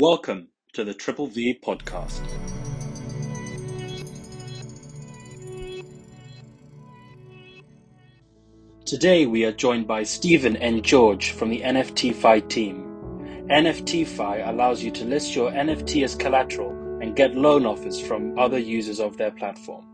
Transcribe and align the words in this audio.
Welcome 0.00 0.46
to 0.74 0.84
the 0.84 0.94
Triple 0.94 1.26
V 1.26 1.58
podcast. 1.60 2.20
Today 8.86 9.26
we 9.26 9.44
are 9.44 9.50
joined 9.50 9.88
by 9.88 10.04
Stephen 10.04 10.54
and 10.58 10.84
George 10.84 11.32
from 11.32 11.50
the 11.50 11.62
NFTFi 11.62 12.48
team. 12.48 12.84
NFTFi 13.50 14.48
allows 14.48 14.84
you 14.84 14.92
to 14.92 15.04
list 15.04 15.34
your 15.34 15.50
NFT 15.50 16.04
as 16.04 16.14
collateral 16.14 16.70
and 17.02 17.16
get 17.16 17.34
loan 17.34 17.66
offers 17.66 18.00
from 18.00 18.38
other 18.38 18.58
users 18.58 19.00
of 19.00 19.16
their 19.16 19.32
platform. 19.32 19.84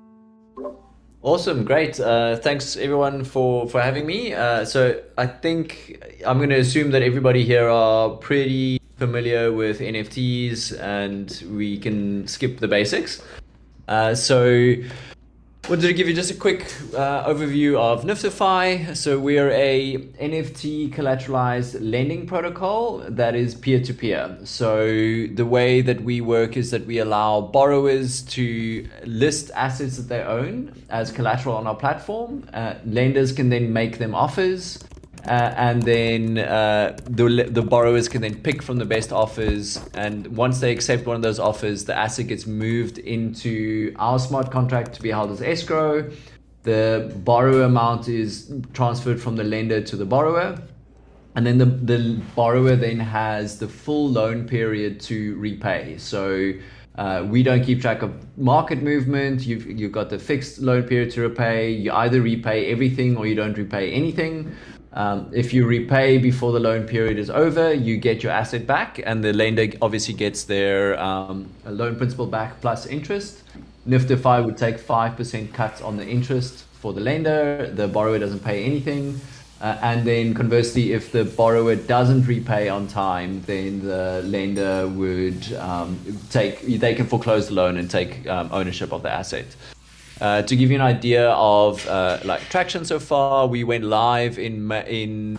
Awesome, 1.22 1.64
great. 1.64 1.98
Uh, 1.98 2.36
thanks 2.36 2.76
everyone 2.76 3.24
for 3.24 3.66
for 3.70 3.80
having 3.80 4.04
me. 4.04 4.34
Uh, 4.34 4.66
so 4.66 5.02
I 5.16 5.26
think 5.26 6.04
I'm 6.26 6.36
going 6.36 6.50
to 6.50 6.58
assume 6.58 6.90
that 6.90 7.00
everybody 7.00 7.42
here 7.42 7.70
are 7.70 8.10
pretty 8.10 8.78
familiar 9.06 9.52
with 9.52 9.80
NFTs, 9.80 10.78
and 10.80 11.26
we 11.50 11.78
can 11.78 12.26
skip 12.26 12.58
the 12.58 12.68
basics. 12.68 13.22
Uh, 13.86 14.14
so 14.14 14.74
wanted 15.68 15.86
to 15.86 15.94
give 15.94 16.08
you 16.08 16.14
just 16.14 16.30
a 16.30 16.34
quick 16.34 16.62
uh, 16.94 17.26
overview 17.26 17.76
of 17.78 18.04
NFTFi. 18.04 18.96
So 18.96 19.18
we're 19.18 19.50
a 19.50 19.96
NFT 20.20 20.92
collateralized 20.92 21.76
lending 21.80 22.26
protocol 22.26 22.98
that 23.08 23.34
is 23.34 23.54
peer 23.54 23.80
to 23.80 23.94
peer. 23.94 24.38
So 24.44 24.86
the 25.40 25.46
way 25.46 25.80
that 25.80 26.02
we 26.02 26.20
work 26.20 26.56
is 26.56 26.70
that 26.70 26.86
we 26.86 26.98
allow 26.98 27.40
borrowers 27.40 28.22
to 28.36 28.86
list 29.04 29.50
assets 29.54 29.96
that 29.96 30.08
they 30.08 30.22
own 30.22 30.72
as 30.90 31.10
collateral 31.10 31.56
on 31.56 31.66
our 31.66 31.76
platform. 31.76 32.46
Uh, 32.52 32.74
lenders 32.84 33.32
can 33.32 33.48
then 33.48 33.72
make 33.72 33.98
them 33.98 34.14
offers. 34.14 34.78
Uh, 35.26 35.54
and 35.56 35.82
then 35.82 36.38
uh, 36.38 36.96
the, 37.04 37.48
the 37.50 37.62
borrowers 37.62 38.08
can 38.08 38.20
then 38.20 38.34
pick 38.34 38.62
from 38.62 38.76
the 38.76 38.84
best 38.84 39.12
offers. 39.12 39.80
And 39.94 40.26
once 40.36 40.60
they 40.60 40.70
accept 40.70 41.06
one 41.06 41.16
of 41.16 41.22
those 41.22 41.38
offers, 41.38 41.86
the 41.86 41.96
asset 41.96 42.26
gets 42.26 42.46
moved 42.46 42.98
into 42.98 43.94
our 43.98 44.18
smart 44.18 44.50
contract 44.50 44.94
to 44.94 45.02
be 45.02 45.10
held 45.10 45.30
as 45.30 45.40
escrow. 45.40 46.10
The 46.64 47.12
borrower 47.24 47.62
amount 47.62 48.08
is 48.08 48.52
transferred 48.72 49.20
from 49.20 49.36
the 49.36 49.44
lender 49.44 49.80
to 49.80 49.96
the 49.96 50.04
borrower. 50.04 50.58
And 51.36 51.46
then 51.46 51.58
the, 51.58 51.66
the 51.66 52.20
borrower 52.36 52.76
then 52.76 53.00
has 53.00 53.58
the 53.58 53.68
full 53.68 54.08
loan 54.10 54.46
period 54.46 55.00
to 55.00 55.36
repay. 55.36 55.96
So 55.98 56.52
uh, 56.96 57.26
we 57.28 57.42
don't 57.42 57.64
keep 57.64 57.80
track 57.80 58.02
of 58.02 58.12
market 58.38 58.82
movement. 58.82 59.44
You've, 59.44 59.66
you've 59.66 59.90
got 59.90 60.10
the 60.10 60.18
fixed 60.18 60.60
loan 60.60 60.84
period 60.84 61.10
to 61.12 61.22
repay. 61.22 61.70
You 61.70 61.92
either 61.92 62.20
repay 62.20 62.70
everything 62.70 63.16
or 63.16 63.26
you 63.26 63.34
don't 63.34 63.56
repay 63.58 63.90
anything. 63.90 64.54
Um, 64.94 65.28
if 65.32 65.52
you 65.52 65.66
repay 65.66 66.18
before 66.18 66.52
the 66.52 66.60
loan 66.60 66.86
period 66.86 67.18
is 67.18 67.28
over, 67.28 67.72
you 67.72 67.96
get 67.96 68.22
your 68.22 68.30
asset 68.30 68.64
back, 68.66 69.00
and 69.04 69.24
the 69.24 69.32
lender 69.32 69.66
obviously 69.82 70.14
gets 70.14 70.44
their 70.44 70.98
um, 71.00 71.50
loan 71.66 71.96
principal 71.96 72.26
back 72.26 72.60
plus 72.60 72.86
interest. 72.86 73.42
NFTFi 73.88 74.44
would 74.44 74.56
take 74.56 74.78
5% 74.78 75.52
cuts 75.52 75.82
on 75.82 75.96
the 75.96 76.06
interest 76.06 76.64
for 76.84 76.92
the 76.92 77.00
lender, 77.00 77.70
the 77.74 77.88
borrower 77.88 78.18
doesn't 78.18 78.44
pay 78.44 78.62
anything. 78.64 79.20
Uh, 79.60 79.78
and 79.80 80.06
then 80.06 80.34
conversely, 80.34 80.92
if 80.92 81.10
the 81.10 81.24
borrower 81.24 81.74
doesn't 81.74 82.26
repay 82.26 82.68
on 82.68 82.86
time, 82.86 83.40
then 83.46 83.82
the 83.82 84.22
lender 84.26 84.86
would 84.88 85.50
um, 85.54 85.98
take, 86.28 86.60
they 86.60 86.94
can 86.94 87.06
foreclose 87.06 87.48
the 87.48 87.54
loan 87.54 87.78
and 87.78 87.90
take 87.90 88.26
um, 88.28 88.48
ownership 88.52 88.92
of 88.92 89.02
the 89.02 89.10
asset. 89.10 89.46
Uh, 90.20 90.42
to 90.42 90.56
give 90.56 90.70
you 90.70 90.76
an 90.76 90.82
idea 90.82 91.30
of 91.30 91.86
uh, 91.88 92.18
like 92.24 92.40
traction 92.48 92.84
so 92.84 92.98
far, 92.98 93.46
we 93.46 93.64
went 93.64 93.84
live 93.84 94.38
in 94.38 94.70
in 94.72 95.38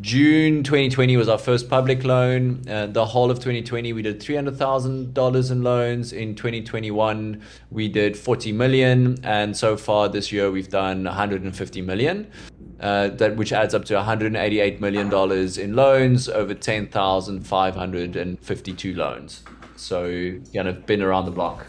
June 0.00 0.62
2020 0.62 1.16
was 1.16 1.28
our 1.28 1.36
first 1.36 1.68
public 1.68 2.04
loan. 2.04 2.62
Uh, 2.68 2.86
the 2.86 3.04
whole 3.04 3.28
of 3.28 3.38
2020 3.38 3.92
we 3.92 4.02
did 4.02 4.20
$300,000 4.20 5.50
in 5.50 5.62
loans. 5.62 6.12
In 6.12 6.36
2021 6.36 7.42
we 7.72 7.88
did 7.88 8.16
40 8.16 8.52
million, 8.52 9.18
and 9.24 9.56
so 9.56 9.76
far 9.76 10.08
this 10.08 10.30
year 10.30 10.48
we've 10.50 10.68
done 10.68 11.02
150 11.04 11.82
million. 11.82 12.30
Uh, 12.78 13.08
that 13.08 13.34
which 13.36 13.52
adds 13.52 13.74
up 13.74 13.84
to 13.84 13.94
188 13.94 14.80
million 14.80 15.08
dollars 15.08 15.58
in 15.58 15.74
loans 15.74 16.28
over 16.28 16.54
10,552 16.54 18.94
loans. 18.94 19.42
So 19.76 20.38
kind 20.54 20.68
of 20.68 20.86
been 20.86 21.02
around 21.02 21.24
the 21.24 21.32
block. 21.32 21.66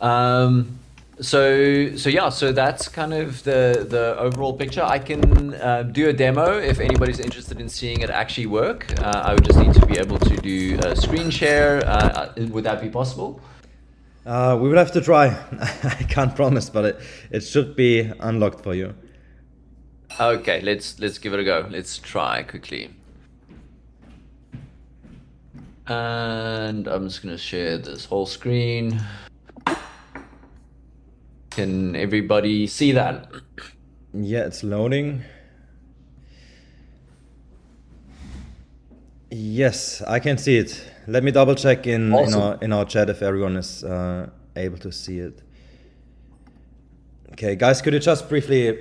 Um, 0.00 0.78
so 1.20 1.96
so 1.96 2.10
yeah, 2.10 2.28
so 2.28 2.52
that's 2.52 2.88
kind 2.88 3.14
of 3.14 3.42
the 3.44 3.86
the 3.88 4.18
overall 4.18 4.52
picture. 4.52 4.82
I 4.82 4.98
can 4.98 5.54
uh, 5.54 5.82
do 5.84 6.08
a 6.08 6.12
demo 6.12 6.58
if 6.58 6.78
anybody's 6.78 7.20
interested 7.20 7.58
in 7.60 7.68
seeing 7.68 8.00
it 8.00 8.10
actually 8.10 8.46
work. 8.46 8.86
Uh, 9.00 9.22
I 9.24 9.32
would 9.32 9.44
just 9.44 9.58
need 9.58 9.72
to 9.74 9.86
be 9.86 9.98
able 9.98 10.18
to 10.18 10.36
do 10.36 10.78
a 10.84 10.94
screen 10.94 11.30
share. 11.30 11.78
Uh, 11.86 12.32
uh 12.38 12.46
would 12.50 12.64
that 12.64 12.82
be 12.82 12.90
possible? 12.90 13.40
Uh, 14.26 14.58
we 14.60 14.68
will 14.68 14.76
have 14.76 14.92
to 14.92 15.00
try. 15.00 15.28
I 15.84 16.04
can't 16.08 16.34
promise, 16.36 16.68
but 16.68 16.84
it 16.84 17.00
it 17.30 17.40
should 17.40 17.76
be 17.76 18.12
unlocked 18.20 18.62
for 18.62 18.74
you. 18.74 18.94
Okay, 20.20 20.60
let's 20.60 21.00
let's 21.00 21.18
give 21.18 21.32
it 21.32 21.40
a 21.40 21.44
go. 21.44 21.66
Let's 21.70 21.98
try 21.98 22.42
quickly. 22.42 22.90
And 25.86 26.88
I'm 26.88 27.08
just 27.08 27.22
gonna 27.22 27.38
share 27.38 27.78
this 27.78 28.04
whole 28.04 28.26
screen. 28.26 29.00
Can 31.56 31.96
everybody 31.96 32.66
see 32.66 32.92
that? 32.92 33.32
Yeah, 34.12 34.44
it's 34.44 34.62
loading. 34.62 35.22
Yes, 39.30 40.02
I 40.02 40.18
can 40.18 40.36
see 40.36 40.58
it. 40.58 40.84
Let 41.06 41.24
me 41.24 41.30
double 41.30 41.54
check 41.54 41.86
in, 41.86 42.12
awesome. 42.12 42.34
in, 42.34 42.40
our, 42.42 42.58
in 42.60 42.72
our 42.74 42.84
chat 42.84 43.08
if 43.08 43.22
everyone 43.22 43.56
is 43.56 43.82
uh, 43.84 44.28
able 44.54 44.76
to 44.76 44.92
see 44.92 45.18
it. 45.18 45.40
Okay, 47.32 47.56
guys, 47.56 47.80
could 47.80 47.94
you 47.94 48.00
just 48.00 48.28
briefly 48.28 48.78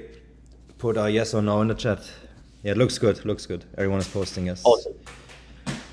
put 0.77 0.97
a 0.97 1.09
yes 1.09 1.33
or 1.33 1.41
no 1.41 1.61
in 1.61 1.69
the 1.69 1.75
chat? 1.75 2.01
Yeah, 2.61 2.71
it 2.71 2.77
looks 2.77 2.97
good. 2.97 3.23
Looks 3.23 3.45
good. 3.45 3.63
Everyone 3.77 3.99
is 3.99 4.09
posting 4.09 4.47
yes. 4.47 4.61
Awesome. 4.65 4.95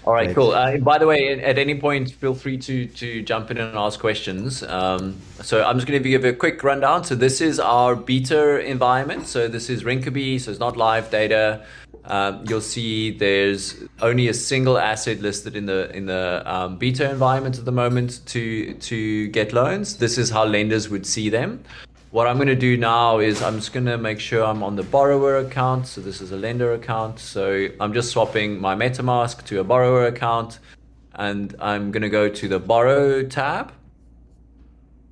All 0.04 0.12
right, 0.12 0.34
cool. 0.34 0.50
Uh, 0.50 0.78
by 0.78 0.98
the 0.98 1.06
way, 1.06 1.40
at 1.40 1.58
any 1.58 1.78
point, 1.78 2.10
feel 2.10 2.34
free 2.34 2.58
to 2.58 2.86
to 2.86 3.22
jump 3.22 3.52
in 3.52 3.58
and 3.58 3.76
ask 3.76 4.00
questions. 4.00 4.64
Um, 4.64 5.16
so 5.40 5.64
I'm 5.64 5.76
just 5.76 5.86
going 5.86 6.02
to 6.02 6.08
give 6.08 6.24
a 6.24 6.32
quick 6.32 6.64
rundown. 6.64 7.04
So 7.04 7.14
this 7.14 7.40
is 7.40 7.60
our 7.60 7.94
beta 7.94 8.58
environment. 8.66 9.28
So 9.28 9.46
this 9.46 9.70
is 9.70 9.84
Rinkeby, 9.84 10.40
so 10.40 10.50
it's 10.50 10.58
not 10.58 10.76
live 10.76 11.10
data. 11.10 11.64
Um, 12.04 12.44
you'll 12.48 12.60
see 12.60 13.12
there's 13.12 13.76
only 14.00 14.26
a 14.26 14.34
single 14.34 14.76
asset 14.76 15.20
listed 15.20 15.54
in 15.54 15.66
the 15.66 15.94
in 15.96 16.06
the 16.06 16.42
um, 16.46 16.78
beta 16.78 17.08
environment 17.08 17.58
at 17.58 17.64
the 17.64 17.72
moment 17.72 18.26
to 18.26 18.74
to 18.74 19.28
get 19.28 19.52
loans. 19.52 19.98
This 19.98 20.18
is 20.18 20.30
how 20.30 20.44
lenders 20.44 20.88
would 20.88 21.06
see 21.06 21.28
them. 21.28 21.62
What 22.12 22.26
I'm 22.26 22.36
going 22.36 22.48
to 22.48 22.54
do 22.54 22.76
now 22.76 23.20
is 23.20 23.40
I'm 23.40 23.54
just 23.54 23.72
going 23.72 23.86
to 23.86 23.96
make 23.96 24.20
sure 24.20 24.44
I'm 24.44 24.62
on 24.62 24.76
the 24.76 24.82
borrower 24.82 25.38
account. 25.38 25.86
So 25.86 26.02
this 26.02 26.20
is 26.20 26.30
a 26.30 26.36
lender 26.36 26.74
account. 26.74 27.18
So 27.18 27.68
I'm 27.80 27.94
just 27.94 28.10
swapping 28.10 28.60
my 28.60 28.74
MetaMask 28.74 29.46
to 29.46 29.60
a 29.60 29.64
borrower 29.64 30.04
account. 30.04 30.58
And 31.14 31.56
I'm 31.58 31.90
going 31.90 32.02
to 32.02 32.10
go 32.10 32.28
to 32.28 32.48
the 32.48 32.58
borrow 32.58 33.22
tab. 33.22 33.72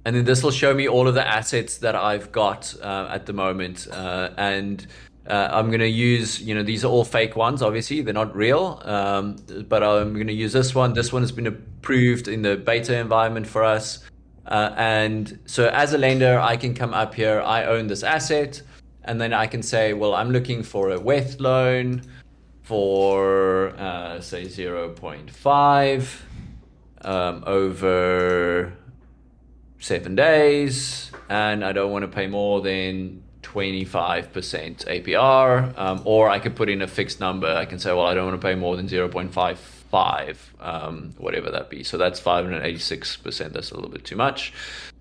And 0.04 0.14
then 0.14 0.26
this 0.26 0.42
will 0.42 0.50
show 0.50 0.74
me 0.74 0.88
all 0.88 1.08
of 1.08 1.14
the 1.14 1.26
assets 1.26 1.78
that 1.78 1.94
I've 1.94 2.32
got 2.32 2.74
uh, 2.82 3.08
at 3.10 3.24
the 3.24 3.32
moment. 3.32 3.88
Uh, 3.90 4.32
and 4.36 4.86
uh, 5.26 5.48
I'm 5.52 5.68
going 5.68 5.80
to 5.80 5.88
use, 5.88 6.42
you 6.42 6.54
know, 6.54 6.62
these 6.62 6.84
are 6.84 6.88
all 6.88 7.06
fake 7.06 7.34
ones, 7.34 7.62
obviously. 7.62 8.02
They're 8.02 8.12
not 8.12 8.36
real. 8.36 8.82
Um, 8.84 9.36
but 9.70 9.82
I'm 9.82 10.12
going 10.12 10.26
to 10.26 10.34
use 10.34 10.52
this 10.52 10.74
one. 10.74 10.92
This 10.92 11.14
one 11.14 11.22
has 11.22 11.32
been 11.32 11.46
approved 11.46 12.28
in 12.28 12.42
the 12.42 12.58
beta 12.58 12.98
environment 12.98 13.46
for 13.46 13.64
us. 13.64 14.04
Uh, 14.50 14.74
and 14.76 15.38
so 15.46 15.68
as 15.68 15.92
a 15.92 15.98
lender, 15.98 16.38
I 16.40 16.56
can 16.56 16.74
come 16.74 16.92
up 16.92 17.14
here, 17.14 17.40
I 17.40 17.64
own 17.64 17.86
this 17.86 18.02
asset, 18.02 18.60
and 19.04 19.20
then 19.20 19.32
I 19.32 19.46
can 19.46 19.62
say, 19.62 19.92
well, 19.92 20.14
I'm 20.14 20.30
looking 20.30 20.64
for 20.64 20.90
a 20.90 20.98
WETH 20.98 21.40
loan 21.40 22.02
for, 22.62 23.70
uh, 23.78 24.20
say, 24.20 24.44
0.5 24.44 26.20
um, 27.02 27.44
over 27.46 28.72
seven 29.78 30.14
days, 30.16 31.12
and 31.28 31.64
I 31.64 31.72
don't 31.72 31.92
want 31.92 32.02
to 32.02 32.08
pay 32.08 32.26
more 32.26 32.60
than 32.60 33.22
25% 33.42 34.30
APR, 34.86 35.78
um, 35.78 36.02
or 36.04 36.28
I 36.28 36.40
could 36.40 36.56
put 36.56 36.68
in 36.68 36.82
a 36.82 36.86
fixed 36.88 37.20
number. 37.20 37.48
I 37.48 37.64
can 37.66 37.78
say, 37.78 37.92
well, 37.92 38.06
I 38.06 38.14
don't 38.14 38.26
want 38.26 38.40
to 38.40 38.46
pay 38.46 38.56
more 38.56 38.76
than 38.76 38.88
0.5 38.88 39.79
five, 39.90 40.54
um, 40.60 41.14
whatever 41.18 41.50
that 41.50 41.68
be. 41.68 41.82
So 41.82 41.98
that's 41.98 42.20
586%. 42.20 43.52
That's 43.52 43.70
a 43.70 43.74
little 43.74 43.90
bit 43.90 44.04
too 44.04 44.16
much. 44.16 44.52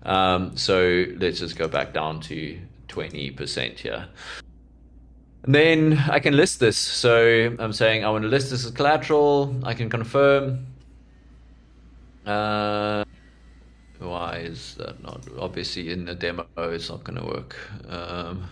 Um, 0.02 0.56
so 0.56 1.06
let's 1.18 1.38
just 1.38 1.56
go 1.56 1.68
back 1.68 1.94
down 1.94 2.20
to 2.22 2.58
20% 2.88 3.78
here. 3.78 4.08
And 5.44 5.54
then 5.54 5.98
I 6.10 6.18
can 6.18 6.36
list 6.36 6.60
this. 6.60 6.76
So 6.76 7.56
I'm 7.58 7.72
saying 7.72 8.04
I 8.04 8.10
want 8.10 8.22
to 8.22 8.28
list 8.28 8.50
this 8.50 8.64
as 8.64 8.72
collateral. 8.72 9.56
I 9.62 9.74
can 9.74 9.88
confirm. 9.88 10.66
Uh, 12.26 13.04
why 13.98 14.38
is 14.38 14.74
that 14.76 15.02
not 15.02 15.24
obviously 15.38 15.90
in 15.90 16.04
the 16.04 16.14
demo? 16.14 16.46
It's 16.56 16.90
not 16.90 17.04
going 17.04 17.18
to 17.18 17.26
work. 17.26 17.56
Um, 17.88 18.48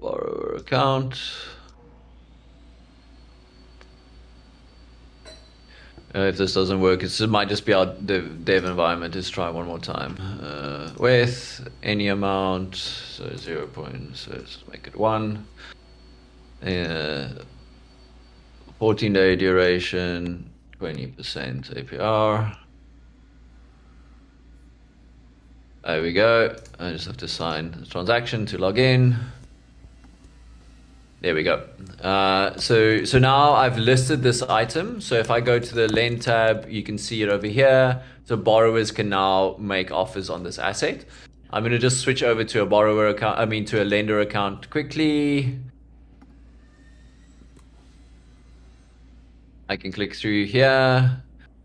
borrower 0.00 0.56
account. 0.56 1.18
Uh, 6.14 6.20
if 6.28 6.36
this 6.36 6.54
doesn't 6.54 6.80
work, 6.80 7.02
it 7.02 7.28
might 7.28 7.48
just 7.48 7.66
be 7.66 7.72
our 7.72 7.86
dev, 7.86 8.44
dev 8.44 8.64
environment. 8.64 9.14
Let's 9.16 9.30
try 9.30 9.50
one 9.50 9.66
more 9.66 9.80
time. 9.80 10.16
Uh, 10.40 10.90
with 10.96 11.68
any 11.82 12.06
amount, 12.06 12.76
so 12.76 13.34
zero 13.36 13.66
point, 13.66 14.16
so 14.16 14.30
let's 14.30 14.62
make 14.70 14.86
it 14.86 14.94
one. 14.96 15.44
Uh, 16.64 17.28
14 18.78 19.12
day 19.12 19.34
duration, 19.34 20.48
20% 20.80 21.16
APR. 21.16 22.56
There 25.84 26.02
we 26.02 26.12
go. 26.12 26.56
I 26.78 26.92
just 26.92 27.06
have 27.06 27.16
to 27.18 27.28
sign 27.28 27.72
the 27.72 27.86
transaction 27.86 28.46
to 28.46 28.58
log 28.58 28.78
in. 28.78 29.16
There 31.24 31.34
we 31.34 31.42
go. 31.42 31.66
Uh, 32.02 32.54
so, 32.58 33.02
so 33.06 33.18
now 33.18 33.54
I've 33.54 33.78
listed 33.78 34.22
this 34.22 34.42
item. 34.42 35.00
So 35.00 35.14
if 35.14 35.30
I 35.30 35.40
go 35.40 35.58
to 35.58 35.74
the 35.74 35.88
lend 35.88 36.20
tab, 36.20 36.68
you 36.68 36.82
can 36.82 36.98
see 36.98 37.22
it 37.22 37.30
over 37.30 37.46
here. 37.46 38.02
So 38.26 38.36
borrowers 38.36 38.90
can 38.90 39.08
now 39.08 39.56
make 39.58 39.90
offers 39.90 40.28
on 40.28 40.42
this 40.42 40.58
asset. 40.58 41.06
I'm 41.48 41.62
going 41.62 41.72
to 41.72 41.78
just 41.78 42.00
switch 42.00 42.22
over 42.22 42.44
to 42.44 42.60
a 42.60 42.66
borrower 42.66 43.08
account, 43.08 43.38
I 43.38 43.46
mean 43.46 43.64
to 43.66 43.82
a 43.82 43.86
lender 43.86 44.20
account 44.20 44.68
quickly. 44.68 45.58
I 49.70 49.76
can 49.76 49.92
click 49.92 50.14
through 50.14 50.44
here. 50.44 51.22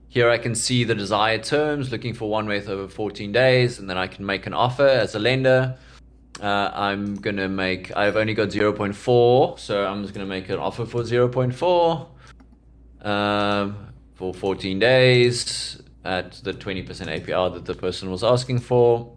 Here 0.08 0.30
I 0.30 0.38
can 0.38 0.56
see 0.56 0.86
the 0.86 0.96
desired 0.96 1.44
terms, 1.44 1.92
looking 1.92 2.14
for 2.14 2.30
one 2.30 2.48
with 2.48 2.70
over 2.70 2.88
14 2.88 3.34
days, 3.34 3.78
and 3.78 3.90
then 3.90 3.98
I 3.98 4.08
can 4.08 4.26
make 4.26 4.48
an 4.48 4.54
offer 4.54 4.88
as 4.88 5.16
a 5.16 5.20
lender. 5.20 5.78
Uh, 6.42 6.72
I'm 6.74 7.16
gonna 7.16 7.50
make, 7.50 7.96
I've 7.98 8.16
only 8.16 8.34
got 8.34 8.50
0.4, 8.50 9.60
so 9.60 9.86
I'm 9.86 10.04
just 10.04 10.14
gonna 10.14 10.26
make 10.26 10.50
an 10.50 10.58
offer 10.58 10.86
for 10.86 11.02
0.4 11.02 12.08
um, 13.06 13.94
for 14.16 14.34
14 14.34 14.80
days 14.80 15.82
at 16.06 16.34
the 16.44 16.54
20% 16.54 16.86
APR 16.86 17.54
that 17.54 17.66
the 17.66 17.76
person 17.76 18.10
was 18.10 18.24
asking 18.24 18.60
for. 18.60 19.16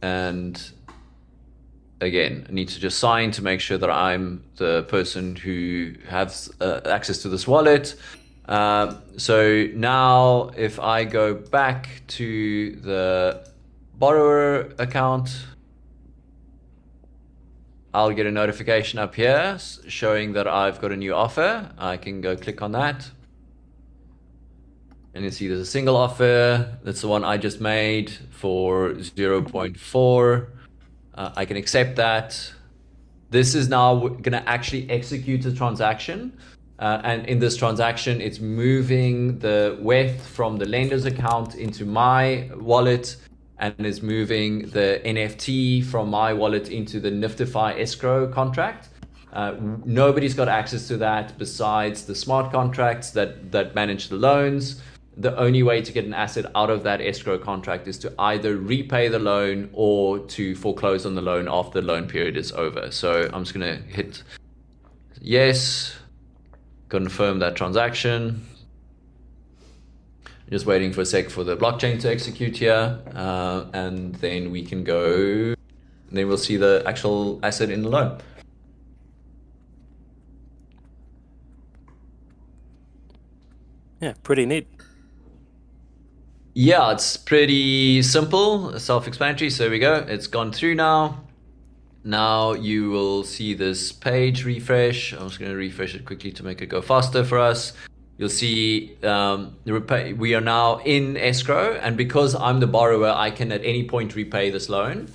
And 0.00 0.60
again, 2.00 2.46
I 2.48 2.52
need 2.52 2.68
to 2.68 2.80
just 2.80 2.98
sign 2.98 3.30
to 3.32 3.42
make 3.42 3.60
sure 3.60 3.78
that 3.78 3.90
I'm 3.90 4.44
the 4.56 4.84
person 4.84 5.36
who 5.36 5.94
has 6.08 6.50
uh, 6.60 6.80
access 6.86 7.18
to 7.18 7.28
this 7.28 7.46
wallet. 7.46 7.94
Uh, 8.46 8.96
so 9.16 9.68
now 9.74 10.50
if 10.56 10.80
I 10.80 11.04
go 11.04 11.34
back 11.34 12.02
to 12.08 12.76
the 12.76 13.51
borrower 13.94 14.72
account, 14.78 15.46
I'll 17.94 18.12
get 18.12 18.26
a 18.26 18.30
notification 18.30 18.98
up 18.98 19.14
here 19.14 19.58
showing 19.86 20.32
that 20.32 20.48
I've 20.48 20.80
got 20.80 20.92
a 20.92 20.96
new 20.96 21.14
offer. 21.14 21.70
I 21.76 21.98
can 21.98 22.20
go 22.22 22.36
click 22.36 22.62
on 22.62 22.72
that. 22.72 23.10
And 25.14 25.24
you 25.24 25.30
see 25.30 25.46
there's 25.46 25.60
a 25.60 25.66
single 25.66 25.96
offer. 25.96 26.78
That's 26.82 27.02
the 27.02 27.08
one 27.08 27.22
I 27.22 27.36
just 27.36 27.60
made 27.60 28.10
for 28.30 28.92
0.4. 28.92 30.46
Uh, 31.14 31.30
I 31.36 31.44
can 31.44 31.58
accept 31.58 31.96
that. 31.96 32.52
This 33.28 33.54
is 33.54 33.68
now 33.68 33.94
going 34.08 34.32
to 34.32 34.48
actually 34.48 34.88
execute 34.88 35.42
the 35.42 35.52
transaction. 35.52 36.32
Uh, 36.78 37.00
and 37.04 37.26
in 37.26 37.38
this 37.38 37.58
transaction, 37.58 38.22
it's 38.22 38.40
moving 38.40 39.38
the 39.38 39.76
WETH 39.80 40.26
from 40.26 40.56
the 40.56 40.66
lender's 40.66 41.04
account 41.04 41.54
into 41.56 41.84
my 41.84 42.50
wallet 42.56 43.16
and 43.62 43.86
is 43.86 44.02
moving 44.02 44.68
the 44.70 45.00
NFT 45.04 45.84
from 45.84 46.10
my 46.10 46.32
wallet 46.32 46.68
into 46.68 46.98
the 46.98 47.10
Niftify 47.10 47.78
escrow 47.78 48.26
contract. 48.26 48.88
Uh, 49.32 49.54
nobody's 49.84 50.34
got 50.34 50.48
access 50.48 50.88
to 50.88 50.96
that 50.96 51.38
besides 51.38 52.04
the 52.04 52.14
smart 52.14 52.50
contracts 52.50 53.12
that, 53.12 53.52
that 53.52 53.72
manage 53.76 54.08
the 54.08 54.16
loans. 54.16 54.82
The 55.16 55.34
only 55.38 55.62
way 55.62 55.80
to 55.80 55.92
get 55.92 56.04
an 56.04 56.12
asset 56.12 56.46
out 56.56 56.70
of 56.70 56.82
that 56.82 57.00
escrow 57.00 57.38
contract 57.38 57.86
is 57.86 57.98
to 57.98 58.12
either 58.18 58.56
repay 58.56 59.06
the 59.06 59.20
loan 59.20 59.70
or 59.72 60.18
to 60.18 60.56
foreclose 60.56 61.06
on 61.06 61.14
the 61.14 61.22
loan 61.22 61.48
after 61.48 61.80
the 61.80 61.86
loan 61.86 62.08
period 62.08 62.36
is 62.36 62.50
over. 62.50 62.90
So 62.90 63.30
I'm 63.32 63.44
just 63.44 63.54
going 63.54 63.76
to 63.76 63.82
hit 63.84 64.24
yes, 65.20 65.94
confirm 66.88 67.38
that 67.38 67.54
transaction. 67.54 68.44
Just 70.52 70.66
waiting 70.66 70.92
for 70.92 71.00
a 71.00 71.06
sec 71.06 71.30
for 71.30 71.44
the 71.44 71.56
blockchain 71.56 71.98
to 72.02 72.10
execute 72.10 72.58
here, 72.58 73.00
uh, 73.14 73.64
and 73.72 74.14
then 74.16 74.50
we 74.50 74.62
can 74.62 74.84
go. 74.84 75.54
Then 76.10 76.28
we'll 76.28 76.36
see 76.36 76.58
the 76.58 76.82
actual 76.84 77.40
asset 77.42 77.70
in 77.70 77.80
the 77.80 77.88
loan. 77.88 78.18
Yeah, 84.02 84.12
pretty 84.22 84.44
neat. 84.44 84.68
Yeah, 86.52 86.92
it's 86.92 87.16
pretty 87.16 88.02
simple, 88.02 88.78
self-explanatory. 88.78 89.48
So 89.48 89.70
we 89.70 89.78
go. 89.78 90.04
It's 90.06 90.26
gone 90.26 90.52
through 90.52 90.74
now. 90.74 91.24
Now 92.04 92.52
you 92.52 92.90
will 92.90 93.24
see 93.24 93.54
this 93.54 93.90
page 93.90 94.44
refresh. 94.44 95.14
I'm 95.14 95.28
just 95.28 95.38
going 95.40 95.50
to 95.50 95.56
refresh 95.56 95.94
it 95.94 96.04
quickly 96.04 96.30
to 96.32 96.44
make 96.44 96.60
it 96.60 96.66
go 96.66 96.82
faster 96.82 97.24
for 97.24 97.38
us 97.38 97.72
you'll 98.22 98.28
see 98.28 98.96
um, 99.02 99.56
repay, 99.64 100.12
we 100.12 100.32
are 100.36 100.40
now 100.40 100.78
in 100.84 101.16
escrow, 101.16 101.74
and 101.82 101.96
because 101.96 102.36
I'm 102.36 102.60
the 102.60 102.68
borrower, 102.68 103.08
I 103.08 103.32
can 103.32 103.50
at 103.50 103.64
any 103.64 103.88
point 103.88 104.14
repay 104.14 104.48
this 104.48 104.68
loan. 104.68 105.10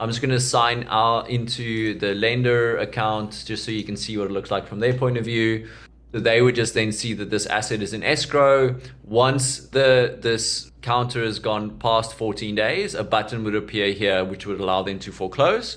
I'm 0.00 0.08
just 0.08 0.20
going 0.20 0.32
to 0.32 0.40
sign 0.40 0.84
out 0.90 1.30
into 1.30 1.96
the 2.00 2.16
lender 2.16 2.76
account 2.78 3.44
just 3.46 3.64
so 3.64 3.70
you 3.70 3.84
can 3.84 3.96
see 3.96 4.16
what 4.16 4.24
it 4.24 4.32
looks 4.32 4.50
like 4.50 4.66
from 4.66 4.80
their 4.80 4.92
point 4.92 5.16
of 5.16 5.24
view. 5.24 5.68
So 6.10 6.18
they 6.18 6.42
would 6.42 6.56
just 6.56 6.74
then 6.74 6.90
see 6.90 7.14
that 7.14 7.30
this 7.30 7.46
asset 7.46 7.80
is 7.80 7.92
in 7.92 8.02
escrow. 8.02 8.74
Once 9.04 9.60
the 9.68 10.18
this 10.20 10.72
counter 10.82 11.22
has 11.22 11.38
gone 11.38 11.78
past 11.78 12.14
14 12.14 12.56
days, 12.56 12.96
a 12.96 13.04
button 13.04 13.44
would 13.44 13.54
appear 13.54 13.92
here 13.92 14.24
which 14.24 14.46
would 14.46 14.58
allow 14.58 14.82
them 14.82 14.98
to 14.98 15.12
foreclose. 15.12 15.76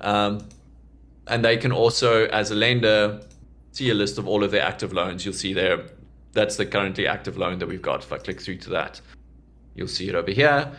Um, 0.00 0.48
and 1.26 1.44
they 1.44 1.58
can 1.58 1.72
also, 1.72 2.26
as 2.28 2.50
a 2.50 2.54
lender, 2.54 3.20
see 3.72 3.90
a 3.90 3.94
list 3.94 4.16
of 4.16 4.26
all 4.26 4.42
of 4.42 4.50
their 4.50 4.62
active 4.62 4.94
loans. 4.94 5.26
You'll 5.26 5.34
see 5.34 5.52
there 5.52 5.84
that's 6.36 6.56
the 6.56 6.66
currently 6.66 7.08
active 7.08 7.36
loan 7.36 7.58
that 7.58 7.66
we've 7.66 7.82
got. 7.82 8.04
If 8.04 8.12
I 8.12 8.18
click 8.18 8.40
through 8.40 8.58
to 8.58 8.70
that, 8.70 9.00
you'll 9.74 9.88
see 9.88 10.08
it 10.08 10.14
over 10.14 10.30
here. 10.30 10.70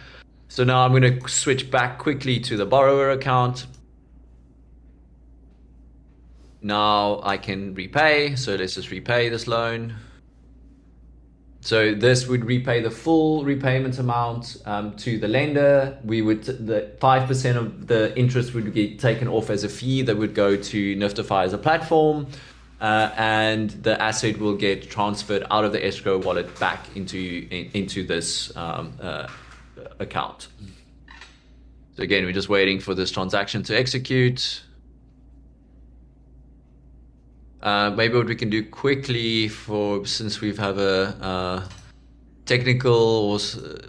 So 0.48 0.64
now 0.64 0.86
I'm 0.86 0.92
going 0.92 1.20
to 1.20 1.28
switch 1.28 1.70
back 1.70 1.98
quickly 1.98 2.40
to 2.42 2.56
the 2.56 2.66
borrower 2.66 3.10
account. 3.10 3.66
Now 6.62 7.20
I 7.24 7.38
can 7.38 7.74
repay. 7.74 8.36
So 8.36 8.56
let's 8.56 8.76
just 8.76 8.92
repay 8.92 9.30
this 9.30 9.48
loan. 9.48 9.96
So 11.62 11.94
this 11.94 12.28
would 12.28 12.46
repay 12.46 12.82
the 12.82 12.92
full 12.92 13.44
repayment 13.44 14.00
amount 14.00 14.58
um, 14.66 14.96
to 14.98 15.18
the 15.18 15.28
lender. 15.28 15.98
We 16.06 16.22
would 16.22 16.44
the 16.44 16.96
five 17.02 17.28
percent 17.28 17.58
of 17.58 17.88
the 17.88 18.18
interest 18.18 18.54
would 18.54 18.74
be 18.74 18.96
taken 18.96 19.28
off 19.28 19.50
as 19.50 19.64
a 19.66 19.70
fee 19.70 20.04
that 20.04 20.16
would 20.16 20.34
go 20.34 20.56
to 20.56 20.96
Niftify 20.96 21.44
as 21.44 21.54
a 21.54 21.58
platform 21.58 22.28
uh, 22.80 23.12
and 23.18 23.72
the 23.72 24.00
asset 24.02 24.38
will 24.40 24.56
get 24.56 24.90
transferred 24.90 25.46
out 25.50 25.64
of 25.64 25.72
the 25.72 25.86
escrow 25.86 26.18
wallet 26.18 26.60
back 26.60 26.86
into 26.96 27.48
in, 27.50 27.70
into 27.74 28.04
this 28.06 28.56
um, 28.56 28.94
uh, 29.02 29.28
account. 30.00 30.50
So 31.96 32.04
again, 32.04 32.26
we're 32.26 32.34
just 32.34 32.50
waiting 32.50 32.80
for 32.80 32.94
this 32.94 33.10
transaction 33.10 33.64
to 33.64 33.78
execute. 33.78 34.64
Uh, 37.64 37.90
maybe 37.90 38.16
what 38.16 38.28
we 38.28 38.36
can 38.36 38.52
do 38.52 38.64
quickly 38.64 39.48
for 39.48 40.06
since 40.06 40.40
we 40.40 40.56
have 40.56 40.78
a 40.78 41.18
uh, 41.20 41.68
technical 42.46 43.40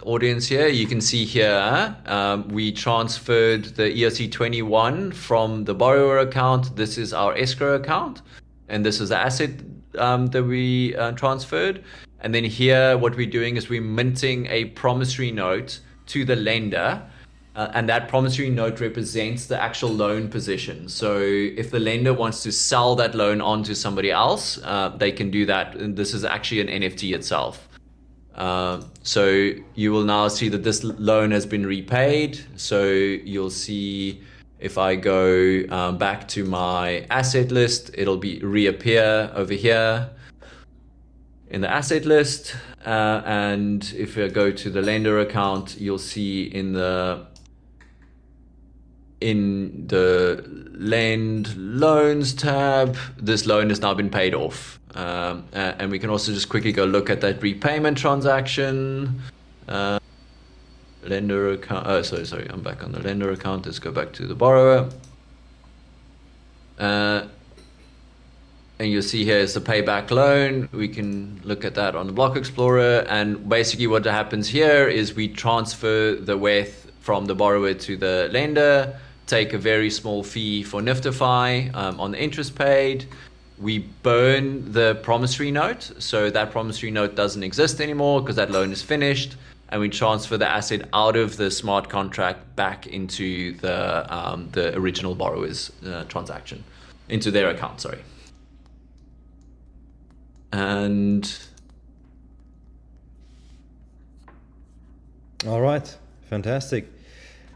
audience 0.01 0.47
here, 0.47 0.67
you 0.67 0.87
can 0.87 0.99
see 0.99 1.23
here 1.23 1.95
um, 2.07 2.47
we 2.49 2.71
transferred 2.71 3.65
the 3.75 3.83
ERC21 3.83 5.13
from 5.13 5.65
the 5.65 5.75
borrower 5.75 6.17
account. 6.17 6.75
This 6.75 6.97
is 6.97 7.13
our 7.13 7.37
escrow 7.37 7.75
account 7.75 8.23
and 8.69 8.85
this 8.85 9.01
is 9.01 9.09
the 9.09 9.17
asset 9.17 9.51
um, 9.97 10.27
that 10.27 10.43
we 10.43 10.95
uh, 10.95 11.11
transferred. 11.13 11.83
And 12.21 12.33
then 12.33 12.43
here, 12.43 12.97
what 12.97 13.15
we're 13.15 13.29
doing 13.29 13.55
is 13.57 13.69
we're 13.69 13.81
minting 13.81 14.47
a 14.47 14.65
promissory 14.65 15.31
note 15.31 15.79
to 16.07 16.25
the 16.25 16.35
lender. 16.35 17.01
Uh, 17.55 17.71
and 17.73 17.89
that 17.89 18.07
promissory 18.07 18.49
note 18.49 18.79
represents 18.79 19.47
the 19.47 19.61
actual 19.61 19.89
loan 19.89 20.29
position. 20.29 20.87
So 20.87 21.19
if 21.19 21.71
the 21.71 21.79
lender 21.79 22.13
wants 22.13 22.43
to 22.43 22.51
sell 22.51 22.95
that 22.95 23.15
loan 23.15 23.41
on 23.41 23.63
to 23.63 23.75
somebody 23.75 24.11
else, 24.11 24.59
uh, 24.63 24.89
they 24.97 25.11
can 25.11 25.31
do 25.31 25.45
that. 25.47 25.75
And 25.75 25.95
this 25.95 26.13
is 26.13 26.23
actually 26.23 26.61
an 26.61 26.67
NFT 26.67 27.13
itself. 27.13 27.67
Uh, 28.35 28.81
so 29.03 29.51
you 29.75 29.91
will 29.91 30.05
now 30.05 30.27
see 30.29 30.47
that 30.49 30.63
this 30.63 30.83
loan 30.83 31.31
has 31.31 31.45
been 31.45 31.65
repaid. 31.65 32.39
So 32.55 32.83
you'll 32.83 33.49
see 33.49 34.21
if 34.59 34.77
I 34.77 34.95
go 34.95 35.63
um, 35.69 35.97
back 35.97 36.27
to 36.29 36.43
my 36.43 37.05
asset 37.09 37.51
list, 37.51 37.91
it'll 37.93 38.17
be 38.17 38.39
reappear 38.39 39.31
over 39.33 39.53
here 39.53 40.09
in 41.49 41.61
the 41.61 41.69
asset 41.69 42.05
list. 42.05 42.55
Uh, 42.85 43.21
and 43.25 43.93
if 43.97 44.17
I 44.17 44.27
go 44.27 44.51
to 44.51 44.69
the 44.69 44.81
lender 44.81 45.19
account, 45.19 45.79
you'll 45.79 45.97
see 45.97 46.43
in 46.43 46.73
the 46.73 47.25
in 49.21 49.85
the 49.87 50.43
lend 50.73 51.55
loans 51.57 52.33
tab, 52.33 52.95
this 53.17 53.45
loan 53.45 53.69
has 53.69 53.81
now 53.81 53.93
been 53.93 54.09
paid 54.09 54.33
off. 54.33 54.79
Um, 54.95 55.45
and 55.53 55.91
we 55.91 55.99
can 55.99 56.09
also 56.09 56.31
just 56.31 56.49
quickly 56.49 56.71
go 56.71 56.85
look 56.85 57.09
at 57.09 57.21
that 57.21 57.41
repayment 57.41 57.97
transaction. 57.97 59.21
Uh, 59.67 59.99
lender 61.03 61.51
account. 61.51 61.87
Oh, 61.87 62.01
sorry, 62.01 62.25
sorry. 62.25 62.47
I'm 62.49 62.61
back 62.61 62.83
on 62.83 62.91
the 62.91 62.99
lender 62.99 63.31
account. 63.31 63.65
Let's 63.65 63.79
go 63.79 63.91
back 63.91 64.11
to 64.13 64.27
the 64.27 64.35
borrower. 64.35 64.89
Uh, 66.77 67.27
and 68.79 68.89
you'll 68.89 69.01
see 69.01 69.25
here 69.25 69.37
is 69.37 69.53
the 69.53 69.59
payback 69.61 70.09
loan. 70.09 70.69
We 70.71 70.87
can 70.87 71.41
look 71.43 71.65
at 71.65 71.75
that 71.75 71.95
on 71.95 72.07
the 72.07 72.13
Block 72.13 72.37
Explorer. 72.37 73.05
And 73.09 73.49
basically, 73.49 73.87
what 73.87 74.05
happens 74.05 74.47
here 74.47 74.87
is 74.87 75.13
we 75.13 75.27
transfer 75.27 76.15
the 76.15 76.37
WETH 76.37 76.91
from 77.01 77.25
the 77.25 77.35
borrower 77.35 77.73
to 77.73 77.97
the 77.97 78.29
lender, 78.31 78.97
take 79.27 79.53
a 79.53 79.57
very 79.57 79.89
small 79.89 80.23
fee 80.23 80.63
for 80.63 80.81
Niftify 80.81 81.73
um, 81.75 81.99
on 81.99 82.11
the 82.11 82.21
interest 82.21 82.55
paid. 82.55 83.05
We 83.57 83.79
burn 83.79 84.71
the 84.71 84.95
promissory 85.03 85.51
note, 85.51 85.91
so 85.99 86.29
that 86.29 86.51
promissory 86.51 86.91
note 86.91 87.15
doesn't 87.15 87.43
exist 87.43 87.81
anymore 87.81 88.21
because 88.21 88.37
that 88.37 88.51
loan 88.51 88.71
is 88.71 88.81
finished 88.81 89.35
and 89.69 89.79
we 89.79 89.89
transfer 89.89 90.37
the 90.37 90.47
asset 90.47 90.89
out 90.93 91.15
of 91.15 91.37
the 91.37 91.51
smart 91.51 91.89
contract 91.89 92.55
back 92.55 92.87
into 92.87 93.53
the 93.57 94.05
um, 94.13 94.49
the 94.51 94.75
original 94.75 95.15
borrower's 95.15 95.71
uh, 95.85 96.03
transaction, 96.05 96.63
into 97.07 97.31
their 97.31 97.49
account. 97.49 97.79
Sorry. 97.79 97.99
And 100.51 101.31
all 105.47 105.61
right, 105.61 105.97
fantastic. 106.29 106.91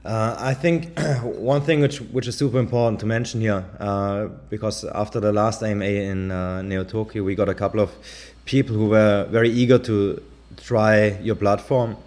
Uh, 0.05 0.36
I 0.38 0.53
think 0.53 1.00
one 1.24 1.62
thing 1.62 1.82
which 1.82 2.00
which 2.00 2.27
is 2.27 2.38
super 2.38 2.60
important 2.60 3.00
to 3.00 3.08
mention 3.08 3.41
here, 3.41 3.65
uh, 3.79 4.27
because 4.50 4.84
after 4.84 5.20
the 5.20 5.32
last 5.32 5.63
AMA 5.63 5.86
in 5.86 6.29
uh, 6.29 6.62
Neo 6.62 6.84
Tokyo, 6.84 7.24
we 7.24 7.34
got 7.34 7.50
a 7.50 7.55
couple 7.55 7.79
of 7.79 7.91
people 8.46 8.75
who 8.75 8.89
were 8.89 9.25
very 9.32 9.50
eager 9.50 9.79
to 9.79 10.22
try 10.63 11.17
your 11.22 11.36
platform. 11.36 11.98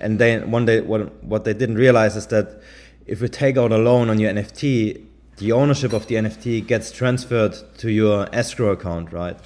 And 0.00 0.18
then 0.18 0.50
one 0.50 0.66
day, 0.66 0.80
what, 0.80 1.22
what 1.24 1.44
they 1.44 1.54
didn't 1.54 1.76
realize 1.76 2.16
is 2.16 2.26
that 2.28 2.60
if 3.06 3.20
you 3.20 3.28
take 3.28 3.56
out 3.56 3.72
a 3.72 3.78
loan 3.78 4.10
on 4.10 4.18
your 4.18 4.32
NFT, 4.32 5.02
the 5.36 5.52
ownership 5.52 5.92
of 5.92 6.06
the 6.06 6.16
NFT 6.16 6.66
gets 6.66 6.90
transferred 6.90 7.54
to 7.78 7.90
your 7.90 8.28
escrow 8.32 8.70
account, 8.70 9.12
right? 9.12 9.38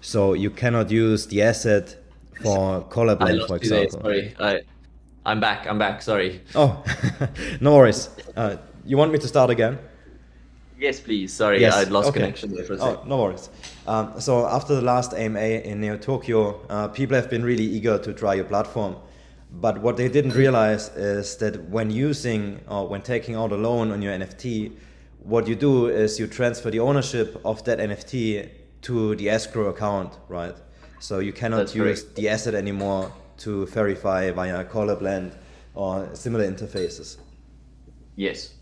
So 0.00 0.34
you 0.34 0.50
cannot 0.50 0.90
use 0.90 1.26
the 1.26 1.42
asset 1.42 1.96
for 2.42 2.80
blend, 2.80 3.42
for 3.46 3.56
example. 3.56 4.00
Sorry, 4.00 4.34
I, 4.38 4.60
I'm 5.24 5.40
back. 5.40 5.66
I'm 5.66 5.78
back. 5.78 6.02
Sorry. 6.02 6.42
Oh, 6.54 6.84
no 7.60 7.76
worries. 7.76 8.10
Uh, 8.36 8.56
you 8.84 8.96
want 8.96 9.12
me 9.12 9.18
to 9.18 9.28
start 9.28 9.50
again? 9.50 9.78
Yes, 10.84 11.00
please. 11.00 11.32
Sorry, 11.32 11.62
yes. 11.62 11.74
I 11.74 11.84
lost 11.84 12.08
okay. 12.10 12.20
connection 12.20 12.54
there 12.54 12.62
for 12.62 12.74
a 12.74 12.78
second. 12.78 12.98
Oh, 13.04 13.08
no 13.08 13.16
worries. 13.22 13.48
Um, 13.86 14.20
so 14.20 14.46
after 14.46 14.74
the 14.74 14.82
last 14.82 15.14
AMA 15.14 15.40
in 15.40 15.80
Neo 15.80 15.96
Tokyo, 15.96 16.60
uh, 16.68 16.88
people 16.88 17.16
have 17.16 17.30
been 17.30 17.42
really 17.42 17.64
eager 17.64 17.96
to 17.98 18.12
try 18.12 18.34
your 18.34 18.44
platform. 18.44 18.96
But 19.50 19.78
what 19.78 19.96
they 19.96 20.10
didn't 20.10 20.34
realize 20.34 20.90
is 20.94 21.38
that 21.38 21.70
when 21.70 21.90
using 21.90 22.60
or 22.68 22.86
when 22.86 23.00
taking 23.00 23.34
out 23.34 23.50
a 23.52 23.56
loan 23.56 23.92
on 23.92 24.02
your 24.02 24.12
NFT, 24.12 24.72
what 25.20 25.48
you 25.48 25.54
do 25.54 25.86
is 25.86 26.20
you 26.20 26.26
transfer 26.26 26.70
the 26.70 26.80
ownership 26.80 27.40
of 27.46 27.64
that 27.64 27.78
NFT 27.78 28.50
to 28.82 29.16
the 29.16 29.30
escrow 29.30 29.68
account, 29.68 30.18
right? 30.28 30.56
So 30.98 31.20
you 31.20 31.32
cannot 31.32 31.60
That's 31.60 31.74
use 31.74 32.02
correct. 32.02 32.16
the 32.16 32.28
asset 32.28 32.54
anymore 32.54 33.10
to 33.38 33.64
verify 33.68 34.30
via 34.32 34.62
Collab.Land 34.66 35.32
or 35.74 36.10
similar 36.12 36.44
interfaces. 36.46 37.16
Yes. 38.16 38.52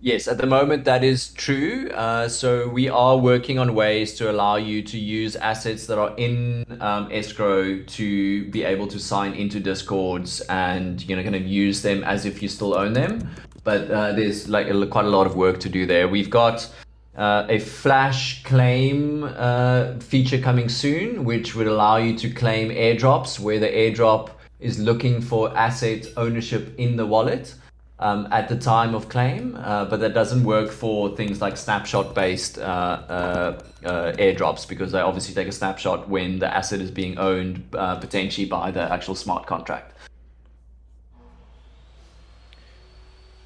Yes, 0.00 0.28
at 0.28 0.36
the 0.36 0.46
moment 0.46 0.84
that 0.84 1.02
is 1.02 1.32
true. 1.32 1.88
Uh, 1.90 2.28
so 2.28 2.68
we 2.68 2.88
are 2.88 3.16
working 3.16 3.58
on 3.58 3.74
ways 3.74 4.14
to 4.16 4.30
allow 4.30 4.56
you 4.56 4.82
to 4.82 4.98
use 4.98 5.36
assets 5.36 5.86
that 5.86 5.98
are 5.98 6.14
in 6.18 6.64
um, 6.80 7.08
escrow 7.10 7.82
to 7.82 8.44
be 8.50 8.62
able 8.62 8.86
to 8.88 8.98
sign 8.98 9.32
into 9.32 9.58
discords 9.58 10.42
and 10.42 11.02
you 11.08 11.16
know 11.16 11.22
kind 11.22 11.34
of 11.34 11.46
use 11.46 11.80
them 11.80 12.04
as 12.04 12.26
if 12.26 12.42
you 12.42 12.48
still 12.48 12.76
own 12.76 12.92
them. 12.92 13.30
But 13.64 13.90
uh, 13.90 14.12
there's 14.12 14.48
like 14.48 14.68
quite 14.90 15.06
a 15.06 15.10
lot 15.10 15.26
of 15.26 15.34
work 15.34 15.60
to 15.60 15.68
do 15.70 15.86
there. 15.86 16.08
We've 16.08 16.30
got 16.30 16.68
uh, 17.16 17.46
a 17.48 17.58
flash 17.58 18.44
claim 18.44 19.24
uh, 19.24 19.98
feature 20.00 20.38
coming 20.38 20.68
soon, 20.68 21.24
which 21.24 21.54
would 21.54 21.66
allow 21.66 21.96
you 21.96 22.16
to 22.18 22.30
claim 22.30 22.68
airdrops 22.68 23.40
where 23.40 23.58
the 23.58 23.68
airdrop 23.68 24.30
is 24.60 24.78
looking 24.78 25.22
for 25.22 25.56
asset 25.56 26.06
ownership 26.18 26.74
in 26.78 26.96
the 26.96 27.06
wallet 27.06 27.54
um, 27.98 28.28
at 28.30 28.48
the 28.48 28.56
time 28.56 28.94
of 28.94 29.08
claim, 29.08 29.56
uh, 29.58 29.86
but 29.86 30.00
that 30.00 30.12
doesn't 30.12 30.44
work 30.44 30.70
for 30.70 31.16
things 31.16 31.40
like 31.40 31.56
snapshot 31.56 32.14
based 32.14 32.58
uh, 32.58 32.62
uh, 32.62 33.60
uh, 33.84 34.12
airdrops 34.12 34.68
because 34.68 34.92
they 34.92 35.00
obviously 35.00 35.34
take 35.34 35.48
a 35.48 35.52
snapshot 35.52 36.08
when 36.08 36.38
the 36.38 36.54
asset 36.54 36.80
is 36.80 36.90
being 36.90 37.16
owned 37.18 37.62
uh, 37.72 37.96
potentially 37.96 38.46
by 38.46 38.70
the 38.70 38.80
actual 38.92 39.14
smart 39.14 39.46
contract. 39.46 39.94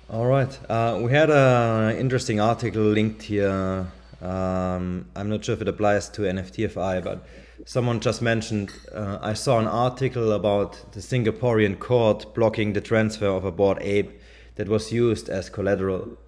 All 0.08 0.26
right. 0.26 0.58
Uh, 0.68 0.98
we 1.00 1.12
had 1.12 1.30
an 1.30 1.96
interesting 1.96 2.40
article 2.40 2.82
linked 2.82 3.22
here. 3.22 3.86
Um, 4.20 5.06
I'm 5.14 5.28
not 5.28 5.44
sure 5.44 5.54
if 5.54 5.62
it 5.62 5.68
applies 5.68 6.08
to 6.10 6.22
NFTFI, 6.22 7.04
but 7.04 7.24
someone 7.64 8.00
just 8.00 8.20
mentioned 8.20 8.72
I 8.92 9.34
saw 9.34 9.60
an 9.60 9.68
article 9.68 10.32
about 10.32 10.92
the 10.92 10.98
Singaporean 10.98 11.78
court 11.78 12.34
blocking 12.34 12.72
the 12.72 12.80
transfer 12.80 13.28
of 13.28 13.44
a 13.44 13.52
Bored 13.52 13.78
Ape 13.82 14.19
that 14.60 14.68
was 14.68 14.92
used 14.92 15.30
as 15.30 15.48
collateral. 15.48 16.18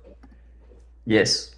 Yes. 1.05 1.55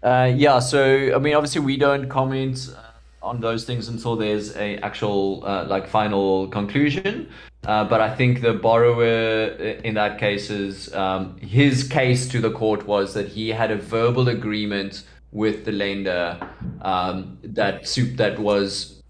Uh, 0.00 0.32
yeah. 0.32 0.60
So 0.60 1.12
I 1.12 1.18
mean, 1.18 1.34
obviously, 1.34 1.60
we 1.60 1.76
don't 1.76 2.08
comment 2.08 2.70
uh, 2.72 3.26
on 3.26 3.40
those 3.40 3.64
things 3.64 3.88
until 3.88 4.14
there's 4.14 4.56
a 4.56 4.76
actual 4.88 5.42
uh, 5.44 5.64
like 5.66 5.88
final 5.88 6.46
conclusion. 6.46 7.28
Uh, 7.64 7.82
but 7.82 8.00
I 8.00 8.14
think 8.14 8.42
the 8.42 8.52
borrower 8.52 9.48
in 9.88 9.94
that 9.94 10.20
case 10.20 10.50
is 10.50 10.94
um, 10.94 11.36
his 11.38 11.82
case 11.82 12.28
to 12.28 12.40
the 12.40 12.52
court 12.52 12.86
was 12.86 13.12
that 13.14 13.26
he 13.26 13.48
had 13.48 13.72
a 13.72 13.76
verbal 13.76 14.28
agreement 14.28 15.02
with 15.32 15.64
the 15.64 15.72
lender 15.72 16.38
um, 16.82 17.38
that 17.42 17.88
soup 17.88 18.16
that 18.18 18.38
was 18.38 19.02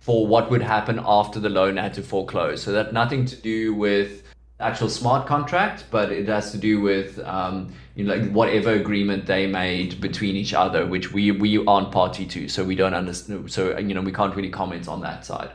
for 0.00 0.26
what 0.26 0.50
would 0.50 0.60
happen 0.60 1.00
after 1.02 1.40
the 1.40 1.48
loan 1.48 1.78
had 1.78 1.94
to 1.94 2.02
foreclose. 2.02 2.62
So 2.62 2.72
that 2.72 2.92
nothing 2.92 3.24
to 3.24 3.36
do 3.36 3.72
with 3.72 4.21
actual 4.62 4.88
smart 4.88 5.26
contract, 5.26 5.84
but 5.90 6.12
it 6.12 6.28
has 6.28 6.52
to 6.52 6.58
do 6.58 6.80
with 6.80 7.18
um, 7.20 7.72
you 7.94 8.04
know 8.04 8.14
like 8.14 8.30
whatever 8.30 8.72
agreement 8.72 9.26
they 9.26 9.46
made 9.46 10.00
between 10.00 10.36
each 10.36 10.54
other, 10.54 10.86
which 10.86 11.12
we 11.12 11.30
we 11.30 11.64
aren't 11.66 11.90
party 11.90 12.26
to, 12.26 12.48
so 12.48 12.64
we 12.64 12.74
don't 12.74 12.94
understand. 12.94 13.50
So 13.50 13.78
you 13.78 13.94
know 13.94 14.02
we 14.02 14.12
can't 14.12 14.34
really 14.34 14.50
comment 14.50 14.88
on 14.88 15.00
that 15.02 15.24
side. 15.26 15.50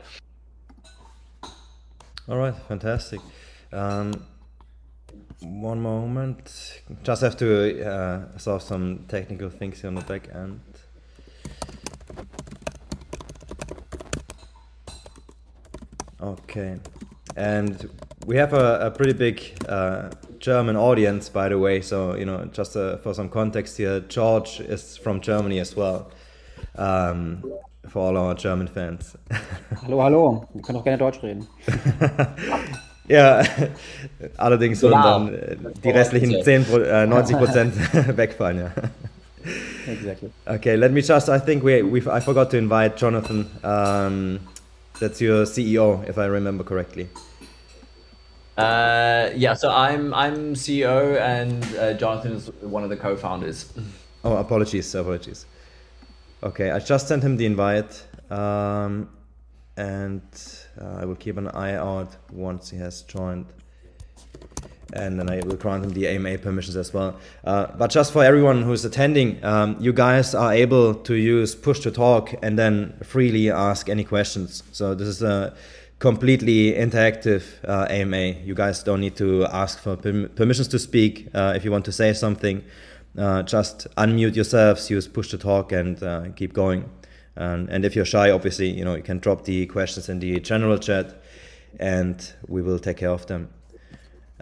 All 2.28 2.36
right, 2.36 2.54
fantastic. 2.68 3.20
Um, 3.72 4.12
one 5.40 5.80
moment, 5.80 6.82
just 7.02 7.22
have 7.22 7.36
to 7.38 7.86
uh, 7.86 8.38
solve 8.38 8.62
some 8.62 9.04
technical 9.08 9.48
things 9.48 9.80
here 9.80 9.88
on 9.88 9.94
the 9.94 10.02
back 10.02 10.28
end. 10.34 10.60
Okay, 16.20 16.76
and 17.36 17.88
we 18.28 18.36
have 18.36 18.52
a, 18.52 18.86
a 18.86 18.90
pretty 18.90 19.14
big 19.14 19.40
uh, 19.68 20.10
German 20.38 20.76
audience, 20.76 21.30
by 21.30 21.48
the 21.48 21.58
way. 21.58 21.80
So 21.80 22.14
you 22.14 22.26
know, 22.26 22.44
just 22.52 22.76
uh, 22.76 22.98
for 22.98 23.14
some 23.14 23.30
context 23.30 23.78
here, 23.78 24.00
George 24.00 24.60
is 24.60 24.98
from 24.98 25.20
Germany 25.20 25.58
as 25.60 25.74
well. 25.74 26.10
Um, 26.76 27.42
for 27.88 28.00
all 28.00 28.16
our 28.18 28.34
German 28.34 28.68
fans. 28.68 29.16
hallo, 29.82 30.02
hallo. 30.02 30.48
Wir 30.52 30.62
können 30.62 30.78
auch 30.78 30.84
gerne 30.84 30.98
Deutsch 30.98 31.22
reden. 31.22 31.46
ja, 33.08 33.42
allerdings 34.36 34.82
würden 34.82 35.02
dann 35.02 35.34
äh, 35.34 35.56
die 35.82 35.90
restlichen 35.90 36.42
10, 36.42 36.66
äh, 36.84 37.06
90 37.06 37.36
Prozent 37.38 37.74
wegfallen. 38.16 38.58
Ja. 38.58 38.70
Exactly. 39.90 40.30
Okay, 40.44 40.76
let 40.76 40.92
me 40.92 41.00
just. 41.00 41.30
I 41.30 41.38
think 41.38 41.64
we 41.64 41.82
we 41.82 42.00
I 42.00 42.20
forgot 42.20 42.50
to 42.50 42.58
invite 42.58 42.96
Jonathan. 42.98 43.46
Um, 43.64 44.40
that's 45.00 45.18
your 45.22 45.46
CEO, 45.46 46.06
if 46.06 46.18
I 46.18 46.26
remember 46.26 46.62
correctly. 46.62 47.08
Uh, 48.58 49.30
yeah, 49.36 49.54
so 49.54 49.70
I'm 49.70 50.12
I'm 50.12 50.54
CEO 50.54 51.16
and 51.20 51.64
uh, 51.76 51.94
Jonathan 51.94 52.32
is 52.32 52.50
one 52.60 52.82
of 52.82 52.90
the 52.90 52.96
co-founders. 52.96 53.72
Oh, 54.24 54.36
apologies, 54.36 54.92
apologies. 54.96 55.46
Okay, 56.42 56.72
I 56.72 56.80
just 56.80 57.06
sent 57.06 57.22
him 57.22 57.36
the 57.36 57.46
invite, 57.46 58.04
um, 58.32 59.08
and 59.76 60.22
uh, 60.80 61.02
I 61.02 61.04
will 61.04 61.14
keep 61.14 61.36
an 61.36 61.46
eye 61.48 61.74
out 61.74 62.16
once 62.32 62.68
he 62.70 62.76
has 62.78 63.02
joined, 63.02 63.46
and 64.92 65.20
then 65.20 65.30
I 65.30 65.40
will 65.46 65.54
grant 65.54 65.84
him 65.84 65.90
the 65.90 66.08
AMA 66.08 66.38
permissions 66.38 66.76
as 66.76 66.92
well. 66.92 67.16
Uh, 67.44 67.66
but 67.78 67.90
just 67.90 68.12
for 68.12 68.24
everyone 68.24 68.62
who's 68.62 68.84
attending, 68.84 69.42
um, 69.44 69.76
you 69.78 69.92
guys 69.92 70.34
are 70.34 70.52
able 70.52 70.94
to 70.94 71.14
use 71.14 71.54
push 71.54 71.78
to 71.80 71.92
talk 71.92 72.34
and 72.42 72.58
then 72.58 72.98
freely 73.04 73.50
ask 73.52 73.88
any 73.88 74.02
questions. 74.02 74.64
So 74.72 74.96
this 74.96 75.06
is 75.06 75.22
a 75.22 75.54
completely 75.98 76.72
interactive 76.72 77.44
uh, 77.66 77.86
AMA. 77.90 78.40
You 78.44 78.54
guys 78.54 78.82
don't 78.82 79.00
need 79.00 79.16
to 79.16 79.44
ask 79.46 79.80
for 79.80 79.96
perm- 79.96 80.28
permissions 80.34 80.68
to 80.68 80.78
speak 80.78 81.28
uh, 81.34 81.54
if 81.56 81.64
you 81.64 81.72
want 81.72 81.84
to 81.86 81.92
say 81.92 82.12
something. 82.12 82.64
Uh, 83.16 83.42
just 83.42 83.88
unmute 83.96 84.36
yourselves, 84.36 84.90
use 84.90 85.08
push 85.08 85.28
to 85.30 85.38
talk, 85.38 85.72
and 85.72 86.02
uh, 86.02 86.26
keep 86.36 86.52
going. 86.52 86.88
And, 87.34 87.68
and 87.68 87.84
if 87.84 87.96
you're 87.96 88.04
shy, 88.04 88.30
obviously, 88.30 88.68
you 88.70 88.84
know 88.84 88.94
you 88.94 89.02
can 89.02 89.18
drop 89.18 89.44
the 89.44 89.66
questions 89.66 90.08
in 90.08 90.20
the 90.20 90.38
general 90.40 90.78
chat, 90.78 91.20
and 91.80 92.32
we 92.46 92.62
will 92.62 92.78
take 92.78 92.98
care 92.98 93.10
of 93.10 93.26
them. 93.26 93.48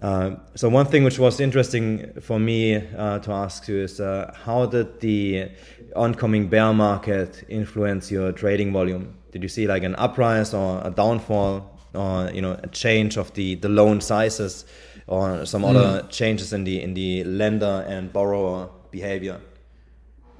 Uh, 0.03 0.37
so 0.55 0.69
one 0.69 0.85
thing 0.85 1.05
which 1.05 1.19
was 1.19 1.41
interesting 1.41 2.13
for 2.21 2.39
me 2.39 2.77
uh, 2.77 3.19
to 3.21 3.33
ask 3.33 3.67
you 3.67 3.79
is 3.79 3.99
how 3.99 4.67
did 4.67 5.01
the 5.01 5.49
oncoming 5.95 6.49
bear 6.49 6.75
market 6.75 7.45
influence 7.49 8.11
your 8.11 8.31
trading 8.33 8.75
volume? 8.75 9.15
Did 9.37 9.43
you 9.43 9.51
see 9.51 9.67
like 9.67 9.83
an 9.83 9.95
uprise 9.97 10.55
or 10.55 10.81
a 10.83 10.91
downfall 10.91 11.71
or 11.93 12.31
you 12.33 12.41
know 12.41 12.59
a 12.63 12.69
change 12.69 13.19
of 13.19 13.35
the, 13.35 13.57
the 13.57 13.69
loan 13.69 14.01
sizes 14.01 14.65
or 15.07 15.45
some 15.45 15.61
mm. 15.61 15.77
other 15.77 16.09
changes 16.09 16.55
in 16.55 16.65
the 16.65 16.81
in 16.81 16.95
the 16.95 17.23
lender 17.25 17.85
and 17.87 18.11
borrower 18.11 18.71
behavior? 18.91 19.39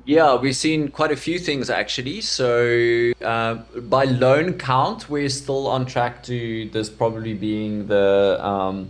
Yeah, 0.07 0.37
we've 0.37 0.57
seen 0.57 0.89
quite 0.89 1.13
a 1.13 1.17
few 1.17 1.39
things 1.39 1.69
actually. 1.69 2.23
So 2.23 3.13
uh, 3.21 3.57
by 3.97 4.05
loan 4.05 4.55
count, 4.55 5.11
we're 5.11 5.29
still 5.29 5.67
on 5.67 5.85
track 5.85 6.23
to 6.23 6.71
this 6.71 6.89
probably 6.89 7.35
being 7.35 7.89
the 7.89 8.39
um, 8.41 8.89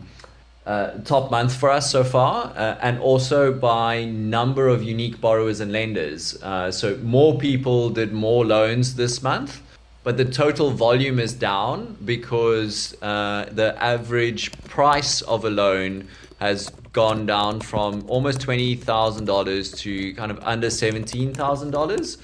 uh, 0.67 0.99
top 1.05 1.33
month 1.33 1.57
for 1.57 1.69
us 1.71 1.91
so 1.91 2.05
far, 2.05 2.53
uh, 2.57 2.79
and 2.81 3.01
also 3.01 3.53
by 3.53 4.05
number 4.05 4.69
of 4.69 4.85
unique 4.85 5.21
borrowers 5.21 5.59
and 5.59 5.73
lenders. 5.73 6.41
Uh, 6.45 6.71
so 6.71 6.97
more 6.99 7.37
people 7.39 7.91
did 7.91 8.13
more 8.13 8.45
loans 8.47 8.95
this 8.95 9.21
month, 9.21 9.63
but 10.07 10.17
the 10.17 10.25
total 10.25 10.71
volume 10.71 11.19
is 11.19 11.33
down 11.33 11.97
because 12.05 12.95
uh, 13.03 13.45
the 13.51 13.75
average 13.83 14.53
price 14.63 15.21
of 15.23 15.45
a 15.45 15.51
loan 15.51 16.07
has 16.39 16.71
gone 16.93 17.27
down 17.27 17.61
from 17.61 18.05
almost 18.07 18.41
twenty 18.41 18.77
thousand 18.77 19.25
dollars 19.25 19.73
to 19.73 20.15
kind 20.15 20.31
of 20.31 20.39
under 20.45 20.71
seventeen 20.71 21.35
thousand 21.35 21.73
dollars. 21.73 22.19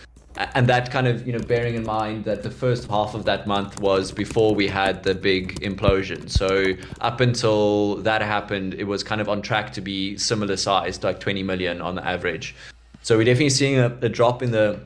And 0.54 0.68
that 0.68 0.92
kind 0.92 1.08
of 1.08 1.26
you 1.26 1.32
know 1.32 1.40
bearing 1.40 1.74
in 1.74 1.82
mind 1.82 2.24
that 2.24 2.44
the 2.44 2.52
first 2.52 2.88
half 2.88 3.16
of 3.16 3.24
that 3.24 3.48
month 3.48 3.80
was 3.80 4.12
before 4.12 4.54
we 4.54 4.68
had 4.68 5.02
the 5.02 5.16
big 5.16 5.58
implosion. 5.60 6.30
So 6.30 6.74
up 7.00 7.18
until 7.18 7.96
that 7.96 8.22
happened 8.22 8.74
it 8.74 8.84
was 8.84 9.02
kind 9.02 9.20
of 9.20 9.28
on 9.28 9.42
track 9.42 9.72
to 9.72 9.80
be 9.80 10.16
similar 10.16 10.56
sized 10.56 11.02
like 11.02 11.18
20 11.18 11.42
million 11.42 11.82
on 11.82 11.96
the 11.96 12.06
average. 12.06 12.54
So 13.02 13.16
we're 13.16 13.24
definitely 13.24 13.50
seeing 13.50 13.80
a, 13.80 13.86
a 14.02 14.08
drop 14.08 14.40
in 14.40 14.52
the 14.52 14.78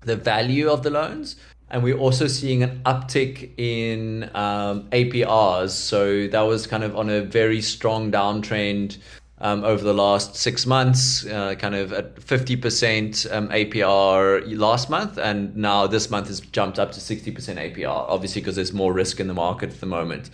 the 0.00 0.16
value 0.16 0.68
of 0.68 0.82
the 0.82 0.90
loans 0.90 1.36
and 1.72 1.82
we're 1.82 1.96
also 1.96 2.26
seeing 2.26 2.62
an 2.62 2.82
uptick 2.84 3.58
in 3.58 4.30
um, 4.34 4.88
APRs. 4.90 5.70
So 5.70 6.28
that 6.28 6.42
was 6.42 6.66
kind 6.66 6.84
of 6.84 6.94
on 6.96 7.08
a 7.08 7.22
very 7.22 7.62
strong 7.62 8.12
downtrend 8.12 8.98
um, 9.38 9.64
over 9.64 9.82
the 9.82 9.94
last 9.94 10.36
six 10.36 10.66
months, 10.66 11.26
uh, 11.26 11.54
kind 11.56 11.74
of 11.74 11.92
at 11.94 12.16
50% 12.16 13.32
um, 13.32 13.48
APR 13.48 14.56
last 14.56 14.90
month, 14.90 15.18
and 15.18 15.56
now 15.56 15.86
this 15.86 16.10
month 16.10 16.28
has 16.28 16.40
jumped 16.40 16.78
up 16.78 16.92
to 16.92 17.00
60% 17.00 17.34
APR, 17.34 18.06
obviously 18.08 18.40
because 18.42 18.54
there's 18.54 18.72
more 18.74 18.92
risk 18.92 19.18
in 19.18 19.26
the 19.26 19.34
market 19.34 19.70
at 19.70 19.80
the 19.80 19.86
moment. 19.86 20.30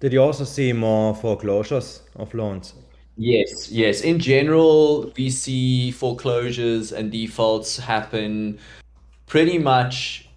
Did 0.00 0.12
you 0.12 0.22
also 0.22 0.44
see 0.44 0.72
more 0.72 1.14
foreclosures 1.14 2.02
of 2.16 2.34
loans? 2.34 2.74
Yes, 3.16 3.70
yes. 3.70 4.00
In 4.00 4.18
general, 4.18 5.12
we 5.16 5.30
see 5.30 5.90
foreclosures 5.90 6.92
and 6.92 7.12
defaults 7.12 7.78
happen 7.78 8.58
pretty 9.30 9.58
much 9.58 10.28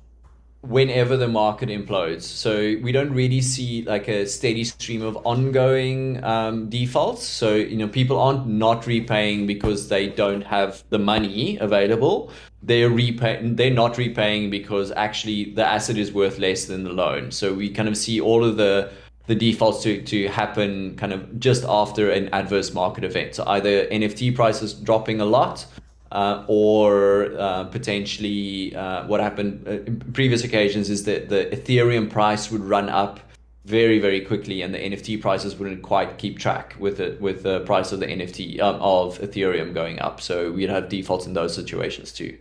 whenever 0.61 1.17
the 1.17 1.27
market 1.27 1.67
implodes. 1.67 2.21
So 2.21 2.77
we 2.83 2.91
don't 2.91 3.11
really 3.11 3.41
see 3.41 3.81
like 3.81 4.07
a 4.07 4.27
steady 4.27 4.63
stream 4.63 5.01
of 5.01 5.17
ongoing 5.25 6.23
um, 6.23 6.69
defaults. 6.69 7.23
So 7.25 7.55
you 7.55 7.75
know 7.75 7.87
people 7.87 8.19
aren't 8.19 8.45
not 8.47 8.85
repaying 8.85 9.47
because 9.47 9.89
they 9.89 10.07
don't 10.07 10.43
have 10.43 10.83
the 10.89 10.99
money 10.99 11.57
available. 11.57 12.31
They're 12.61 12.89
repay 12.89 13.41
they're 13.41 13.71
not 13.71 13.97
repaying 13.97 14.51
because 14.51 14.91
actually 14.91 15.53
the 15.55 15.65
asset 15.65 15.97
is 15.97 16.13
worth 16.13 16.37
less 16.37 16.65
than 16.65 16.83
the 16.83 16.93
loan. 16.93 17.31
So 17.31 17.51
we 17.51 17.71
kind 17.71 17.89
of 17.89 17.97
see 17.97 18.21
all 18.21 18.45
of 18.45 18.57
the 18.57 18.91
the 19.25 19.35
defaults 19.35 19.81
to, 19.83 20.01
to 20.03 20.27
happen 20.27 20.95
kind 20.97 21.13
of 21.13 21.39
just 21.39 21.63
after 21.67 22.11
an 22.11 22.29
adverse 22.31 22.73
market 22.73 23.03
event. 23.05 23.35
So 23.35 23.43
either 23.47 23.87
NFT 23.87 24.35
prices 24.35 24.73
dropping 24.73 25.19
a 25.19 25.25
lot 25.25 25.65
uh, 26.13 26.45
or 26.47 27.33
uh, 27.39 27.63
potentially 27.65 28.73
uh, 28.75 29.05
what 29.07 29.19
happened 29.19 29.67
uh, 29.67 29.71
in 29.71 29.99
previous 30.13 30.43
occasions 30.43 30.89
is 30.89 31.03
that 31.05 31.27
the 31.29 31.45
Ethereum 31.45 32.09
price 32.09 32.51
would 32.51 32.63
run 32.63 32.87
up 32.87 33.19
very 33.65 33.97
very 33.97 34.21
quickly 34.21 34.61
and 34.61 34.73
the 34.73 34.77
NFT 34.77 35.19
prices 35.21 35.55
wouldn't 35.55 35.81
quite 35.81 36.17
keep 36.19 36.37
track 36.37 36.75
with 36.79 36.99
it 36.99 37.19
with 37.19 37.41
the 37.41 37.61
price 37.61 37.91
of 37.91 37.99
the 37.99 38.05
NFT 38.05 38.61
um, 38.61 38.75
of 38.79 39.17
Ethereum 39.19 39.73
going 39.73 39.99
up. 39.99 40.21
So 40.21 40.51
we'd 40.51 40.69
have 40.69 40.87
defaults 40.87 41.25
in 41.25 41.33
those 41.33 41.55
situations 41.55 42.11
too. 42.11 42.37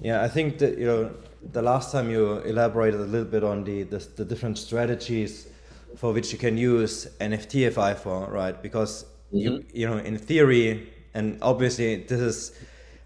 Yeah, 0.00 0.22
I 0.22 0.28
think 0.28 0.58
that 0.58 0.78
you 0.78 0.86
know 0.86 1.14
the 1.52 1.60
last 1.60 1.92
time 1.92 2.10
you 2.10 2.38
elaborated 2.38 3.00
a 3.00 3.04
little 3.04 3.28
bit 3.28 3.44
on 3.44 3.64
the 3.64 3.82
the, 3.82 3.98
the 4.16 4.24
different 4.24 4.56
strategies 4.56 5.48
for 5.96 6.14
which 6.14 6.32
you 6.32 6.38
can 6.38 6.56
use 6.56 7.06
NFTFI 7.20 7.98
for, 7.98 8.30
right? 8.30 8.62
Because 8.62 9.04
mm-hmm. 9.04 9.38
you 9.38 9.64
you 9.74 9.86
know 9.86 9.98
in 9.98 10.16
theory 10.16 10.88
and 11.14 11.38
obviously 11.42 11.96
this 11.96 12.20
is 12.20 12.52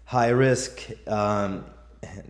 high 0.05 0.29
risk. 0.29 0.81
Um, 1.07 1.65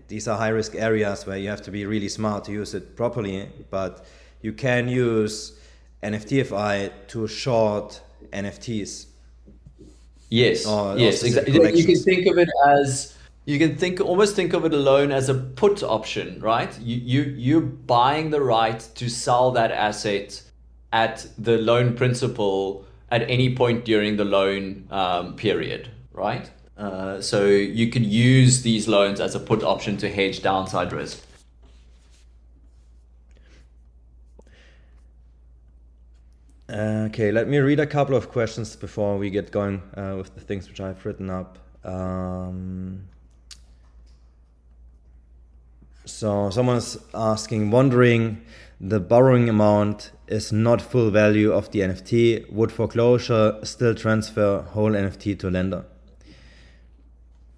these 0.07 0.27
are 0.27 0.37
high 0.37 0.49
risk 0.49 0.75
areas 0.75 1.25
where 1.25 1.37
you 1.37 1.49
have 1.49 1.61
to 1.63 1.71
be 1.71 1.85
really 1.85 2.09
smart 2.09 2.45
to 2.45 2.51
use 2.51 2.73
it 2.73 2.95
properly. 2.95 3.49
But 3.69 4.05
you 4.41 4.53
can 4.53 4.87
use 4.87 5.59
NFTFI 6.03 6.91
to 7.07 7.27
short 7.27 8.01
NFTs. 8.31 9.07
Yes. 10.29 10.65
Or, 10.65 10.97
yes. 10.97 11.23
Or 11.23 11.27
exactly. 11.27 11.79
You 11.79 11.85
can 11.85 11.95
think 11.95 12.27
of 12.27 12.37
it 12.37 12.49
as 12.67 13.17
you 13.45 13.57
can 13.57 13.77
think 13.77 14.01
almost 14.01 14.35
think 14.35 14.53
of 14.53 14.65
it 14.65 14.73
alone 14.73 15.11
as 15.11 15.29
a 15.29 15.33
put 15.33 15.81
option, 15.81 16.41
right? 16.41 16.77
You 16.81 16.97
you 16.97 17.21
you're 17.37 17.61
buying 17.61 18.29
the 18.29 18.41
right 18.41 18.79
to 18.95 19.09
sell 19.09 19.51
that 19.51 19.71
asset 19.71 20.41
at 20.91 21.25
the 21.37 21.57
loan 21.57 21.95
principal 21.95 22.85
at 23.09 23.29
any 23.29 23.55
point 23.55 23.85
during 23.85 24.17
the 24.17 24.25
loan 24.25 24.87
um, 24.91 25.35
period, 25.35 25.89
right? 26.11 26.49
Uh, 26.77 27.21
so 27.21 27.45
you 27.45 27.89
could 27.89 28.05
use 28.05 28.61
these 28.61 28.87
loans 28.87 29.19
as 29.19 29.33
a 29.33 29.39
put 29.39 29.63
option 29.63 29.97
to 29.97 30.09
hedge 30.09 30.41
downside 30.41 30.93
risk. 30.93 31.23
Okay, 36.69 37.31
let 37.31 37.47
me 37.47 37.59
read 37.59 37.79
a 37.79 37.87
couple 37.87 38.15
of 38.15 38.29
questions 38.29 38.75
before 38.75 39.17
we 39.17 39.29
get 39.29 39.51
going 39.51 39.81
uh, 39.95 40.15
with 40.17 40.35
the 40.35 40.41
things 40.41 40.67
which 40.67 40.81
I've 40.81 41.03
written 41.05 41.29
up. 41.29 41.57
Um, 41.85 43.07
so 46.03 46.49
someone's 46.49 46.97
asking, 47.13 47.71
wondering 47.71 48.41
the 48.79 48.99
borrowing 48.99 49.49
amount 49.49 50.11
is 50.27 50.51
not 50.51 50.81
full 50.81 51.09
value 51.09 51.51
of 51.51 51.71
the 51.71 51.79
NFT. 51.79 52.51
Would 52.51 52.71
foreclosure 52.71 53.57
still 53.63 53.95
transfer 53.95 54.61
whole 54.61 54.91
NFT 54.91 55.39
to 55.39 55.49
lender? 55.49 55.85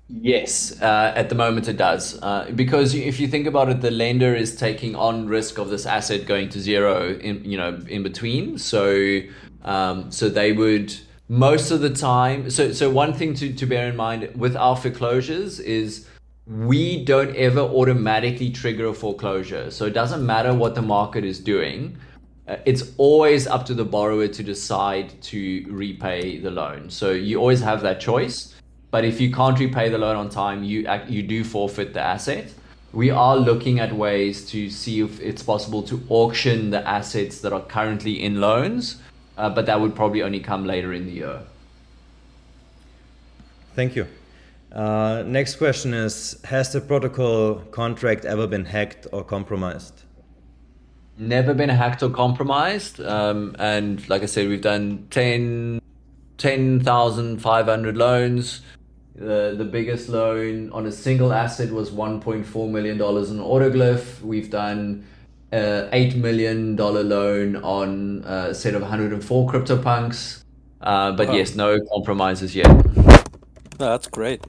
Yes, 0.07 0.81
uh, 0.81 1.13
at 1.15 1.29
the 1.29 1.35
moment 1.35 1.67
it 1.67 1.77
does. 1.77 2.19
Uh, 2.21 2.49
because 2.55 2.95
if 2.95 3.19
you 3.19 3.27
think 3.27 3.45
about 3.45 3.69
it, 3.69 3.81
the 3.81 3.91
lender 3.91 4.33
is 4.33 4.55
taking 4.55 4.95
on 4.95 5.27
risk 5.27 5.59
of 5.59 5.69
this 5.69 5.85
asset 5.85 6.25
going 6.25 6.49
to 6.49 6.59
zero 6.59 7.13
in 7.19 7.45
you 7.45 7.57
know 7.57 7.79
in 7.87 8.01
between. 8.01 8.57
So 8.57 9.19
um, 9.63 10.11
so 10.11 10.27
they 10.27 10.51
would 10.51 10.95
most 11.27 11.69
of 11.69 11.81
the 11.81 11.91
time. 11.91 12.49
So 12.49 12.71
so 12.71 12.89
one 12.89 13.13
thing 13.13 13.35
to, 13.35 13.53
to 13.53 13.65
bear 13.67 13.87
in 13.87 13.95
mind 13.95 14.31
with 14.35 14.55
our 14.55 14.75
foreclosures 14.75 15.59
is 15.59 16.07
we 16.49 17.03
don't 17.05 17.35
ever 17.35 17.59
automatically 17.59 18.49
trigger 18.49 18.87
a 18.87 18.93
foreclosure. 18.93 19.69
So 19.69 19.85
it 19.85 19.93
doesn't 19.93 20.25
matter 20.25 20.53
what 20.53 20.73
the 20.73 20.81
market 20.81 21.23
is 21.23 21.39
doing. 21.39 21.97
Uh, 22.47 22.57
it's 22.65 22.91
always 22.97 23.45
up 23.45 23.67
to 23.67 23.75
the 23.75 23.85
borrower 23.85 24.27
to 24.27 24.43
decide 24.43 25.21
to 25.21 25.65
repay 25.69 26.39
the 26.39 26.49
loan. 26.49 26.89
So 26.89 27.11
you 27.11 27.39
always 27.39 27.61
have 27.61 27.81
that 27.81 27.99
choice. 27.99 28.55
But 28.89 29.05
if 29.05 29.21
you 29.21 29.31
can't 29.31 29.59
repay 29.59 29.89
the 29.89 29.99
loan 29.99 30.15
on 30.15 30.29
time, 30.29 30.63
you 30.63 30.89
you 31.07 31.21
do 31.21 31.43
forfeit 31.43 31.93
the 31.93 32.01
asset. 32.01 32.51
We 32.91 33.11
are 33.11 33.37
looking 33.37 33.79
at 33.79 33.93
ways 33.93 34.49
to 34.49 34.67
see 34.71 35.01
if 35.01 35.19
it's 35.21 35.43
possible 35.43 35.83
to 35.83 36.01
auction 36.09 36.71
the 36.71 36.87
assets 36.87 37.41
that 37.41 37.53
are 37.53 37.61
currently 37.61 38.23
in 38.23 38.41
loans, 38.41 38.97
uh, 39.37 39.51
but 39.51 39.67
that 39.67 39.79
would 39.79 39.95
probably 39.95 40.23
only 40.23 40.39
come 40.39 40.65
later 40.65 40.91
in 40.91 41.05
the 41.05 41.11
year. 41.11 41.41
Thank 43.75 43.95
you. 43.95 44.07
Uh, 44.71 45.23
next 45.25 45.55
question 45.55 45.93
is 45.93 46.39
Has 46.43 46.71
the 46.73 46.81
protocol 46.81 47.55
contract 47.71 48.25
ever 48.25 48.47
been 48.47 48.65
hacked 48.65 49.07
or 49.11 49.23
compromised? 49.23 50.03
Never 51.17 51.53
been 51.53 51.69
hacked 51.69 52.03
or 52.03 52.09
compromised. 52.09 53.01
Um, 53.01 53.55
and 53.59 54.07
like 54.09 54.21
I 54.23 54.25
said, 54.25 54.47
we've 54.47 54.61
done 54.61 55.07
10, 55.09 55.81
10,500 56.37 57.97
loans. 57.97 58.61
The, 59.15 59.53
the 59.57 59.65
biggest 59.65 60.07
loan 60.07 60.71
on 60.71 60.85
a 60.85 60.91
single 60.91 61.33
asset 61.33 61.71
was 61.71 61.89
$1.4 61.91 62.69
million 62.71 62.95
in 62.95 62.99
Autoglyph. 63.01 64.21
We've 64.21 64.49
done 64.49 65.05
a 65.51 65.89
eight 65.91 66.15
million 66.15 66.75
dollar 66.75 67.03
loan 67.03 67.55
on 67.57 68.23
a 68.25 68.53
set 68.53 68.75
of 68.75 68.81
104 68.81 69.51
CryptoPunks. 69.51 70.43
Uh, 70.79 71.11
but 71.11 71.27
Wow. 71.27 71.33
yes, 71.33 71.55
no 71.55 71.79
compromises 71.91 72.55
yet. 72.55 72.67
No, 73.79 73.87
that's 73.91 74.07
great. 74.07 74.41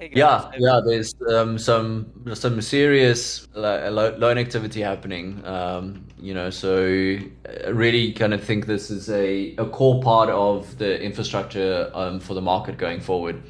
Hey 0.00 0.08
guys, 0.08 0.16
Yeah, 0.16 0.50
yeah. 0.56 0.80
There's 0.82 1.14
um, 1.28 1.58
some 1.58 2.10
some 2.32 2.62
serious 2.62 3.46
lo- 3.54 3.90
lo- 3.90 4.16
loan 4.16 4.38
activity 4.38 4.80
happening. 4.80 5.44
Um, 5.44 6.06
you 6.18 6.32
know, 6.32 6.48
so 6.48 7.18
I 7.46 7.68
really 7.68 8.14
kind 8.14 8.32
of 8.32 8.42
think 8.42 8.64
this 8.64 8.90
is 8.90 9.10
a, 9.10 9.54
a 9.56 9.66
core 9.66 10.00
part 10.02 10.30
of 10.30 10.78
the 10.78 10.98
infrastructure 11.02 11.90
um, 11.92 12.18
for 12.18 12.32
the 12.32 12.40
market 12.40 12.78
going 12.78 13.02
forward. 13.02 13.42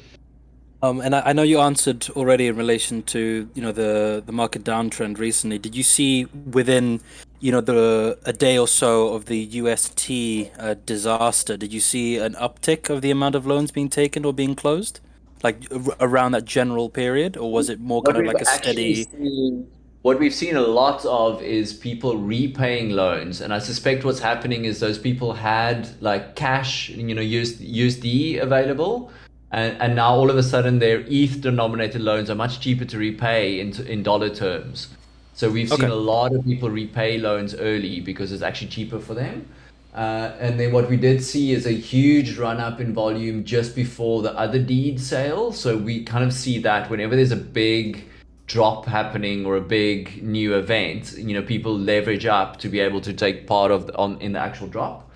Um, 0.81 0.99
and 0.99 1.15
I, 1.15 1.21
I 1.27 1.31
know 1.31 1.43
you 1.43 1.61
answered 1.61 2.09
already 2.17 2.47
in 2.47 2.57
relation 2.57 3.03
to 3.03 3.49
you 3.53 3.61
know 3.61 3.71
the 3.71 4.21
the 4.25 4.33
market 4.33 4.65
downtrend 4.65 5.19
recently. 5.19 5.57
Did 5.57 5.73
you 5.73 5.83
see 5.83 6.25
within 6.25 6.99
you 7.39 7.53
know 7.53 7.61
the 7.61 8.19
a 8.25 8.33
day 8.33 8.57
or 8.57 8.67
so 8.67 9.13
of 9.13 9.27
the 9.27 9.37
UST 9.37 10.51
uh, 10.59 10.75
disaster? 10.85 11.55
Did 11.55 11.71
you 11.71 11.79
see 11.79 12.17
an 12.17 12.33
uptick 12.33 12.89
of 12.89 13.01
the 13.01 13.09
amount 13.09 13.35
of 13.35 13.45
loans 13.45 13.71
being 13.71 13.87
taken 13.87 14.25
or 14.25 14.33
being 14.33 14.53
closed, 14.53 14.99
like 15.43 15.67
ar- 15.71 15.95
around 15.99 16.31
that 16.33 16.45
general 16.45 16.89
period, 16.89 17.37
or 17.37 17.51
was 17.51 17.69
it 17.69 17.79
more 17.79 18.01
kind 18.01 18.17
of 18.17 18.25
like 18.25 18.41
a 18.41 18.45
steady? 18.45 19.03
seen- 19.05 19.67
what 20.03 20.17
we've 20.17 20.33
seen 20.33 20.55
a 20.55 20.61
lot 20.61 21.05
of 21.05 21.43
is 21.43 21.73
people 21.73 22.17
repaying 22.17 22.89
loans, 22.89 23.39
and 23.39 23.53
I 23.53 23.59
suspect 23.59 24.03
what's 24.03 24.19
happening 24.19 24.65
is 24.65 24.79
those 24.79 24.97
people 24.97 25.33
had 25.33 25.89
like 26.01 26.35
cash, 26.35 26.89
you 26.89 27.13
know, 27.13 27.21
US, 27.21 27.53
USD 27.61 28.39
available, 28.41 29.11
and, 29.51 29.79
and 29.79 29.95
now 29.95 30.15
all 30.15 30.29
of 30.31 30.37
a 30.37 30.43
sudden 30.43 30.79
their 30.79 31.03
ETH 31.07 31.41
denominated 31.41 32.01
loans 32.01 32.31
are 32.31 32.35
much 32.35 32.59
cheaper 32.61 32.85
to 32.85 32.97
repay 32.97 33.59
in 33.59 33.73
in 33.85 34.01
dollar 34.01 34.29
terms. 34.29 34.87
So 35.33 35.49
we've 35.51 35.69
seen 35.69 35.85
Okay. 35.85 35.91
a 35.91 35.95
lot 35.95 36.33
of 36.33 36.43
people 36.45 36.69
repay 36.69 37.17
loans 37.19 37.53
early 37.55 37.99
because 37.99 38.31
it's 38.31 38.41
actually 38.43 38.67
cheaper 38.69 38.99
for 38.99 39.13
them. 39.13 39.45
Uh, 39.93 40.33
and 40.39 40.59
then 40.59 40.71
what 40.71 40.89
we 40.89 40.95
did 40.95 41.21
see 41.21 41.51
is 41.51 41.65
a 41.65 41.71
huge 41.71 42.37
run 42.37 42.59
up 42.59 42.79
in 42.79 42.93
volume 42.93 43.43
just 43.43 43.75
before 43.75 44.21
the 44.21 44.31
Otherdeed 44.31 44.99
sale. 44.99 45.51
So 45.51 45.77
we 45.77 46.03
kind 46.03 46.23
of 46.23 46.31
see 46.33 46.59
that 46.59 46.89
whenever 46.89 47.15
there's 47.15 47.31
a 47.31 47.35
big 47.35 48.05
drop 48.47 48.85
happening 48.85 49.45
or 49.45 49.57
a 49.57 49.61
big 49.61 50.23
new 50.23 50.55
event, 50.55 51.13
you 51.17 51.33
know, 51.33 51.41
people 51.41 51.77
leverage 51.77 52.25
up 52.25 52.57
to 52.59 52.69
be 52.69 52.79
able 52.79 53.01
to 53.01 53.13
take 53.13 53.47
part 53.47 53.71
of 53.71 53.87
the, 53.87 53.97
on 53.97 54.19
in 54.21 54.31
the 54.31 54.39
actual 54.39 54.67
drop. 54.67 55.09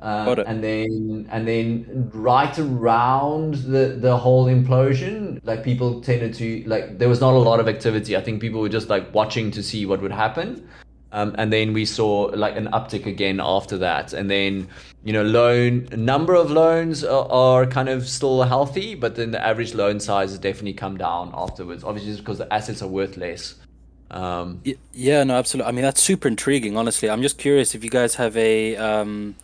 Uh, 0.00 0.24
Got 0.24 0.38
it. 0.40 0.46
and 0.48 0.64
then 0.64 1.28
and 1.30 1.46
then 1.46 2.10
right 2.12 2.58
around 2.58 3.54
the 3.54 3.96
the 4.00 4.16
whole 4.16 4.46
implosion, 4.46 5.40
like 5.44 5.62
people 5.62 6.00
tended 6.00 6.34
to 6.34 6.64
like 6.66 6.98
there 6.98 7.08
was 7.08 7.20
not 7.20 7.34
a 7.34 7.38
lot 7.38 7.60
of 7.60 7.68
activity. 7.68 8.16
I 8.16 8.20
think 8.20 8.40
people 8.40 8.60
were 8.60 8.68
just 8.68 8.88
like 8.88 9.14
watching 9.14 9.52
to 9.52 9.62
see 9.62 9.86
what 9.86 10.02
would 10.02 10.10
happen. 10.10 10.68
Um, 11.12 11.34
and 11.36 11.52
then 11.52 11.74
we 11.74 11.84
saw 11.84 12.30
like 12.34 12.56
an 12.56 12.68
uptick 12.68 13.04
again 13.06 13.38
after 13.40 13.76
that. 13.78 14.14
And 14.14 14.30
then, 14.30 14.68
you 15.04 15.12
know, 15.12 15.22
loan 15.22 15.86
number 15.94 16.34
of 16.34 16.50
loans 16.50 17.04
are, 17.04 17.30
are 17.30 17.66
kind 17.66 17.90
of 17.90 18.08
still 18.08 18.42
healthy, 18.42 18.94
but 18.94 19.14
then 19.14 19.30
the 19.30 19.44
average 19.44 19.74
loan 19.74 20.00
size 20.00 20.30
has 20.30 20.38
definitely 20.38 20.72
come 20.72 20.96
down 20.96 21.30
afterwards. 21.34 21.84
Obviously, 21.84 22.12
just 22.12 22.24
because 22.24 22.38
the 22.38 22.52
assets 22.52 22.80
are 22.82 22.88
worth 22.88 23.16
less. 23.18 23.56
Um, 24.10 24.62
Yeah, 24.92 25.24
no, 25.24 25.34
absolutely. 25.34 25.68
I 25.68 25.72
mean, 25.72 25.82
that's 25.82 26.02
super 26.02 26.28
intriguing. 26.28 26.76
Honestly, 26.76 27.10
I'm 27.10 27.22
just 27.22 27.38
curious 27.38 27.74
if 27.74 27.84
you 27.84 27.90
guys 27.90 28.14
have 28.14 28.36
a 28.36 28.76
um, 28.76 29.34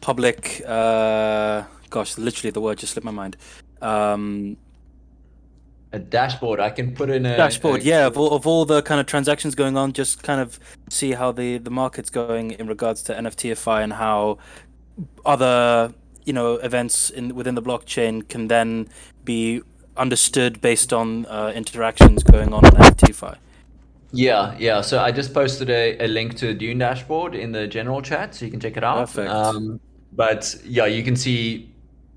public. 0.00 0.62
Uh, 0.66 1.64
gosh, 1.88 2.18
literally, 2.18 2.50
the 2.50 2.60
word 2.60 2.78
just 2.78 2.92
slipped 2.92 3.04
my 3.04 3.10
mind. 3.10 3.36
A 5.96 5.98
dashboard, 5.98 6.60
I 6.60 6.70
can 6.70 6.94
put 6.94 7.08
in 7.08 7.24
a 7.24 7.36
dashboard 7.36 7.80
a- 7.80 7.84
yeah 7.84 8.06
of 8.06 8.18
all, 8.18 8.32
of 8.32 8.46
all 8.46 8.66
the 8.66 8.82
kind 8.82 9.00
of 9.00 9.06
transactions 9.06 9.54
going 9.54 9.76
on 9.76 9.92
just 9.94 10.22
kind 10.22 10.40
of 10.40 10.60
see 10.90 11.12
how 11.12 11.32
the 11.32 11.56
the 11.58 11.70
market's 11.70 12.10
going 12.10 12.50
in 12.50 12.66
regards 12.66 13.02
to 13.04 13.14
nftfi 13.14 13.82
and 13.82 13.94
how 13.94 14.36
other 15.24 15.94
you 16.26 16.34
know 16.34 16.54
events 16.56 17.08
in 17.08 17.34
within 17.34 17.54
the 17.54 17.62
blockchain 17.62 18.28
can 18.28 18.48
then 18.48 18.88
be 19.24 19.62
understood 19.96 20.60
based 20.60 20.92
on 20.92 21.24
uh, 21.26 21.50
interactions 21.54 22.22
going 22.22 22.52
on 22.52 22.62
on 22.66 22.72
nftfi 22.72 23.34
Yeah, 24.12 24.54
yeah. 24.58 24.82
So 24.82 25.00
I 25.00 25.10
just 25.12 25.34
posted 25.34 25.68
a, 25.70 25.84
a 26.06 26.06
link 26.06 26.36
to 26.36 26.46
the 26.46 26.54
Dune 26.54 26.78
dashboard 26.78 27.34
in 27.34 27.52
the 27.52 27.66
general 27.66 28.00
chat, 28.02 28.34
so 28.34 28.44
you 28.44 28.50
can 28.50 28.60
check 28.60 28.76
it 28.76 28.84
out. 28.84 28.98
Perfect. 28.98 29.30
Um, 29.30 29.80
but 30.12 30.56
yeah, 30.64 30.86
you 30.86 31.02
can 31.02 31.16
see 31.16 31.68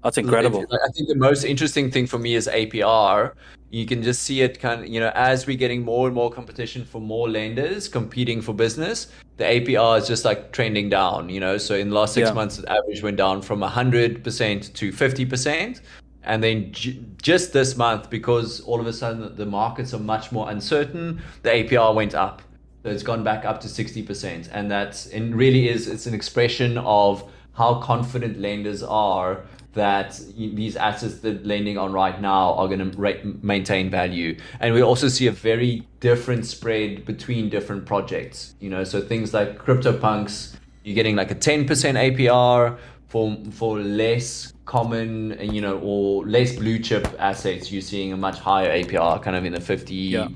that's 0.04 0.18
incredible 0.18 0.66
I 0.72 0.92
think 0.92 1.08
the 1.10 1.16
most 1.16 1.44
interesting 1.44 1.92
thing 1.92 2.08
for 2.08 2.20
me 2.20 2.36
is 2.36 2.48
APR. 2.48 3.34
You 3.72 3.86
can 3.86 4.02
just 4.02 4.24
see 4.24 4.42
it 4.42 4.60
kind 4.60 4.82
of, 4.82 4.88
you 4.88 5.00
know, 5.00 5.12
as 5.14 5.46
we're 5.46 5.58
getting 5.58 5.84
more 5.84 6.08
and 6.08 6.16
more 6.16 6.32
competition 6.32 6.84
for 6.86 7.00
more 7.00 7.30
lenders 7.30 7.88
competing 7.88 8.42
for 8.42 8.54
business, 8.54 9.08
the 9.38 9.44
APR 9.44 10.00
is 10.00 10.08
just 10.08 10.26
like 10.26 10.52
trending 10.52 10.90
down, 10.90 11.30
you 11.30 11.40
know. 11.40 11.58
So 11.58 11.76
in 11.76 11.90
the 11.90 11.96
last 11.96 12.14
six 12.14 12.30
Yeah. 12.30 12.34
months, 12.34 12.58
the 12.58 12.72
average 12.72 13.04
went 13.04 13.18
down 13.18 13.42
from 13.42 13.62
100% 13.62 14.74
to 14.74 14.92
50%. 14.92 15.82
And 16.24 16.44
then 16.44 16.72
j- 16.72 17.00
just 17.22 17.54
this 17.54 17.78
month, 17.78 18.10
because 18.10 18.60
all 18.62 18.80
of 18.80 18.88
a 18.88 18.94
sudden 18.94 19.36
the 19.36 19.46
markets 19.46 19.94
are 19.94 20.00
much 20.00 20.32
more 20.32 20.50
uncertain, 20.50 21.22
the 21.44 21.50
APR 21.54 21.94
went 21.94 22.16
up. 22.16 22.42
So 22.84 22.90
it's 22.90 23.04
gone 23.04 23.24
back 23.24 23.46
up 23.46 23.60
to 23.62 23.68
60%. 23.68 24.50
And 24.52 24.70
that's, 24.72 25.08
and 25.08 25.36
really 25.36 25.70
is, 25.70 25.88
it's 25.88 26.08
an 26.08 26.14
expression 26.14 26.78
of 26.80 27.24
how 27.54 27.76
confident 27.82 28.40
lenders 28.40 28.82
are 28.84 29.44
that 29.74 30.20
these 30.36 30.76
assets 30.76 31.20
that 31.20 31.46
lending 31.46 31.78
on 31.78 31.94
right 31.94 32.20
now 32.20 32.54
are 32.56 32.68
going 32.68 32.92
to 32.92 32.98
ra- 32.98 33.22
maintain 33.42 33.90
value. 33.90 34.36
And 34.60 34.74
we 34.74 34.82
also 34.82 35.08
see 35.08 35.28
a 35.28 35.32
very 35.32 35.88
different 36.00 36.46
spread 36.48 37.06
between 37.06 37.50
different 37.50 37.86
projects. 37.86 38.56
You 38.60 38.70
know, 38.72 38.84
so 38.84 39.00
things 39.02 39.34
like 39.34 39.60
CryptoPunks, 39.60 40.56
you're 40.84 40.96
getting 40.96 41.16
like 41.16 41.30
a 41.32 41.36
10% 41.36 41.68
APR 41.68 42.78
for 43.08 43.38
for 43.52 43.80
less 43.80 44.54
common, 44.66 45.34
and 45.34 45.54
you 45.56 45.62
know, 45.62 45.80
or 45.80 46.26
less 46.28 46.56
blue 46.56 46.80
chip 46.80 47.08
assets. 47.20 47.72
You're 47.72 47.82
seeing 47.82 48.12
a 48.14 48.18
much 48.18 48.40
higher 48.40 48.72
APR, 48.84 49.22
kind 49.22 49.36
of 49.36 49.46
in 49.46 49.54
the 49.54 49.62
50 49.62 49.94
Yeah. 49.96 50.28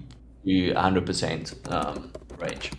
to 0.45 0.73
100% 0.73 1.71
um, 1.71 2.11
range. 2.39 2.71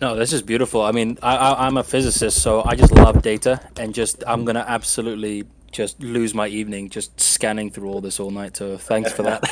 no 0.00 0.14
this 0.16 0.32
is 0.32 0.40
beautiful 0.42 0.80
i 0.82 0.92
mean 0.92 1.18
I, 1.22 1.36
I 1.36 1.66
i'm 1.66 1.76
a 1.76 1.82
physicist 1.82 2.40
so 2.40 2.62
i 2.64 2.74
just 2.76 2.92
love 2.94 3.20
data 3.20 3.60
and 3.80 3.92
just 3.92 4.22
i'm 4.26 4.44
gonna 4.44 4.64
absolutely 4.66 5.44
just 5.70 6.02
lose 6.02 6.34
my 6.34 6.48
evening 6.48 6.88
just 6.88 7.20
scanning 7.20 7.70
through 7.70 7.88
all 7.88 8.00
this 8.00 8.18
all 8.18 8.30
night 8.30 8.56
so 8.56 8.76
thanks 8.76 9.12
for 9.12 9.22
that 9.22 9.42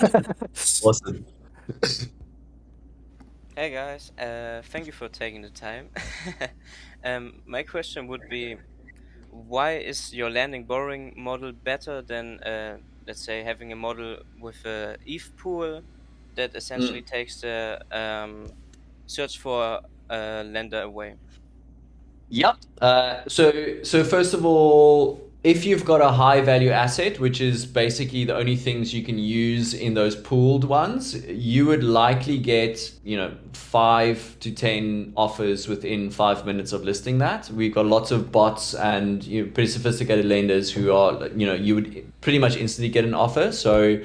Awesome. 0.84 1.26
Hey 3.58 3.70
guys, 3.70 4.12
uh, 4.18 4.60
thank 4.64 4.84
you 4.84 4.92
for 4.92 5.08
taking 5.08 5.40
the 5.40 5.48
time. 5.48 5.88
um, 7.04 7.40
my 7.46 7.62
question 7.62 8.06
would 8.08 8.28
be, 8.28 8.56
why 9.30 9.76
is 9.76 10.12
your 10.12 10.28
landing 10.28 10.64
borrowing 10.64 11.14
model 11.16 11.52
better 11.52 12.02
than, 12.02 12.38
uh, 12.40 12.76
let's 13.06 13.24
say, 13.24 13.42
having 13.42 13.72
a 13.72 13.74
model 13.74 14.18
with 14.38 14.62
a 14.66 14.98
ETH 15.06 15.34
pool 15.38 15.80
that 16.34 16.54
essentially 16.54 17.00
takes 17.00 17.40
the 17.40 17.80
um, 17.90 18.46
search 19.06 19.38
for 19.38 19.80
a 20.10 20.44
lender 20.44 20.82
away? 20.82 21.14
Yep. 22.28 22.56
Uh, 22.82 23.22
so, 23.26 23.82
so 23.84 24.04
first 24.04 24.34
of 24.34 24.44
all, 24.44 25.25
if 25.46 25.64
you've 25.64 25.84
got 25.84 26.00
a 26.00 26.10
high 26.10 26.40
value 26.40 26.70
asset, 26.70 27.20
which 27.20 27.40
is 27.40 27.66
basically 27.66 28.24
the 28.24 28.34
only 28.34 28.56
things 28.56 28.92
you 28.92 29.04
can 29.04 29.16
use 29.16 29.74
in 29.74 29.94
those 29.94 30.16
pooled 30.16 30.64
ones, 30.64 31.24
you 31.28 31.66
would 31.66 31.84
likely 31.84 32.36
get, 32.36 32.92
you 33.04 33.16
know, 33.16 33.32
five 33.52 34.36
to 34.40 34.50
10 34.50 35.12
offers 35.16 35.68
within 35.68 36.10
five 36.10 36.44
minutes 36.44 36.72
of 36.72 36.82
listing 36.82 37.18
that. 37.18 37.48
We've 37.50 37.72
got 37.72 37.86
lots 37.86 38.10
of 38.10 38.32
bots 38.32 38.74
and 38.74 39.22
you 39.22 39.44
know, 39.44 39.52
pretty 39.52 39.70
sophisticated 39.70 40.24
lenders 40.24 40.72
who 40.72 40.92
are, 40.92 41.28
you 41.28 41.46
know, 41.46 41.54
you 41.54 41.76
would 41.76 42.12
pretty 42.22 42.40
much 42.40 42.56
instantly 42.56 42.88
get 42.88 43.04
an 43.04 43.14
offer. 43.14 43.52
So, 43.52 44.00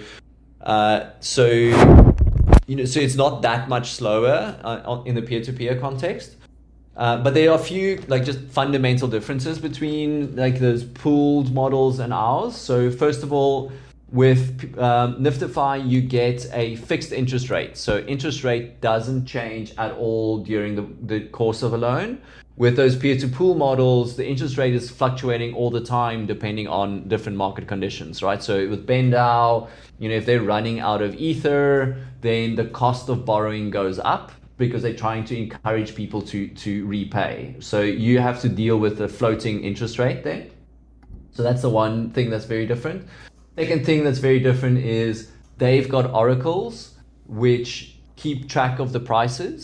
uh, 0.62 1.10
so, 1.21 1.47
you 2.67 2.75
know, 2.75 2.86
so 2.86 2.99
it's 2.99 3.15
not 3.15 3.41
that 3.41 3.67
much 3.67 3.93
slower 3.93 4.60
uh, 4.63 5.01
in 5.08 5.15
the 5.15 5.23
peer-to-peer 5.23 5.80
context. 5.80 6.36
Uh, 6.97 7.17
but 7.23 7.34
there 7.34 7.49
are 7.51 7.56
a 7.56 7.63
few 7.63 8.04
like 8.08 8.25
just 8.25 8.39
fundamental 8.49 9.08
differences 9.08 9.60
between 9.60 10.36
like 10.36 10.60
those 10.60 10.84
pooled 10.84 11.54
models 11.54 11.99
and 11.99 12.13
ours. 12.13 12.56
So 12.56 12.91
first 12.91 13.23
of 13.23 13.32
all, 13.32 13.71
with 14.12 14.77
um, 14.77 15.23
Niftify, 15.23 15.88
you 15.88 16.01
get 16.01 16.49
a 16.51 16.75
fixed 16.75 17.13
interest 17.13 17.49
rate. 17.49 17.77
So 17.77 17.99
interest 17.99 18.43
rate 18.43 18.82
doesn't 18.82 19.25
change 19.25 19.73
at 19.77 19.93
all 19.93 20.43
during 20.43 20.75
the, 20.75 20.86
the 21.06 21.27
course 21.30 21.63
of 21.63 21.73
a 21.73 21.77
loan. 21.77 22.21
With 22.58 22.75
those 22.75 22.97
peer-to-pool 22.97 23.56
models, 23.56 24.17
the 24.17 24.27
interest 24.27 24.58
rate 24.58 24.75
is 24.75 24.91
fluctuating 24.91 25.54
all 25.54 25.71
the 25.71 25.82
time 25.82 26.25
depending 26.27 26.67
on 26.67 27.08
different 27.08 27.38
market 27.38 27.67
conditions, 27.67 28.21
right? 28.21 28.43
So 28.43 28.67
with 28.67 28.86
BendDAO, 28.86 29.69
you 29.97 30.10
know, 30.10 30.15
if 30.15 30.25
they're 30.25 30.43
running 30.43 30.82
out 30.82 31.01
of 31.01 31.15
ether, 31.15 31.95
then 32.19 32.56
the 32.56 32.65
cost 32.65 33.08
of 33.08 33.23
borrowing 33.25 33.69
goes 33.69 33.97
up 33.97 34.34
because 34.62 34.82
they're 34.84 35.02
trying 35.08 35.26
to 35.26 35.36
encourage 35.36 35.95
people 35.95 36.21
to 36.32 36.39
to 36.65 36.71
repay. 36.86 37.56
So 37.60 37.82
you 37.82 38.19
have 38.28 38.39
to 38.45 38.50
deal 38.63 38.78
with 38.86 38.95
the 38.97 39.10
floating 39.19 39.56
interest 39.69 39.95
rate 40.00 40.24
there. 40.24 40.45
So 41.36 41.43
that's 41.43 41.63
the 41.67 41.74
one 41.84 42.12
thing 42.15 42.30
that's 42.30 42.45
very 42.56 42.67
different. 42.74 43.00
Second 43.58 43.86
thing 43.86 44.04
that's 44.06 44.19
very 44.30 44.39
different 44.39 44.78
is 44.78 45.32
they've 45.58 45.89
got 45.97 46.06
oracles 46.24 46.74
which 47.43 47.97
keep 48.15 48.47
track 48.47 48.80
of 48.80 48.93
the 48.95 49.00
prices, 49.00 49.60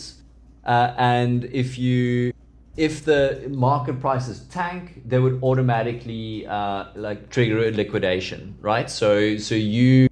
uh, 0.64 0.94
and 0.98 1.44
if 1.64 1.78
you 1.78 2.32
if 2.76 3.04
the 3.04 3.20
market 3.68 3.96
prices 4.00 4.36
tank, 4.58 5.02
they 5.10 5.18
would 5.18 5.36
automatically 5.42 6.46
uh, 6.46 6.84
like 6.94 7.30
trigger 7.30 7.58
a 7.68 7.70
liquidation, 7.82 8.40
right? 8.72 8.88
So 8.90 9.36
so 9.38 9.54
you 9.54 10.08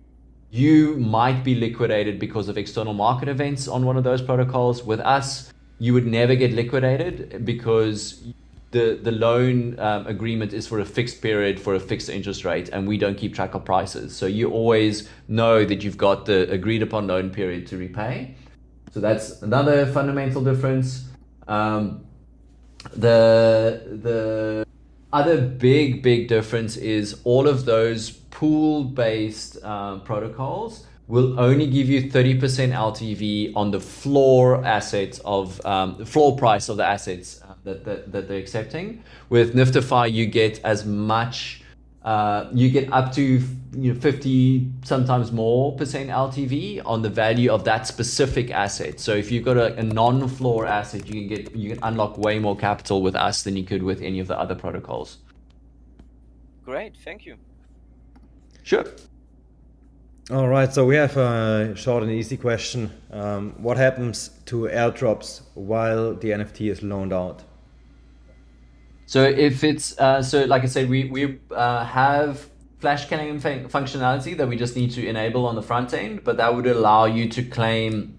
you 0.50 0.96
might 0.96 1.44
be 1.44 1.54
liquidated 1.54 2.18
because 2.18 2.48
of 2.48 2.56
external 2.56 2.94
market 2.94 3.28
events 3.28 3.68
on 3.68 3.84
one 3.84 3.96
of 3.96 4.04
those 4.04 4.22
protocols. 4.22 4.82
With 4.82 5.00
us, 5.00 5.52
you 5.78 5.92
would 5.92 6.06
never 6.06 6.34
get 6.34 6.52
liquidated 6.52 7.44
because 7.44 8.22
the 8.70 8.98
the 9.02 9.12
loan 9.12 9.78
um, 9.78 10.06
agreement 10.06 10.52
is 10.52 10.66
for 10.66 10.80
a 10.80 10.84
fixed 10.84 11.22
period 11.22 11.60
for 11.60 11.74
a 11.74 11.80
fixed 11.80 12.08
interest 12.08 12.44
rate, 12.44 12.68
and 12.70 12.86
we 12.86 12.98
don't 12.98 13.16
keep 13.16 13.34
track 13.34 13.54
of 13.54 13.64
prices. 13.64 14.14
So 14.16 14.26
you 14.26 14.50
always 14.50 15.08
know 15.28 15.64
that 15.64 15.82
you've 15.82 15.98
got 15.98 16.26
the 16.26 16.50
agreed 16.50 16.82
upon 16.82 17.06
loan 17.06 17.30
period 17.30 17.66
to 17.68 17.76
repay. 17.76 18.34
So 18.92 19.00
that's 19.00 19.42
another 19.42 19.86
fundamental 19.86 20.42
difference. 20.42 21.04
Um, 21.48 22.06
the 22.94 23.82
the 24.02 24.65
other 25.18 25.40
big 25.40 26.02
big 26.02 26.28
difference 26.28 26.76
is 26.76 27.20
all 27.24 27.48
of 27.48 27.64
those 27.64 28.10
pool 28.10 28.84
based 28.84 29.56
uh, 29.62 29.98
protocols 30.00 30.84
will 31.08 31.38
only 31.38 31.66
give 31.68 31.88
you 31.88 32.10
30% 32.10 32.40
LTV 32.72 33.52
on 33.54 33.70
the 33.70 33.78
floor 33.80 34.64
assets 34.64 35.20
of 35.24 35.64
um, 35.64 36.04
floor 36.04 36.36
price 36.36 36.68
of 36.68 36.76
the 36.76 36.84
assets 36.84 37.40
uh, 37.42 37.54
that, 37.62 37.84
that, 37.84 38.10
that 38.12 38.28
they're 38.28 38.38
accepting. 38.38 39.02
With 39.28 39.54
Niftify, 39.54 40.12
you 40.12 40.26
get 40.26 40.60
as 40.64 40.84
much, 40.84 41.62
uh, 42.06 42.48
you 42.54 42.70
get 42.70 42.90
up 42.92 43.12
to 43.12 43.42
you 43.76 43.92
know, 43.92 44.00
50, 44.00 44.70
sometimes 44.84 45.32
more 45.32 45.76
percent 45.76 46.08
LTV 46.08 46.80
on 46.86 47.02
the 47.02 47.10
value 47.10 47.50
of 47.50 47.64
that 47.64 47.86
specific 47.88 48.52
asset. 48.52 49.00
So 49.00 49.12
if 49.14 49.32
you've 49.32 49.44
got 49.44 49.56
a, 49.56 49.76
a 49.76 49.82
non-floor 49.82 50.66
asset, 50.66 51.06
you 51.06 51.12
can 51.12 51.26
get 51.26 51.56
you 51.56 51.70
can 51.70 51.80
unlock 51.82 52.16
way 52.16 52.38
more 52.38 52.56
capital 52.56 53.02
with 53.02 53.16
us 53.16 53.42
than 53.42 53.56
you 53.56 53.64
could 53.64 53.82
with 53.82 54.00
any 54.02 54.20
of 54.20 54.28
the 54.28 54.38
other 54.38 54.54
protocols. 54.54 55.18
Great, 56.64 56.96
thank 57.04 57.26
you. 57.26 57.36
Sure. 58.62 58.84
All 60.30 60.48
right, 60.48 60.72
so 60.72 60.84
we 60.84 60.96
have 60.96 61.16
a 61.16 61.74
short 61.76 62.04
and 62.04 62.12
easy 62.12 62.36
question. 62.36 62.90
Um, 63.10 63.54
what 63.58 63.76
happens 63.76 64.30
to 64.46 64.62
airdrops 64.62 65.42
while 65.54 66.14
the 66.14 66.30
NFT 66.30 66.70
is 66.70 66.82
loaned 66.82 67.12
out? 67.12 67.42
So 69.06 69.22
if 69.22 69.62
it's 69.62 69.98
uh, 69.98 70.20
so, 70.22 70.44
like 70.44 70.62
I 70.62 70.66
said, 70.66 70.88
we 70.88 71.04
we 71.04 71.38
uh, 71.52 71.84
have 71.84 72.48
flash 72.80 73.06
scanning 73.06 73.38
fun- 73.38 73.68
functionality 73.68 74.36
that 74.36 74.48
we 74.48 74.56
just 74.56 74.76
need 74.76 74.90
to 74.92 75.06
enable 75.06 75.46
on 75.46 75.54
the 75.54 75.62
front 75.62 75.94
end, 75.94 76.24
but 76.24 76.36
that 76.36 76.54
would 76.54 76.66
allow 76.66 77.06
you 77.06 77.28
to 77.28 77.42
claim 77.42 78.18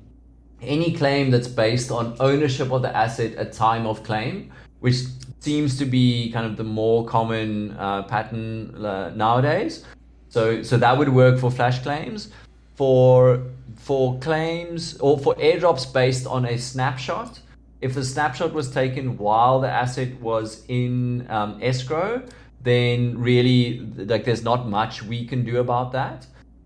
any 0.62 0.94
claim 0.94 1.30
that's 1.30 1.48
based 1.48 1.92
on 1.92 2.16
ownership 2.20 2.72
of 2.72 2.82
the 2.82 2.96
asset 2.96 3.36
at 3.36 3.52
time 3.52 3.86
of 3.86 4.02
claim, 4.04 4.52
which 4.80 4.96
seems 5.40 5.78
to 5.78 5.86
be 5.86 6.32
kind 6.32 6.46
of 6.46 6.58
the 6.58 6.64
more 6.64 7.06
common 7.06 7.72
uh, 7.78 8.04
pattern 8.04 8.74
uh, 8.84 9.12
nowadays. 9.14 9.84
So 10.30 10.64
so 10.64 10.78
that 10.78 10.98
would 10.98 11.10
work 11.10 11.38
for 11.38 11.52
flash 11.52 11.80
claims. 11.80 12.30
For 12.76 13.44
for 13.76 14.18
claims 14.20 14.98
or 15.00 15.20
for 15.20 15.36
airdrops 15.36 15.92
based 15.92 16.26
on 16.28 16.46
a 16.46 16.58
snapshot, 16.58 17.40
if 17.82 17.94
the 17.94 18.04
snapshot 18.04 18.54
was 18.54 18.70
taken 18.70 19.18
while 19.18 19.60
the 19.60 19.70
asset 19.70 20.20
was 20.20 20.64
in 20.68 21.30
um, 21.30 21.60
escrow, 21.62 22.24
then 22.62 23.18
really 23.18 23.80
like 23.96 24.26
there's 24.26 24.44
not 24.44 24.68
much 24.68 25.04
we 25.04 25.26
can 25.26 25.44
do 25.44 25.60
about 25.60 25.92
that. 25.92 26.26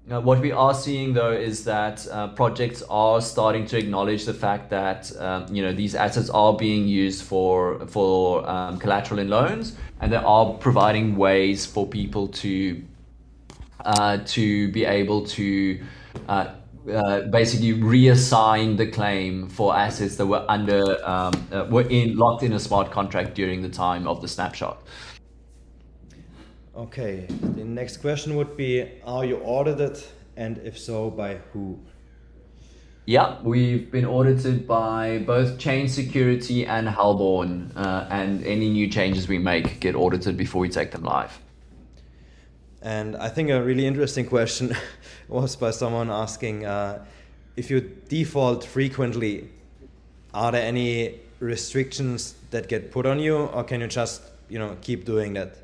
Uh, 0.09 0.19
what 0.19 0.39
we 0.39 0.51
are 0.51 0.73
seeing 0.73 1.13
though 1.13 1.31
is 1.31 1.63
that 1.63 2.07
uh, 2.11 2.27
projects 2.29 2.81
are 2.89 3.21
starting 3.21 3.65
to 3.65 3.77
acknowledge 3.77 4.25
the 4.25 4.33
fact 4.33 4.69
that 4.69 5.11
um, 5.19 5.45
you 5.53 5.61
know 5.61 5.71
these 5.71 5.93
assets 5.95 6.29
are 6.29 6.53
being 6.57 6.87
used 6.87 7.23
for 7.23 7.85
for 7.87 8.47
um, 8.49 8.79
collateral 8.79 9.19
in 9.19 9.29
loans, 9.29 9.75
and 9.99 10.11
they 10.11 10.17
are 10.17 10.53
providing 10.53 11.15
ways 11.15 11.65
for 11.65 11.85
people 11.87 12.27
to 12.27 12.81
uh, 13.85 14.17
to 14.25 14.71
be 14.71 14.85
able 14.85 15.25
to 15.25 15.79
uh, 16.27 16.47
uh, 16.89 17.21
basically 17.21 17.73
reassign 17.73 18.77
the 18.77 18.87
claim 18.87 19.47
for 19.47 19.75
assets 19.75 20.15
that 20.15 20.25
were 20.25 20.45
under 20.49 20.81
um, 21.07 21.33
uh, 21.51 21.65
were 21.69 21.87
in 21.89 22.17
locked 22.17 22.43
in 22.43 22.53
a 22.53 22.59
smart 22.59 22.91
contract 22.91 23.35
during 23.35 23.61
the 23.61 23.69
time 23.69 24.07
of 24.07 24.21
the 24.21 24.27
snapshot. 24.27 24.81
Okay, 26.75 27.27
the 27.55 27.63
next 27.63 27.97
question 27.97 28.35
would 28.35 28.55
be 28.55 28.87
Are 29.03 29.25
you 29.25 29.37
audited, 29.39 30.03
and 30.37 30.57
if 30.59 30.79
so, 30.79 31.09
by 31.09 31.35
who? 31.51 31.79
Yeah, 33.05 33.41
we've 33.43 33.91
been 33.91 34.05
audited 34.05 34.67
by 34.67 35.19
both 35.19 35.59
Chain 35.59 35.87
Security 35.87 36.65
and 36.65 36.87
Halborn, 36.87 37.75
uh, 37.75 38.07
and 38.09 38.43
any 38.45 38.69
new 38.69 38.87
changes 38.87 39.27
we 39.27 39.37
make 39.37 39.79
get 39.79 39.95
audited 39.95 40.37
before 40.37 40.61
we 40.61 40.69
take 40.69 40.91
them 40.91 41.03
live. 41.03 41.39
And 42.81 43.15
I 43.15 43.29
think 43.29 43.49
a 43.49 43.61
really 43.61 43.85
interesting 43.85 44.25
question 44.25 44.75
was 45.27 45.55
by 45.55 45.71
someone 45.71 46.09
asking 46.09 46.65
uh, 46.65 47.05
if 47.55 47.69
you 47.69 47.81
default 48.09 48.63
frequently, 48.63 49.49
are 50.33 50.51
there 50.51 50.65
any 50.65 51.19
restrictions 51.39 52.35
that 52.51 52.67
get 52.67 52.91
put 52.91 53.05
on 53.05 53.19
you, 53.19 53.37
or 53.37 53.63
can 53.63 53.81
you 53.81 53.87
just 53.87 54.23
you 54.49 54.59
know 54.59 54.77
keep 54.81 55.05
doing 55.05 55.33
that? 55.33 55.57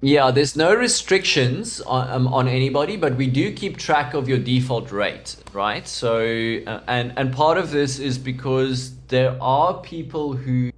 Yeah, 0.00 0.30
there's 0.30 0.54
no 0.54 0.74
restrictions 0.74 1.80
on, 1.80 2.08
um, 2.10 2.28
on 2.28 2.46
anybody, 2.46 2.96
but 2.96 3.16
we 3.16 3.26
do 3.26 3.52
keep 3.52 3.76
track 3.76 4.14
of 4.14 4.28
your 4.28 4.38
default 4.38 4.92
rate, 4.92 5.36
right? 5.52 5.86
So, 5.86 6.18
uh, 6.66 6.80
and 6.86 7.12
and 7.16 7.32
part 7.32 7.58
of 7.58 7.70
this 7.70 7.98
is 7.98 8.16
because 8.16 8.96
there 9.08 9.36
are 9.40 9.80
people 9.80 10.34
who 10.34 10.70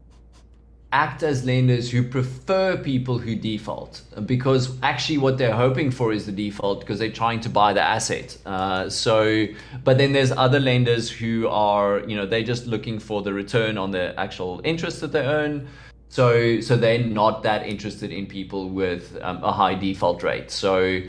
act 0.93 1.23
as 1.23 1.45
lenders 1.45 1.91
who 1.91 2.03
prefer 2.03 2.77
people 2.77 3.19
who 3.19 3.37
default 3.37 4.03
because 4.27 4.77
actually 4.83 5.19
what 5.19 5.39
they're 5.39 5.55
hoping 5.55 5.91
for 5.91 6.13
is 6.13 6.27
the 6.27 6.33
default 6.33 6.81
because 6.81 6.99
they're 6.99 7.13
trying 7.13 7.41
to 7.41 7.49
buy 7.49 7.73
the 7.73 7.81
asset. 7.81 8.37
Uh, 8.45 8.89
so 8.89 9.47
but 9.85 9.99
then 9.99 10.13
there's 10.13 10.33
other 10.33 10.59
lenders 10.59 11.09
who 11.09 11.47
are 11.49 12.01
you 12.01 12.17
know 12.17 12.27
they're 12.27 12.43
just 12.43 12.67
looking 12.67 12.99
for 12.99 13.23
the 13.23 13.33
return 13.33 13.79
on 13.79 13.93
the 13.93 14.19
actual 14.19 14.61
interest 14.65 15.01
that 15.01 15.13
they 15.13 15.25
earn. 15.25 15.69
So 16.09 16.61
so 16.61 16.77
they're 16.77 17.05
not 17.05 17.45
that 17.45 17.67
interested 17.67 18.11
in 18.11 18.27
people 18.27 18.69
with 18.69 19.17
um, 19.23 19.45
a 19.45 19.53
high 19.53 19.75
default 19.75 20.25
rate. 20.25 20.51
So 20.51 21.01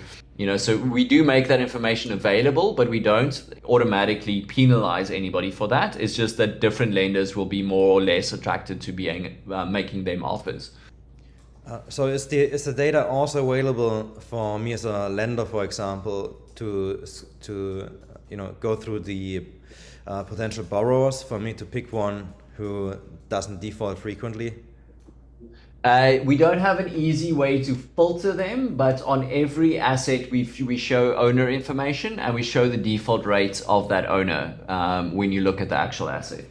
you 0.42 0.48
know 0.48 0.58
so 0.58 0.76
we 0.98 1.04
do 1.06 1.24
make 1.24 1.48
that 1.50 1.62
information 1.62 2.12
available 2.12 2.74
but 2.74 2.90
we 2.90 3.00
don't 3.00 3.36
automatically 3.66 4.42
penalize 4.42 5.12
anybody 5.12 5.52
for 5.52 5.68
that. 5.68 5.96
It's 6.02 6.16
just 6.16 6.38
that 6.38 6.60
different 6.60 6.94
lenders 6.94 7.36
will 7.36 7.46
be 7.46 7.62
more 7.62 7.90
or 7.98 8.02
less 8.02 8.34
attracted 8.34 8.82
to 8.82 8.92
being 8.92 9.38
uh, 9.52 9.66
making 9.66 10.04
them 10.04 10.24
offers. 10.24 10.72
Uh, 11.68 11.82
so 11.90 12.08
is 12.08 12.26
the 12.28 12.40
is 12.40 12.64
the 12.64 12.74
data 12.74 13.06
also 13.08 13.48
available 13.48 13.96
for 14.20 14.58
me 14.58 14.74
as 14.74 14.84
a 14.84 15.10
lender 15.10 15.46
for 15.46 15.64
example 15.64 16.36
to 16.56 17.06
to 17.42 17.54
you 18.32 18.38
know 18.38 18.56
go 18.60 18.76
through 18.76 19.02
the 19.02 19.46
uh, 20.08 20.24
potential 20.24 20.64
borrowers 20.64 21.22
for 21.22 21.38
me 21.40 21.54
to 21.54 21.66
pick 21.66 21.94
one 21.94 22.34
who 22.58 22.96
doesn't 23.30 23.62
default 23.62 24.00
frequently 24.00 24.52
uh, 25.84 26.18
we 26.24 26.38
don't 26.38 26.60
have 26.60 26.80
an 26.80 26.90
easy 26.90 27.34
way 27.34 27.64
to 27.64 27.74
filter 27.74 28.34
them, 28.34 28.76
but 28.76 29.02
on 29.02 29.28
every 29.32 29.80
asset 29.80 30.30
we 30.30 30.48
we 30.64 30.78
show 30.78 31.16
owner 31.16 31.50
information 31.50 32.20
and 32.20 32.36
we 32.36 32.44
show 32.44 32.70
the 32.70 32.78
default 32.78 33.26
rates 33.26 33.62
of 33.62 33.90
that 33.90 34.06
owner 34.08 34.58
um, 34.68 35.16
when 35.16 35.32
you 35.32 35.42
look 35.42 35.60
at 35.60 35.70
the 35.70 35.78
actual 35.78 36.10
asset. 36.10 36.46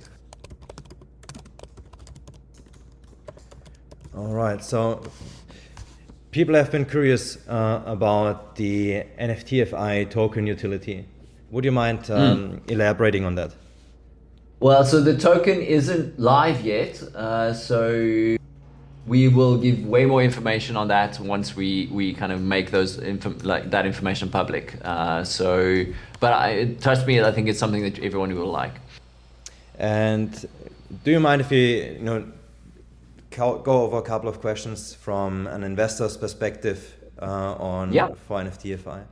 All 4.17 4.35
right, 4.35 4.63
so 4.63 5.01
people 6.33 6.57
have 6.57 6.73
been 6.73 6.85
curious 6.85 7.39
uh, 7.49 7.83
about 7.87 8.57
the 8.57 9.05
NFTFI 9.21 10.11
token 10.11 10.49
utility. 10.49 11.07
Would 11.53 11.65
you 11.65 11.73
mind 11.73 12.11
um, 12.11 12.19
mm. 12.19 12.71
elaborating 12.71 13.25
on 13.25 13.37
that? 13.37 13.55
Well, 14.59 14.85
so 14.85 15.01
the 15.01 15.17
token 15.17 15.63
isn't 15.63 16.19
live 16.19 16.61
yet, 16.63 17.01
uh, 17.15 17.55
so 17.55 18.37
we 19.11 19.27
will 19.27 19.59
give 19.59 19.85
way 19.85 20.07
more 20.07 20.23
information 20.23 20.77
on 20.77 20.87
that 20.87 21.19
once 21.19 21.57
we, 21.57 21.89
we 21.91 22.15
kind 22.15 22.31
of 22.31 22.41
make 22.41 22.71
those 22.71 22.97
inf- 22.97 23.45
like 23.45 23.69
that 23.73 23.85
information 23.85 24.29
public. 24.29 24.77
Uh, 24.85 25.25
so, 25.25 25.85
but 26.21 26.33
I, 26.33 26.77
trust 26.81 27.09
me, 27.09 27.21
I 27.21 27.33
think 27.33 27.49
it's 27.49 27.59
something 27.59 27.83
that 27.83 27.99
everyone 27.99 28.33
will 28.33 28.53
like. 28.63 28.75
And 29.81 30.31
do 31.03 31.11
you 31.11 31.19
mind 31.19 31.41
if 31.41 31.51
we 31.51 31.89
you 31.99 32.05
know 32.05 32.25
go 33.31 33.83
over 33.85 33.97
a 33.99 34.03
couple 34.03 34.29
of 34.29 34.41
questions 34.41 34.95
from 34.95 35.49
an 35.49 35.65
investor's 35.65 36.17
perspective 36.17 36.95
uh, 37.21 37.55
on 37.55 37.93
yeah. 37.93 38.11
for 38.29 38.39
NFTFI? 38.39 39.03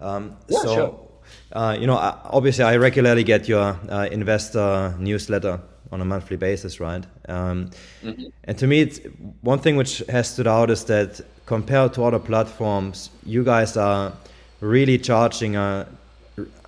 Um, 0.00 0.34
yeah, 0.48 0.60
so, 0.60 0.74
sure. 0.74 1.08
Uh, 1.52 1.76
you 1.78 1.86
know, 1.86 1.98
obviously, 1.98 2.64
I 2.64 2.78
regularly 2.78 3.22
get 3.22 3.48
your 3.48 3.78
uh, 3.90 4.08
investor 4.10 4.94
newsletter 4.98 5.60
on 5.92 6.00
a 6.00 6.04
monthly 6.04 6.36
basis, 6.36 6.80
right? 6.80 7.04
Um, 7.28 7.70
mm-hmm. 8.02 8.24
And 8.44 8.58
to 8.58 8.66
me, 8.66 8.80
it's, 8.80 9.00
one 9.42 9.58
thing 9.58 9.76
which 9.76 9.98
has 10.08 10.30
stood 10.30 10.48
out 10.48 10.70
is 10.70 10.84
that 10.84 11.20
compared 11.46 11.92
to 11.94 12.04
other 12.04 12.18
platforms, 12.18 13.10
you 13.24 13.44
guys 13.44 13.76
are 13.76 14.12
really 14.60 14.98
charging 14.98 15.54
a, 15.56 15.86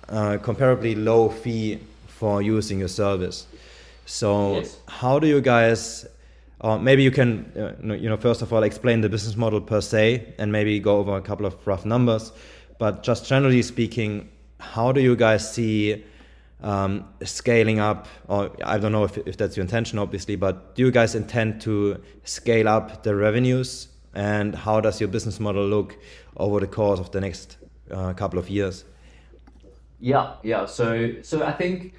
a 0.07 0.37
comparably 0.37 0.95
low 0.95 1.29
fee 1.29 1.79
for 2.07 2.41
using 2.41 2.79
your 2.79 2.87
service. 2.87 3.47
So 4.05 4.57
Yes. 4.57 4.77
how 4.87 5.19
do 5.19 5.27
you 5.27 5.41
guys, 5.41 6.05
or 6.59 6.77
maybe 6.79 7.01
you 7.03 7.11
can, 7.11 7.51
uh, 7.57 7.93
you 7.95 8.07
know, 8.07 8.17
first 8.17 8.41
of 8.43 8.53
all, 8.53 8.63
explain 8.63 9.01
the 9.01 9.09
business 9.09 9.35
model 9.35 9.59
per 9.59 9.81
se, 9.81 10.35
and 10.37 10.51
maybe 10.51 10.79
go 10.79 10.99
over 10.99 11.17
a 11.17 11.21
couple 11.21 11.45
of 11.45 11.55
rough 11.65 11.85
numbers. 11.85 12.31
But 12.77 13.01
just 13.01 13.25
generally 13.25 13.63
speaking, 13.63 14.29
how 14.59 14.91
do 14.91 15.01
you 15.01 15.15
guys 15.15 15.51
see 15.51 16.03
um, 16.61 17.05
scaling 17.23 17.79
up? 17.79 18.07
Or 18.27 18.51
I 18.63 18.77
don't 18.77 18.91
know 18.91 19.03
if, 19.03 19.17
if 19.19 19.37
that's 19.37 19.55
your 19.57 19.63
intention, 19.63 19.99
obviously, 19.99 20.35
but 20.35 20.75
do 20.75 20.83
you 20.85 20.91
guys 20.91 21.15
intend 21.15 21.61
to 21.61 22.01
scale 22.23 22.67
up 22.67 23.03
the 23.03 23.15
revenues? 23.15 23.89
And 24.13 24.55
how 24.55 24.79
does 24.79 25.01
your 25.01 25.09
business 25.09 25.39
model 25.39 25.67
look 25.67 25.97
over 26.37 26.59
the 26.59 26.67
course 26.67 26.99
of 26.99 27.11
the 27.11 27.19
next 27.19 27.57
uh, 27.91 28.13
couple 28.13 28.39
of 28.39 28.49
years? 28.49 28.85
Yeah, 29.99 30.35
yeah. 30.43 30.65
So, 30.65 31.21
so 31.21 31.43
I 31.43 31.51
think 31.51 31.93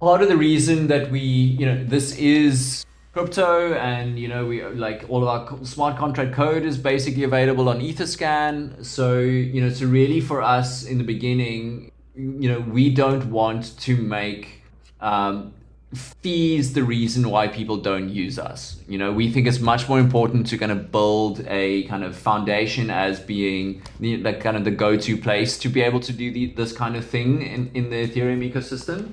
part 0.00 0.22
of 0.22 0.28
the 0.28 0.36
reason 0.36 0.88
that 0.88 1.10
we, 1.10 1.20
you 1.20 1.66
know, 1.66 1.84
this 1.84 2.16
is 2.16 2.84
crypto, 3.12 3.72
and 3.74 4.18
you 4.18 4.28
know, 4.28 4.44
we 4.44 4.62
like 4.62 5.06
all 5.08 5.26
of 5.26 5.28
our 5.28 5.64
smart 5.64 5.96
contract 5.96 6.34
code 6.34 6.64
is 6.64 6.76
basically 6.76 7.22
available 7.22 7.68
on 7.68 7.80
Etherscan. 7.80 8.84
So, 8.84 9.20
you 9.20 9.60
know, 9.60 9.70
so 9.70 9.86
really 9.86 10.20
for 10.20 10.42
us 10.42 10.84
in 10.84 10.98
the 10.98 11.04
beginning, 11.04 11.92
you 12.16 12.48
know, 12.48 12.60
we 12.60 12.90
don't 12.90 13.30
want 13.30 13.78
to 13.80 13.96
make 13.96 14.62
um, 15.00 15.52
fees 15.94 16.72
the 16.72 16.82
reason 16.82 17.30
why 17.30 17.48
people 17.48 17.76
don't 17.76 18.08
use 18.08 18.38
us. 18.38 18.80
You 18.88 18.98
know, 18.98 19.12
we 19.12 19.30
think 19.30 19.46
it's 19.46 19.60
much 19.60 19.88
more 19.88 19.98
important 19.98 20.46
to 20.48 20.58
kind 20.58 20.72
of 20.72 20.90
build 20.90 21.44
a 21.46 21.84
kind 21.84 22.04
of 22.04 22.16
foundation 22.16 22.90
as 22.90 23.20
being 23.20 23.82
the, 24.00 24.16
the 24.16 24.34
kind 24.34 24.56
of 24.56 24.64
the 24.64 24.70
go-to 24.70 25.16
place 25.16 25.58
to 25.58 25.68
be 25.68 25.82
able 25.82 26.00
to 26.00 26.12
do 26.12 26.32
the, 26.32 26.46
this 26.46 26.72
kind 26.72 26.96
of 26.96 27.04
thing 27.04 27.42
in, 27.42 27.70
in 27.74 27.90
the 27.90 28.08
Ethereum 28.08 28.50
ecosystem. 28.50 29.12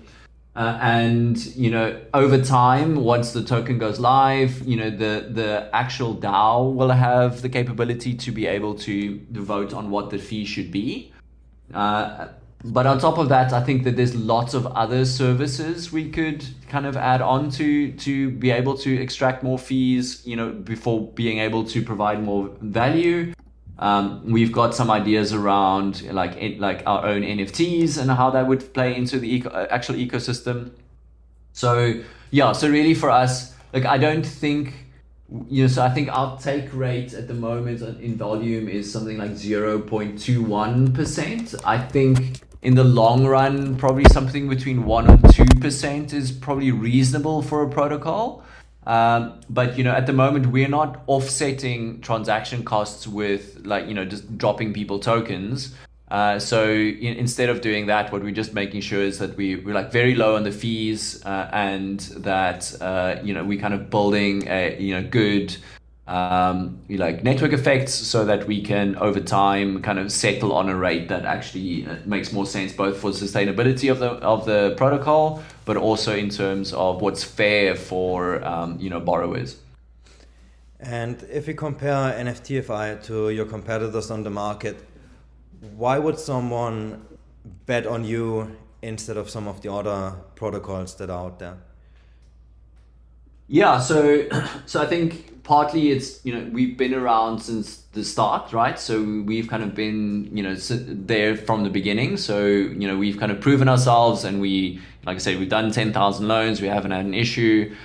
Uh, 0.55 0.77
and 0.81 1.47
you 1.55 1.71
know, 1.71 1.99
over 2.13 2.39
time, 2.39 2.95
once 2.95 3.33
the 3.33 3.43
token 3.43 3.79
goes 3.79 3.99
live, 3.99 4.61
you 4.67 4.77
know, 4.77 4.91
the 4.91 5.27
the 5.31 5.67
actual 5.73 6.13
DAO 6.13 6.71
will 6.71 6.91
have 6.91 7.41
the 7.41 7.49
capability 7.49 8.13
to 8.13 8.31
be 8.31 8.45
able 8.45 8.75
to 8.75 9.19
vote 9.31 9.73
on 9.73 9.89
what 9.89 10.11
the 10.11 10.19
fee 10.19 10.45
should 10.45 10.71
be. 10.71 11.11
Uh, 11.73 12.27
but 12.65 12.87
on 12.87 12.97
top 12.97 13.17
of 13.17 13.27
that, 13.29 13.51
I 13.51 13.61
think 13.61 13.83
that 13.83 13.97
there's 13.97 14.15
lots 14.15 14.53
of 14.53 14.65
other 14.67 15.03
services 15.03 15.91
we 15.91 16.09
could 16.09 16.45
kind 16.69 16.85
of 16.85 16.95
add 16.95 17.21
on 17.21 17.49
to 17.51 17.91
to 17.91 18.31
be 18.31 18.51
able 18.51 18.77
to 18.77 19.01
extract 19.01 19.43
more 19.43 19.59
fees, 19.59 20.25
you 20.25 20.37
know, 20.37 20.49
before 20.49 21.11
being 21.11 21.39
able 21.39 21.65
to 21.65 21.81
provide 21.81 22.23
more 22.23 22.49
value. 22.61 23.33
Um, 23.79 24.31
we've 24.31 24.53
got 24.53 24.73
some 24.73 24.89
ideas 24.89 25.33
around 25.33 26.03
like 26.13 26.37
like 26.57 26.83
our 26.85 27.05
own 27.05 27.23
NFTs 27.23 27.97
and 27.97 28.09
how 28.09 28.29
that 28.29 28.47
would 28.47 28.73
play 28.73 28.95
into 28.95 29.19
the 29.19 29.35
eco- 29.35 29.49
uh, 29.49 29.67
actual 29.69 29.95
ecosystem. 29.95 30.71
So 31.51 32.01
yeah, 32.31 32.53
so 32.53 32.69
really 32.69 32.93
for 32.93 33.09
us, 33.09 33.53
like 33.73 33.83
I 33.85 33.97
don't 33.97 34.25
think 34.25 34.85
you 35.49 35.63
know, 35.63 35.67
so 35.67 35.83
I 35.83 35.89
think 35.89 36.15
our 36.15 36.37
take 36.37 36.73
rate 36.73 37.13
at 37.13 37.27
the 37.27 37.33
moment 37.33 37.81
in 37.99 38.15
volume 38.15 38.69
is 38.69 38.89
something 38.91 39.17
like 39.17 39.31
0.21%. 39.31 41.61
I 41.65 41.79
think 41.79 42.43
in 42.63 42.75
the 42.75 42.83
long 42.83 43.25
run, 43.25 43.75
probably 43.75 44.05
something 44.05 44.47
between 44.47 44.85
1 44.85 45.09
and 45.09 45.19
2% 45.19 46.13
is 46.13 46.31
probably 46.31 46.71
reasonable 46.71 47.41
for 47.41 47.61
a 47.61 47.69
protocol. 47.69 48.43
Um, 48.87 49.39
but 49.49 49.77
you 49.77 49.83
know, 49.83 49.91
at 49.91 50.07
the 50.07 50.13
moment, 50.13 50.47
we're 50.47 50.69
not 50.69 51.03
offsetting 51.07 52.01
transaction 52.01 52.63
costs 52.63 53.07
with 53.07 53.65
like 53.65 53.87
you 53.87 53.93
know 53.93 54.03
just 54.03 54.37
dropping 54.37 54.73
people 54.73 54.99
tokens. 54.99 55.73
Uh, 56.11 56.37
so 56.37 56.69
in, 56.69 57.15
instead 57.15 57.49
of 57.49 57.61
doing 57.61 57.85
that, 57.87 58.11
what 58.11 58.21
we're 58.21 58.31
just 58.31 58.53
making 58.53 58.81
sure 58.81 59.01
is 59.01 59.19
that 59.19 59.37
we 59.37 59.55
we're 59.55 59.73
like 59.73 59.91
very 59.91 60.15
low 60.15 60.35
on 60.35 60.43
the 60.43 60.51
fees 60.51 61.23
uh, 61.25 61.49
and 61.53 62.01
that 62.17 62.73
uh, 62.81 63.15
you 63.23 63.33
know 63.33 63.43
we 63.43 63.57
kind 63.57 63.73
of 63.73 63.89
building 63.89 64.45
a 64.49 64.77
you 64.79 64.93
know 64.93 65.07
good 65.07 65.55
um, 66.07 66.79
like 66.89 67.23
network 67.23 67.53
effects 67.53 67.93
so 67.93 68.25
that 68.25 68.45
we 68.45 68.61
can 68.61 68.95
over 68.97 69.21
time 69.21 69.81
kind 69.81 69.99
of 69.99 70.11
settle 70.11 70.51
on 70.51 70.67
a 70.67 70.75
rate 70.75 71.07
that 71.07 71.23
actually 71.23 71.85
uh, 71.85 71.95
makes 72.05 72.33
more 72.33 72.45
sense 72.45 72.73
both 72.73 72.97
for 72.97 73.11
sustainability 73.11 73.89
of 73.89 73.99
the 73.99 74.07
of 74.07 74.45
the 74.45 74.73
protocol 74.75 75.41
but 75.63 75.77
also 75.77 76.13
in 76.13 76.29
terms 76.29 76.73
of 76.73 77.01
what's 77.01 77.23
fair 77.23 77.73
for 77.73 78.43
um, 78.43 78.77
you 78.79 78.89
know 78.89 78.99
borrowers 78.99 79.57
And 80.85 81.23
if 81.31 81.47
we 81.47 81.53
compare 81.53 82.11
NFTfi 82.11 83.03
to 83.03 83.29
your 83.29 83.45
competitors 83.45 84.11
on 84.11 84.23
the 84.23 84.29
market, 84.29 84.75
why 85.77 85.97
would 85.97 86.19
someone 86.19 87.05
bet 87.65 87.87
on 87.87 88.03
you 88.03 88.57
instead 88.81 89.15
of 89.15 89.29
some 89.29 89.47
of 89.47 89.61
the 89.61 89.71
other 89.71 90.13
protocols 90.35 90.95
that 90.95 91.09
are 91.09 91.25
out 91.25 91.39
there? 91.39 91.57
Yeah, 93.53 93.81
so 93.81 94.27
so 94.65 94.81
I 94.81 94.87
think 94.87 95.43
partly 95.43 95.91
it's 95.91 96.25
you 96.25 96.33
know 96.33 96.49
we've 96.51 96.75
been 96.75 96.91
around 96.91 97.39
since 97.39 97.83
the 97.93 98.03
start, 98.03 98.51
right? 98.51 98.79
So 98.79 98.99
we've 99.03 99.47
kind 99.47 99.61
of 99.61 99.75
been 99.75 100.35
you 100.35 100.41
know 100.41 100.55
there 100.55 101.37
from 101.37 101.63
the 101.63 101.69
beginning. 101.69 102.17
So 102.17 102.47
you 102.47 102.87
know 102.87 102.97
we've 102.97 103.19
kind 103.19 103.31
of 103.31 103.39
proven 103.39 103.69
ourselves, 103.69 104.23
and 104.23 104.41
we 104.41 104.81
like 105.05 105.17
I 105.17 105.19
said 105.19 105.37
we've 105.37 105.49
done 105.49 105.71
ten 105.71 105.93
thousand 105.93 106.27
loans. 106.27 106.61
We 106.61 106.67
haven't 106.67 106.89
had 106.89 107.05
an 107.05 107.13
issue. 107.13 107.75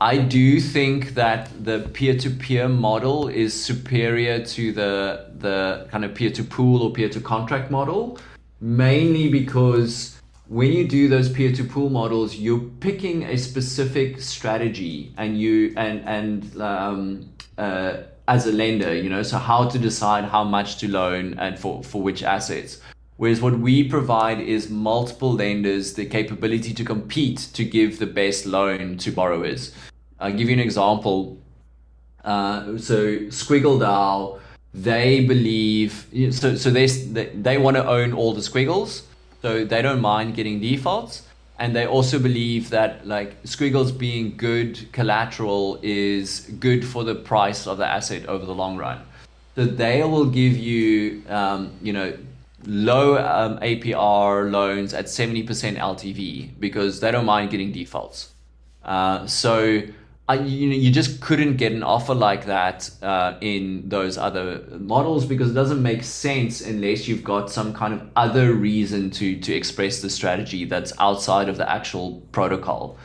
I 0.00 0.16
do 0.16 0.60
think 0.60 1.12
that 1.14 1.50
the 1.62 1.80
peer-to-peer 1.92 2.68
model 2.68 3.28
is 3.28 3.52
superior 3.52 4.42
to 4.46 4.72
the 4.72 5.26
the 5.38 5.88
kind 5.90 6.06
of 6.06 6.14
peer-to-pool 6.14 6.82
or 6.82 6.90
peer-to-contract 6.90 7.70
model, 7.70 8.18
mainly 8.62 9.28
because 9.28 10.17
when 10.48 10.72
you 10.72 10.88
do 10.88 11.08
those 11.08 11.28
peer-to-pool 11.28 11.90
models, 11.90 12.36
you're 12.36 12.60
picking 12.80 13.24
a 13.24 13.36
specific 13.36 14.20
strategy, 14.20 15.12
and 15.16 15.38
you 15.38 15.74
and 15.76 16.02
and 16.06 16.60
um, 16.60 17.28
uh, 17.58 17.98
as 18.26 18.46
a 18.46 18.52
lender, 18.52 18.94
you 18.94 19.10
know, 19.10 19.22
so 19.22 19.38
how 19.38 19.68
to 19.68 19.78
decide 19.78 20.24
how 20.24 20.44
much 20.44 20.78
to 20.78 20.88
loan 20.88 21.38
and 21.38 21.58
for 21.58 21.82
for 21.82 22.02
which 22.02 22.22
assets. 22.22 22.80
Whereas 23.16 23.40
what 23.40 23.58
we 23.58 23.88
provide 23.88 24.40
is 24.40 24.70
multiple 24.70 25.32
lenders 25.32 25.94
the 25.94 26.06
capability 26.06 26.72
to 26.72 26.84
compete 26.84 27.48
to 27.54 27.64
give 27.64 27.98
the 27.98 28.06
best 28.06 28.46
loan 28.46 28.96
to 28.98 29.10
borrowers. 29.10 29.74
I'll 30.20 30.32
give 30.32 30.48
you 30.48 30.54
an 30.54 30.60
example. 30.60 31.38
Uh, 32.24 32.78
so 32.78 33.16
Squiggle 33.30 33.80
DAO, 33.80 34.38
they 34.72 35.24
believe 35.24 36.06
so. 36.30 36.54
So 36.54 36.70
they 36.70 36.86
they, 36.86 37.26
they 37.34 37.58
want 37.58 37.76
to 37.76 37.86
own 37.86 38.12
all 38.12 38.32
the 38.34 38.42
squiggles, 38.42 39.02
so 39.42 39.64
they 39.64 39.82
don't 39.82 40.00
mind 40.00 40.34
getting 40.34 40.60
defaults, 40.60 41.22
and 41.58 41.74
they 41.74 41.86
also 41.86 42.18
believe 42.18 42.70
that 42.70 43.06
like 43.06 43.36
squiggles 43.44 43.92
being 43.92 44.36
good 44.36 44.90
collateral 44.92 45.78
is 45.82 46.40
good 46.60 46.84
for 46.84 47.04
the 47.04 47.14
price 47.14 47.66
of 47.66 47.78
the 47.78 47.86
asset 47.86 48.26
over 48.26 48.44
the 48.46 48.54
long 48.54 48.76
run. 48.76 49.00
So 49.56 49.64
they 49.64 50.02
will 50.04 50.26
give 50.26 50.56
you, 50.56 51.24
um, 51.28 51.72
you 51.82 51.92
know, 51.92 52.16
low 52.64 53.16
um, 53.18 53.58
APR 53.58 54.50
loans 54.50 54.94
at 54.94 55.06
70% 55.06 55.46
LTV 55.76 56.50
because 56.60 57.00
they 57.00 57.10
don't 57.10 57.24
mind 57.24 57.50
getting 57.50 57.72
defaults. 57.72 58.30
Uh, 58.84 59.26
so 59.26 59.82
I, 60.28 60.34
you 60.34 60.68
know, 60.68 60.76
you 60.76 60.90
just 60.90 61.22
couldn't 61.22 61.56
get 61.56 61.72
an 61.72 61.82
offer 61.82 62.14
like 62.14 62.44
that 62.44 62.90
uh, 63.02 63.38
in 63.40 63.88
those 63.88 64.18
other 64.18 64.62
models 64.78 65.24
because 65.24 65.50
it 65.50 65.54
doesn't 65.54 65.82
make 65.82 66.02
sense 66.04 66.60
unless 66.60 67.08
you've 67.08 67.24
got 67.24 67.50
some 67.50 67.72
kind 67.72 67.94
of 67.94 68.02
other 68.14 68.52
reason 68.52 69.10
to 69.12 69.40
to 69.40 69.54
express 69.54 70.02
the 70.02 70.10
strategy 70.10 70.66
that's 70.66 70.92
outside 70.98 71.48
of 71.48 71.56
the 71.56 71.68
actual 71.70 72.22
protocol. 72.32 72.98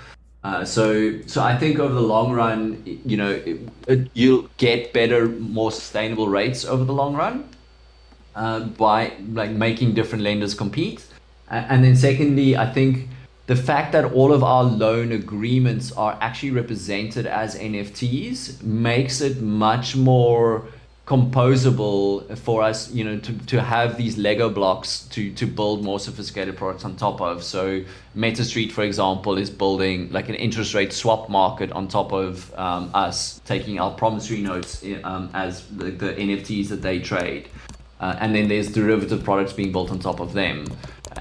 Uh, 0.43 0.65
so, 0.65 1.21
so 1.25 1.41
I 1.41 1.57
think 1.57 1.79
over 1.79 1.93
the 1.93 2.01
long 2.01 2.33
run, 2.33 2.83
you 3.05 3.15
know, 3.15 3.31
it, 3.31 3.62
it, 3.88 4.09
you'll 4.13 4.49
get 4.57 4.91
better, 4.91 5.29
more 5.29 5.71
sustainable 5.71 6.27
rates 6.27 6.65
over 6.65 6.83
the 6.83 6.91
long 6.91 7.15
run 7.15 7.47
uh, 8.36 8.59
by 8.59 9.13
like 9.29 9.51
making 9.51 9.93
different 9.93 10.25
lenders 10.25 10.53
compete. 10.53 11.05
And 11.49 11.83
then 11.83 11.95
secondly, 11.95 12.57
I 12.57 12.69
think 12.69 13.07
the 13.45 13.56
fact 13.56 13.91
that 13.91 14.06
all 14.13 14.32
of 14.32 14.43
our 14.43 14.63
loan 14.63 15.12
agreements 15.12 15.91
are 15.91 16.17
actually 16.21 16.52
represented 16.52 17.25
as 17.25 17.58
NFTs 17.58 18.63
makes 18.63 19.19
it 19.19 19.41
much 19.41 19.96
more 19.96 20.65
composable 21.06 22.37
for 22.37 22.63
us, 22.63 22.89
you 22.94 23.04
know, 23.04 23.19
to, 23.19 23.37
to 23.48 23.62
have 23.62 23.98
these 23.98 24.17
Lego 24.17 24.50
blocks 24.50 25.02
to, 25.10 25.33
to 25.33 25.46
build 25.46 25.83
more 25.83 26.00
sophisticated 26.00 26.56
products 26.56 26.85
on 26.85 26.96
top 26.96 27.19
of. 27.19 27.44
So 27.44 27.83
MetaStreet, 28.15 28.71
for 28.71 28.83
example, 28.83 29.37
is 29.37 29.50
building 29.50 30.10
like 30.13 30.29
an 30.29 30.35
interest 30.35 30.73
rate 30.73 30.94
swap 30.94 31.27
market 31.27 31.73
on 31.73 31.89
top 31.89 32.13
of 32.13 32.54
um, 32.58 32.89
us 32.94 33.41
taking 33.44 33.79
our 33.81 33.91
promissory 33.91 34.41
notes 34.41 34.85
um, 35.04 35.29
as 35.33 35.67
the, 35.67 35.91
the 35.91 36.13
NFTs 36.13 36.69
that 36.69 36.81
they 36.81 37.00
trade. 37.00 37.50
Uh, 38.00 38.15
and 38.19 38.33
then 38.33 38.48
there's 38.48 38.71
derivative 38.71 39.23
products 39.23 39.52
being 39.52 39.73
built 39.73 39.91
on 39.91 40.00
top 40.00 40.21
of 40.21 40.31
them. 40.31 40.65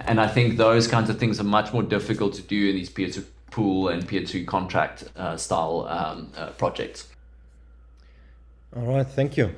And 0.07 0.21
I 0.21 0.27
think 0.27 0.57
those 0.57 0.89
kinds 0.89 1.11
of 1.11 1.19
things 1.19 1.41
are 1.41 1.45
much 1.45 1.73
more 1.73 1.83
difficult 1.83 2.35
to 2.35 2.43
do 2.43 2.71
in 2.71 2.77
these 2.77 2.91
peer 2.91 3.11
to 3.11 3.23
pool 3.51 3.89
and 3.89 4.07
peer 4.07 4.25
to 4.25 4.45
contract 4.45 5.05
uh, 5.17 5.37
style 5.37 5.87
um, 5.89 6.33
uh, 6.37 6.51
projects. 6.51 7.09
All 8.75 8.95
right, 8.95 9.07
thank 9.07 9.37
you. 9.37 9.55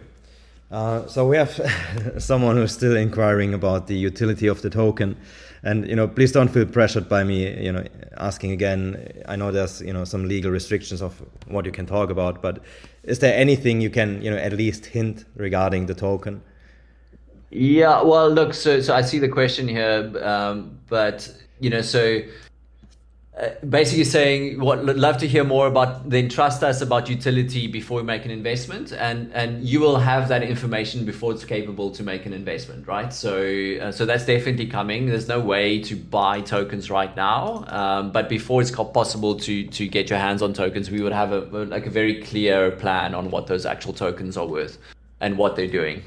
Uh, 0.70 1.06
so 1.06 1.26
we 1.26 1.36
have 1.36 1.60
someone 2.18 2.56
who's 2.56 2.72
still 2.72 2.96
inquiring 2.96 3.54
about 3.54 3.86
the 3.86 3.94
utility 3.94 4.48
of 4.48 4.60
the 4.62 4.70
token, 4.70 5.16
and 5.62 5.88
you 5.88 5.94
know, 5.94 6.08
please 6.08 6.32
don't 6.32 6.48
feel 6.48 6.66
pressured 6.66 7.08
by 7.08 7.22
me, 7.22 7.62
you 7.62 7.70
know, 7.70 7.84
asking 8.16 8.50
again. 8.50 9.22
I 9.28 9.36
know 9.36 9.52
there's 9.52 9.80
you 9.80 9.92
know 9.92 10.04
some 10.04 10.26
legal 10.26 10.50
restrictions 10.50 11.00
of 11.00 11.22
what 11.46 11.64
you 11.64 11.70
can 11.70 11.86
talk 11.86 12.10
about, 12.10 12.42
but 12.42 12.58
is 13.04 13.20
there 13.20 13.38
anything 13.38 13.80
you 13.80 13.90
can 13.90 14.20
you 14.20 14.30
know 14.30 14.36
at 14.36 14.52
least 14.52 14.86
hint 14.86 15.24
regarding 15.36 15.86
the 15.86 15.94
token? 15.94 16.42
Yeah, 17.56 18.02
well, 18.02 18.30
look, 18.30 18.52
so 18.52 18.80
so 18.80 18.96
I 18.96 19.02
see 19.02 19.20
the 19.20 19.28
question 19.28 19.68
here, 19.68 20.12
um, 20.24 20.76
but 20.88 21.32
you 21.60 21.70
know, 21.70 21.82
so 21.82 22.20
uh, 23.38 23.48
basically 23.68 24.02
saying 24.02 24.58
what 24.58 24.84
love 24.84 25.18
to 25.18 25.28
hear 25.28 25.44
more 25.44 25.68
about 25.68 26.10
then 26.10 26.28
trust 26.28 26.64
us 26.64 26.80
about 26.80 27.08
utility 27.08 27.68
before 27.68 27.98
we 27.98 28.02
make 28.02 28.24
an 28.24 28.32
investment 28.32 28.92
and 28.92 29.32
and 29.34 29.64
you 29.64 29.78
will 29.78 29.98
have 29.98 30.28
that 30.28 30.42
information 30.42 31.04
before 31.04 31.30
it's 31.32 31.44
capable 31.44 31.92
to 31.92 32.02
make 32.02 32.26
an 32.26 32.32
investment 32.32 32.88
right? 32.88 33.12
So 33.12 33.36
uh, 33.80 33.92
so 33.92 34.04
that's 34.04 34.26
definitely 34.26 34.66
coming. 34.66 35.06
There's 35.06 35.28
no 35.28 35.38
way 35.38 35.80
to 35.82 35.94
buy 35.94 36.40
tokens 36.40 36.90
right 36.90 37.14
now 37.14 37.64
um, 37.68 38.10
but 38.10 38.28
before 38.28 38.62
it's 38.62 38.72
possible 38.72 39.36
to 39.36 39.64
to 39.68 39.86
get 39.86 40.10
your 40.10 40.18
hands 40.18 40.42
on 40.42 40.54
tokens 40.54 40.90
we 40.90 41.02
would 41.02 41.12
have 41.12 41.30
a 41.30 41.38
like 41.66 41.86
a 41.86 41.90
very 41.90 42.20
clear 42.20 42.72
plan 42.72 43.14
on 43.14 43.30
what 43.30 43.46
those 43.46 43.64
actual 43.64 43.92
tokens 43.92 44.36
are 44.36 44.46
worth 44.46 44.78
and 45.20 45.38
what 45.38 45.54
they're 45.54 45.76
doing 45.80 46.02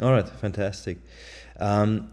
all 0.00 0.12
right 0.12 0.28
fantastic 0.28 0.98
um, 1.58 2.10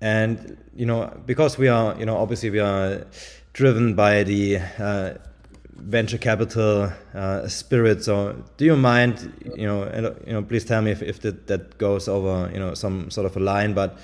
and 0.00 0.56
you 0.74 0.86
know 0.86 1.12
because 1.26 1.58
we 1.58 1.68
are 1.68 1.96
you 1.98 2.06
know 2.06 2.16
obviously 2.16 2.50
we 2.50 2.60
are 2.60 3.04
driven 3.52 3.94
by 3.94 4.22
the 4.22 4.58
uh, 4.78 5.14
venture 5.78 6.18
capital 6.18 6.92
uh, 7.14 7.48
spirit. 7.48 8.04
So, 8.04 8.44
do 8.56 8.64
you 8.64 8.76
mind, 8.76 9.32
you 9.56 9.66
know, 9.66 10.14
you 10.26 10.32
know, 10.32 10.42
please 10.42 10.64
tell 10.64 10.82
me 10.82 10.90
if, 10.90 11.02
if 11.02 11.20
that, 11.20 11.46
that 11.46 11.78
goes 11.78 12.08
over, 12.08 12.50
you 12.52 12.58
know, 12.58 12.74
some 12.74 13.10
sort 13.10 13.26
of 13.26 13.36
a 13.36 13.40
line, 13.40 13.74
but 13.74 13.98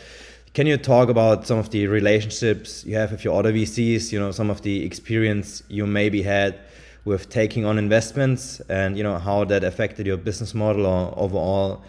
can 0.54 0.66
you 0.66 0.76
talk 0.76 1.08
about 1.08 1.46
some 1.46 1.58
of 1.58 1.70
the 1.70 1.88
relationships 1.88 2.84
you 2.84 2.96
have 2.96 3.10
with 3.10 3.24
your 3.24 3.36
other 3.38 3.52
VCs, 3.52 4.12
you 4.12 4.20
know, 4.20 4.30
some 4.30 4.50
of 4.50 4.62
the 4.62 4.84
experience 4.84 5.64
you 5.68 5.86
maybe 5.86 6.22
had 6.22 6.58
with 7.04 7.28
taking 7.28 7.64
on 7.64 7.76
investments 7.76 8.60
and, 8.68 8.96
you 8.96 9.02
know, 9.02 9.18
how 9.18 9.44
that 9.44 9.64
affected 9.64 10.06
your 10.06 10.16
business 10.16 10.54
model 10.54 10.86
or 10.86 11.12
overall 11.18 11.82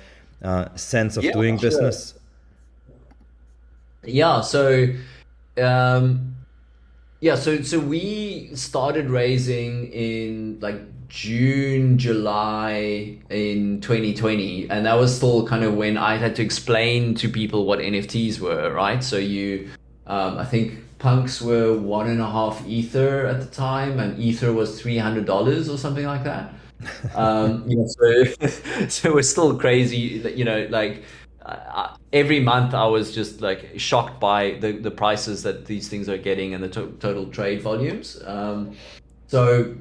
uh, 0.46 0.76
sense 0.76 1.18
of 1.18 1.24
yeah, 1.24 1.32
doing 1.32 1.58
sure. 1.58 1.70
business? 1.70 2.14
Yeah, 4.04 4.42
so 4.42 4.88
um, 5.58 6.36
yeah, 7.20 7.36
so 7.36 7.62
so 7.62 7.80
we 7.80 8.52
started 8.54 9.10
raising 9.10 9.92
in 9.92 10.60
like 10.60 10.80
June, 11.10 11.98
July 11.98 13.18
in 13.30 13.82
2020, 13.82 14.70
and 14.70 14.86
that 14.86 14.96
was 14.96 15.16
still 15.16 15.48
kind 15.48 15.64
of 15.64 15.76
when 15.76 15.98
I 15.98 16.18
had 16.18 16.36
to 16.36 16.44
explain 16.44 17.16
to 17.16 17.30
people 17.30 17.66
what 17.66 17.80
NFTs 17.80 18.40
were, 18.40 18.72
right? 18.74 19.04
So 19.04 19.18
you, 19.18 19.70
um, 20.08 20.38
I 20.38 20.46
think 20.46 20.80
punks 21.00 21.42
were 21.42 21.78
one 21.78 22.08
and 22.08 22.22
a 22.22 22.30
half 22.30 22.66
ether 22.68 23.26
at 23.26 23.40
the 23.40 23.48
time, 23.48 24.00
and 24.00 24.20
ether 24.20 24.54
was 24.54 24.80
three 24.80 24.98
hundred 24.98 25.26
dollars 25.26 25.70
or 25.70 25.78
something 25.78 26.06
like 26.06 26.24
that. 26.26 26.54
Um, 27.14 27.64
you 27.70 27.78
know, 27.78 27.88
so 27.88 28.24
so 28.88 29.10
it 29.10 29.16
was 29.16 29.30
still 29.30 29.58
crazy, 29.58 29.98
you 30.36 30.46
know, 30.46 30.68
like 30.70 31.04
uh, 31.46 31.96
every 32.12 32.40
month 32.40 32.74
I 32.74 32.88
was 32.88 33.14
just 33.14 33.42
like 33.42 33.74
shocked 33.78 34.20
by 34.20 34.58
the, 34.60 34.72
the 34.72 34.92
prices 34.92 35.44
that 35.44 35.66
these 35.66 35.88
things 35.88 36.10
are 36.10 36.18
getting 36.18 36.54
and 36.54 36.64
the 36.64 36.70
to- 36.70 36.98
total 37.00 37.28
trade 37.28 37.62
volumes. 37.62 38.22
Um, 38.26 38.76
so, 39.28 39.76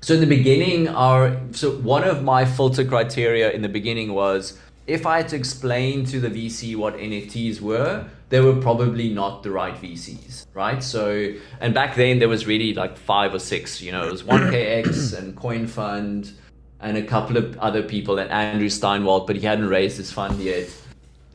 so 0.00 0.14
in 0.14 0.20
the 0.20 0.26
beginning, 0.26 0.88
our 0.88 1.38
so 1.52 1.76
one 1.78 2.04
of 2.04 2.22
my 2.22 2.44
filter 2.44 2.84
criteria 2.84 3.50
in 3.50 3.62
the 3.62 3.68
beginning 3.68 4.12
was 4.12 4.58
if 4.86 5.06
I 5.06 5.18
had 5.18 5.28
to 5.30 5.36
explain 5.36 6.04
to 6.06 6.20
the 6.20 6.28
VC 6.28 6.76
what 6.76 6.96
NFTs 6.96 7.60
were, 7.60 8.06
they 8.34 8.40
were 8.40 8.56
probably 8.56 9.10
not 9.10 9.44
the 9.44 9.50
right 9.52 9.80
VCs, 9.80 10.46
right? 10.54 10.82
So, 10.82 11.32
and 11.60 11.72
back 11.72 11.94
then 11.94 12.18
there 12.18 12.28
was 12.28 12.48
really 12.48 12.74
like 12.74 12.98
five 12.98 13.32
or 13.32 13.38
six, 13.38 13.80
you 13.80 13.92
know, 13.92 14.04
it 14.08 14.10
was 14.10 14.24
1KX 14.24 15.16
and 15.18 15.36
CoinFund 15.36 16.32
and 16.80 16.96
a 16.96 17.04
couple 17.04 17.36
of 17.36 17.56
other 17.58 17.84
people, 17.84 18.18
and 18.18 18.28
Andrew 18.32 18.66
Steinwold, 18.66 19.28
but 19.28 19.36
he 19.36 19.42
hadn't 19.42 19.68
raised 19.68 19.98
his 19.98 20.10
fund 20.10 20.40
yet. 20.40 20.68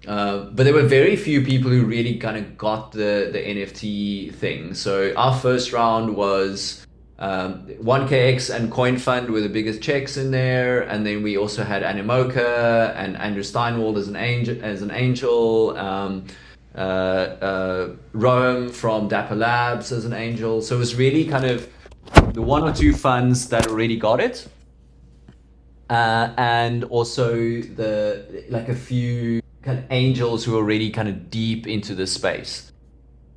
Uh, 0.10 0.40
but 0.52 0.64
there 0.64 0.74
were 0.74 0.90
very 1.00 1.16
few 1.16 1.42
people 1.42 1.72
who 1.72 1.86
really 1.86 2.18
kind 2.18 2.36
of 2.36 2.58
got 2.58 2.92
the, 2.92 3.30
the 3.32 3.40
NFT 3.40 4.36
thing. 4.36 4.74
So 4.74 5.14
our 5.16 5.34
first 5.34 5.72
round 5.72 6.18
was 6.18 6.86
um, 7.18 7.66
1KX 7.82 8.54
and 8.54 8.70
CoinFund 8.70 9.30
were 9.30 9.40
the 9.40 9.48
biggest 9.48 9.82
checks 9.82 10.18
in 10.18 10.32
there, 10.32 10.82
and 10.82 11.06
then 11.06 11.24
we 11.24 11.38
also 11.38 11.64
had 11.64 11.82
Animoca 11.82 12.94
and 12.98 13.16
Andrew 13.16 13.44
Steinwold 13.44 13.98
as 13.98 14.10
an 14.10 14.18
angel. 14.18 14.58
As 14.62 14.82
an 14.82 14.92
angel. 14.92 15.78
Um, 15.78 16.26
uh, 16.76 16.78
uh, 16.78 17.96
Roham 18.14 18.72
from 18.72 19.08
Dapper 19.08 19.36
Labs 19.36 19.92
as 19.92 20.06
an 20.06 20.14
angel. 20.14 20.62
So 20.62 20.76
it 20.76 20.80
was 20.80 20.96
really 20.96 21.26
kind 21.26 21.46
of 21.46 21.70
the 22.34 22.42
one 22.42 22.64
or 22.64 22.74
two 22.74 22.94
funds 22.94 23.50
that 23.50 23.68
already 23.68 23.98
got 23.98 24.20
it, 24.20 24.48
uh, 25.90 26.34
and 26.38 26.84
also 26.86 27.36
the 27.36 28.46
like 28.50 28.70
a 28.70 28.76
few 28.76 29.42
kind 29.62 29.80
of 29.80 29.86
angels 29.92 30.46
who 30.46 30.58
are 30.58 30.64
really 30.64 30.90
kind 30.90 31.08
of 31.08 31.30
deep 31.30 31.68
into 31.68 31.96
the 31.96 32.08
space. 32.08 32.69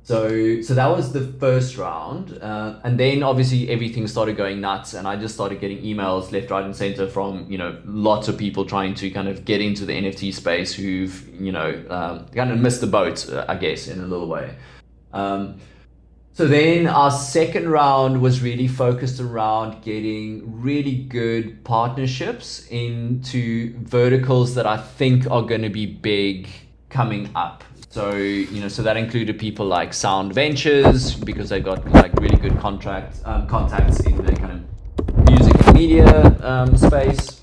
So 0.05 0.61
so 0.61 0.73
that 0.73 0.87
was 0.87 1.13
the 1.13 1.21
first 1.21 1.77
round, 1.77 2.37
uh, 2.41 2.79
and 2.83 2.99
then 2.99 3.23
obviously 3.23 3.69
everything 3.69 4.05
started 4.07 4.35
going 4.35 4.59
nuts, 4.59 4.93
and 4.93 5.07
I 5.07 5.15
just 5.15 5.33
started 5.33 5.61
getting 5.61 5.81
emails 5.81 6.33
left, 6.33 6.51
right, 6.51 6.65
and 6.65 6.75
center 6.75 7.07
from 7.07 7.49
you 7.49 7.57
know 7.57 7.79
lots 7.85 8.27
of 8.27 8.37
people 8.37 8.65
trying 8.65 8.95
to 8.95 9.09
kind 9.09 9.29
of 9.29 9.45
get 9.45 9.61
into 9.61 9.85
the 9.85 9.93
NFT 9.93 10.33
space 10.33 10.73
who've 10.73 11.41
you 11.41 11.53
know 11.53 11.81
um, 11.89 12.25
kind 12.35 12.51
of 12.51 12.59
missed 12.59 12.81
the 12.81 12.87
boat, 12.87 13.29
uh, 13.29 13.45
I 13.47 13.55
guess, 13.55 13.87
in 13.87 14.01
a 14.01 14.05
little 14.05 14.27
way. 14.27 14.55
Um, 15.13 15.59
so 16.33 16.47
then 16.47 16.87
our 16.87 17.11
second 17.11 17.69
round 17.69 18.19
was 18.19 18.41
really 18.41 18.67
focused 18.67 19.21
around 19.21 19.83
getting 19.83 20.61
really 20.61 20.95
good 20.95 21.63
partnerships 21.63 22.67
into 22.69 23.77
verticals 23.83 24.55
that 24.55 24.65
I 24.65 24.77
think 24.77 25.29
are 25.31 25.43
going 25.43 25.61
to 25.61 25.69
be 25.69 25.85
big 25.85 26.49
coming 26.89 27.29
up. 27.35 27.63
So, 27.93 28.15
you 28.15 28.59
know, 28.59 28.69
so 28.69 28.81
that 28.81 28.97
included 28.97 29.37
people 29.37 29.67
like 29.67 29.93
Sound 29.93 30.33
Ventures 30.33 31.13
because 31.13 31.49
they 31.49 31.59
got 31.59 31.87
like 31.91 32.11
really 32.15 32.37
good 32.37 32.57
contract 32.57 33.17
um, 33.23 33.45
contacts 33.45 33.99
in 33.99 34.17
the 34.17 34.35
kind 34.35 34.51
of 34.51 35.29
music 35.29 35.67
and 35.67 35.77
media 35.77 36.35
um, 36.41 36.75
space. 36.75 37.39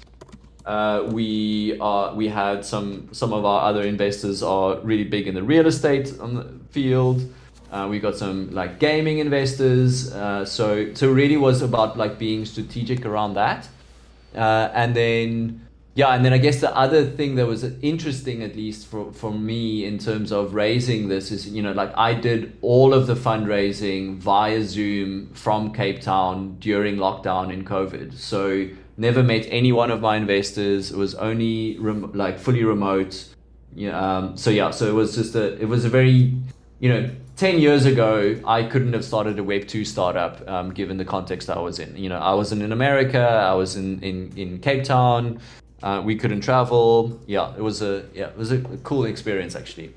Uh, 0.67 1.07
we 1.07 1.79
are 1.79 2.13
we 2.17 2.27
had 2.27 2.65
some 2.65 3.09
some 3.13 3.33
of 3.33 3.45
our 3.45 3.61
other 3.63 3.83
investors 3.83 4.43
are 4.43 4.81
really 4.81 5.05
big 5.05 5.29
in 5.29 5.37
the 5.37 5.43
real 5.45 5.69
estate 5.69 6.07
the 6.19 6.53
field. 6.73 7.33
Uh, 7.71 7.87
we 7.89 8.01
got 8.01 8.17
some 8.17 8.53
like 8.53 8.81
gaming 8.81 9.19
investors. 9.19 10.13
Uh, 10.13 10.45
so 10.45 10.93
so 10.95 11.13
really 11.13 11.37
was 11.37 11.63
about 11.63 11.97
like 11.97 12.19
being 12.19 12.45
strategic 12.45 13.07
around 13.07 13.35
that. 13.35 13.69
Uh, 14.35 14.69
and 14.75 14.97
then 14.97 15.65
yeah, 15.95 16.15
and 16.15 16.25
then 16.25 16.33
I 16.33 16.39
guess 16.39 16.61
the 16.61 16.75
other 16.77 17.05
thing 17.05 17.35
that 17.35 17.47
was 17.47 17.65
interesting, 17.83 18.43
at 18.43 18.55
least 18.55 18.87
for, 18.87 19.13
for 19.13 19.33
me, 19.33 19.85
in 19.85 19.99
terms 19.99 20.31
of 20.31 20.55
raising 20.55 21.09
this 21.09 21.33
is, 21.33 21.49
you 21.49 21.63
know, 21.63 21.73
like 21.73 21.93
I 21.99 22.15
did 22.15 22.57
all 22.63 22.95
of 22.95 23.09
the 23.09 23.15
fundraising 23.15 24.19
via 24.19 24.63
Zoom 24.63 25.33
from 25.35 25.73
Cape 25.73 26.01
Town 26.01 26.57
during 26.61 26.97
lockdown 26.97 27.53
in 27.53 27.65
COVID. 27.65 28.17
So 28.17 28.69
never 28.97 29.25
met 29.25 29.47
any 29.51 29.73
one 29.73 29.91
of 29.91 30.01
my 30.01 30.17
investors. 30.17 30.93
It 30.93 30.97
was 30.97 31.17
only 31.17 31.77
rem- 31.79 32.13
like 32.13 32.39
fully 32.39 32.63
remote. 32.63 33.27
Yeah. 33.75 33.99
Um, 33.99 34.37
so 34.37 34.51
yeah, 34.51 34.71
so 34.71 34.89
it 34.89 34.95
was 34.95 35.17
just 35.17 35.35
a, 35.35 35.61
it 35.61 35.69
was 35.69 35.85
a 35.85 35.89
very, 35.89 36.37
you 36.79 36.89
know, 36.89 37.11
10 37.37 37.59
years 37.59 37.87
ago, 37.87 38.39
I 38.47 38.63
couldn't 38.65 38.93
have 38.93 39.05
started 39.05 39.39
a 39.39 39.43
Web2 39.43 39.87
startup 39.87 40.47
um, 40.47 40.73
given 40.75 40.99
the 40.99 41.07
context 41.07 41.49
I 41.49 41.59
was 41.59 41.79
in. 41.79 41.97
You 41.97 42.11
know, 42.11 42.19
I 42.19 42.35
wasn't 42.35 42.63
in 42.63 42.71
America, 42.71 43.19
I 43.19 43.55
was 43.55 43.77
in, 43.77 43.99
in, 44.03 44.31
in 44.37 44.59
Cape 44.61 44.85
Town, 44.85 45.41
uh, 45.83 46.03
we 46.05 46.17
couldn't 46.17 46.43
travel. 46.43 47.21
Yeah, 47.27 47.55
it 47.57 47.63
was 47.63 47.83
a 47.83 48.05
yeah, 48.15 48.29
it 48.29 48.37
was 48.37 48.53
a 48.53 48.59
cool 48.83 49.05
experience 49.05 49.55
actually. 49.57 49.95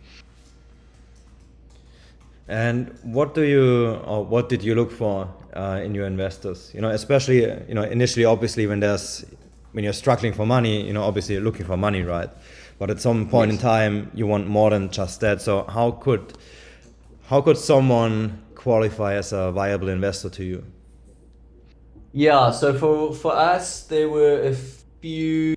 And 2.47 2.97
what 3.03 3.33
do 3.33 3.43
you 3.43 3.95
or 4.05 4.25
what 4.25 4.49
did 4.49 4.63
you 4.63 4.75
look 4.75 4.91
for 4.91 5.29
uh, 5.53 5.81
in 5.83 5.95
your 5.95 6.05
investors? 6.05 6.71
You 6.73 6.81
know, 6.81 6.89
especially 6.89 7.41
you 7.67 7.73
know 7.73 7.83
initially, 7.83 8.25
obviously 8.25 8.67
when 8.67 8.79
there's 8.79 9.25
when 9.73 9.83
you're 9.83 9.93
struggling 9.93 10.33
for 10.33 10.45
money, 10.45 10.85
you 10.85 10.93
know, 10.93 11.03
obviously 11.03 11.35
you're 11.35 11.43
looking 11.43 11.65
for 11.65 11.77
money, 11.77 12.03
right? 12.03 12.29
But 12.79 12.89
at 12.89 13.01
some 13.01 13.27
point 13.27 13.51
yes. 13.51 13.59
in 13.59 13.63
time, 13.63 14.11
you 14.13 14.27
want 14.27 14.47
more 14.47 14.69
than 14.69 14.89
just 14.89 15.19
that. 15.21 15.41
So 15.41 15.63
how 15.63 15.91
could 15.91 16.33
how 17.27 17.41
could 17.41 17.57
someone 17.57 18.41
qualify 18.55 19.15
as 19.15 19.33
a 19.33 19.51
viable 19.51 19.89
investor 19.89 20.29
to 20.29 20.43
you? 20.43 20.63
Yeah, 22.13 22.51
so 22.51 22.73
for 22.73 23.13
for 23.13 23.33
us, 23.33 23.83
there 23.83 24.09
were 24.09 24.43
a 24.43 24.53
few. 25.01 25.55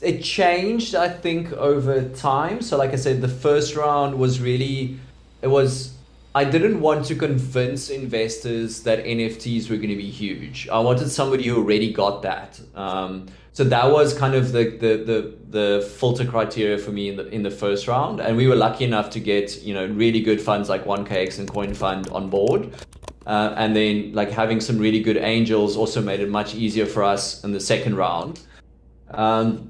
It 0.00 0.22
changed, 0.22 0.94
I 0.94 1.08
think, 1.08 1.52
over 1.52 2.08
time. 2.08 2.62
So, 2.62 2.78
like 2.78 2.92
I 2.92 2.96
said, 2.96 3.20
the 3.20 3.28
first 3.28 3.76
round 3.76 4.18
was 4.18 4.40
really, 4.40 4.98
it 5.42 5.48
was 5.48 5.94
I 6.34 6.44
didn't 6.44 6.80
want 6.80 7.06
to 7.06 7.16
convince 7.16 7.90
investors 7.90 8.84
that 8.84 9.04
NFTs 9.04 9.68
were 9.68 9.76
going 9.76 9.88
to 9.88 9.96
be 9.96 10.10
huge. 10.10 10.68
I 10.68 10.78
wanted 10.78 11.10
somebody 11.10 11.48
who 11.48 11.56
already 11.56 11.92
got 11.92 12.22
that. 12.22 12.60
Um, 12.76 13.26
so 13.52 13.64
that 13.64 13.90
was 13.90 14.16
kind 14.16 14.36
of 14.36 14.52
the, 14.52 14.64
the 14.70 14.96
the 15.04 15.34
the 15.50 15.92
filter 15.98 16.24
criteria 16.24 16.78
for 16.78 16.92
me 16.92 17.08
in 17.08 17.16
the 17.16 17.26
in 17.28 17.42
the 17.42 17.50
first 17.50 17.88
round, 17.88 18.20
and 18.20 18.36
we 18.36 18.46
were 18.46 18.54
lucky 18.54 18.84
enough 18.84 19.10
to 19.10 19.20
get 19.20 19.60
you 19.62 19.74
know 19.74 19.86
really 19.86 20.20
good 20.20 20.40
funds 20.40 20.68
like 20.68 20.84
1KX 20.84 21.40
and 21.40 21.50
CoinFund 21.50 22.12
on 22.12 22.30
board. 22.30 22.72
Uh, 23.26 23.52
and 23.56 23.74
then 23.76 24.12
like 24.12 24.30
having 24.30 24.60
some 24.60 24.78
really 24.78 25.02
good 25.02 25.16
angels 25.16 25.76
also 25.76 26.00
made 26.00 26.20
it 26.20 26.28
much 26.28 26.54
easier 26.54 26.86
for 26.86 27.02
us 27.02 27.42
in 27.44 27.52
the 27.52 27.60
second 27.60 27.96
round. 27.96 28.40
Um, 29.10 29.69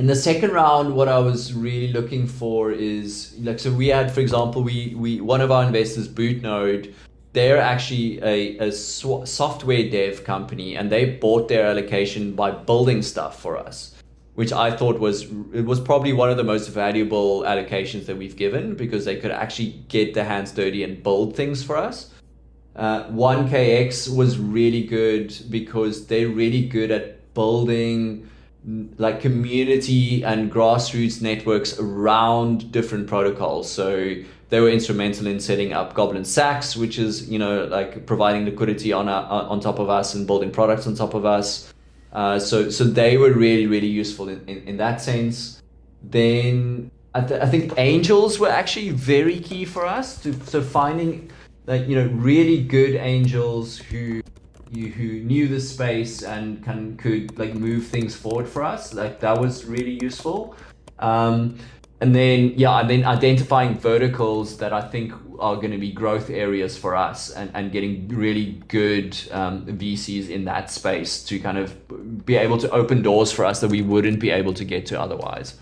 in 0.00 0.06
the 0.06 0.16
second 0.16 0.52
round, 0.52 0.94
what 0.94 1.08
I 1.08 1.18
was 1.18 1.52
really 1.52 1.92
looking 1.92 2.26
for 2.26 2.72
is 2.72 3.36
like 3.38 3.58
so 3.58 3.70
we 3.70 3.88
had, 3.88 4.10
for 4.10 4.20
example, 4.20 4.62
we 4.62 4.94
we 4.96 5.20
one 5.20 5.42
of 5.42 5.50
our 5.50 5.62
investors, 5.62 6.08
Bootnode, 6.08 6.94
they're 7.34 7.58
actually 7.58 8.18
a, 8.22 8.56
a 8.68 8.72
sw- 8.72 9.28
software 9.28 9.90
dev 9.90 10.24
company, 10.24 10.74
and 10.74 10.90
they 10.90 11.04
bought 11.04 11.48
their 11.48 11.66
allocation 11.66 12.34
by 12.34 12.50
building 12.50 13.02
stuff 13.02 13.42
for 13.42 13.58
us, 13.58 13.94
which 14.36 14.52
I 14.54 14.70
thought 14.74 14.98
was 14.98 15.24
it 15.52 15.66
was 15.66 15.78
probably 15.78 16.14
one 16.14 16.30
of 16.30 16.38
the 16.38 16.48
most 16.54 16.68
valuable 16.68 17.42
allocations 17.42 18.06
that 18.06 18.16
we've 18.16 18.36
given 18.36 18.76
because 18.76 19.04
they 19.04 19.16
could 19.16 19.32
actually 19.32 19.84
get 19.88 20.14
their 20.14 20.24
hands 20.24 20.50
dirty 20.50 20.82
and 20.82 21.02
build 21.02 21.36
things 21.36 21.62
for 21.62 21.76
us. 21.76 22.10
Uh, 22.74 23.04
1KX 23.10 24.16
was 24.16 24.38
really 24.38 24.84
good 24.84 25.36
because 25.50 26.06
they're 26.06 26.28
really 26.28 26.64
good 26.64 26.90
at 26.90 27.34
building 27.34 28.29
like 28.98 29.20
community 29.20 30.22
and 30.22 30.52
grassroots 30.52 31.22
networks 31.22 31.78
around 31.78 32.70
different 32.70 33.06
protocols. 33.06 33.70
So 33.70 34.14
they 34.50 34.60
were 34.60 34.68
instrumental 34.68 35.26
in 35.26 35.40
setting 35.40 35.72
up 35.72 35.94
Goblin 35.94 36.24
Sax, 36.24 36.76
which 36.76 36.98
is 36.98 37.28
you 37.28 37.38
know 37.38 37.64
like 37.64 38.06
providing 38.06 38.44
liquidity 38.44 38.92
on 38.92 39.08
our, 39.08 39.24
on 39.48 39.60
top 39.60 39.78
of 39.78 39.88
us 39.88 40.14
and 40.14 40.26
building 40.26 40.50
products 40.50 40.86
on 40.86 40.94
top 40.94 41.14
of 41.14 41.24
us. 41.24 41.72
Uh, 42.12 42.38
so 42.38 42.68
so 42.68 42.84
they 42.84 43.16
were 43.16 43.32
really 43.32 43.66
really 43.66 43.86
useful 43.86 44.28
in, 44.28 44.42
in, 44.46 44.58
in 44.68 44.76
that 44.76 45.00
sense. 45.00 45.62
Then 46.02 46.90
I, 47.14 47.20
th- 47.22 47.40
I 47.40 47.46
think 47.46 47.74
angels 47.76 48.38
were 48.38 48.48
actually 48.48 48.90
very 48.90 49.40
key 49.40 49.64
for 49.64 49.86
us 49.86 50.20
to 50.22 50.34
so 50.46 50.60
finding 50.60 51.30
like 51.66 51.88
you 51.88 51.96
know 51.96 52.10
really 52.12 52.62
good 52.62 52.94
angels 52.96 53.78
who 53.78 54.22
you 54.70 54.88
who 54.88 55.20
knew 55.20 55.48
the 55.48 55.60
space 55.60 56.22
and 56.22 56.62
can 56.62 56.96
could 56.96 57.38
like 57.38 57.54
move 57.54 57.86
things 57.86 58.14
forward 58.14 58.48
for 58.48 58.62
us. 58.62 58.94
Like 58.94 59.20
that 59.20 59.40
was 59.40 59.64
really 59.64 59.98
useful. 60.02 60.54
Um, 60.98 61.58
and 62.00 62.14
then 62.14 62.54
yeah, 62.56 62.80
and 62.80 62.88
then 62.88 63.04
identifying 63.04 63.76
verticals 63.78 64.56
that 64.58 64.72
I 64.72 64.80
think 64.80 65.12
are 65.38 65.56
going 65.56 65.72
to 65.72 65.78
be 65.78 65.92
growth 65.92 66.30
areas 66.30 66.76
for 66.76 66.94
us, 66.94 67.30
and, 67.30 67.50
and 67.54 67.72
getting 67.72 68.08
really 68.08 68.62
good 68.68 69.16
um, 69.32 69.66
VCs 69.66 70.28
in 70.28 70.44
that 70.44 70.70
space 70.70 71.22
to 71.24 71.38
kind 71.38 71.58
of 71.58 72.24
be 72.24 72.36
able 72.36 72.58
to 72.58 72.70
open 72.70 73.02
doors 73.02 73.32
for 73.32 73.44
us 73.44 73.60
that 73.60 73.70
we 73.70 73.82
wouldn't 73.82 74.20
be 74.20 74.30
able 74.30 74.54
to 74.54 74.64
get 74.64 74.86
to 74.86 75.00
otherwise. 75.00 75.56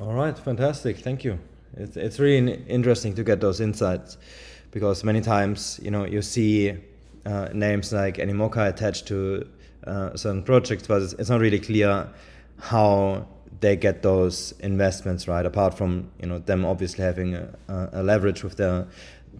All 0.00 0.12
right, 0.12 0.36
fantastic. 0.38 0.98
Thank 0.98 1.24
you. 1.24 1.38
It's, 1.76 1.96
it's 1.96 2.18
really 2.18 2.62
interesting 2.66 3.14
to 3.14 3.24
get 3.24 3.40
those 3.40 3.60
insights 3.60 4.16
because 4.70 5.04
many 5.04 5.20
times 5.20 5.80
you 5.82 5.90
know 5.90 6.04
you 6.04 6.22
see 6.22 6.76
uh, 7.26 7.48
names 7.52 7.92
like 7.92 8.16
Animoca 8.16 8.68
attached 8.68 9.06
to 9.08 9.46
uh, 9.86 10.16
certain 10.16 10.42
projects, 10.42 10.86
but 10.86 11.02
it's, 11.02 11.12
it's, 11.14 11.30
not 11.30 11.40
really 11.40 11.58
clear 11.58 12.08
how 12.58 13.26
they 13.60 13.76
get 13.76 14.02
those 14.02 14.52
investments 14.60 15.26
right. 15.28 15.44
Apart 15.44 15.74
from 15.74 16.10
you 16.20 16.26
know 16.28 16.38
them 16.38 16.64
obviously 16.64 17.04
having 17.04 17.34
a, 17.34 17.48
a 17.92 18.02
leverage 18.02 18.42
with 18.42 18.56
their 18.56 18.86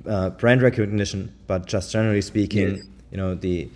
uh, 0.06 0.30
brand 0.30 0.62
recognition, 0.62 1.34
but 1.46 1.66
just 1.66 1.92
generally 1.92 2.22
speaking, 2.22 2.76
yes. 2.76 2.86
you 3.10 3.16
know 3.16 3.34
the 3.34 3.68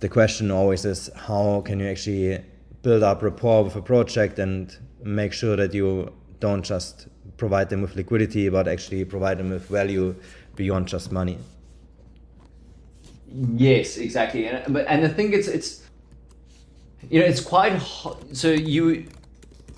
the 0.00 0.08
question 0.08 0.50
always 0.50 0.84
is 0.84 1.10
how 1.14 1.60
can 1.62 1.78
you 1.78 1.86
actually 1.86 2.42
build 2.82 3.02
up 3.02 3.22
rapport 3.22 3.64
with 3.64 3.76
a 3.76 3.82
project 3.82 4.38
and 4.38 4.76
make 5.02 5.32
sure 5.32 5.56
that 5.56 5.74
you 5.74 6.10
don't 6.40 6.64
just 6.64 7.06
provide 7.36 7.68
them 7.68 7.82
with 7.82 7.96
liquidity, 7.96 8.48
but 8.48 8.66
actually 8.66 9.04
provide 9.04 9.38
them 9.38 9.50
with 9.50 9.66
value 9.68 10.14
beyond 10.60 10.86
just 10.94 11.10
money. 11.10 11.38
Yes, 13.68 13.96
exactly. 13.96 14.46
And 14.46 14.74
but 14.74 14.86
and 14.92 15.04
I 15.04 15.08
think 15.08 15.32
it's 15.38 15.48
it's 15.48 15.70
you 17.08 17.20
know 17.20 17.26
it's 17.26 17.40
quite 17.52 17.80
so 18.32 18.48
you 18.50 19.06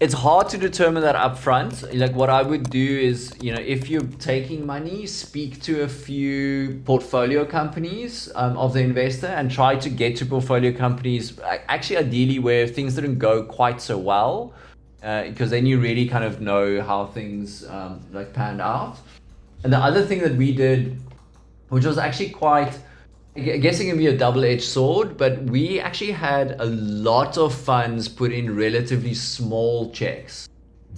it's 0.00 0.14
hard 0.14 0.48
to 0.48 0.58
determine 0.58 1.02
that 1.04 1.14
upfront. 1.14 1.74
Like 1.96 2.14
what 2.16 2.28
I 2.28 2.42
would 2.42 2.68
do 2.70 2.88
is, 3.10 3.32
you 3.40 3.52
know, 3.54 3.62
if 3.74 3.88
you're 3.88 4.10
taking 4.18 4.66
money, 4.66 5.06
speak 5.06 5.62
to 5.68 5.82
a 5.82 5.88
few 5.88 6.82
portfolio 6.84 7.44
companies 7.44 8.28
um, 8.34 8.56
of 8.56 8.72
the 8.72 8.80
investor 8.80 9.28
and 9.28 9.48
try 9.48 9.76
to 9.76 9.88
get 9.88 10.16
to 10.16 10.26
portfolio 10.26 10.72
companies. 10.72 11.38
Actually, 11.74 11.98
ideally, 11.98 12.40
where 12.40 12.66
things 12.66 12.96
didn't 12.96 13.18
go 13.18 13.44
quite 13.44 13.80
so 13.80 13.96
well, 13.96 14.54
because 15.00 15.52
uh, 15.52 15.56
then 15.56 15.66
you 15.66 15.78
really 15.78 16.08
kind 16.08 16.24
of 16.24 16.40
know 16.40 16.82
how 16.82 17.06
things 17.06 17.64
um, 17.68 18.00
like 18.12 18.32
panned 18.32 18.60
out. 18.60 18.98
And 19.64 19.72
the 19.72 19.78
other 19.78 20.02
thing 20.02 20.20
that 20.20 20.34
we 20.34 20.52
did, 20.52 21.00
which 21.68 21.84
was 21.84 21.98
actually 21.98 22.30
quite, 22.30 22.78
I 23.36 23.58
guess 23.58 23.80
it 23.80 23.86
can 23.86 23.96
be 23.96 24.08
a 24.08 24.16
double 24.16 24.44
edged 24.44 24.64
sword, 24.64 25.16
but 25.16 25.42
we 25.44 25.80
actually 25.80 26.10
had 26.12 26.56
a 26.60 26.66
lot 26.66 27.38
of 27.38 27.54
funds 27.54 28.08
put 28.08 28.32
in 28.32 28.56
relatively 28.56 29.14
small 29.14 29.90
checks, 29.92 30.48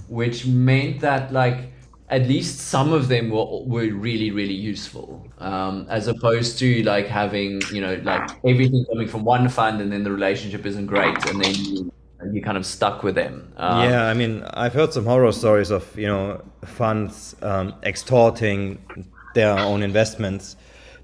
which 0.09 0.47
meant 0.47 1.01
that, 1.01 1.33
like, 1.33 1.73
at 2.09 2.27
least 2.27 2.61
some 2.61 2.93
of 2.93 3.09
them 3.09 3.31
were, 3.31 3.63
were 3.65 3.93
really, 3.93 4.31
really 4.31 4.55
useful, 4.55 5.27
um, 5.39 5.87
as 5.89 6.07
opposed 6.07 6.59
to 6.59 6.83
like 6.83 7.07
having, 7.07 7.61
you 7.73 7.81
know, 7.81 8.01
like 8.05 8.31
everything 8.45 8.85
coming 8.91 9.09
from 9.09 9.25
one 9.25 9.49
fund 9.49 9.81
and 9.81 9.91
then 9.91 10.05
the 10.05 10.13
relationship 10.13 10.67
isn't 10.67 10.87
great 10.87 11.17
and 11.27 11.43
then 11.43 11.55
you 11.55 11.93
you 12.33 12.43
kind 12.43 12.57
of 12.57 12.67
stuck 12.67 13.03
with 13.03 13.15
them. 13.15 13.53
Um, 13.57 13.89
yeah, 13.89 14.07
I 14.07 14.15
mean, 14.15 14.43
I've 14.55 14.75
heard 14.75 14.93
some 14.93 15.05
horror 15.05 15.33
stories 15.33 15.71
of 15.71 15.97
you 15.99 16.07
know 16.07 16.43
funds 16.65 17.37
um, 17.43 17.75
extorting 17.83 18.79
their 19.35 19.59
own 19.59 19.83
investments 19.83 20.57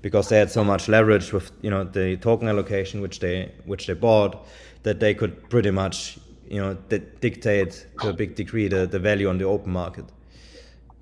because 0.03 0.29
they 0.29 0.39
had 0.39 0.51
so 0.51 0.65
much 0.65 0.89
leverage 0.89 1.33
with 1.33 1.53
you 1.63 1.71
know 1.71 1.85
the 1.85 2.17
token 2.17 2.49
allocation 2.49 3.01
which 3.01 3.21
they 3.21 3.53
which 3.65 3.87
they 3.87 3.95
bought 3.95 4.47
that 4.83 5.01
they 5.01 5.15
could 5.15 5.49
pretty 5.51 5.71
much 5.71 6.19
you 6.49 6.61
know 6.61 6.75
dictate 7.21 7.87
to 8.01 8.09
a 8.09 8.13
big 8.13 8.35
degree 8.35 8.69
the, 8.69 8.87
the 8.87 8.99
value 8.99 9.29
on 9.29 9.39
the 9.39 9.45
open 9.45 9.73
market. 9.73 10.05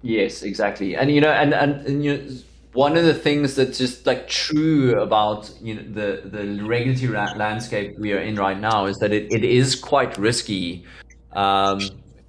Yes, 0.03 0.43
exactly, 0.43 0.95
and 0.95 1.11
you 1.11 1.21
know, 1.21 1.31
and 1.31 1.55
and, 1.55 1.87
and 1.87 2.05
you 2.05 2.17
know 2.17 2.39
one 2.73 2.97
of 2.97 3.05
the 3.05 3.15
things 3.15 3.55
that's 3.55 3.79
just 3.79 4.07
like 4.07 4.29
true 4.29 5.01
about 5.01 5.51
you 5.61 5.75
know 5.75 5.83
the 5.83 6.29
the 6.29 6.63
regulatory 6.65 7.13
landscape 7.37 7.99
we 7.99 8.13
are 8.13 8.21
in 8.21 8.37
right 8.37 8.61
now 8.61 8.87
is 8.87 8.99
that 8.99 9.13
it, 9.13 9.33
it 9.33 9.45
is 9.45 9.75
quite 9.75 10.17
risky 10.19 10.85
um, 11.33 11.81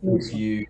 if 0.03 0.33
you 0.33 0.65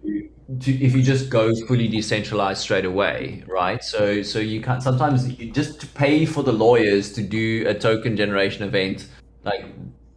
to, 0.62 0.72
if 0.84 0.96
you 0.96 1.04
just 1.04 1.30
go 1.30 1.54
fully 1.68 1.88
decentralized 1.88 2.62
straight 2.62 2.86
away 2.86 3.44
right? 3.48 3.84
So 3.84 4.24
so 4.24 4.40
you 4.40 4.62
can't 4.62 4.82
sometimes 4.82 5.28
you 5.40 5.52
just 5.52 5.80
to 5.82 5.88
pay 5.88 6.26
for 6.26 6.42
the 6.42 6.52
lawyers 6.52 7.14
to 7.14 7.22
do 7.22 7.66
a 7.68 7.74
token 7.74 8.18
generation 8.18 8.64
event 8.64 9.08
like 9.44 9.66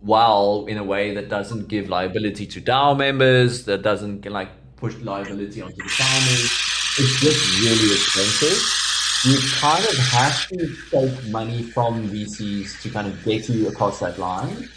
well 0.01 0.65
in 0.67 0.79
a 0.79 0.85
way 0.85 1.15
that 1.15 1.29
doesn't 1.29 1.69
give 1.69 1.89
liability 1.89 2.47
to 2.47 2.61
DAO 2.61 2.97
members 2.97 3.65
that 3.67 3.83
doesn't 3.83 4.25
like 4.31 4.49
push 4.77 4.97
liability 4.97 5.61
onto 5.61 5.77
the 5.77 5.89
founders 5.89 6.51
it's 6.99 7.21
just 7.21 7.61
really 7.61 7.95
expensive 7.95 8.82
you 9.25 9.39
kind 9.55 9.85
of 9.85 9.97
have 9.99 10.49
to 10.49 10.77
take 10.91 11.29
money 11.29 11.63
from 11.63 12.09
VCs 12.09 12.83
to 12.83 12.91
kind 12.91 13.07
of 13.07 13.25
get 13.25 13.49
you 13.49 13.69
across 13.69 14.01
that 14.01 14.19
line. 14.19 14.69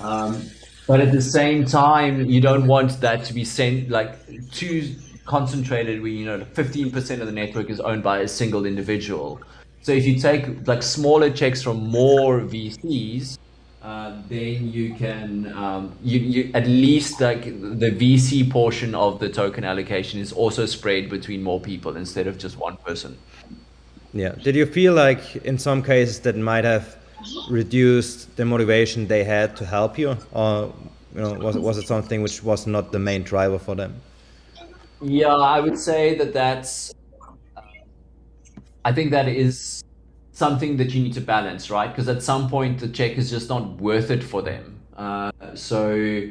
Um, 0.00 0.48
but 0.86 1.00
at 1.00 1.10
the 1.10 1.20
same 1.20 1.64
time, 1.64 2.24
you 2.26 2.40
don't 2.40 2.66
want 2.66 3.00
that 3.00 3.24
to 3.24 3.34
be 3.34 3.44
sent 3.44 3.90
like 3.90 4.16
too 4.52 4.94
concentrated 5.26 6.00
where, 6.00 6.10
you 6.10 6.24
know, 6.24 6.40
15% 6.40 7.20
of 7.20 7.26
the 7.26 7.32
network 7.32 7.70
is 7.70 7.80
owned 7.80 8.02
by 8.02 8.20
a 8.20 8.28
single 8.28 8.66
individual. 8.66 9.40
So 9.82 9.92
if 9.92 10.06
you 10.06 10.18
take 10.18 10.66
like 10.66 10.82
smaller 10.82 11.30
checks 11.30 11.62
from 11.62 11.88
more 11.88 12.40
VCs, 12.40 13.36
uh, 13.82 14.16
then 14.28 14.72
you 14.72 14.94
can 14.94 15.52
um, 15.56 15.96
you, 16.02 16.18
you 16.18 16.50
at 16.54 16.66
least 16.66 17.20
like 17.20 17.44
the 17.44 17.90
VC 17.90 18.50
portion 18.50 18.94
of 18.94 19.18
the 19.18 19.28
token 19.28 19.64
allocation 19.64 20.20
is 20.20 20.32
also 20.32 20.66
spread 20.66 21.08
between 21.08 21.42
more 21.42 21.60
people 21.60 21.96
instead 21.96 22.26
of 22.26 22.38
just 22.38 22.58
one 22.58 22.76
person. 22.78 23.16
Yeah. 24.18 24.34
Did 24.42 24.56
you 24.56 24.66
feel 24.66 24.94
like 24.94 25.36
in 25.44 25.58
some 25.58 25.82
cases 25.82 26.20
that 26.20 26.36
might 26.36 26.64
have 26.64 26.96
reduced 27.48 28.36
the 28.36 28.44
motivation 28.44 29.06
they 29.06 29.24
had 29.24 29.56
to 29.56 29.64
help 29.64 29.98
you, 29.98 30.16
or 30.32 30.72
you 31.14 31.20
know, 31.20 31.34
was 31.34 31.56
it 31.56 31.62
was 31.62 31.78
it 31.78 31.86
something 31.86 32.22
which 32.22 32.42
was 32.42 32.66
not 32.66 32.92
the 32.92 32.98
main 32.98 33.22
driver 33.22 33.58
for 33.58 33.74
them? 33.74 34.00
Yeah, 35.00 35.34
I 35.34 35.60
would 35.60 35.78
say 35.78 36.16
that 36.18 36.32
that's. 36.32 36.92
I 38.84 38.92
think 38.92 39.10
that 39.10 39.28
is 39.28 39.82
something 40.32 40.76
that 40.78 40.94
you 40.94 41.02
need 41.02 41.12
to 41.14 41.20
balance, 41.20 41.70
right? 41.70 41.88
Because 41.88 42.08
at 42.08 42.22
some 42.22 42.48
point 42.48 42.80
the 42.80 42.88
check 42.88 43.18
is 43.18 43.30
just 43.30 43.48
not 43.48 43.80
worth 43.80 44.10
it 44.10 44.22
for 44.22 44.40
them. 44.40 44.80
Uh, 44.96 45.30
so, 45.54 46.28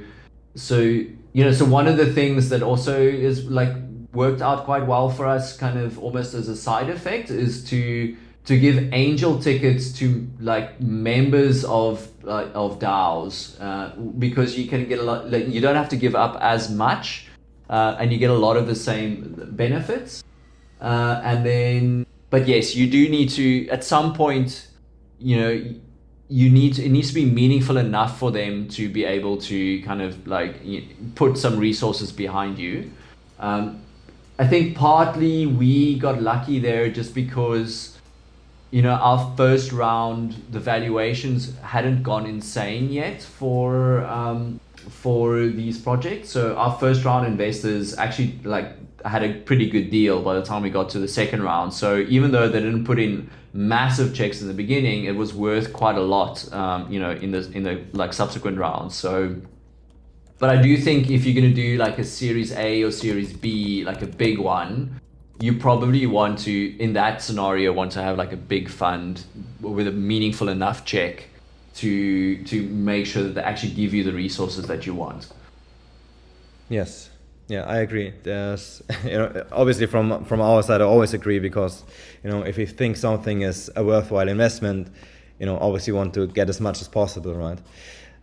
so 0.55 0.79
you 0.79 1.43
know, 1.43 1.51
so 1.51 1.65
one 1.65 1.88
of 1.88 1.97
the 1.97 2.11
things 2.13 2.49
that 2.49 2.63
also 2.63 2.99
is 2.99 3.45
like 3.45 3.73
worked 4.18 4.41
out 4.41 4.65
quite 4.65 4.86
well 4.86 5.09
for 5.09 5.26
us, 5.26 5.55
kind 5.55 5.78
of 5.80 5.99
almost 5.99 6.34
as 6.34 6.49
a 6.49 6.55
side 6.55 6.89
effect, 6.89 7.30
is 7.30 7.63
to 7.70 8.18
to 8.45 8.57
give 8.57 8.93
angel 8.93 9.39
tickets 9.39 9.91
to 9.99 10.26
like 10.39 10.80
members 10.82 11.65
of 11.65 12.07
uh, 12.26 12.47
of 12.53 12.80
DAOs 12.80 13.38
uh, 13.61 13.95
because 14.18 14.57
you 14.57 14.68
can 14.68 14.88
get 14.88 14.99
a 14.99 15.03
lot. 15.03 15.30
Like, 15.32 15.47
you 15.47 15.61
don't 15.61 15.76
have 15.76 15.89
to 15.89 15.99
give 16.05 16.15
up 16.15 16.38
as 16.41 16.70
much, 16.70 17.28
uh, 17.70 17.99
and 17.99 18.11
you 18.11 18.18
get 18.18 18.32
a 18.32 18.41
lot 18.47 18.57
of 18.57 18.65
the 18.68 18.76
same 18.76 19.36
benefits. 19.51 20.24
Uh, 20.82 21.22
and 21.24 21.45
then, 21.45 22.05
but 22.30 22.47
yes, 22.47 22.76
you 22.76 22.88
do 22.89 23.09
need 23.09 23.30
to 23.30 23.68
at 23.70 23.84
some 23.84 24.13
point, 24.13 24.68
you 25.20 25.36
know, 25.38 25.51
you 26.30 26.49
need 26.49 26.76
to, 26.76 26.86
it 26.86 26.89
needs 26.89 27.09
to 27.09 27.15
be 27.15 27.26
meaningful 27.26 27.78
enough 27.78 28.20
for 28.20 28.32
them 28.32 28.68
to 28.70 28.89
be 28.89 29.05
able 29.05 29.38
to 29.38 29.82
kind 29.84 30.01
of 30.01 30.28
like 30.28 30.55
put 31.15 31.38
some 31.38 31.57
resources 31.57 32.11
behind 32.11 32.59
you. 32.59 32.91
Um, 33.39 33.82
I 34.39 34.47
think 34.47 34.75
partly 34.75 35.45
we 35.47 35.97
got 35.97 36.21
lucky 36.21 36.59
there 36.59 36.89
just 36.89 37.15
because 37.15 37.97
you 38.71 38.81
know, 38.81 38.91
our 38.93 39.33
first 39.38 39.71
round, 39.71 40.35
the 40.51 40.59
valuations 40.59 41.57
hadn't 41.59 42.03
gone 42.03 42.25
insane 42.25 42.91
yet 42.91 43.21
for 43.21 44.03
um, 44.05 44.59
for 44.75 45.39
these 45.47 45.79
projects. 45.79 46.29
So 46.29 46.55
our 46.55 46.77
first 46.77 47.05
round 47.05 47.25
investors 47.27 47.97
actually 47.97 48.39
like 48.43 48.73
had 49.05 49.23
a 49.23 49.33
pretty 49.41 49.69
good 49.69 49.89
deal 49.89 50.21
by 50.21 50.33
the 50.35 50.43
time 50.43 50.63
we 50.63 50.69
got 50.69 50.89
to 50.89 50.99
the 50.99 51.07
second 51.07 51.43
round. 51.43 51.73
So 51.73 51.99
even 52.09 52.31
though 52.31 52.49
they 52.49 52.59
didn't 52.59 52.85
put 52.85 52.99
in 52.99 53.29
massive 53.53 54.13
checks 54.13 54.41
in 54.41 54.47
the 54.47 54.53
beginning, 54.53 55.05
it 55.05 55.15
was 55.15 55.33
worth 55.33 55.71
quite 55.71 55.95
a 55.95 56.01
lot, 56.01 56.51
um, 56.53 56.91
you 56.91 56.99
know, 56.99 57.11
in 57.11 57.31
the 57.31 57.49
in 57.51 57.63
the 57.63 57.81
like 57.93 58.11
subsequent 58.11 58.57
rounds. 58.57 58.95
So, 58.95 59.35
but 60.39 60.49
I 60.49 60.61
do 60.61 60.77
think 60.77 61.09
if 61.09 61.25
you're 61.25 61.35
gonna 61.35 61.53
do 61.53 61.77
like 61.77 61.97
a 61.97 62.03
Series 62.03 62.51
A 62.53 62.83
or 62.83 62.91
Series 62.91 63.33
B, 63.33 63.83
like 63.83 64.01
a 64.01 64.07
big 64.07 64.38
one, 64.38 64.99
you 65.39 65.57
probably 65.57 66.05
want 66.05 66.39
to 66.39 66.77
in 66.77 66.93
that 66.93 67.21
scenario 67.21 67.73
want 67.73 67.91
to 67.93 68.01
have 68.01 68.17
like 68.17 68.33
a 68.33 68.38
big 68.38 68.69
fund 68.69 69.23
with 69.61 69.88
a 69.88 69.91
meaningful 69.91 70.49
enough 70.49 70.85
check 70.85 71.27
to 71.75 72.43
to 72.45 72.63
make 72.69 73.05
sure 73.05 73.23
that 73.23 73.35
they 73.35 73.41
actually 73.41 73.73
give 73.73 73.93
you 73.93 74.03
the 74.03 74.13
resources 74.13 74.65
that 74.67 74.85
you 74.85 74.93
want. 74.93 75.27
Yes. 76.69 77.09
Yeah 77.47 77.63
i 77.63 77.77
agree. 77.77 78.13
There's 78.23 78.83
you 79.03 79.17
know 79.17 79.45
obviously 79.51 79.85
from 79.88 80.25
from 80.25 80.41
our 80.41 80.61
side 80.63 80.81
i 80.81 80.83
always 80.85 81.13
agree 81.13 81.39
because 81.39 81.83
you 82.23 82.29
know 82.29 82.41
if 82.41 82.57
you 82.57 82.67
think 82.67 82.97
something 82.97 83.41
is 83.41 83.71
a 83.75 83.83
worthwhile 83.83 84.27
investment 84.27 84.89
you 85.39 85.45
know 85.45 85.57
obviously 85.59 85.93
want 85.93 86.13
to 86.15 86.27
get 86.27 86.49
as 86.49 86.59
much 86.59 86.81
as 86.81 86.88
possible 86.88 87.33
right 87.35 87.59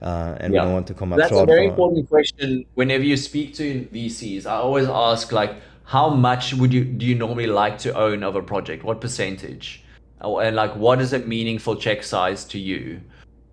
uh, 0.02 0.36
and 0.40 0.52
yeah. 0.52 0.60
we 0.60 0.64
don't 0.66 0.74
want 0.74 0.86
to 0.86 0.94
come 0.94 1.12
up 1.12 1.18
that's 1.18 1.30
short 1.30 1.48
a 1.48 1.52
very 1.52 1.66
important 1.66 2.08
question 2.08 2.64
whenever 2.74 3.04
you 3.04 3.16
speak 3.16 3.54
to 3.54 3.86
vcs 3.92 4.46
i 4.46 4.54
always 4.54 4.88
ask 4.88 5.32
like 5.32 5.56
how 5.84 6.08
much 6.08 6.54
would 6.54 6.72
you 6.72 6.84
do 6.84 7.06
you 7.06 7.14
normally 7.14 7.46
like 7.46 7.78
to 7.78 7.94
own 7.94 8.22
of 8.22 8.36
a 8.36 8.42
project? 8.42 8.84
What 8.84 9.00
percentage? 9.00 9.82
And 10.20 10.56
like, 10.56 10.74
what 10.76 11.00
is 11.00 11.12
a 11.12 11.18
meaningful 11.18 11.76
check 11.76 12.02
size 12.02 12.44
to 12.46 12.58
you? 12.58 13.00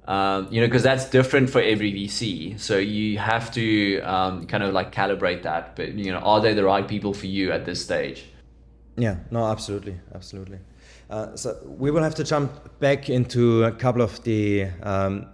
Um, 0.05 0.47
you 0.49 0.61
know, 0.61 0.67
because 0.67 0.83
that's 0.83 1.09
different 1.09 1.49
for 1.49 1.61
every 1.61 1.91
VC. 1.91 2.59
So 2.59 2.77
you 2.77 3.17
have 3.17 3.51
to 3.53 3.99
um, 4.01 4.47
kind 4.47 4.63
of 4.63 4.73
like 4.73 4.93
calibrate 4.93 5.43
that. 5.43 5.75
But 5.75 5.93
you 5.93 6.11
know, 6.11 6.19
are 6.19 6.39
they 6.39 6.53
the 6.53 6.63
right 6.63 6.87
people 6.87 7.13
for 7.13 7.27
you 7.27 7.51
at 7.51 7.65
this 7.65 7.83
stage? 7.83 8.25
Yeah. 8.97 9.17
No. 9.29 9.45
Absolutely. 9.45 9.99
Absolutely. 10.15 10.59
Uh, 11.09 11.35
so 11.35 11.57
we 11.65 11.91
will 11.91 12.03
have 12.03 12.15
to 12.15 12.23
jump 12.23 12.79
back 12.79 13.09
into 13.09 13.65
a 13.65 13.71
couple 13.71 14.01
of 14.01 14.23
the 14.23 14.67
um, 14.83 15.27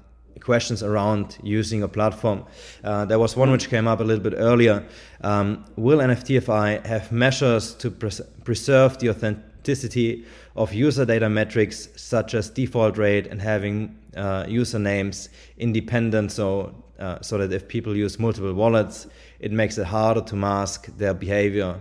questions 0.47 0.81
around 0.81 1.37
using 1.43 1.83
a 1.83 1.89
platform. 1.89 2.39
Uh, 2.81 3.03
there 3.05 3.19
was 3.19 3.35
one 3.35 3.51
which 3.51 3.69
came 3.69 3.85
up 3.85 3.99
a 3.99 4.03
little 4.03 4.23
bit 4.23 4.35
earlier. 4.37 4.77
Um, 5.21 5.65
will 5.75 5.99
NFTfi 5.99 6.85
have 6.85 7.11
measures 7.11 7.75
to 7.81 7.91
pres 7.91 8.21
preserve 8.45 8.97
the 8.99 9.09
authenticity 9.09 10.23
of 10.55 10.73
user 10.73 11.05
data 11.05 11.29
metrics 11.29 11.89
such 11.97 12.33
as 12.33 12.49
default 12.49 12.97
rate 12.97 13.27
and 13.31 13.41
having 13.41 13.75
uh, 14.15 14.45
usernames 14.61 15.29
independent 15.57 16.31
so, 16.31 16.73
uh, 16.97 17.19
so 17.21 17.37
that 17.37 17.51
if 17.51 17.67
people 17.67 17.93
use 18.05 18.17
multiple 18.17 18.53
wallets, 18.53 19.07
it 19.39 19.51
makes 19.51 19.77
it 19.77 19.85
harder 19.85 20.21
to 20.21 20.35
mask 20.35 20.79
their 20.97 21.13
behavior, 21.13 21.75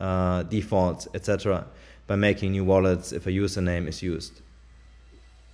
uh, 0.00 0.42
defaults, 0.44 1.06
etc. 1.14 1.66
by 2.06 2.16
making 2.16 2.52
new 2.52 2.64
wallets 2.64 3.12
if 3.12 3.26
a 3.26 3.30
username 3.30 3.86
is 3.86 4.02
used? 4.02 4.40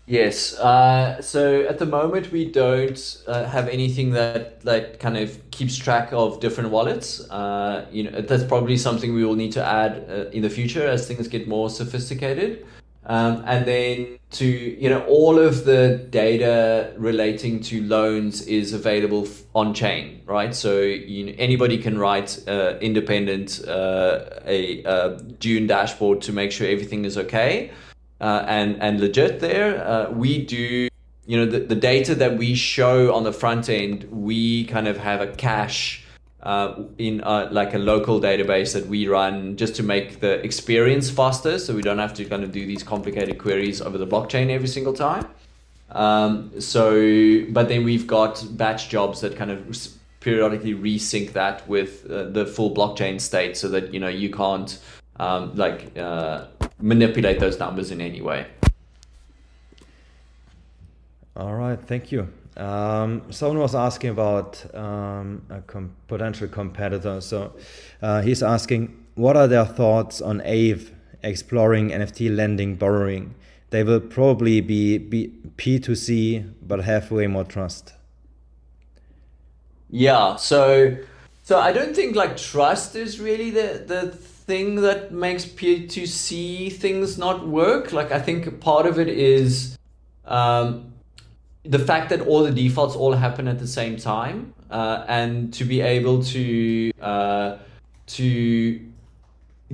Yes. 0.06 0.58
Uh, 0.58 1.22
so 1.22 1.60
at 1.62 1.78
the 1.78 1.86
moment, 1.86 2.32
we 2.32 2.50
don't 2.50 3.22
uh, 3.28 3.44
have 3.44 3.68
anything 3.68 4.10
that 4.10 4.60
that 4.62 4.98
kind 4.98 5.16
of 5.16 5.38
keeps 5.50 5.76
track 5.76 6.12
of 6.12 6.40
different 6.40 6.70
wallets. 6.70 7.20
Uh, 7.30 7.86
you 7.92 8.04
know, 8.04 8.20
that's 8.20 8.44
probably 8.44 8.76
something 8.76 9.14
we 9.14 9.24
will 9.24 9.36
need 9.36 9.52
to 9.52 9.64
add 9.64 10.04
uh, 10.08 10.30
in 10.30 10.42
the 10.42 10.50
future 10.50 10.86
as 10.86 11.06
things 11.06 11.28
get 11.28 11.46
more 11.46 11.70
sophisticated. 11.70 12.66
Um, 13.04 13.42
and 13.46 13.66
then 13.66 14.18
to 14.32 14.46
you 14.46 14.88
know, 14.88 15.04
all 15.06 15.38
of 15.38 15.64
the 15.64 16.06
data 16.10 16.92
relating 16.96 17.60
to 17.62 17.82
loans 17.82 18.42
is 18.42 18.72
available 18.72 19.28
on 19.54 19.72
chain, 19.72 20.22
right? 20.26 20.54
So 20.54 20.80
you 20.80 21.26
know, 21.26 21.32
anybody 21.38 21.78
can 21.78 21.96
write 21.96 22.42
uh, 22.48 22.76
independent 22.80 23.62
uh, 23.68 24.24
a, 24.46 24.82
a 24.82 25.18
Dune 25.38 25.68
dashboard 25.68 26.22
to 26.22 26.32
make 26.32 26.50
sure 26.50 26.66
everything 26.66 27.04
is 27.04 27.16
okay 27.16 27.70
uh, 28.22 28.44
and 28.46 28.80
and 28.80 29.00
legit 29.00 29.40
there. 29.40 29.84
Uh, 29.84 30.10
we 30.10 30.44
do 30.44 30.88
you 31.26 31.36
know 31.36 31.46
the, 31.46 31.60
the 31.60 31.74
data 31.74 32.14
that 32.14 32.36
we 32.36 32.54
show 32.54 33.14
on 33.14 33.22
the 33.22 33.32
front 33.32 33.68
end 33.68 34.04
we 34.10 34.64
kind 34.64 34.88
of 34.88 34.96
have 34.96 35.20
a 35.20 35.28
cache 35.28 36.04
uh, 36.42 36.82
in 36.98 37.20
uh, 37.20 37.48
like 37.52 37.74
a 37.74 37.78
local 37.78 38.20
database 38.20 38.72
that 38.72 38.86
we 38.86 39.06
run 39.06 39.56
just 39.56 39.76
to 39.76 39.82
make 39.82 40.18
the 40.18 40.44
experience 40.44 41.10
faster 41.10 41.58
so 41.58 41.74
we 41.74 41.82
don't 41.82 41.98
have 41.98 42.12
to 42.12 42.24
kind 42.24 42.42
of 42.42 42.50
do 42.50 42.66
these 42.66 42.82
complicated 42.82 43.38
queries 43.38 43.80
over 43.80 43.98
the 43.98 44.06
blockchain 44.06 44.50
every 44.50 44.66
single 44.66 44.92
time 44.92 45.26
um, 45.90 46.50
so 46.60 47.44
but 47.50 47.68
then 47.68 47.84
we've 47.84 48.06
got 48.06 48.44
batch 48.56 48.88
jobs 48.88 49.20
that 49.20 49.36
kind 49.36 49.50
of 49.50 49.88
periodically 50.18 50.74
resync 50.74 51.32
that 51.32 51.66
with 51.68 52.10
uh, 52.10 52.24
the 52.24 52.46
full 52.46 52.74
blockchain 52.74 53.20
state 53.20 53.56
so 53.56 53.68
that 53.68 53.94
you 53.94 54.00
know 54.00 54.08
you 54.08 54.30
can't 54.30 54.80
um, 55.20 55.54
like 55.54 55.96
uh, 55.96 56.46
manipulate 56.82 57.40
those 57.40 57.58
numbers 57.58 57.90
in 57.90 58.00
any 58.00 58.20
way. 58.20 58.46
All 61.36 61.54
right, 61.54 61.80
thank 61.80 62.12
you. 62.12 62.28
Um, 62.56 63.22
someone 63.30 63.58
was 63.58 63.74
asking 63.74 64.10
about 64.10 64.62
um, 64.74 65.42
a 65.48 65.62
com 65.62 65.94
potential 66.08 66.48
competitor. 66.48 67.20
So 67.22 67.54
uh, 68.02 68.20
he's 68.20 68.42
asking, 68.42 68.94
what 69.14 69.36
are 69.36 69.48
their 69.48 69.64
thoughts 69.64 70.20
on 70.20 70.40
Aave 70.40 70.90
exploring 71.22 71.90
NFT 71.90 72.34
lending 72.34 72.74
borrowing? 72.74 73.34
They 73.70 73.82
will 73.82 74.00
probably 74.00 74.60
be, 74.60 74.98
be 74.98 75.32
P2C, 75.56 76.52
but 76.60 76.84
have 76.84 77.10
way 77.10 77.26
more 77.26 77.44
trust. 77.44 77.94
Yeah, 79.88 80.36
so 80.36 80.98
so 81.44 81.58
I 81.58 81.72
don't 81.72 81.94
think 81.94 82.14
like 82.16 82.36
trust 82.36 82.96
is 82.96 83.20
really 83.20 83.50
the 83.50 83.84
the 83.86 84.16
thing 84.46 84.76
that 84.76 85.12
makes 85.12 85.44
P2C 85.44 86.72
things 86.72 87.18
not 87.18 87.46
work. 87.46 87.92
Like 87.92 88.12
I 88.12 88.20
think 88.20 88.60
part 88.60 88.86
of 88.86 88.98
it 88.98 89.08
is 89.08 89.78
um, 90.24 90.92
the 91.64 91.78
fact 91.78 92.10
that 92.10 92.22
all 92.22 92.42
the 92.42 92.50
defaults 92.50 92.96
all 92.96 93.12
happen 93.12 93.48
at 93.48 93.58
the 93.58 93.66
same 93.66 93.96
time, 93.96 94.54
uh, 94.70 95.04
and 95.08 95.52
to 95.54 95.64
be 95.64 95.80
able 95.80 96.22
to 96.24 96.92
uh, 97.00 97.58
to 98.06 98.80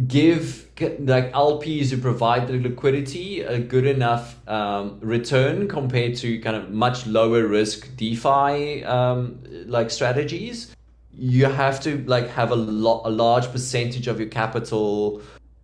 give 0.07 0.67
like 1.01 1.33
LPs 1.33 1.91
who 1.91 1.99
provide 1.99 2.47
the 2.47 2.61
liquidity 2.61 3.41
a 3.41 3.59
good 3.59 3.87
enough 3.87 4.37
um, 4.49 4.99
return 5.01 5.67
compared 5.67 6.15
to 6.17 6.39
kind 6.41 6.55
of 6.55 6.71
much 6.71 7.07
lower 7.07 7.47
risk 7.47 7.89
DeFi 7.97 8.85
um, 8.85 9.43
like 9.67 9.91
strategies 9.91 10.77
you 11.19 11.47
have 11.47 11.81
to 11.81 11.99
like 12.07 12.29
have 12.31 12.53
a 12.53 12.57
lot 12.57 13.03
a 13.05 13.11
large 13.11 13.51
percentage 13.51 14.07
of 14.07 14.21
your 14.21 14.29
capital 14.29 15.21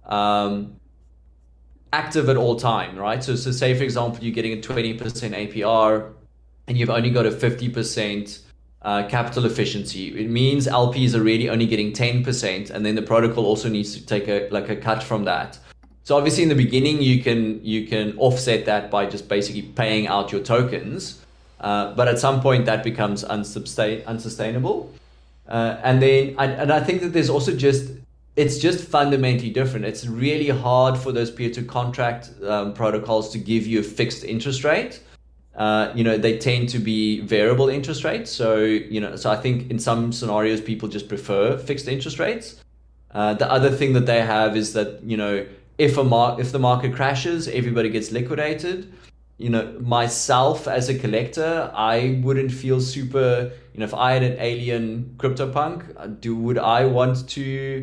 um, 0.07 0.75
active 1.93 2.29
at 2.29 2.37
all 2.37 2.57
time, 2.57 2.97
right? 2.97 3.23
So, 3.23 3.37
so 3.37 3.53
say 3.53 3.77
for 3.77 3.85
example 3.85 4.23
you're 4.23 4.35
getting 4.35 4.53
a 4.53 4.61
20% 4.61 4.99
APR 4.99 6.13
and 6.67 6.77
you've 6.77 6.91
only 6.91 7.11
got 7.11 7.25
a 7.25 7.31
50% 7.31 8.41
uh, 8.83 9.07
capital 9.09 9.47
efficiency. 9.47 10.09
It 10.09 10.29
means 10.29 10.67
LPs 10.67 11.15
are 11.15 11.23
really 11.23 11.49
only 11.49 11.67
getting 11.67 11.93
10%, 11.93 12.71
and 12.71 12.85
then 12.85 12.97
the 12.97 13.03
protocol 13.03 13.47
also 13.47 13.69
needs 13.69 13.95
to 13.95 14.05
take 14.05 14.29
a 14.29 14.49
like 14.51 14.69
a 14.69 14.77
cut 14.77 15.03
from 15.03 15.25
that. 15.25 15.59
So 16.03 16.17
obviously 16.17 16.43
in 16.43 16.49
the 16.51 16.55
beginning 16.55 17.01
you 17.01 17.23
can 17.23 17.65
you 17.65 17.87
can 17.87 18.19
offset 18.19 18.67
that 18.67 18.91
by 18.91 19.07
just 19.07 19.29
basically 19.29 19.63
paying 19.63 20.09
out 20.09 20.33
your 20.33 20.43
tokens, 20.43 21.25
uh, 21.61 21.95
but 21.95 22.09
at 22.09 22.19
some 22.19 22.43
point 22.43 22.67
that 22.67 22.83
becomes 22.83 23.23
unsustain- 23.25 24.05
unsustainable. 24.05 24.93
Uh, 25.49 25.79
and 25.83 26.01
then, 26.01 26.35
I, 26.39 26.47
and 26.47 26.73
I 26.73 26.81
think 26.81 27.03
that 27.03 27.13
there's 27.13 27.31
also 27.31 27.55
just, 27.55 27.93
it's 28.37 28.59
just 28.59 28.87
fundamentally 28.89 29.51
different. 29.51 29.85
It's 29.85 30.07
really 30.07 30.49
hard 30.49 30.99
for 30.99 31.13
those 31.13 31.31
peer 31.31 31.51
to 31.51 31.63
contract 31.63 32.31
um, 32.43 32.73
protocols 32.73 33.31
to 33.31 33.39
give 33.39 33.67
you 33.67 33.81
a 33.81 33.83
fixed 33.83 34.25
interest 34.25 34.65
rate. 34.65 35.01
Uh, 35.55 35.93
you 35.95 36.03
know, 36.03 36.19
they 36.19 36.39
tend 36.39 36.69
to 36.71 36.79
be 36.79 37.21
variable 37.21 37.69
interest 37.69 38.03
rates. 38.03 38.31
So, 38.31 38.57
you 38.57 39.01
know, 39.01 39.15
so 39.15 39.31
I 39.31 39.37
think 39.37 39.71
in 39.71 39.79
some 39.79 40.13
scenarios, 40.13 40.61
people 40.61 40.89
just 40.89 41.09
prefer 41.09 41.57
fixed 41.59 41.87
interest 41.87 42.19
rates. 42.19 42.57
Uh, 43.15 43.33
the 43.35 43.51
other 43.51 43.71
thing 43.71 43.93
that 43.93 44.07
they 44.07 44.21
have 44.21 44.57
is 44.57 44.73
that 44.73 45.01
you 45.05 45.17
know 45.17 45.47
if 45.79 45.97
a 45.97 46.05
mar- 46.05 46.39
if 46.41 46.51
the 46.51 46.59
market 46.59 46.95
crashes, 46.95 47.47
everybody 47.49 47.89
gets 47.89 48.11
liquidated. 48.11 48.93
You 49.39 49.51
know, 49.51 49.77
myself 49.81 50.69
as 50.69 50.89
a 50.89 50.99
collector, 50.99 51.71
I 51.75 52.21
wouldn't 52.23 52.53
feel 52.53 52.81
super. 52.81 53.53
You 53.75 53.81
know, 53.81 53.85
if 53.87 53.95
I 53.95 54.13
had 54.13 54.23
an 54.23 54.37
alien 54.39 55.17
CryptoPunk, 55.19 56.21
do 56.21 56.37
would 56.37 56.59
I 56.59 56.87
want 56.87 57.29
to, 57.31 57.83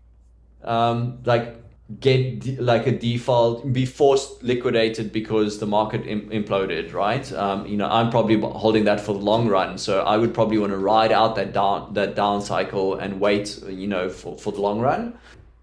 um, 0.64 1.20
like 1.26 1.58
get 2.00 2.60
like 2.62 2.88
a 2.88 2.98
default 2.98 3.74
be 3.74 3.86
forced 3.86 4.42
liquidated 4.44 5.12
because 5.12 5.60
the 5.60 5.66
market 5.66 6.08
Im- 6.08 6.30
imploded 6.30 6.94
right? 6.94 7.30
Um, 7.34 7.66
you 7.66 7.76
know 7.76 7.90
i'm 7.90 8.10
probably 8.10 8.40
holding 8.40 8.86
that 8.86 9.02
for 9.02 9.14
the 9.14 9.20
long 9.20 9.50
run. 9.50 9.78
So 9.78 10.02
i 10.04 10.16
would 10.16 10.34
probably 10.34 10.58
want 10.58 10.72
to 10.72 10.78
ride 10.78 11.12
out 11.12 11.36
that 11.36 11.52
down 11.52 11.94
that 11.96 12.16
down 12.16 12.42
cycle 12.42 12.96
and 12.96 13.20
wait 13.20 13.62
you 13.68 13.88
know 13.88 14.08
for, 14.08 14.38
for 14.38 14.54
the 14.54 14.62
long 14.62 14.80
run. 14.80 15.18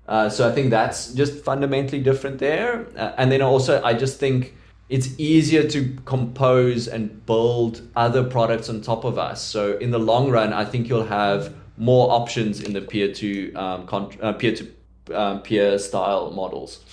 Uh, 0.07 0.29
so 0.29 0.47
i 0.49 0.53
think 0.53 0.69
that's 0.71 1.15
just 1.15 1.43
fundamentally 1.45 2.03
different 2.03 2.39
there. 2.39 2.87
Uh, 2.97 3.13
and 3.17 3.33
then 3.33 3.41
also 3.41 3.83
i 3.83 3.95
just 3.95 4.21
think 4.21 4.55
it's 4.89 5.19
easier 5.19 5.69
to 5.69 5.97
compose 6.05 6.89
and 6.89 7.25
build 7.27 7.83
other 7.95 8.25
products 8.25 8.69
on 8.69 8.81
top 8.81 9.05
of 9.05 9.19
us 9.19 9.43
so 9.43 9.77
in 9.79 9.91
the 9.91 9.99
long 9.99 10.31
run 10.31 10.53
i 10.53 10.65
think 10.65 10.89
you'll 10.89 11.05
have 11.05 11.55
more 11.79 12.11
options 12.11 12.61
in 12.61 12.73
the 12.73 12.81
peer 12.81 13.13
to 13.15 13.53
um, 13.55 13.87
con- 13.87 14.11
uh, 14.21 14.33
peer 14.33 14.55
to 14.55 14.69
um, 15.15 15.43
peer 15.43 15.79
style 15.79 16.31
models. 16.33 16.85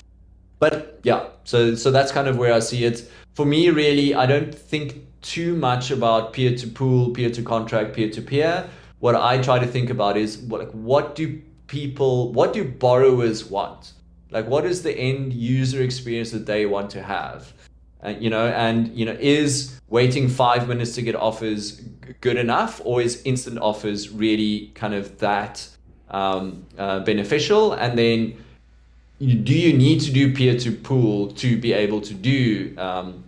But 0.60 1.00
yeah, 1.04 1.28
so 1.44 1.76
so 1.76 1.92
that's 1.92 2.12
kind 2.12 2.28
of 2.28 2.38
where 2.38 2.54
I 2.54 2.60
see 2.60 2.86
it. 2.86 3.10
For 3.34 3.46
me, 3.46 3.70
really, 3.70 4.16
I 4.16 4.26
don't 4.26 4.54
think 4.54 5.06
too 5.22 5.56
much 5.56 5.92
about 5.92 6.34
peer 6.34 6.56
to 6.56 6.68
pool, 6.68 7.10
peer 7.10 7.30
to 7.32 7.42
contract, 7.42 7.96
peer 7.96 8.10
to 8.12 8.22
peer. 8.22 8.70
What 9.00 9.16
I 9.16 9.42
try 9.42 9.60
to 9.60 9.68
think 9.68 9.90
about 9.90 10.18
is 10.18 10.38
what 10.38 10.62
like 10.62 10.72
what 10.72 11.16
do 11.16 11.42
people, 11.68 12.32
what 12.32 12.54
do 12.54 12.64
borrowers 12.64 13.46
want? 13.46 13.94
Like, 14.32 14.48
what 14.48 14.66
is 14.66 14.84
the 14.84 14.96
end 14.98 15.34
user 15.34 15.82
experience 15.82 16.32
that 16.32 16.46
they 16.46 16.66
want 16.66 16.90
to 16.92 17.02
have? 17.02 17.54
Uh, 18.06 18.10
you 18.20 18.30
know, 18.30 18.48
and 18.48 18.96
you 18.96 19.06
know, 19.06 19.18
is 19.20 19.80
waiting 19.90 20.30
five 20.30 20.68
minutes 20.68 20.94
to 20.96 21.02
get 21.02 21.16
offers 21.16 21.82
good 22.22 22.38
enough, 22.38 22.82
or 22.86 23.02
is 23.02 23.22
instant 23.24 23.58
offers 23.60 24.10
really 24.10 24.72
kind 24.76 24.94
of 24.94 25.18
that? 25.20 25.68
um, 26.10 26.66
uh, 26.78 27.00
beneficial? 27.02 27.74
And 27.74 27.98
then 27.98 28.44
do 29.20 29.54
you 29.54 29.78
need 29.78 30.02
to 30.02 30.12
do 30.12 30.34
peer 30.34 30.58
to 30.60 30.72
pool 30.72 31.32
to 31.34 31.58
be 31.58 31.74
able 31.74 32.02
to 32.02 32.14
do 32.14 32.76
um, 32.78 33.24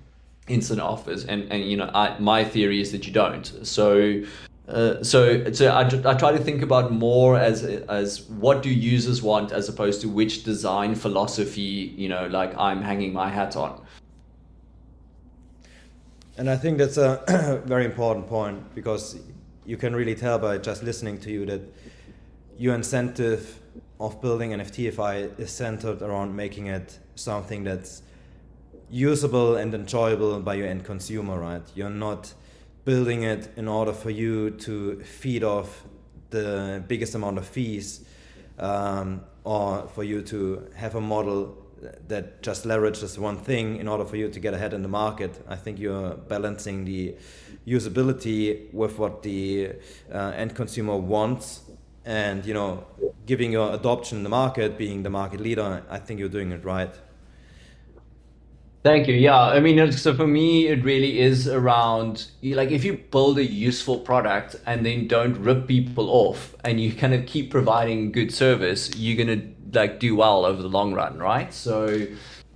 instant 0.48 0.82
offers? 0.82 1.26
And 1.26 1.52
and 1.52 1.64
you 1.64 1.78
know 1.78 1.90
I, 1.94 2.18
my 2.20 2.44
theory 2.44 2.82
is 2.82 2.92
that 2.92 3.06
you 3.08 3.14
don't. 3.14 3.46
So 3.64 4.24
uh, 4.68 5.02
so 5.04 5.52
so 5.52 5.70
I, 5.70 5.82
I 5.82 6.14
try 6.14 6.32
to 6.32 6.40
think 6.40 6.62
about 6.62 6.92
more 6.92 7.38
as 7.38 7.64
as 7.64 8.24
what 8.24 8.64
do 8.64 8.70
users 8.70 9.22
want 9.22 9.52
as 9.52 9.70
opposed 9.70 10.02
to 10.02 10.10
which 10.10 10.44
design 10.44 10.94
philosophy 10.96 11.94
you 11.96 12.10
know 12.10 12.28
like 12.28 12.54
I'm 12.58 12.82
hanging 12.82 13.14
my 13.14 13.30
hat 13.30 13.56
on 13.56 13.82
and 16.38 16.50
I 16.50 16.56
think 16.56 16.78
that's 16.78 16.98
a 16.98 17.62
very 17.66 17.86
important 17.86 18.28
point 18.28 18.76
because 18.76 19.18
you 19.66 19.76
can 19.76 19.96
really 19.96 20.16
tell 20.16 20.38
by 20.38 20.60
just 20.60 20.84
listening 20.84 21.20
to 21.20 21.32
you 21.32 21.46
that 21.48 21.62
your 22.58 22.76
incentive 22.76 23.60
of 24.00 24.22
building 24.22 24.54
an 24.54 24.62
is 24.62 25.52
centered 25.52 26.02
around 26.02 26.36
making 26.36 26.68
it 26.68 27.00
something 27.16 27.64
that's 27.64 28.04
usable 28.90 29.58
and 29.58 29.74
enjoyable 29.74 30.40
by 30.40 30.54
your 30.54 30.68
end 30.68 30.86
consumer, 30.86 31.40
right? 31.40 31.64
You're 31.76 31.90
not 31.90 32.34
building 32.86 33.24
it 33.24 33.50
in 33.58 33.68
order 33.68 33.92
for 33.92 34.12
you 34.12 34.52
to 34.52 35.02
feed 35.02 35.44
off 35.44 35.84
the 36.30 36.84
biggest 36.88 37.16
amount 37.16 37.40
of 37.40 37.48
fees 37.48 38.06
um, 38.60 39.22
or 39.44 39.88
for 39.94 40.04
you 40.04 40.22
to 40.22 40.70
have 40.76 40.96
a 40.96 41.02
model 41.02 41.58
that 42.08 42.42
just 42.42 42.66
leverages 42.66 43.18
one 43.18 43.38
thing 43.38 43.78
in 43.78 43.88
order 43.88 44.06
for 44.06 44.16
you 44.16 44.30
to 44.30 44.40
get 44.40 44.54
ahead 44.54 44.74
in 44.74 44.82
the 44.82 44.88
market. 44.88 45.44
I 45.48 45.56
think 45.56 45.80
you're 45.80 46.16
balancing 46.16 46.86
the 46.86 47.16
usability 47.68 48.74
with 48.74 48.98
what 48.98 49.24
the 49.24 49.74
uh, 50.14 50.32
end 50.36 50.56
consumer 50.56 50.96
wants 50.96 51.62
and 52.06 52.46
you 52.46 52.54
know 52.54 52.86
giving 53.26 53.52
your 53.52 53.74
adoption 53.74 54.20
in 54.20 54.24
the 54.24 54.30
market 54.30 54.78
being 54.78 55.04
the 55.04 55.10
market 55.10 55.42
leader 55.42 55.84
i 55.90 56.00
think 56.00 56.18
you're 56.22 56.30
doing 56.30 56.54
it 56.54 56.64
right 56.64 56.96
thank 58.84 59.08
you 59.08 59.16
yeah 59.16 59.40
i 59.40 59.60
mean 59.60 59.92
so 59.92 60.14
for 60.14 60.28
me 60.28 60.68
it 60.68 60.84
really 60.84 61.20
is 61.20 61.48
around 61.48 62.28
like 62.44 62.72
if 62.72 62.84
you 62.84 62.98
build 63.12 63.38
a 63.38 63.46
useful 63.46 64.00
product 64.00 64.56
and 64.66 64.86
then 64.86 65.08
don't 65.08 65.36
rip 65.38 65.68
people 65.68 66.10
off 66.10 66.56
and 66.64 66.80
you 66.80 66.94
kind 66.94 67.14
of 67.14 67.26
keep 67.26 67.52
providing 67.52 68.12
good 68.12 68.34
service 68.34 68.96
you're 68.96 69.18
going 69.18 69.40
to 69.40 69.78
like 69.78 70.00
do 70.00 70.16
well 70.16 70.46
over 70.46 70.62
the 70.62 70.70
long 70.70 70.94
run 70.94 71.18
right 71.18 71.54
so 71.54 72.06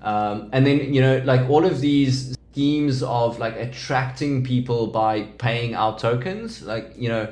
um, 0.02 0.50
and 0.52 0.66
then 0.66 0.94
you 0.94 1.02
know 1.02 1.22
like 1.26 1.48
all 1.50 1.66
of 1.66 1.82
these 1.82 2.36
schemes 2.52 3.04
of 3.04 3.40
like 3.40 3.56
attracting 3.56 4.44
people 4.44 4.88
by 4.88 5.24
paying 5.38 5.74
out 5.74 6.00
tokens 6.00 6.62
like 6.64 6.94
you 6.98 7.10
know 7.10 7.32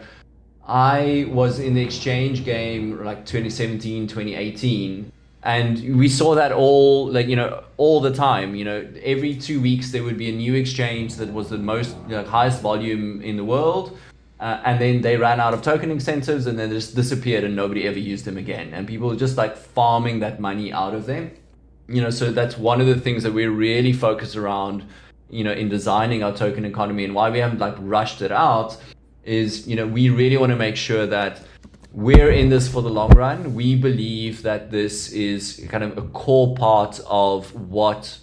I 0.70 1.26
was 1.30 1.60
in 1.60 1.74
the 1.74 1.82
exchange 1.82 2.46
game 2.46 3.04
like 3.04 3.26
2017, 3.26 4.08
2018. 4.08 5.12
And 5.44 5.98
we 5.98 6.10
saw 6.10 6.36
that 6.36 6.52
all 6.52 7.10
like 7.10 7.28
you 7.28 7.36
know 7.36 7.64
all 7.78 8.02
the 8.02 8.14
time. 8.14 8.56
You 8.56 8.66
know, 8.66 8.88
every 9.02 9.36
two 9.36 9.62
weeks 9.62 9.92
there 9.92 10.04
would 10.04 10.18
be 10.18 10.30
a 10.30 10.34
new 10.34 10.54
exchange 10.54 11.16
that 11.16 11.32
was 11.32 11.50
the 11.50 11.58
most 11.58 11.96
know, 12.08 12.24
highest 12.24 12.62
volume 12.62 13.22
in 13.22 13.38
the 13.38 13.46
world, 13.46 13.98
uh, 14.40 14.62
and 14.66 14.82
then 14.82 15.02
they 15.02 15.16
ran 15.16 15.40
out 15.40 15.54
of 15.54 15.62
token 15.62 15.92
incentives 15.92 16.46
and 16.46 16.60
then 16.60 16.70
just 16.70 16.94
disappeared 16.94 17.46
and 17.46 17.56
nobody 17.56 17.88
ever 17.88 18.00
used 18.00 18.26
them 18.26 18.38
again. 18.38 18.74
And 18.74 18.86
people 18.86 19.08
were 19.08 19.16
just 19.16 19.38
like 19.38 19.56
farming 19.56 20.20
that 20.20 20.42
money 20.42 20.74
out 20.74 20.94
of 20.94 21.06
them. 21.06 21.32
You 21.88 22.02
know, 22.02 22.10
so 22.10 22.32
that's 22.32 22.58
one 22.58 22.82
of 22.82 22.88
the 22.88 23.00
things 23.00 23.24
that 23.24 23.34
we're 23.34 23.52
really 23.52 23.94
focused 23.94 24.36
around. 24.36 24.84
You 25.30 25.44
know, 25.44 25.52
in 25.52 25.70
designing 25.70 26.24
our 26.24 26.36
token 26.36 26.66
economy 26.66 27.06
and 27.06 27.14
why 27.14 27.30
we 27.30 27.40
haven't 27.40 27.60
like 27.60 27.76
rushed 27.78 28.22
it 28.22 28.32
out 28.32 28.76
is 29.24 29.68
you 29.68 29.76
know 29.76 29.86
we 29.86 30.10
really 30.10 30.38
want 30.38 30.50
to 30.50 30.56
make 30.56 30.76
sure 30.76 31.06
that 31.06 31.42
we're 31.92 32.32
in 32.32 32.50
this 32.50 32.68
for 32.68 32.82
the 32.82 32.90
long 32.90 33.12
run. 33.12 33.54
We 33.54 33.76
believe 33.76 34.44
that 34.44 34.72
this 34.72 35.12
is 35.12 35.66
kind 35.70 35.84
of 35.84 35.98
a 35.98 36.04
core 36.04 36.56
part 36.56 37.00
of 37.08 37.54
what 37.56 38.20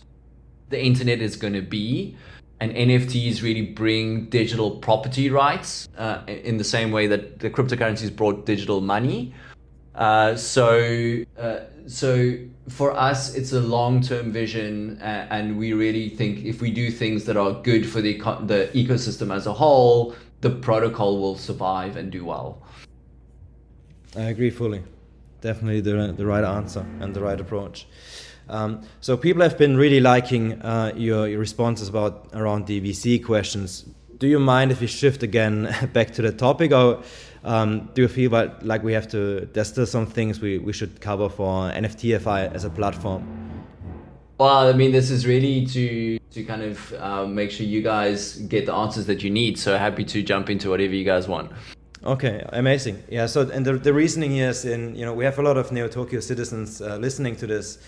the 0.68 0.82
internet 0.82 1.20
is 1.20 1.36
going 1.36 1.54
to 1.54 1.62
be. 1.62 2.16
And 2.58 2.72
NFTs 2.72 3.42
really 3.42 3.66
bring 3.66 4.30
digital 4.30 4.70
property 4.70 5.28
rights 5.28 5.88
uh, 5.98 6.22
in 6.26 6.56
the 6.56 6.64
same 6.64 6.90
way 6.90 7.06
that 7.06 7.40
the 7.40 7.50
cryptocurrencies 7.50 8.14
brought 8.14 8.46
digital 8.46 8.80
money. 8.80 9.34
Uh, 9.94 10.36
so, 10.36 11.22
uh, 11.38 11.60
so 11.86 12.34
for 12.68 12.96
us, 12.96 13.34
it's 13.34 13.52
a 13.52 13.60
long-term 13.60 14.32
vision, 14.32 14.98
uh, 15.00 15.26
and 15.30 15.58
we 15.58 15.72
really 15.72 16.08
think 16.10 16.44
if 16.44 16.60
we 16.60 16.70
do 16.70 16.90
things 16.90 17.24
that 17.24 17.36
are 17.36 17.52
good 17.62 17.86
for 17.88 18.00
the 18.02 18.14
the 18.44 18.70
ecosystem 18.74 19.34
as 19.34 19.46
a 19.46 19.52
whole, 19.52 20.14
the 20.42 20.50
protocol 20.50 21.18
will 21.20 21.36
survive 21.36 21.96
and 21.96 22.12
do 22.12 22.24
well. 22.24 22.62
I 24.16 24.22
agree 24.22 24.50
fully. 24.50 24.82
Definitely 25.42 25.82
the, 25.82 26.14
the 26.16 26.26
right 26.26 26.44
answer 26.44 26.86
and 27.00 27.14
the 27.14 27.20
right 27.20 27.38
approach. 27.38 27.86
Um, 28.48 28.82
so 29.00 29.16
people 29.16 29.42
have 29.42 29.58
been 29.58 29.76
really 29.76 30.00
liking 30.00 30.60
uh, 30.62 30.92
your, 30.96 31.28
your 31.28 31.38
responses 31.38 31.88
about 31.88 32.28
around 32.32 32.66
DVC 32.66 33.24
questions. 33.24 33.84
Do 34.18 34.26
you 34.26 34.38
mind 34.38 34.72
if 34.72 34.80
we 34.80 34.86
shift 34.86 35.22
again 35.22 35.74
back 35.92 36.12
to 36.12 36.22
the 36.22 36.32
topic, 36.32 36.72
or 36.72 37.02
um, 37.44 37.90
do 37.94 38.02
you 38.02 38.08
feel 38.08 38.30
like 38.62 38.82
we 38.82 38.92
have 38.94 39.08
to? 39.08 39.48
There's 39.52 39.68
still 39.68 39.86
some 39.86 40.06
things 40.06 40.40
we, 40.40 40.58
we 40.58 40.72
should 40.72 41.00
cover 41.00 41.28
for 41.28 41.70
NFTfi 41.70 42.54
as 42.54 42.64
a 42.64 42.70
platform. 42.70 43.46
Well, 44.38 44.68
I 44.68 44.72
mean, 44.72 44.92
this 44.92 45.10
is 45.10 45.26
really 45.26 45.66
to 45.66 46.18
to 46.30 46.44
kind 46.44 46.62
of 46.62 46.92
uh, 46.94 47.26
make 47.26 47.50
sure 47.50 47.66
you 47.66 47.82
guys 47.82 48.36
get 48.36 48.66
the 48.66 48.74
answers 48.74 49.06
that 49.06 49.22
you 49.22 49.30
need. 49.30 49.58
So 49.58 49.76
happy 49.76 50.04
to 50.04 50.22
jump 50.22 50.50
into 50.50 50.70
whatever 50.70 50.94
you 50.94 51.04
guys 51.04 51.28
want. 51.28 51.50
Okay, 52.06 52.44
amazing. 52.52 53.02
Yeah. 53.08 53.26
So, 53.26 53.50
and 53.50 53.66
the, 53.66 53.72
the 53.72 53.92
reasoning 53.92 54.30
here 54.30 54.50
is 54.50 54.64
in 54.64 54.94
you 54.94 55.04
know 55.04 55.12
we 55.12 55.24
have 55.24 55.38
a 55.40 55.42
lot 55.42 55.56
of 55.56 55.72
Neo 55.72 55.88
Tokyo 55.88 56.20
citizens 56.20 56.80
uh, 56.80 56.96
listening 56.98 57.34
to 57.36 57.48
this, 57.48 57.78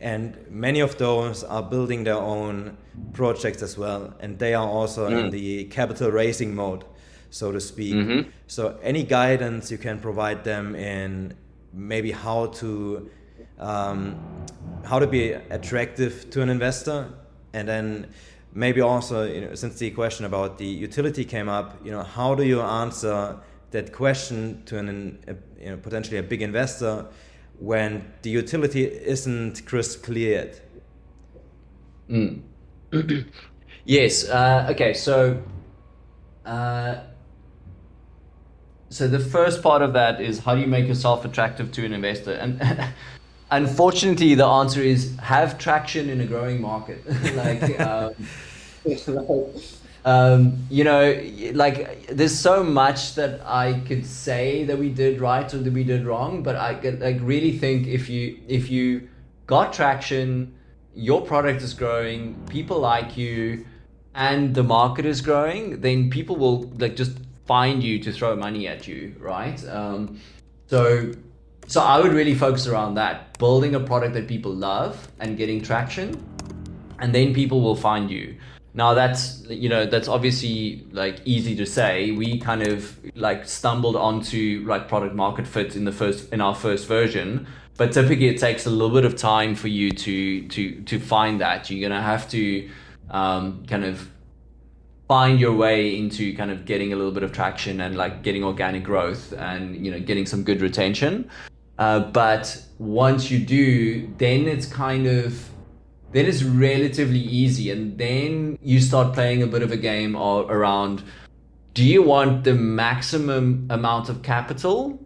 and 0.00 0.36
many 0.50 0.80
of 0.80 0.98
those 0.98 1.44
are 1.44 1.62
building 1.62 2.02
their 2.02 2.16
own 2.16 2.76
projects 3.12 3.62
as 3.62 3.78
well, 3.78 4.12
and 4.18 4.36
they 4.36 4.52
are 4.54 4.66
also 4.66 5.08
mm. 5.08 5.20
in 5.20 5.30
the 5.30 5.64
capital 5.66 6.10
raising 6.10 6.56
mode, 6.56 6.84
so 7.30 7.52
to 7.52 7.60
speak. 7.60 7.94
Mm-hmm. 7.94 8.30
So, 8.48 8.76
any 8.82 9.04
guidance 9.04 9.70
you 9.70 9.78
can 9.78 10.00
provide 10.00 10.42
them 10.42 10.74
in 10.74 11.34
maybe 11.72 12.10
how 12.10 12.46
to 12.46 13.08
um, 13.60 14.16
how 14.84 14.98
to 14.98 15.06
be 15.06 15.32
attractive 15.32 16.30
to 16.30 16.42
an 16.42 16.48
investor, 16.48 17.10
and 17.52 17.68
then 17.68 18.08
maybe 18.54 18.80
also 18.80 19.22
you 19.22 19.42
know, 19.42 19.54
since 19.54 19.78
the 19.78 19.92
question 19.92 20.24
about 20.24 20.58
the 20.58 20.66
utility 20.66 21.24
came 21.24 21.48
up, 21.48 21.78
you 21.84 21.92
know 21.92 22.02
how 22.02 22.34
do 22.34 22.42
you 22.42 22.60
answer 22.60 23.38
that 23.70 23.92
question 23.92 24.62
to 24.66 24.78
an 24.78 25.18
a, 25.26 25.34
you 25.62 25.70
know, 25.70 25.76
potentially 25.76 26.18
a 26.18 26.22
big 26.22 26.42
investor 26.42 27.06
when 27.58 28.12
the 28.22 28.30
utility 28.30 28.84
isn't 28.84 29.66
crystal 29.66 30.02
clear 30.02 30.44
yet? 30.44 30.60
Mm. 32.10 32.42
yes. 33.84 34.28
Uh, 34.28 34.68
okay. 34.70 34.94
So. 34.94 35.42
Uh, 36.44 37.00
so 38.90 39.06
the 39.06 39.18
first 39.18 39.62
part 39.62 39.82
of 39.82 39.92
that 39.92 40.20
is 40.20 40.38
how 40.38 40.54
do 40.54 40.60
you 40.60 40.66
make 40.66 40.86
yourself 40.86 41.24
attractive 41.24 41.70
to 41.72 41.84
an 41.84 41.92
investor? 41.92 42.32
And 42.32 42.62
unfortunately, 43.50 44.34
the 44.34 44.46
answer 44.46 44.80
is 44.80 45.16
have 45.18 45.58
traction 45.58 46.08
in 46.08 46.20
a 46.20 46.26
growing 46.26 46.60
market. 46.60 47.04
like, 47.36 47.78
um, 47.80 48.14
um, 50.08 50.66
you 50.70 50.84
know, 50.84 51.22
like 51.52 52.06
there's 52.06 52.36
so 52.38 52.64
much 52.64 53.14
that 53.16 53.42
I 53.44 53.80
could 53.80 54.06
say 54.06 54.64
that 54.64 54.78
we 54.78 54.88
did 54.88 55.20
right 55.20 55.52
or 55.52 55.58
that 55.58 55.72
we 55.72 55.84
did 55.84 56.06
wrong, 56.06 56.42
but 56.42 56.56
I 56.56 56.80
like 56.98 57.18
really 57.20 57.58
think 57.58 57.86
if 57.86 58.08
you 58.08 58.38
if 58.48 58.70
you 58.70 59.06
got 59.46 59.74
traction, 59.74 60.54
your 60.94 61.20
product 61.20 61.60
is 61.60 61.74
growing, 61.74 62.20
people 62.48 62.78
like 62.80 63.18
you, 63.18 63.66
and 64.14 64.54
the 64.54 64.62
market 64.62 65.04
is 65.04 65.20
growing, 65.20 65.82
then 65.82 66.08
people 66.08 66.36
will 66.36 66.62
like 66.78 66.96
just 66.96 67.18
find 67.44 67.82
you 67.82 67.98
to 68.04 68.10
throw 68.10 68.34
money 68.34 68.66
at 68.66 68.88
you, 68.88 69.14
right? 69.18 69.62
Um, 69.68 70.18
so 70.68 71.12
so 71.66 71.82
I 71.82 72.00
would 72.00 72.14
really 72.14 72.34
focus 72.34 72.66
around 72.66 72.94
that, 72.94 73.38
building 73.38 73.74
a 73.74 73.80
product 73.80 74.14
that 74.14 74.26
people 74.26 74.54
love 74.54 75.06
and 75.20 75.36
getting 75.36 75.60
traction, 75.60 76.16
and 76.98 77.14
then 77.14 77.34
people 77.34 77.60
will 77.60 77.76
find 77.76 78.10
you. 78.10 78.36
Now 78.78 78.94
that's 78.94 79.42
you 79.48 79.68
know 79.68 79.86
that's 79.86 80.06
obviously 80.06 80.86
like 80.92 81.16
easy 81.24 81.56
to 81.56 81.66
say. 81.66 82.12
We 82.12 82.38
kind 82.38 82.62
of 82.62 82.96
like 83.16 83.44
stumbled 83.44 83.96
onto 83.96 84.64
like 84.68 84.86
product 84.86 85.16
market 85.16 85.48
fit 85.48 85.74
in 85.74 85.84
the 85.84 85.90
first 85.90 86.32
in 86.32 86.40
our 86.40 86.54
first 86.54 86.86
version, 86.86 87.48
but 87.76 87.90
typically 87.90 88.28
it 88.28 88.38
takes 88.38 88.66
a 88.66 88.70
little 88.70 88.94
bit 88.94 89.04
of 89.04 89.16
time 89.16 89.56
for 89.56 89.66
you 89.66 89.90
to 89.90 90.46
to 90.46 90.80
to 90.82 91.00
find 91.00 91.40
that. 91.40 91.68
You're 91.68 91.88
gonna 91.88 92.00
have 92.00 92.30
to 92.30 92.70
um, 93.10 93.66
kind 93.66 93.84
of 93.84 94.08
find 95.08 95.40
your 95.40 95.54
way 95.56 95.98
into 95.98 96.36
kind 96.36 96.52
of 96.52 96.64
getting 96.64 96.92
a 96.92 96.96
little 96.96 97.10
bit 97.10 97.24
of 97.24 97.32
traction 97.32 97.80
and 97.80 97.96
like 97.96 98.22
getting 98.22 98.44
organic 98.44 98.84
growth 98.84 99.32
and 99.32 99.84
you 99.84 99.90
know 99.90 99.98
getting 99.98 100.24
some 100.24 100.44
good 100.44 100.60
retention 100.60 101.28
uh, 101.78 102.00
but 102.00 102.60
once 102.78 103.30
you 103.30 103.38
do, 103.38 104.08
then 104.18 104.48
it's 104.48 104.66
kind 104.66 105.06
of 105.06 105.47
then 106.12 106.26
it's 106.26 106.42
relatively 106.42 107.20
easy, 107.20 107.70
and 107.70 107.98
then 107.98 108.58
you 108.62 108.80
start 108.80 109.14
playing 109.14 109.42
a 109.42 109.46
bit 109.46 109.62
of 109.62 109.72
a 109.72 109.76
game 109.76 110.16
around. 110.16 111.02
Do 111.74 111.84
you 111.84 112.02
want 112.02 112.44
the 112.44 112.54
maximum 112.54 113.66
amount 113.70 114.08
of 114.08 114.22
capital, 114.22 114.98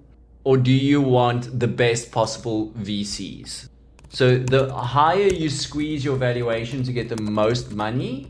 or 0.44 0.56
do 0.56 0.72
you 0.72 1.00
want 1.00 1.58
the 1.58 1.68
best 1.68 2.12
possible 2.12 2.70
VCs? 2.78 3.68
So 4.08 4.38
the 4.38 4.72
higher 4.72 5.28
you 5.28 5.48
squeeze 5.48 6.04
your 6.04 6.16
valuation 6.16 6.82
to 6.84 6.92
get 6.92 7.08
the 7.08 7.20
most 7.20 7.72
money, 7.72 8.28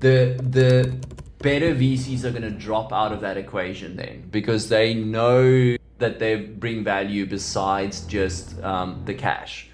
the 0.00 0.38
the 0.50 0.96
better 1.44 1.74
VCs 1.74 2.24
are 2.24 2.30
going 2.30 2.42
to 2.42 2.50
drop 2.50 2.90
out 2.92 3.12
of 3.12 3.20
that 3.20 3.36
equation 3.36 3.96
then 3.96 4.26
because 4.30 4.70
they 4.70 4.94
know 4.94 5.76
that 5.98 6.18
they 6.18 6.36
bring 6.36 6.82
value 6.82 7.26
besides 7.26 8.00
just 8.06 8.58
um, 8.62 9.02
the 9.04 9.12
cash. 9.12 9.68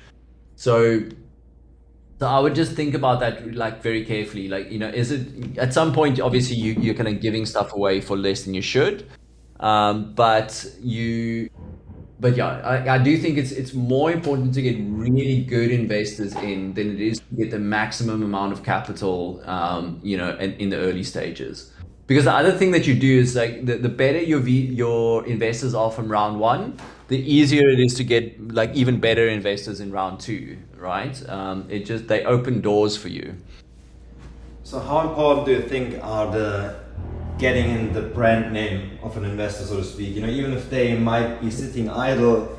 So, 0.57 1.03
so 2.21 2.27
I 2.27 2.39
would 2.39 2.55
just 2.55 2.73
think 2.73 2.93
about 2.95 3.21
that 3.21 3.55
like 3.55 3.83
very 3.83 4.05
carefully. 4.05 4.47
Like 4.47 4.71
you 4.71 4.79
know, 4.79 4.89
is 4.89 5.11
it 5.11 5.57
at 5.57 5.73
some 5.73 5.95
point 5.95 6.21
obviously 6.21 6.57
you 6.57 6.75
you're 6.75 6.95
kind 6.95 7.09
of 7.09 7.18
giving 7.21 7.47
stuff 7.47 7.73
away 7.73 8.03
for 8.03 8.14
less 8.16 8.45
than 8.45 8.53
you 8.53 8.61
should, 8.61 9.09
um, 9.59 10.12
but 10.14 10.66
you. 10.81 11.49
But 12.21 12.37
yeah, 12.37 12.61
I, 12.61 12.97
I 12.97 12.99
do 12.99 13.16
think 13.16 13.39
it's 13.39 13.53
it's 13.53 13.73
more 13.73 14.12
important 14.12 14.53
to 14.53 14.61
get 14.61 14.77
really 14.81 15.43
good 15.43 15.71
investors 15.71 16.35
in 16.37 16.75
than 16.75 16.91
it 16.95 17.01
is 17.01 17.21
to 17.21 17.35
get 17.35 17.51
the 17.51 17.59
maximum 17.59 18.23
amount 18.23 18.53
of 18.53 18.62
capital, 18.62 19.43
um, 19.47 19.99
you 20.03 20.18
know, 20.18 20.37
in, 20.37 20.53
in 20.55 20.68
the 20.68 20.77
early 20.77 21.03
stages 21.03 21.73
because 22.07 22.25
the 22.25 22.35
other 22.35 22.51
thing 22.51 22.73
that 22.73 22.89
you 22.89 22.95
do 22.95 23.21
is 23.21 23.37
like 23.37 23.64
the, 23.64 23.77
the 23.77 23.89
better 23.89 24.18
your 24.18 24.41
v, 24.41 24.66
your 24.66 25.25
investors 25.27 25.75
are 25.75 25.93
from 25.93 26.11
round 26.11 26.41
one 26.41 26.77
the 27.11 27.19
easier 27.19 27.69
it 27.69 27.81
is 27.81 27.95
to 27.95 28.05
get 28.05 28.55
like 28.55 28.73
even 28.75 29.01
better 29.01 29.29
investors 29.29 29.81
in 29.81 29.91
round 29.91 30.21
two 30.21 30.57
right 30.77 31.29
um, 31.29 31.67
it 31.69 31.85
just 31.85 32.07
they 32.09 32.25
open 32.25 32.61
doors 32.61 32.97
for 32.97 33.09
you 33.09 33.35
so 34.63 34.79
how 34.79 35.01
important 35.09 35.45
do 35.47 35.53
you 35.53 35.63
think 35.63 35.99
are 36.03 36.31
the 36.31 36.77
getting 37.39 37.71
in 37.71 37.93
the 37.93 38.03
brand 38.03 38.53
name 38.53 38.99
of 39.03 39.17
an 39.17 39.25
investor 39.25 39.65
so 39.65 39.79
to 39.79 39.85
speak 39.85 40.15
you 40.15 40.23
know 40.23 40.29
even 40.29 40.53
if 40.53 40.71
they 40.71 40.97
might 40.97 41.41
be 41.41 41.51
sitting 41.51 41.91
idle 41.91 42.57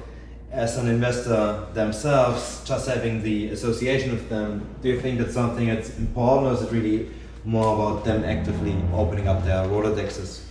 as 0.52 0.78
an 0.78 0.90
investor 0.90 1.66
themselves 1.74 2.62
just 2.66 2.90
having 2.90 3.24
the 3.24 3.50
association 3.50 4.12
with 4.12 4.28
them 4.28 4.68
do 4.82 4.90
you 4.90 5.00
think 5.00 5.18
that's 5.18 5.34
something 5.34 5.68
that's 5.68 5.98
important 5.98 6.48
or 6.48 6.54
is 6.54 6.62
it 6.62 6.72
really 6.74 7.10
more 7.44 7.74
about 7.74 8.06
them 8.06 8.24
actively 8.24 8.76
opening 8.94 9.28
up 9.28 9.44
their 9.44 9.66
Rolodexes? 9.66 10.44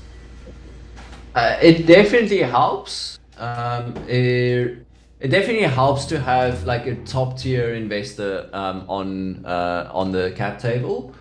Uh, 1.35 1.57
it 1.63 1.87
definitely 1.87 2.39
helps. 2.39 3.20
Um, 3.41 3.97
it, 4.07 4.86
it 5.18 5.28
definitely 5.28 5.62
helps 5.62 6.05
to 6.07 6.20
have 6.20 6.64
like 6.64 6.86
a 6.86 6.95
top 7.05 7.38
tier 7.38 7.74
investor 7.74 8.49
um, 8.53 8.84
on 8.88 9.45
uh, 9.47 9.91
on 9.93 10.12
the 10.12 10.32
cap 10.36 10.59
table. 10.59 11.14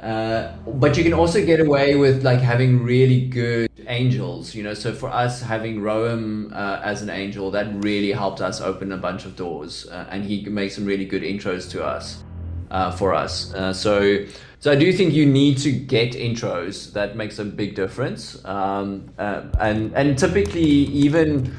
Uh, 0.00 0.56
but 0.66 0.96
you 0.96 1.04
can 1.04 1.12
also 1.12 1.44
get 1.44 1.60
away 1.60 1.94
with 1.94 2.24
like 2.24 2.40
having 2.40 2.82
really 2.82 3.28
good 3.28 3.70
angels, 3.86 4.54
you 4.54 4.62
know. 4.62 4.72
So 4.74 4.94
for 4.94 5.10
us, 5.10 5.42
having 5.42 5.80
Roham 5.80 6.52
uh, 6.52 6.80
as 6.82 7.02
an 7.02 7.10
angel, 7.10 7.50
that 7.50 7.66
really 7.84 8.10
helped 8.10 8.40
us 8.40 8.60
open 8.60 8.92
a 8.92 8.96
bunch 8.96 9.26
of 9.26 9.36
doors, 9.36 9.86
uh, 9.88 10.06
and 10.10 10.24
he 10.24 10.44
makes 10.46 10.74
some 10.74 10.86
really 10.86 11.04
good 11.04 11.22
intros 11.22 11.70
to 11.72 11.84
us, 11.84 12.24
uh, 12.70 12.90
for 12.92 13.12
us. 13.12 13.52
Uh, 13.52 13.74
so 13.74 14.24
so 14.60 14.70
I 14.70 14.76
do 14.76 14.92
think 14.92 15.14
you 15.14 15.24
need 15.24 15.56
to 15.58 15.72
get 15.72 16.12
intros. 16.12 16.92
That 16.92 17.16
makes 17.16 17.38
a 17.38 17.44
big 17.46 17.74
difference. 17.74 18.44
Um, 18.44 19.10
uh, 19.18 19.44
and 19.58 19.94
and 19.94 20.18
typically 20.18 20.60
even 20.60 21.56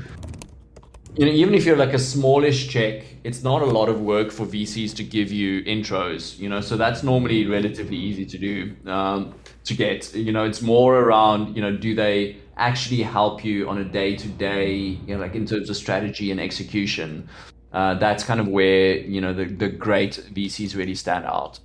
you 1.15 1.25
know 1.25 1.31
even 1.31 1.55
if 1.55 1.65
you're 1.65 1.77
like 1.77 1.93
a 1.93 1.99
smallish 1.99 2.69
check, 2.69 3.03
it's 3.23 3.41
not 3.41 3.63
a 3.63 3.65
lot 3.65 3.89
of 3.89 4.01
work 4.01 4.31
for 4.31 4.45
VCs 4.45 4.95
to 4.97 5.03
give 5.03 5.31
you 5.31 5.63
intros. 5.63 6.37
You 6.37 6.47
know, 6.47 6.61
so 6.61 6.77
that's 6.77 7.01
normally 7.01 7.47
relatively 7.47 7.97
easy 7.97 8.23
to 8.23 8.37
do 8.37 8.75
um, 8.85 9.33
to 9.63 9.73
get. 9.73 10.13
You 10.13 10.31
know, 10.31 10.43
it's 10.43 10.61
more 10.61 10.99
around 10.99 11.55
you 11.55 11.61
know 11.63 11.75
do 11.75 11.95
they 11.95 12.37
actually 12.57 13.01
help 13.01 13.43
you 13.43 13.67
on 13.67 13.79
a 13.79 13.83
day 13.83 14.15
to 14.15 14.27
day, 14.27 14.75
you 15.07 15.15
know, 15.15 15.19
like 15.19 15.33
in 15.33 15.47
terms 15.47 15.71
of 15.71 15.75
strategy 15.75 16.29
and 16.29 16.39
execution. 16.39 17.27
Uh, 17.73 17.95
that's 17.95 18.23
kind 18.23 18.39
of 18.39 18.47
where 18.47 18.97
you 18.97 19.19
know 19.19 19.33
the, 19.33 19.45
the 19.45 19.69
great 19.69 20.23
VCs 20.35 20.75
really 20.75 20.93
stand 20.93 21.25
out. 21.25 21.59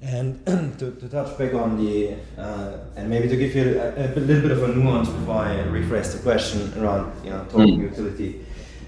And 0.00 0.46
to, 0.78 0.92
to 0.92 1.08
touch 1.08 1.36
back 1.36 1.54
on 1.54 1.76
the, 1.76 2.14
uh, 2.36 2.78
and 2.94 3.10
maybe 3.10 3.28
to 3.28 3.36
give 3.36 3.54
you 3.54 3.80
a, 3.80 4.14
a, 4.14 4.20
little 4.20 4.42
bit 4.42 4.52
of 4.52 4.62
a 4.62 4.68
nuance 4.68 5.08
before 5.08 5.36
I 5.36 5.56
rephrase 5.64 6.12
the 6.12 6.22
question 6.22 6.72
around, 6.80 7.12
you 7.24 7.30
know, 7.30 7.44
token 7.46 7.78
mm. 7.78 7.90
utility. 7.90 8.44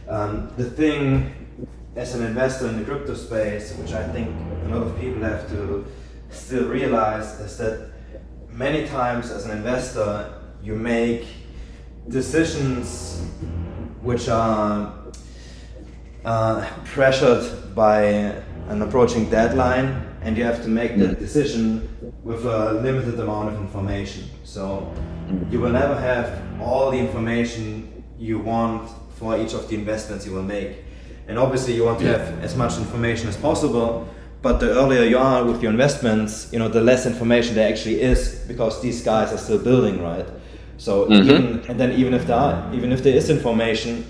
Um, 0.08 0.52
the 0.56 0.70
thing 0.70 1.34
as 1.96 2.14
an 2.14 2.24
investor 2.24 2.68
in 2.68 2.78
the 2.78 2.84
crypto 2.84 3.14
space, 3.14 3.74
which 3.76 3.92
I 3.92 4.06
think 4.08 4.28
a 4.66 4.68
lot 4.68 4.86
of 4.86 5.00
people 5.00 5.22
have 5.22 5.48
to 5.50 5.84
still 6.30 6.68
realize, 6.68 7.40
is 7.40 7.58
that 7.58 7.90
many 8.52 8.86
times 8.86 9.32
as 9.32 9.46
an 9.46 9.56
investor, 9.56 10.32
you 10.62 10.76
make 10.76 11.26
decisions 12.08 13.26
which 14.00 14.28
are 14.28 14.94
uh, 16.24 16.68
pressured 16.84 17.74
by 17.74 18.02
an 18.68 18.82
approaching 18.82 19.28
deadline 19.28 20.09
and 20.22 20.36
you 20.36 20.44
have 20.44 20.62
to 20.62 20.68
make 20.68 20.96
that 20.98 21.18
decision 21.18 21.88
with 22.22 22.44
a 22.44 22.74
limited 22.74 23.18
amount 23.18 23.48
of 23.48 23.60
information. 23.60 24.24
So 24.44 24.92
you 25.50 25.60
will 25.60 25.72
never 25.72 25.94
have 25.94 26.42
all 26.60 26.90
the 26.90 26.98
information 26.98 28.04
you 28.18 28.38
want 28.38 28.90
for 29.16 29.38
each 29.38 29.54
of 29.54 29.68
the 29.68 29.76
investments 29.76 30.26
you 30.26 30.32
will 30.32 30.42
make. 30.42 30.84
And 31.26 31.38
obviously 31.38 31.74
you 31.74 31.84
want 31.84 32.00
to 32.00 32.06
have 32.06 32.42
as 32.42 32.56
much 32.56 32.76
information 32.76 33.28
as 33.28 33.36
possible, 33.36 34.08
but 34.42 34.58
the 34.58 34.70
earlier 34.70 35.04
you 35.04 35.18
are 35.18 35.44
with 35.44 35.62
your 35.62 35.70
investments, 35.70 36.50
you 36.52 36.58
know, 36.58 36.68
the 36.68 36.80
less 36.80 37.06
information 37.06 37.54
there 37.54 37.70
actually 37.70 38.00
is 38.00 38.44
because 38.48 38.82
these 38.82 39.02
guys 39.02 39.32
are 39.32 39.38
still 39.38 39.58
building, 39.58 40.02
right? 40.02 40.26
So 40.76 41.06
mm-hmm. 41.06 41.30
even, 41.30 41.64
and 41.68 41.78
then 41.78 41.92
even 41.92 42.14
if 42.14 42.26
there 42.26 42.36
are, 42.36 42.74
even 42.74 42.90
if 42.92 43.02
there 43.02 43.14
is 43.14 43.28
information, 43.28 44.04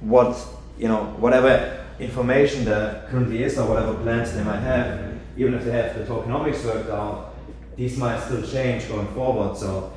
what 0.00 0.36
you 0.78 0.88
know, 0.88 1.04
whatever 1.18 1.84
information 1.98 2.64
there 2.64 3.06
currently 3.10 3.42
is 3.42 3.58
or 3.58 3.68
whatever 3.68 3.94
plans 3.94 4.32
they 4.32 4.42
might 4.42 4.60
have, 4.60 5.11
even 5.36 5.54
if 5.54 5.64
they 5.64 5.72
have 5.72 5.96
the 5.96 6.04
tokenomics 6.04 6.64
worked 6.64 6.90
out, 6.90 7.34
these 7.76 7.96
might 7.96 8.20
still 8.20 8.42
change 8.42 8.88
going 8.88 9.06
forward. 9.08 9.56
So, 9.56 9.92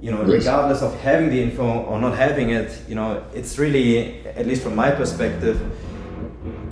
you 0.00 0.10
know, 0.10 0.22
regardless 0.22 0.82
of 0.82 0.98
having 1.00 1.30
the 1.30 1.42
info 1.42 1.82
or 1.84 2.00
not 2.00 2.16
having 2.16 2.50
it, 2.50 2.78
you 2.88 2.94
know, 2.94 3.24
it's 3.34 3.58
really, 3.58 4.26
at 4.26 4.46
least 4.46 4.62
from 4.62 4.74
my 4.74 4.90
perspective, 4.90 5.60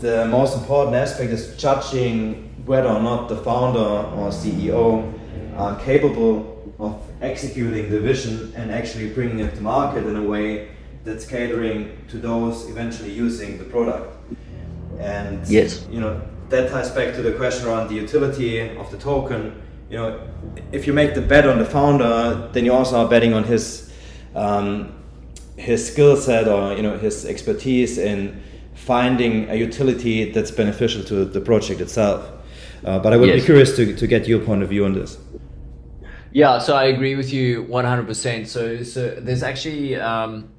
the 0.01 0.27
most 0.27 0.57
important 0.57 0.97
aspect 0.97 1.31
is 1.31 1.57
judging 1.57 2.53
whether 2.67 2.89
or 2.89 3.01
not 3.01 3.29
the 3.29 3.37
founder 3.37 3.79
or 3.79 4.31
CEO 4.31 5.13
are 5.57 5.79
capable 5.81 6.75
of 6.79 7.01
executing 7.21 7.91
the 7.91 8.01
vision 8.01 8.53
and 8.57 8.71
actually 8.71 9.11
bringing 9.11 9.41
it 9.41 9.55
to 9.55 9.61
market 9.61 10.05
in 10.07 10.17
a 10.17 10.23
way 10.23 10.69
that's 11.05 11.27
catering 11.27 11.97
to 12.09 12.19
those 12.19 12.69
eventually 12.69 13.11
using 13.11 13.59
the 13.59 13.65
product. 13.65 14.17
And 14.99 15.47
yes, 15.49 15.87
you 15.91 16.01
know, 16.01 16.21
that 16.49 16.71
ties 16.71 16.91
back 16.91 17.15
to 17.15 17.23
the 17.23 17.33
question 17.33 17.67
around 17.67 17.89
the 17.89 17.95
utility 17.95 18.61
of 18.61 18.91
the 18.91 18.99
token. 18.99 19.61
You 19.91 19.99
know, 19.99 20.29
if 20.73 20.87
you 20.87 20.93
make 20.93 21.15
the 21.15 21.21
bet 21.21 21.47
on 21.47 21.59
the 21.59 21.65
founder, 21.65 22.49
then 22.53 22.65
you 22.65 22.73
also 22.73 22.97
are 22.97 23.09
betting 23.09 23.35
on 23.35 23.45
his 23.45 23.93
um, 24.35 24.95
his 25.57 25.87
skill 25.87 26.17
set 26.17 26.49
or 26.49 26.75
you 26.75 26.83
know 26.83 26.97
his 26.97 27.25
expertise 27.25 27.99
in 27.99 28.43
finding 28.75 29.49
a 29.51 29.55
utility 29.55 30.33
that's 30.33 30.51
beneficial 30.51 31.05
to 31.05 31.25
the 31.25 31.41
project 31.41 31.81
itself. 31.81 32.29
Uh, 32.85 32.99
but 32.99 33.13
I 33.13 33.17
would 33.17 33.29
yes. 33.29 33.41
be 33.41 33.45
curious 33.45 33.77
to, 33.77 33.95
to 33.95 34.07
get 34.07 34.27
your 34.27 34.41
point 34.41 34.63
of 34.63 34.69
view 34.69 34.85
on 34.85 34.93
this. 34.95 35.19
Yeah, 36.33 36.59
so 36.59 36.75
I 36.75 36.85
agree 36.85 37.15
with 37.15 37.33
you 37.33 37.65
100%. 37.65 38.47
So, 38.47 38.83
so 38.83 39.11
there's 39.21 39.43
actually 39.43 39.97
um, 39.97 40.52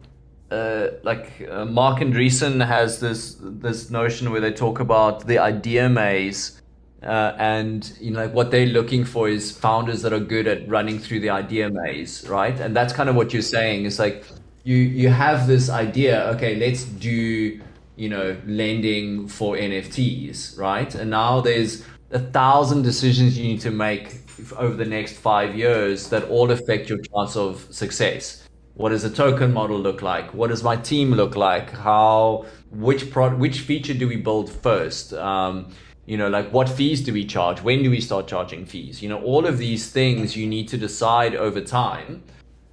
uh, 0.53 0.91
like 1.03 1.47
uh, 1.49 1.65
Marc 1.65 1.99
Andreessen 1.99 2.65
has 2.65 2.99
this 2.99 3.37
this 3.41 3.89
notion 3.89 4.31
where 4.31 4.41
they 4.41 4.51
talk 4.51 4.79
about 4.79 5.25
the 5.25 5.39
idea 5.39 5.89
maze, 5.89 6.61
uh, 7.01 7.33
and 7.37 7.91
you 7.99 8.11
know 8.11 8.19
like 8.23 8.33
what 8.33 8.51
they're 8.51 8.67
looking 8.67 9.03
for 9.03 9.27
is 9.27 9.51
founders 9.51 10.03
that 10.03 10.13
are 10.13 10.19
good 10.19 10.47
at 10.47 10.67
running 10.69 10.99
through 10.99 11.21
the 11.21 11.31
idea 11.31 11.69
maze, 11.69 12.27
right? 12.27 12.59
And 12.59 12.75
that's 12.75 12.93
kind 12.93 13.09
of 13.09 13.15
what 13.15 13.33
you're 13.33 13.41
saying. 13.41 13.85
It's 13.85 13.99
like 13.99 14.25
you 14.63 14.77
you 14.77 15.09
have 15.09 15.47
this 15.47 15.69
idea. 15.69 16.29
Okay, 16.35 16.55
let's 16.55 16.83
do 16.83 17.59
you 17.95 18.09
know 18.09 18.37
lending 18.45 19.27
for 19.27 19.55
NFTs, 19.55 20.59
right? 20.59 20.93
And 20.93 21.09
now 21.09 21.41
there's 21.41 21.83
a 22.11 22.19
thousand 22.19 22.83
decisions 22.83 23.37
you 23.37 23.43
need 23.43 23.61
to 23.61 23.71
make 23.71 24.19
over 24.57 24.75
the 24.75 24.85
next 24.85 25.13
five 25.13 25.55
years 25.55 26.09
that 26.09 26.23
all 26.29 26.51
affect 26.51 26.89
your 26.89 26.99
chance 26.99 27.35
of 27.35 27.67
success. 27.71 28.43
What 28.75 28.89
does 28.89 29.03
a 29.03 29.09
token 29.09 29.53
model 29.53 29.79
look 29.79 30.01
like? 30.01 30.33
What 30.33 30.49
does 30.49 30.63
my 30.63 30.75
team 30.75 31.11
look 31.11 31.35
like? 31.35 31.71
How 31.71 32.45
which 32.71 33.11
pro 33.11 33.35
which 33.35 33.59
feature 33.59 33.93
do 33.93 34.07
we 34.07 34.15
build 34.15 34.49
first? 34.51 35.13
Um, 35.13 35.71
you 36.05 36.17
know, 36.17 36.27
like 36.27 36.51
what 36.51 36.67
fees 36.67 37.01
do 37.01 37.13
we 37.13 37.25
charge? 37.25 37.61
When 37.61 37.83
do 37.83 37.91
we 37.91 38.01
start 38.01 38.27
charging 38.27 38.65
fees? 38.65 39.01
You 39.01 39.09
know, 39.09 39.21
all 39.21 39.45
of 39.45 39.57
these 39.57 39.91
things 39.91 40.35
you 40.35 40.47
need 40.47 40.67
to 40.69 40.77
decide 40.77 41.35
over 41.35 41.61
time. 41.61 42.23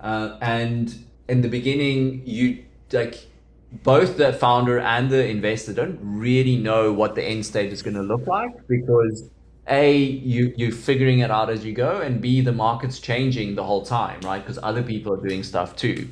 Uh, 0.01 0.39
and 0.41 1.05
in 1.29 1.43
the 1.43 1.49
beginning, 1.49 2.23
you 2.25 2.65
like 2.93 3.27
both 3.71 4.17
the 4.17 4.33
founder 4.33 4.79
and 4.79 5.11
the 5.11 5.29
investor 5.29 5.73
don't 5.73 5.99
really 6.03 6.57
know 6.57 6.93
what 6.93 7.15
the 7.15 7.23
end 7.23 7.47
state 7.47 7.73
is 7.73 7.83
going 7.83 7.95
to 7.95 8.03
look 8.03 8.27
like 8.27 8.67
because 8.67 9.31
a 9.71 9.97
you 9.97 10.53
you're 10.57 10.73
figuring 10.73 11.21
it 11.21 11.31
out 11.31 11.49
as 11.49 11.65
you 11.65 11.73
go 11.73 12.01
and 12.01 12.21
b 12.21 12.41
the 12.41 12.53
market's 12.53 12.99
changing 12.99 13.55
the 13.55 13.65
whole 13.65 13.85
time 13.85 14.21
right? 14.23 14.43
Because 14.43 14.59
other 14.63 14.83
people 14.83 15.13
are 15.15 15.29
doing 15.29 15.43
stuff 15.43 15.77
too. 15.77 16.09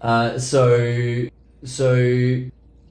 Uh, 0.00 0.38
so 0.38 1.26
so 1.62 1.94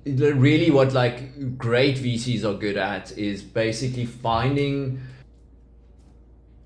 really 0.05 0.71
what 0.71 0.93
like 0.93 1.57
great 1.57 1.97
vcs 1.97 2.43
are 2.43 2.57
good 2.57 2.77
at 2.77 3.15
is 3.17 3.41
basically 3.41 4.05
finding 4.05 5.01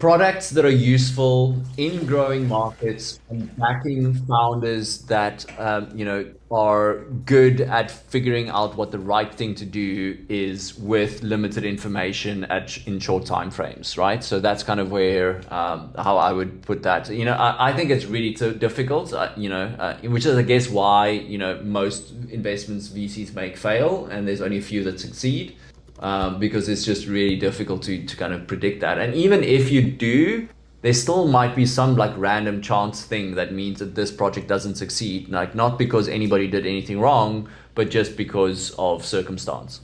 products 0.03 0.49
that 0.49 0.65
are 0.65 0.79
useful 0.97 1.55
in 1.77 2.05
growing 2.05 2.45
markets 2.45 3.21
and 3.29 3.49
backing 3.55 4.13
founders 4.25 4.97
that 5.03 5.45
um, 5.57 5.89
you 5.95 6.03
know 6.03 6.29
are 6.51 7.05
good 7.25 7.61
at 7.61 7.89
figuring 7.89 8.49
out 8.49 8.75
what 8.75 8.91
the 8.91 8.99
right 8.99 9.33
thing 9.33 9.55
to 9.55 9.65
do 9.65 10.17
is 10.27 10.77
with 10.77 11.23
limited 11.23 11.63
information 11.63 12.43
at 12.55 12.85
in 12.85 12.99
short 12.99 13.25
time 13.25 13.49
frames 13.49 13.97
right? 13.97 14.21
So 14.21 14.41
that's 14.41 14.61
kind 14.61 14.81
of 14.81 14.91
where 14.91 15.41
um, 15.53 15.93
how 15.97 16.17
i 16.17 16.33
would 16.33 16.63
put 16.63 16.83
that. 16.83 17.09
You 17.09 17.23
know 17.23 17.35
i, 17.35 17.69
I 17.69 17.73
think 17.73 17.89
it's 17.89 18.03
really 18.03 18.33
too 18.33 18.51
difficult 18.51 19.13
uh, 19.13 19.31
you 19.37 19.47
know 19.47 19.67
uh, 19.79 19.95
which 20.15 20.25
is 20.25 20.35
i 20.35 20.41
guess 20.41 20.67
why 20.67 21.11
you 21.11 21.37
know 21.37 21.61
most 21.63 22.11
investments 22.29 22.89
vcs 22.89 23.33
make 23.33 23.55
fail 23.55 24.07
and 24.07 24.27
there's 24.27 24.41
only 24.41 24.57
a 24.57 24.67
few 24.71 24.83
that 24.83 24.99
succeed 24.99 25.55
um, 25.99 26.39
because 26.39 26.69
it's 26.69 26.83
just 26.83 27.07
really 27.07 27.35
difficult 27.35 27.83
to, 27.83 28.05
to 28.05 28.15
kind 28.15 28.33
of 28.33 28.47
predict 28.47 28.81
that. 28.81 28.97
And 28.97 29.13
even 29.15 29.43
if 29.43 29.71
you 29.71 29.81
do, 29.81 30.47
there 30.81 30.93
still 30.93 31.27
might 31.27 31.55
be 31.55 31.65
some 31.65 31.95
like 31.95 32.11
random 32.17 32.61
chance 32.61 33.03
thing 33.03 33.35
that 33.35 33.53
means 33.53 33.79
that 33.79 33.95
this 33.95 34.11
project 34.11 34.47
doesn't 34.47 34.75
succeed. 34.75 35.29
Like 35.29 35.55
not 35.55 35.77
because 35.77 36.07
anybody 36.07 36.47
did 36.47 36.65
anything 36.65 36.99
wrong, 36.99 37.49
but 37.73 37.89
just 37.89 38.17
because 38.17 38.71
of 38.77 39.05
circumstance. 39.05 39.81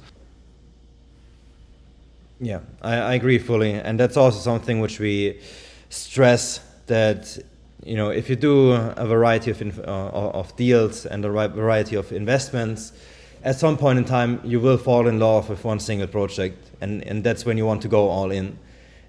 Yeah, 2.42 2.60
I, 2.82 2.96
I 2.96 3.14
agree 3.16 3.38
fully, 3.38 3.74
and 3.74 4.00
that's 4.00 4.16
also 4.16 4.40
something 4.40 4.80
which 4.80 5.00
we 5.00 5.42
stress 5.90 6.60
that 6.86 7.38
you 7.84 7.96
know 7.96 8.10
if 8.10 8.30
you 8.30 8.36
do 8.36 8.72
a 8.72 9.06
variety 9.06 9.52
of 9.52 9.80
uh, 9.80 10.10
of 10.42 10.56
deals 10.56 11.06
and 11.06 11.26
a 11.26 11.30
variety 11.30 11.96
of 11.96 12.12
investments 12.12 12.94
at 13.44 13.58
some 13.58 13.78
point 13.78 13.98
in 13.98 14.06
time 14.06 14.42
you 14.44 14.60
will 14.60 14.78
fall 14.78 15.08
in 15.08 15.20
love 15.20 15.50
with 15.50 15.64
one 15.64 15.80
single 15.80 16.08
project 16.08 16.72
and, 16.82 17.04
and 17.04 17.24
that's 17.24 17.46
when 17.46 17.58
you 17.58 17.66
want 17.66 17.82
to 17.82 17.88
go 17.88 18.10
all 18.10 18.32
in 18.32 18.58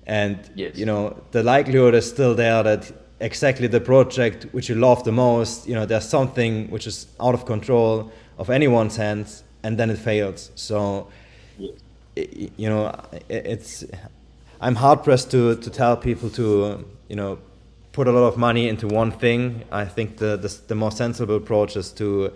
and 0.06 0.38
yes. 0.54 0.76
you 0.76 0.86
know 0.86 1.20
the 1.32 1.42
likelihood 1.42 1.94
is 1.94 2.08
still 2.08 2.34
there 2.34 2.62
that 2.62 2.92
exactly 3.20 3.66
the 3.66 3.80
project 3.80 4.46
which 4.52 4.68
you 4.68 4.74
love 4.74 5.04
the 5.04 5.12
most 5.12 5.66
you 5.68 5.74
know 5.74 5.84
there's 5.84 6.08
something 6.08 6.70
which 6.70 6.86
is 6.86 7.06
out 7.20 7.34
of 7.34 7.44
control 7.44 8.10
of 8.38 8.50
anyone's 8.50 8.96
hands 8.96 9.44
and 9.62 9.78
then 9.78 9.90
it 9.90 9.98
fails 9.98 10.50
so 10.54 11.08
yes. 11.58 11.72
it, 12.16 12.52
you 12.56 12.68
know 12.68 12.94
it's 13.28 13.84
i'm 14.60 14.74
hard 14.74 15.02
pressed 15.04 15.30
to 15.30 15.56
to 15.56 15.70
tell 15.70 15.96
people 15.96 16.30
to 16.30 16.84
you 17.08 17.16
know 17.16 17.38
put 17.92 18.06
a 18.06 18.12
lot 18.12 18.26
of 18.26 18.38
money 18.38 18.68
into 18.68 18.86
one 18.86 19.10
thing 19.10 19.62
i 19.70 19.84
think 19.84 20.16
the 20.16 20.36
the, 20.36 20.60
the 20.68 20.74
more 20.74 20.90
sensible 20.90 21.36
approach 21.36 21.76
is 21.76 21.92
to 21.92 22.32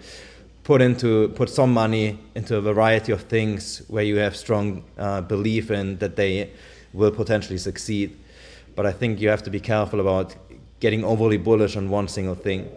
put 0.64 0.80
into 0.80 1.28
put 1.28 1.48
some 1.50 1.72
money 1.72 2.18
into 2.34 2.56
a 2.56 2.60
variety 2.60 3.12
of 3.12 3.20
things 3.22 3.82
where 3.88 4.02
you 4.02 4.16
have 4.16 4.34
strong 4.34 4.82
uh, 4.98 5.20
belief 5.20 5.70
in 5.70 5.98
that 5.98 6.16
they 6.16 6.50
will 6.92 7.10
potentially 7.10 7.58
succeed. 7.58 8.16
But 8.74 8.86
I 8.86 8.92
think 8.92 9.20
you 9.20 9.28
have 9.28 9.42
to 9.44 9.50
be 9.50 9.60
careful 9.60 10.00
about 10.00 10.34
getting 10.80 11.04
overly 11.04 11.36
bullish 11.36 11.76
on 11.76 11.90
one 11.90 12.08
single 12.08 12.34
thing. 12.34 12.70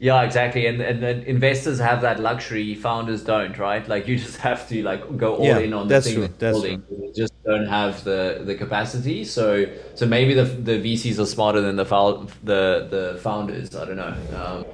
Yeah, 0.00 0.22
exactly. 0.22 0.66
And 0.66 0.80
and 0.80 1.02
then 1.02 1.22
investors 1.22 1.78
have 1.80 2.02
that 2.02 2.20
luxury, 2.20 2.74
founders 2.74 3.22
don't, 3.24 3.56
right? 3.58 3.86
Like 3.88 4.06
you 4.06 4.16
just 4.16 4.36
have 4.38 4.68
to 4.68 4.82
like 4.82 5.16
go 5.16 5.36
all 5.36 5.44
yeah, 5.44 5.58
in 5.58 5.72
on 5.72 5.88
the 5.88 6.00
thing 6.00 6.14
true. 6.14 6.28
that's 6.38 6.38
building. 6.38 6.82
You 6.90 7.12
just 7.16 7.32
don't 7.44 7.66
have 7.66 8.04
the 8.04 8.42
the 8.44 8.54
capacity. 8.54 9.24
So 9.24 9.66
so 9.94 10.06
maybe 10.06 10.34
the 10.34 10.44
the 10.44 10.78
VCs 10.78 11.18
are 11.18 11.26
smarter 11.26 11.60
than 11.60 11.76
the 11.76 11.84
the 12.44 12.86
the 12.90 13.20
founders. 13.22 13.74
I 13.74 13.84
don't 13.84 13.96
know. 13.96 14.14
Um, 14.36 14.64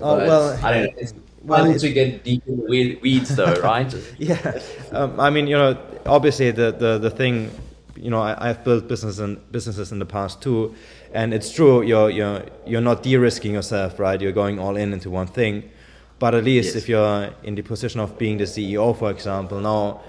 Oh 0.00 0.16
well, 0.16 0.58
I 0.64 0.72
don't 0.72 0.96
know. 0.96 1.08
well, 1.42 1.68
once 1.68 1.82
we 1.82 1.92
get 1.92 2.22
deep 2.22 2.46
in 2.46 2.58
the 2.58 2.98
weeds, 3.00 3.34
though, 3.34 3.60
right? 3.62 3.94
yeah, 4.18 4.60
um, 4.92 5.18
I 5.18 5.30
mean, 5.30 5.46
you 5.46 5.56
know, 5.56 5.78
obviously 6.04 6.50
the 6.50 6.72
the, 6.72 6.98
the 6.98 7.10
thing, 7.10 7.50
you 7.96 8.10
know, 8.10 8.20
I, 8.20 8.48
have 8.48 8.62
built 8.64 8.88
business 8.88 9.18
and 9.18 9.40
businesses 9.52 9.92
in 9.92 9.98
the 9.98 10.06
past 10.06 10.42
too, 10.42 10.74
and 11.12 11.32
it's 11.32 11.50
true. 11.50 11.82
You're 11.82 12.10
you're 12.10 12.42
you're 12.66 12.80
not 12.80 13.02
de-risking 13.02 13.52
yourself, 13.52 13.98
right? 13.98 14.20
You're 14.20 14.32
going 14.32 14.58
all 14.58 14.76
in 14.76 14.92
into 14.92 15.08
one 15.08 15.26
thing, 15.26 15.70
but 16.18 16.34
at 16.34 16.44
least 16.44 16.74
yes. 16.74 16.76
if 16.76 16.88
you're 16.88 17.30
in 17.42 17.54
the 17.54 17.62
position 17.62 18.00
of 18.00 18.18
being 18.18 18.36
the 18.36 18.44
CEO, 18.44 18.96
for 18.96 19.10
example, 19.10 19.60
now, 19.60 20.02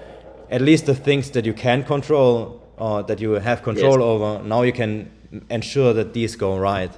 at 0.50 0.60
least 0.60 0.86
the 0.86 0.94
things 0.94 1.30
that 1.30 1.46
you 1.46 1.54
can 1.54 1.82
control 1.84 2.62
or 2.76 3.02
that 3.04 3.20
you 3.20 3.32
have 3.32 3.62
control 3.62 3.98
yes. 3.98 4.02
over, 4.02 4.42
now 4.44 4.62
you 4.62 4.72
can 4.72 5.10
ensure 5.50 5.92
that 5.94 6.12
these 6.12 6.36
go 6.36 6.58
right 6.58 6.92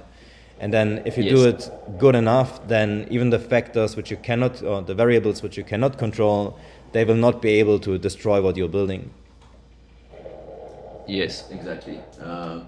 and 0.61 0.71
then 0.71 1.01
if 1.05 1.17
you 1.17 1.23
yes. 1.23 1.33
do 1.33 1.49
it 1.49 1.71
good 1.97 2.15
enough, 2.15 2.65
then 2.67 3.07
even 3.09 3.31
the 3.31 3.39
factors 3.39 3.95
which 3.95 4.11
you 4.11 4.17
cannot, 4.17 4.61
or 4.61 4.83
the 4.83 4.93
variables 4.93 5.41
which 5.41 5.57
you 5.57 5.63
cannot 5.63 5.97
control, 5.97 6.59
they 6.91 7.03
will 7.03 7.15
not 7.15 7.41
be 7.41 7.59
able 7.59 7.79
to 7.79 7.97
destroy 7.97 8.39
what 8.39 8.55
you're 8.55 8.69
building. 8.69 9.11
Yes, 11.07 11.49
exactly. 11.49 11.99
Uh, 12.21 12.61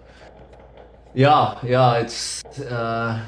yeah, 1.13 1.59
yeah, 1.63 1.99
it's. 1.99 2.43
Uh, 2.59 3.23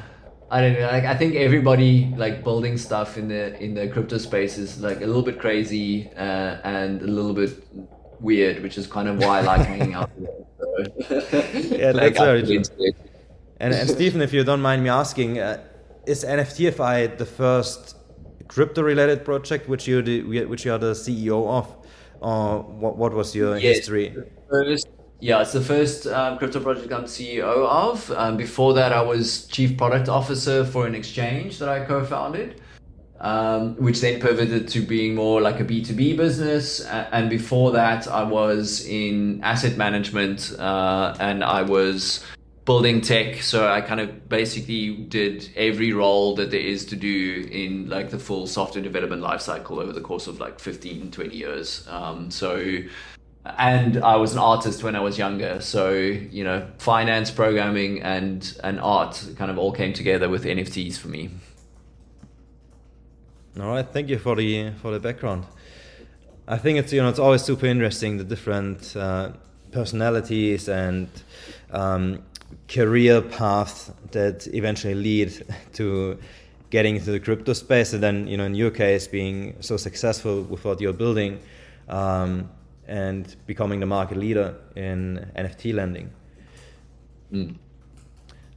I 0.49 0.61
don't 0.61 0.73
know. 0.73 0.87
Like, 0.87 1.05
I 1.05 1.15
think 1.15 1.35
everybody 1.35 2.11
like 2.17 2.43
building 2.43 2.77
stuff 2.77 3.19
in 3.19 3.27
the 3.27 3.61
in 3.63 3.75
the 3.75 3.87
crypto 3.87 4.17
space 4.17 4.57
is 4.57 4.81
like 4.81 4.97
a 4.97 5.05
little 5.05 5.21
bit 5.21 5.37
crazy 5.37 6.09
uh, 6.17 6.57
and 6.63 7.03
a 7.03 7.07
little 7.07 7.33
bit 7.33 7.51
weird, 8.19 8.63
which 8.63 8.79
is 8.79 8.87
kind 8.87 9.07
of 9.07 9.19
why 9.19 9.39
I 9.39 9.41
like 9.41 9.67
hanging 9.67 9.93
out. 9.93 10.09
with 10.17 11.07
them 11.07 11.71
yeah, 11.79 11.91
like, 11.91 12.15
that's 12.15 12.19
very 12.19 12.43
true. 12.43 12.63
And, 13.59 13.73
and 13.73 13.89
Stephen, 13.89 14.21
if 14.21 14.33
you 14.33 14.43
don't 14.43 14.61
mind 14.61 14.83
me 14.83 14.89
asking, 14.89 15.39
uh, 15.39 15.63
is 16.05 16.23
NFTfi 16.23 17.17
the 17.17 17.25
first 17.25 17.95
crypto-related 18.47 19.25
project 19.25 19.67
which 19.67 19.87
you 19.87 20.01
which 20.47 20.65
you 20.65 20.73
are 20.73 20.77
the 20.77 20.91
CEO 20.91 21.47
of, 21.47 21.75
or 22.19 22.61
what, 22.61 22.97
what 22.97 23.13
was 23.13 23.35
your 23.35 23.57
yes, 23.57 23.77
history? 23.77 24.15
First, 24.49 24.89
yeah, 25.19 25.41
it's 25.41 25.53
the 25.53 25.61
first 25.61 26.05
um, 26.07 26.37
crypto 26.37 26.59
project 26.59 26.91
I'm 26.91 27.05
CEO 27.05 27.67
of. 27.67 28.11
Um, 28.11 28.37
before 28.37 28.73
that, 28.73 28.91
I 28.91 29.01
was 29.01 29.47
chief 29.47 29.77
product 29.77 30.09
officer 30.09 30.65
for 30.65 30.85
an 30.85 30.93
exchange 30.93 31.57
that 31.59 31.69
I 31.69 31.85
co-founded. 31.85 32.61
Um, 33.21 33.77
which 33.77 34.01
then 34.01 34.19
pivoted 34.19 34.67
to 34.67 34.81
being 34.81 35.15
more 35.15 35.39
like 35.41 35.61
a 35.61 35.63
B2B 35.63 36.17
business. 36.17 36.81
And 36.81 37.29
before 37.29 37.71
that, 37.71 38.09
I 38.09 38.21
was 38.21 38.85
in 38.85 39.39
asset 39.41 39.77
management 39.77 40.53
uh, 40.59 41.15
and 41.21 41.41
I 41.41 41.61
was 41.61 42.25
building 42.65 42.99
tech. 42.99 43.41
So 43.41 43.67
I 43.67 43.81
kind 43.81 44.01
of 44.01 44.27
basically 44.27 44.95
did 44.95 45.49
every 45.55 45.93
role 45.93 46.35
that 46.35 46.51
there 46.51 46.59
is 46.59 46.85
to 46.87 46.95
do 46.95 47.47
in 47.51 47.87
like 47.89 48.09
the 48.09 48.19
full 48.19 48.47
software 48.47 48.83
development 48.83 49.21
lifecycle 49.21 49.77
over 49.81 49.93
the 49.93 50.01
course 50.01 50.27
of 50.27 50.39
like 50.39 50.59
15, 50.59 51.11
20 51.11 51.35
years. 51.35 51.87
Um, 51.87 52.31
so 52.31 52.83
and 53.45 53.97
I 53.97 54.15
was 54.15 54.33
an 54.33 54.39
artist 54.39 54.83
when 54.83 54.95
I 54.95 54.99
was 54.99 55.17
younger. 55.17 55.61
So 55.61 55.91
you 55.91 56.43
know, 56.43 56.67
finance, 56.79 57.31
programming, 57.31 58.01
and 58.01 58.57
and 58.63 58.79
art 58.79 59.23
kind 59.37 59.51
of 59.51 59.57
all 59.57 59.71
came 59.71 59.93
together 59.93 60.27
with 60.29 60.45
NFTs 60.45 60.97
for 60.97 61.07
me. 61.07 61.29
All 63.59 63.67
right, 63.67 63.87
thank 63.87 64.09
you 64.09 64.17
for 64.17 64.35
the 64.35 64.71
for 64.81 64.91
the 64.91 64.99
background. 64.99 65.45
I 66.47 66.57
think 66.57 66.79
it's 66.79 66.91
you 66.91 67.01
know 67.01 67.09
it's 67.09 67.19
always 67.19 67.43
super 67.43 67.67
interesting 67.67 68.17
the 68.17 68.23
different 68.23 68.95
uh, 68.95 69.31
personalities 69.71 70.67
and 70.67 71.07
um, 71.71 72.23
career 72.67 73.21
paths 73.21 73.91
that 74.11 74.47
eventually 74.53 74.95
lead 74.95 75.45
to 75.73 76.17
getting 76.69 76.95
into 76.95 77.11
the 77.11 77.19
crypto 77.19 77.53
space, 77.53 77.93
and 77.93 78.01
then 78.01 78.27
you 78.27 78.37
know 78.37 78.45
in 78.45 78.55
your 78.55 78.71
case 78.71 79.07
being 79.07 79.55
so 79.61 79.77
successful 79.77 80.43
with 80.43 80.63
what 80.65 80.81
you're 80.81 80.93
building. 80.93 81.39
Um, 81.87 82.49
and 82.87 83.35
becoming 83.47 83.79
the 83.79 83.85
market 83.85 84.17
leader 84.17 84.55
in 84.75 85.31
NFT 85.35 85.73
lending. 85.73 86.11
Mm. 87.31 87.55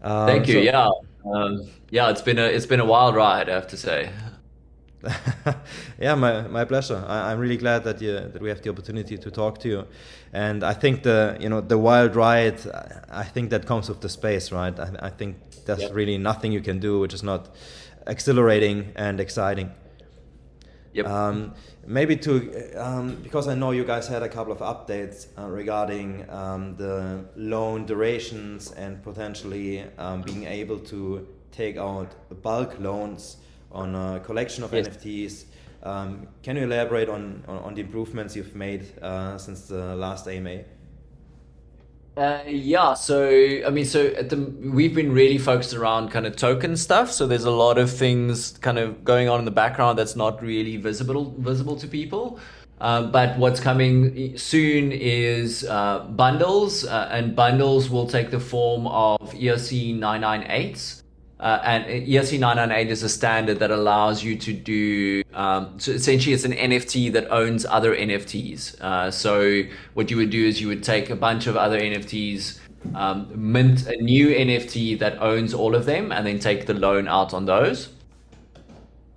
Um, 0.03 0.27
Thank 0.27 0.49
you. 0.49 0.55
So, 0.55 0.61
yeah, 0.61 0.91
um, 1.25 1.69
yeah. 1.91 2.11
It's 2.11 2.23
been 2.23 2.39
a 2.39 2.45
it's 2.45 2.67
been 2.67 2.81
a 2.81 2.85
wild 2.85 3.15
ride, 3.15 3.49
I 3.49 3.55
have 3.55 3.67
to 3.69 3.77
say. 3.77 4.11
yeah, 6.01 6.15
my, 6.15 6.43
my 6.49 6.65
pleasure. 6.65 7.05
I, 7.07 7.33
am 7.33 7.39
really 7.39 7.57
glad 7.57 7.85
that 7.85 8.03
you 8.03 8.15
that 8.15 8.41
we 8.43 8.49
have 8.49 8.63
the 8.63 8.71
opportunity 8.71 9.17
to 9.17 9.31
talk 9.31 9.59
to 9.59 9.69
you, 9.69 9.87
and 10.33 10.65
I 10.65 10.75
think 10.75 11.05
the 11.05 11.37
you 11.41 11.49
know 11.49 11.61
the 11.61 11.79
wild 11.79 12.17
ride. 12.17 12.61
I 13.11 13.25
think 13.25 13.51
that 13.51 13.65
comes 13.65 13.89
with 13.89 14.01
the 14.01 14.09
space, 14.09 14.51
right? 14.51 14.79
I, 14.79 14.91
I 15.01 15.11
think 15.11 15.37
there's 15.67 15.83
yep. 15.83 15.95
really 15.95 16.19
nothing 16.19 16.51
you 16.51 16.61
can 16.61 16.81
do 16.81 16.99
which 16.99 17.15
is 17.15 17.23
not 17.23 17.55
exhilarating 18.07 18.93
and 18.97 19.21
exciting. 19.21 19.71
Yep. 20.95 21.07
Um, 21.07 21.55
maybe 21.87 22.17
to 22.17 22.75
um, 22.75 23.17
because 23.23 23.47
I 23.47 23.55
know 23.55 23.71
you 23.71 23.85
guys 23.85 24.09
had 24.09 24.25
a 24.25 24.29
couple 24.29 24.53
of 24.53 24.59
updates 24.59 25.29
uh, 25.39 25.47
regarding 25.47 26.29
um, 26.29 26.77
the 26.77 27.25
loan 27.37 27.87
durations 27.87 28.73
and 28.73 29.01
potentially 29.05 29.85
um, 29.97 30.23
being 30.23 30.45
able 30.45 30.81
to 30.81 31.29
take 31.53 31.77
out 31.77 32.15
bulk 32.43 32.81
loans 32.81 33.37
on 33.73 33.95
a 33.95 34.21
collection 34.21 34.65
of 34.65 34.73
yes. 34.73 34.89
NFTs. 34.89 35.45
Um, 35.83 36.27
can 36.43 36.57
you 36.57 36.65
elaborate 36.65 37.09
on, 37.09 37.45
on, 37.47 37.59
on, 37.59 37.75
the 37.75 37.83
improvements 37.83 38.35
you've 38.35 38.57
made 38.57 38.87
uh, 39.01 39.39
since 39.39 39.69
the 39.69 39.95
last 39.95 40.27
AMA? 40.27 40.65
Uh, 42.17 42.43
yeah, 42.49 42.95
so 42.95 43.31
I 43.65 43.71
mean, 43.71 43.85
so 43.85 44.07
at 44.07 44.29
the 44.29 44.37
we've 44.37 44.93
been 44.93 45.13
really 45.13 45.39
focused 45.39 45.73
around 45.73 46.11
kind 46.11 46.27
of 46.27 46.35
token 46.35 46.77
stuff. 46.77 47.13
So 47.13 47.29
there's 47.29 47.45
a 47.45 47.51
lot 47.53 47.79
of 47.79 47.93
things 47.93 48.59
kind 48.59 48.77
of 48.77 49.05
going 49.05 49.29
on 49.29 49.39
in 49.39 49.45
the 49.45 49.53
background 49.53 50.01
that's 50.01 50.17
not 50.17 50.43
really 50.43 50.77
visible 50.79 51.37
visible 51.39 51.77
to 51.77 51.87
people. 51.87 52.41
Uh, 52.81 53.03
but 53.03 53.39
what's 53.39 53.61
coming 53.61 54.37
soon 54.37 54.91
is 54.93 55.65
uh, 55.65 56.01
bundles, 56.11 56.85
uh, 56.85 57.09
and 57.13 57.35
bundles 57.37 57.89
will 57.89 58.07
take 58.07 58.31
the 58.31 58.41
form 58.41 58.87
of 58.89 59.19
ERC 59.35 59.99
998s. 59.99 61.03
Uh, 61.41 61.61
and 61.63 61.85
ERC 61.85 62.39
998 62.39 62.91
is 62.91 63.03
a 63.05 63.09
standard 63.09 63.61
that 63.61 63.71
allows 63.71 64.25
you 64.25 64.37
to 64.37 64.53
do, 64.53 65.23
um, 65.35 65.79
so 65.79 65.93
essentially 65.93 66.35
it's 66.35 66.45
an 66.45 66.53
NFT 66.53 67.13
that 67.13 67.31
owns 67.31 67.65
other 67.65 67.95
NFTs. 67.95 68.81
Uh, 68.81 69.11
so 69.11 69.63
what 69.95 70.11
you 70.11 70.17
would 70.17 70.31
do 70.31 70.45
is 70.45 70.61
you 70.61 70.67
would 70.67 70.83
take 70.83 71.11
a 71.11 71.17
bunch 71.17 71.47
of 71.47 71.57
other 71.57 71.79
NFTs, 71.79 72.59
um, 72.95 73.31
mint 73.35 73.87
a 73.87 73.97
new 74.03 74.29
NFT 74.29 74.99
that 74.99 75.23
owns 75.23 75.55
all 75.55 75.77
of 75.77 75.87
them, 75.87 76.11
and 76.11 76.27
then 76.27 76.41
take 76.41 76.67
the 76.67 76.75
loan 76.75 77.07
out 77.07 77.33
on 77.33 77.47
those. 77.47 77.91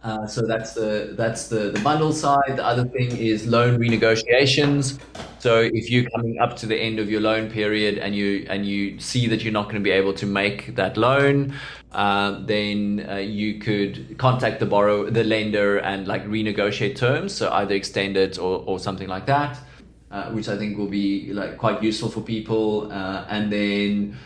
Uh, 0.03 0.25
so 0.25 0.41
that's 0.41 0.73
the 0.73 1.13
that's 1.15 1.47
the, 1.47 1.69
the 1.69 1.79
bundle 1.81 2.11
side. 2.11 2.55
The 2.55 2.65
other 2.65 2.85
thing 2.85 3.15
is 3.15 3.45
loan 3.45 3.79
renegotiations. 3.79 4.99
So 5.37 5.59
if 5.59 5.91
you're 5.91 6.09
coming 6.09 6.39
up 6.39 6.55
to 6.57 6.65
the 6.65 6.75
end 6.75 6.97
of 6.97 7.09
your 7.09 7.21
loan 7.21 7.51
period 7.51 7.99
and 7.99 8.15
you 8.15 8.47
and 8.49 8.65
you 8.65 8.99
see 8.99 9.27
that 9.27 9.43
you're 9.43 9.53
not 9.53 9.65
going 9.65 9.75
to 9.75 9.81
be 9.81 9.91
able 9.91 10.13
to 10.13 10.25
make 10.25 10.75
that 10.75 10.97
loan, 10.97 11.53
uh, 11.91 12.39
then 12.45 13.05
uh, 13.07 13.17
you 13.17 13.59
could 13.59 14.17
contact 14.17 14.59
the 14.59 14.65
borrower, 14.65 15.11
the 15.11 15.23
lender, 15.23 15.77
and 15.77 16.07
like 16.07 16.25
renegotiate 16.25 16.95
terms. 16.95 17.31
So 17.33 17.51
either 17.51 17.75
extend 17.75 18.17
it 18.17 18.39
or 18.39 18.63
or 18.65 18.79
something 18.79 19.07
like 19.07 19.27
that, 19.27 19.59
uh, 20.09 20.31
which 20.31 20.49
I 20.49 20.57
think 20.57 20.79
will 20.79 20.89
be 20.89 21.31
like 21.31 21.59
quite 21.59 21.83
useful 21.83 22.09
for 22.09 22.21
people. 22.21 22.91
Uh, 22.91 23.25
and 23.29 23.51
then 23.51 24.17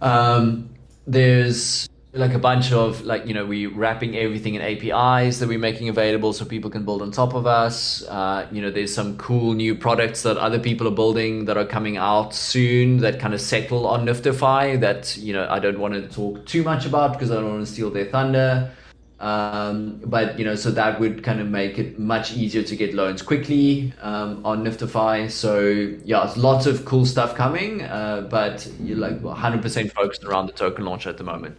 um, 0.00 0.70
there's 1.04 1.88
like 2.14 2.32
a 2.32 2.38
bunch 2.38 2.72
of 2.72 3.04
like 3.04 3.26
you 3.26 3.34
know 3.34 3.44
we 3.44 3.66
wrapping 3.66 4.16
everything 4.16 4.54
in 4.54 4.62
apis 4.62 5.40
that 5.40 5.48
we're 5.48 5.58
making 5.58 5.88
available 5.88 6.32
so 6.32 6.44
people 6.44 6.70
can 6.70 6.84
build 6.84 7.02
on 7.02 7.10
top 7.10 7.34
of 7.34 7.46
us. 7.46 8.02
Uh, 8.06 8.46
you 8.52 8.62
know 8.62 8.70
there's 8.70 8.94
some 8.94 9.16
cool 9.18 9.52
new 9.54 9.74
products 9.74 10.22
that 10.22 10.36
other 10.36 10.60
people 10.60 10.86
are 10.86 10.92
building 10.92 11.44
that 11.46 11.56
are 11.56 11.66
coming 11.66 11.96
out 11.96 12.32
soon 12.32 12.98
that 12.98 13.18
kind 13.18 13.34
of 13.34 13.40
settle 13.40 13.86
on 13.86 14.06
NFTfi 14.06 14.80
that 14.80 15.16
you 15.16 15.32
know 15.32 15.46
i 15.50 15.58
don't 15.58 15.78
want 15.78 15.94
to 15.94 16.02
talk 16.08 16.44
too 16.46 16.62
much 16.62 16.86
about 16.86 17.12
because 17.12 17.30
i 17.30 17.34
don't 17.34 17.50
want 17.50 17.66
to 17.66 17.72
steal 17.72 17.90
their 17.90 18.06
thunder. 18.06 18.70
Um, 19.20 20.00
but 20.04 20.38
you 20.38 20.44
know 20.44 20.54
so 20.54 20.70
that 20.72 21.00
would 21.00 21.24
kind 21.24 21.40
of 21.40 21.48
make 21.48 21.78
it 21.78 21.98
much 21.98 22.32
easier 22.36 22.62
to 22.62 22.76
get 22.76 22.94
loans 22.94 23.22
quickly 23.22 23.92
um, 24.02 24.44
on 24.44 24.64
NFTfi. 24.64 25.30
So 25.30 25.96
yeah 26.04 26.24
it's 26.26 26.36
lots 26.36 26.66
of 26.66 26.84
cool 26.84 27.06
stuff 27.06 27.34
coming 27.34 27.82
uh, 27.82 28.28
but 28.30 28.68
you're 28.78 28.98
like 28.98 29.20
100% 29.20 29.92
focused 29.92 30.22
around 30.24 30.46
the 30.46 30.52
token 30.52 30.84
launch 30.84 31.08
at 31.08 31.16
the 31.16 31.24
moment 31.24 31.56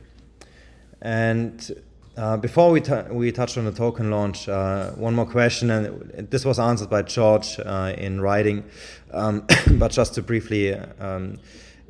and 1.06 1.84
uh, 2.18 2.36
before 2.36 2.72
we, 2.72 2.82
we 3.12 3.32
touch 3.32 3.60
on 3.60 3.66
the 3.66 3.72
token 3.72 4.10
launch, 4.10 4.49
uh, 4.49 4.89
one 4.93 5.14
more 5.14 5.28
question, 5.28 5.70
and 5.70 6.32
this 6.32 6.43
was 6.43 6.58
answered 6.58 6.89
by 6.89 7.03
George 7.03 7.60
uh, 7.64 7.93
in 7.95 8.20
writing, 8.20 8.64
um, 9.12 9.45
but 9.74 9.91
just 9.91 10.16
to 10.16 10.24
briefly 10.24 10.74
um, 10.74 11.38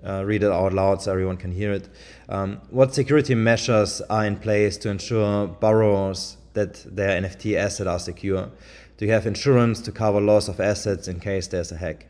uh, 0.06 0.22
read 0.26 0.44
it 0.44 0.52
out 0.52 0.74
loud 0.74 1.02
so 1.02 1.14
everyone 1.14 1.38
can 1.38 1.54
hear 1.54 1.72
it. 1.72 1.88
Um, 2.28 2.60
what 2.72 2.94
security 2.94 3.36
measures 3.36 4.02
are 4.02 4.26
in 4.26 4.36
place 4.36 4.76
to 4.80 4.90
ensure 4.90 5.48
borrowers 5.48 6.36
that 6.52 6.84
their 6.94 7.22
NFT 7.22 7.56
assets 7.56 7.88
are 7.88 8.00
secure? 8.00 8.52
Do 8.98 9.06
you 9.06 9.14
have 9.14 9.26
insurance 9.26 9.80
to 9.82 9.94
cover 9.94 10.20
loss 10.20 10.50
of 10.50 10.60
assets 10.60 11.08
in 11.08 11.22
case 11.22 11.48
there's 11.48 11.72
a 11.72 11.78
hack? 11.78 12.06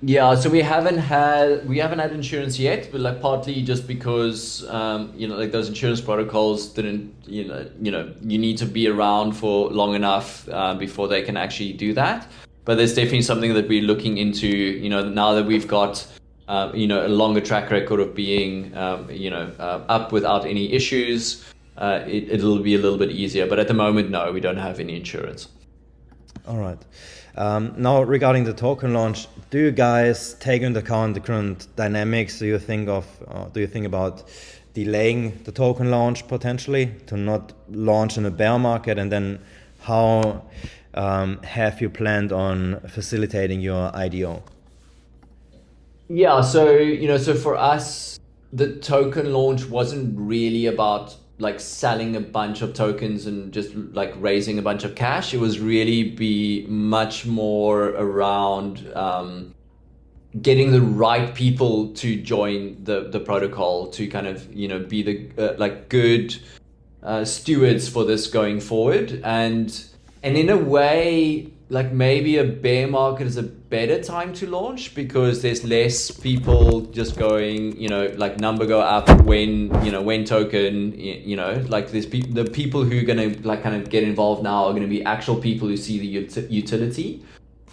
Yeah, 0.00 0.36
so 0.36 0.48
we 0.48 0.60
haven't 0.60 0.98
had 0.98 1.68
we 1.68 1.78
haven't 1.78 1.98
had 1.98 2.12
insurance 2.12 2.56
yet, 2.56 2.90
but 2.92 3.00
like 3.00 3.20
partly 3.20 3.62
just 3.62 3.88
because 3.88 4.68
um, 4.68 5.12
you 5.16 5.26
know 5.26 5.36
like 5.36 5.50
those 5.50 5.68
insurance 5.68 6.00
protocols 6.00 6.68
didn't 6.68 7.12
you 7.26 7.48
know 7.48 7.68
you 7.80 7.90
know 7.90 8.14
you 8.22 8.38
need 8.38 8.58
to 8.58 8.66
be 8.66 8.86
around 8.86 9.32
for 9.32 9.70
long 9.70 9.96
enough 9.96 10.48
uh, 10.50 10.74
before 10.74 11.08
they 11.08 11.22
can 11.22 11.36
actually 11.36 11.72
do 11.72 11.92
that. 11.94 12.30
But 12.64 12.76
there's 12.76 12.94
definitely 12.94 13.22
something 13.22 13.54
that 13.54 13.68
we're 13.68 13.82
looking 13.82 14.18
into. 14.18 14.46
You 14.46 14.88
know 14.88 15.08
now 15.08 15.32
that 15.32 15.46
we've 15.46 15.66
got 15.66 16.06
uh, 16.46 16.70
you 16.72 16.86
know 16.86 17.04
a 17.04 17.08
longer 17.08 17.40
track 17.40 17.68
record 17.72 17.98
of 17.98 18.14
being 18.14 18.76
um, 18.76 19.10
you 19.10 19.30
know 19.30 19.50
uh, 19.58 19.82
up 19.88 20.12
without 20.12 20.46
any 20.46 20.72
issues, 20.72 21.44
uh, 21.76 22.04
it, 22.06 22.30
it'll 22.30 22.60
be 22.60 22.76
a 22.76 22.78
little 22.78 22.98
bit 22.98 23.10
easier. 23.10 23.48
But 23.48 23.58
at 23.58 23.66
the 23.66 23.74
moment, 23.74 24.10
no, 24.10 24.30
we 24.30 24.38
don't 24.38 24.58
have 24.58 24.78
any 24.78 24.94
insurance. 24.94 25.48
All 26.46 26.56
right. 26.56 26.78
Um, 27.38 27.72
now, 27.76 28.02
regarding 28.02 28.42
the 28.42 28.52
token 28.52 28.92
launch, 28.94 29.28
do 29.50 29.58
you 29.58 29.70
guys 29.70 30.34
take 30.40 30.62
into 30.62 30.80
account 30.80 31.14
the 31.14 31.20
current 31.20 31.68
dynamics? 31.76 32.40
Do 32.40 32.46
you 32.46 32.58
think 32.58 32.88
of? 32.88 33.06
Uh, 33.28 33.44
do 33.44 33.60
you 33.60 33.68
think 33.68 33.86
about 33.86 34.24
delaying 34.74 35.40
the 35.44 35.52
token 35.52 35.88
launch 35.88 36.26
potentially 36.26 36.96
to 37.06 37.16
not 37.16 37.52
launch 37.70 38.18
in 38.18 38.26
a 38.26 38.30
bear 38.32 38.58
market? 38.58 38.98
And 38.98 39.12
then, 39.12 39.38
how 39.82 40.42
um, 40.94 41.40
have 41.44 41.80
you 41.80 41.88
planned 41.88 42.32
on 42.32 42.80
facilitating 42.88 43.60
your 43.60 43.94
IDO? 43.94 44.42
Yeah, 46.08 46.40
so 46.40 46.72
you 46.72 47.06
know, 47.06 47.18
so 47.18 47.34
for 47.34 47.54
us, 47.56 48.18
the 48.52 48.78
token 48.78 49.32
launch 49.32 49.64
wasn't 49.64 50.18
really 50.18 50.66
about 50.66 51.14
like 51.38 51.60
selling 51.60 52.16
a 52.16 52.20
bunch 52.20 52.62
of 52.62 52.74
tokens 52.74 53.26
and 53.26 53.52
just 53.52 53.74
like 53.74 54.12
raising 54.18 54.58
a 54.58 54.62
bunch 54.62 54.84
of 54.84 54.94
cash. 54.94 55.32
It 55.32 55.38
was 55.38 55.60
really 55.60 56.02
be 56.02 56.66
much 56.68 57.26
more 57.26 57.90
around 57.90 58.90
um, 58.94 59.54
getting 60.42 60.72
the 60.72 60.82
right 60.82 61.34
people 61.34 61.88
to 61.94 62.20
join 62.20 62.82
the 62.84 63.08
the 63.08 63.20
protocol 63.20 63.86
to 63.88 64.08
kind 64.08 64.26
of 64.26 64.52
you 64.52 64.68
know 64.68 64.80
be 64.80 65.02
the 65.02 65.30
uh, 65.38 65.56
like 65.58 65.88
good 65.88 66.36
uh, 67.02 67.24
stewards 67.24 67.88
for 67.88 68.04
this 68.04 68.26
going 68.26 68.60
forward 68.60 69.20
and 69.24 69.84
and 70.22 70.36
in 70.36 70.50
a 70.50 70.56
way 70.56 71.52
like 71.70 71.92
maybe 71.92 72.38
a 72.38 72.44
bear 72.44 72.88
market 72.88 73.26
is 73.26 73.36
a 73.36 73.42
better 73.42 74.02
time 74.02 74.32
to 74.32 74.46
launch 74.46 74.94
because 74.94 75.42
there's 75.42 75.64
less 75.64 76.10
people 76.10 76.80
just 76.80 77.18
going 77.18 77.78
you 77.78 77.88
know 77.88 78.06
like 78.16 78.40
number 78.40 78.64
go 78.64 78.80
up 78.80 79.08
when 79.22 79.50
you 79.84 79.92
know 79.92 80.00
when 80.00 80.24
token 80.24 80.98
you 80.98 81.36
know 81.36 81.62
like 81.68 81.90
there's 81.90 82.06
the 82.06 82.48
people 82.52 82.84
who 82.84 82.98
are 82.98 83.02
going 83.02 83.18
to 83.34 83.46
like 83.46 83.62
kind 83.62 83.76
of 83.80 83.90
get 83.90 84.02
involved 84.02 84.42
now 84.42 84.64
are 84.64 84.70
going 84.70 84.82
to 84.82 84.88
be 84.88 85.04
actual 85.04 85.36
people 85.36 85.68
who 85.68 85.76
see 85.76 85.98
the 85.98 86.24
ut- 86.24 86.50
utility. 86.50 87.22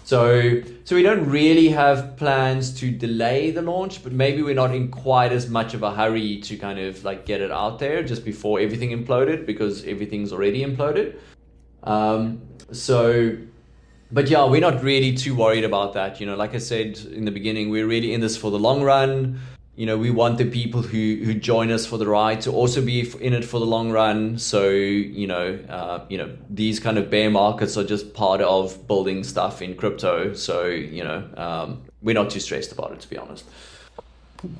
So 0.03 0.61
so 0.83 0.95
we 0.95 1.01
don't 1.01 1.25
really 1.25 1.69
have 1.69 2.17
plans 2.17 2.77
to 2.81 2.91
delay 2.91 3.51
the 3.51 3.61
launch 3.61 4.03
but 4.03 4.11
maybe 4.11 4.43
we're 4.43 4.53
not 4.53 4.75
in 4.75 4.89
quite 4.89 5.31
as 5.31 5.49
much 5.49 5.73
of 5.73 5.83
a 5.83 5.95
hurry 5.95 6.41
to 6.41 6.57
kind 6.57 6.79
of 6.79 7.03
like 7.05 7.25
get 7.25 7.39
it 7.41 7.49
out 7.49 7.79
there 7.79 8.03
just 8.03 8.25
before 8.25 8.59
everything 8.59 8.89
imploded 8.89 9.45
because 9.45 9.85
everything's 9.85 10.33
already 10.33 10.63
imploded. 10.65 11.15
Um, 11.83 12.41
so 12.71 13.37
but 14.11 14.29
yeah, 14.29 14.45
we're 14.45 14.61
not 14.61 14.83
really 14.83 15.13
too 15.13 15.35
worried 15.35 15.63
about 15.63 15.93
that. 15.93 16.19
You 16.19 16.25
know, 16.25 16.35
like 16.35 16.53
I 16.53 16.59
said 16.59 16.99
in 17.11 17.25
the 17.25 17.31
beginning, 17.31 17.69
we're 17.69 17.87
really 17.87 18.13
in 18.13 18.21
this 18.21 18.37
for 18.37 18.51
the 18.51 18.59
long 18.59 18.83
run. 18.83 19.39
You 19.75 19.85
know, 19.85 19.97
we 19.97 20.09
want 20.09 20.37
the 20.37 20.45
people 20.45 20.81
who 20.81 21.21
who 21.23 21.33
join 21.33 21.69
us 21.71 21.85
for 21.85 21.97
the 21.97 22.07
ride 22.07 22.41
to 22.41 22.51
also 22.51 22.81
be 22.81 23.11
in 23.19 23.33
it 23.33 23.43
for 23.43 23.59
the 23.59 23.65
long 23.65 23.91
run. 23.91 24.37
So 24.37 24.69
you 24.69 25.27
know, 25.27 25.59
uh, 25.67 26.05
you 26.07 26.17
know, 26.17 26.35
these 26.49 26.79
kind 26.79 26.97
of 26.97 27.09
bear 27.09 27.29
markets 27.29 27.77
are 27.77 27.83
just 27.83 28.13
part 28.13 28.41
of 28.41 28.87
building 28.87 29.23
stuff 29.23 29.61
in 29.61 29.75
crypto. 29.75 30.33
So 30.33 30.65
you 30.65 31.03
know, 31.03 31.27
um, 31.35 31.81
we're 32.01 32.15
not 32.15 32.29
too 32.29 32.39
stressed 32.39 32.71
about 32.71 32.91
it, 32.93 33.01
to 33.01 33.09
be 33.09 33.17
honest. 33.17 33.45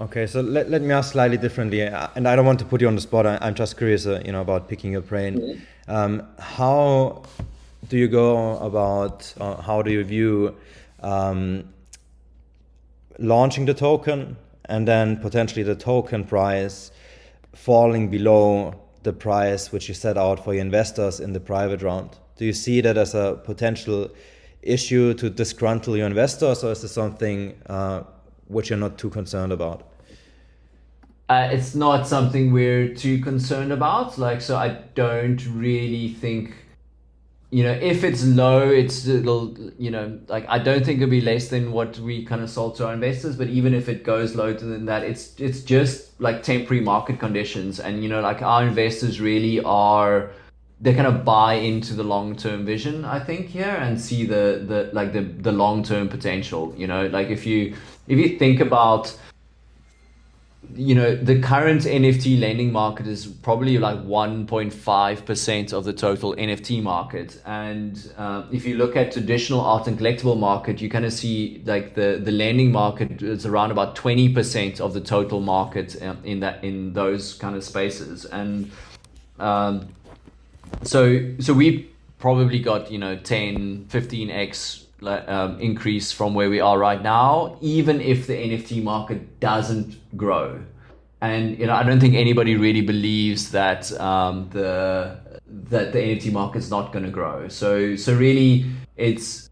Okay, 0.02 0.26
so 0.26 0.42
let, 0.42 0.70
let 0.70 0.82
me 0.82 0.92
ask 0.94 1.12
slightly 1.12 1.38
differently, 1.38 1.82
and 1.82 2.28
I 2.28 2.36
don't 2.36 2.46
want 2.46 2.60
to 2.60 2.66
put 2.66 2.82
you 2.82 2.88
on 2.88 2.96
the 2.96 3.02
spot. 3.02 3.28
I, 3.28 3.38
am 3.42 3.54
just 3.54 3.78
curious, 3.78 4.08
uh, 4.08 4.22
you 4.26 4.32
know, 4.32 4.42
about 4.42 4.68
picking 4.68 4.92
your 4.92 5.02
brain. 5.02 5.40
Mm-hmm. 5.40 5.92
Um, 5.92 6.28
how 6.40 7.24
do 7.90 7.98
you 7.98 8.08
go 8.08 8.58
about? 8.58 9.34
Uh, 9.40 9.62
how 9.62 9.82
do 9.82 9.92
you 9.92 10.04
view 10.04 10.56
um, 11.02 11.64
launching 13.20 13.66
the 13.66 13.74
token 13.74 14.38
and 14.66 14.88
then 14.88 15.18
potentially 15.18 15.64
the 15.64 15.76
token 15.76 16.24
price 16.24 16.92
falling 17.54 18.10
below 18.10 18.74
the 19.04 19.14
price 19.14 19.72
which 19.72 19.88
you 19.88 19.94
set 19.94 20.18
out 20.18 20.44
for 20.44 20.54
your 20.54 20.62
investors 20.62 21.20
in 21.20 21.34
the 21.34 21.40
private 21.40 21.82
round? 21.82 22.18
Do 22.38 22.46
you 22.46 22.54
see 22.54 22.82
that 22.82 22.98
as 22.98 23.16
a 23.16 23.40
potential 23.44 24.10
issue 24.62 25.14
to 25.14 25.30
disgruntle 25.30 25.96
your 25.96 26.08
investors, 26.08 26.64
or 26.64 26.72
is 26.72 26.82
this 26.82 26.92
something 26.92 27.56
uh, 27.68 28.04
which 28.48 28.70
you're 28.70 28.80
not 28.80 28.98
too 28.98 29.10
concerned 29.10 29.52
about? 29.52 29.84
Uh, 31.30 31.50
it's 31.52 31.74
not 31.74 32.08
something 32.08 32.52
we're 32.52 32.94
too 32.94 33.20
concerned 33.20 33.72
about. 33.72 34.18
Like, 34.18 34.42
so 34.42 34.58
I 34.58 34.70
don't 34.94 35.44
really 35.48 36.10
think, 36.10 36.54
you 37.52 37.64
know, 37.64 37.72
if 37.72 38.04
it's 38.04 38.26
low, 38.26 38.70
it's 38.70 39.08
it'll, 39.08 39.56
you 39.78 39.92
know, 39.92 40.20
like 40.28 40.46
I 40.50 40.60
don't 40.60 40.84
think 40.84 41.00
it'll 41.02 41.10
be 41.10 41.22
less 41.22 41.50
than 41.50 41.72
what 41.72 41.98
we 42.00 42.26
kind 42.26 42.42
of 42.42 42.50
sold 42.50 42.76
to 42.78 42.88
our 42.88 42.94
investors. 42.94 43.36
But 43.36 43.48
even 43.48 43.74
if 43.74 43.88
it 43.88 44.04
goes 44.04 44.36
lower 44.36 44.54
than 44.54 44.86
that, 44.86 45.04
it's 45.04 45.40
it's 45.40 45.62
just 45.62 46.20
like 46.20 46.44
temporary 46.44 46.84
market 46.84 47.20
conditions, 47.20 47.80
and 47.80 48.04
you 48.04 48.10
know, 48.10 48.22
like 48.22 48.42
our 48.42 48.66
investors 48.66 49.22
really 49.22 49.62
are 49.62 50.32
they 50.82 50.94
kind 50.94 51.08
of 51.08 51.24
buy 51.24 51.54
into 51.54 51.94
the 51.94 52.04
long 52.04 52.36
term 52.36 52.66
vision. 52.66 53.06
I 53.06 53.20
think 53.20 53.48
here 53.48 53.78
and 53.80 54.00
see 54.00 54.26
the 54.26 54.64
the 54.68 54.90
like 54.92 55.14
the 55.14 55.22
the 55.22 55.52
long 55.52 55.84
term 55.84 56.10
potential. 56.10 56.74
You 56.76 56.88
know, 56.88 57.08
like 57.08 57.30
if 57.30 57.46
you 57.46 57.76
if 58.08 58.20
you 58.20 58.38
think 58.38 58.60
about 58.60 59.18
you 60.76 60.94
know 60.94 61.16
the 61.16 61.40
current 61.40 61.82
nft 61.84 62.40
lending 62.40 62.72
market 62.72 63.08
is 63.08 63.26
probably 63.26 63.78
like 63.78 63.98
1.5% 64.00 65.74
of 65.74 65.84
the 65.84 65.94
total 65.94 66.36
nft 66.36 66.84
market. 66.84 67.42
And 67.46 68.12
uh, 68.18 68.44
if 68.52 68.66
you 68.66 68.76
look 68.76 68.96
at 68.96 69.12
traditional 69.12 69.62
art 69.62 69.88
and 69.88 69.98
collectible 69.98 70.38
market 70.38 70.82
you 70.82 70.90
kind 70.90 71.06
of 71.06 71.14
see 71.14 71.62
like 71.66 71.96
the 71.96 72.22
the 72.24 72.32
lending 72.32 72.72
market 72.72 73.22
is 73.22 73.46
around 73.46 73.72
about 73.72 73.96
20% 73.96 74.80
of 74.80 74.94
the 74.94 75.02
total 75.02 75.40
market 75.40 76.02
um, 76.02 76.20
in 76.24 76.40
that 76.42 76.64
in 76.64 76.94
those 76.94 77.34
kind 77.36 77.56
of 77.56 77.64
spaces. 77.64 78.26
And 78.26 78.72
um, 79.40 79.88
so 80.84 81.34
so 81.40 81.54
we 81.54 81.90
probably 82.20 82.60
got 82.60 82.92
you 82.92 82.98
know 82.98 83.18
10 83.18 83.86
15x 83.86 84.85
um, 85.02 85.60
increase 85.60 86.12
from 86.12 86.34
where 86.34 86.50
we 86.50 86.60
are 86.60 86.78
right 86.78 87.02
now, 87.02 87.58
even 87.62 88.02
if 88.02 88.28
the 88.28 88.34
NFT 88.34 88.84
market 88.84 89.40
doesn't 89.40 90.18
grow. 90.18 90.62
And 91.22 91.58
you 91.58 91.68
know, 91.68 91.74
I 91.74 91.84
don't 91.84 92.00
think 92.00 92.16
anybody 92.16 92.56
really 92.56 92.82
believes 92.82 93.52
that 93.52 93.92
um, 94.00 94.50
the 94.52 95.18
that 95.48 95.94
the 95.94 96.00
NFT 96.00 96.32
market 96.32 96.60
is 96.60 96.70
not 96.70 96.92
going 96.92 97.06
to 97.06 97.12
grow. 97.12 97.48
So 97.48 97.96
so 97.96 98.16
really, 98.16 98.66
it's 98.96 99.50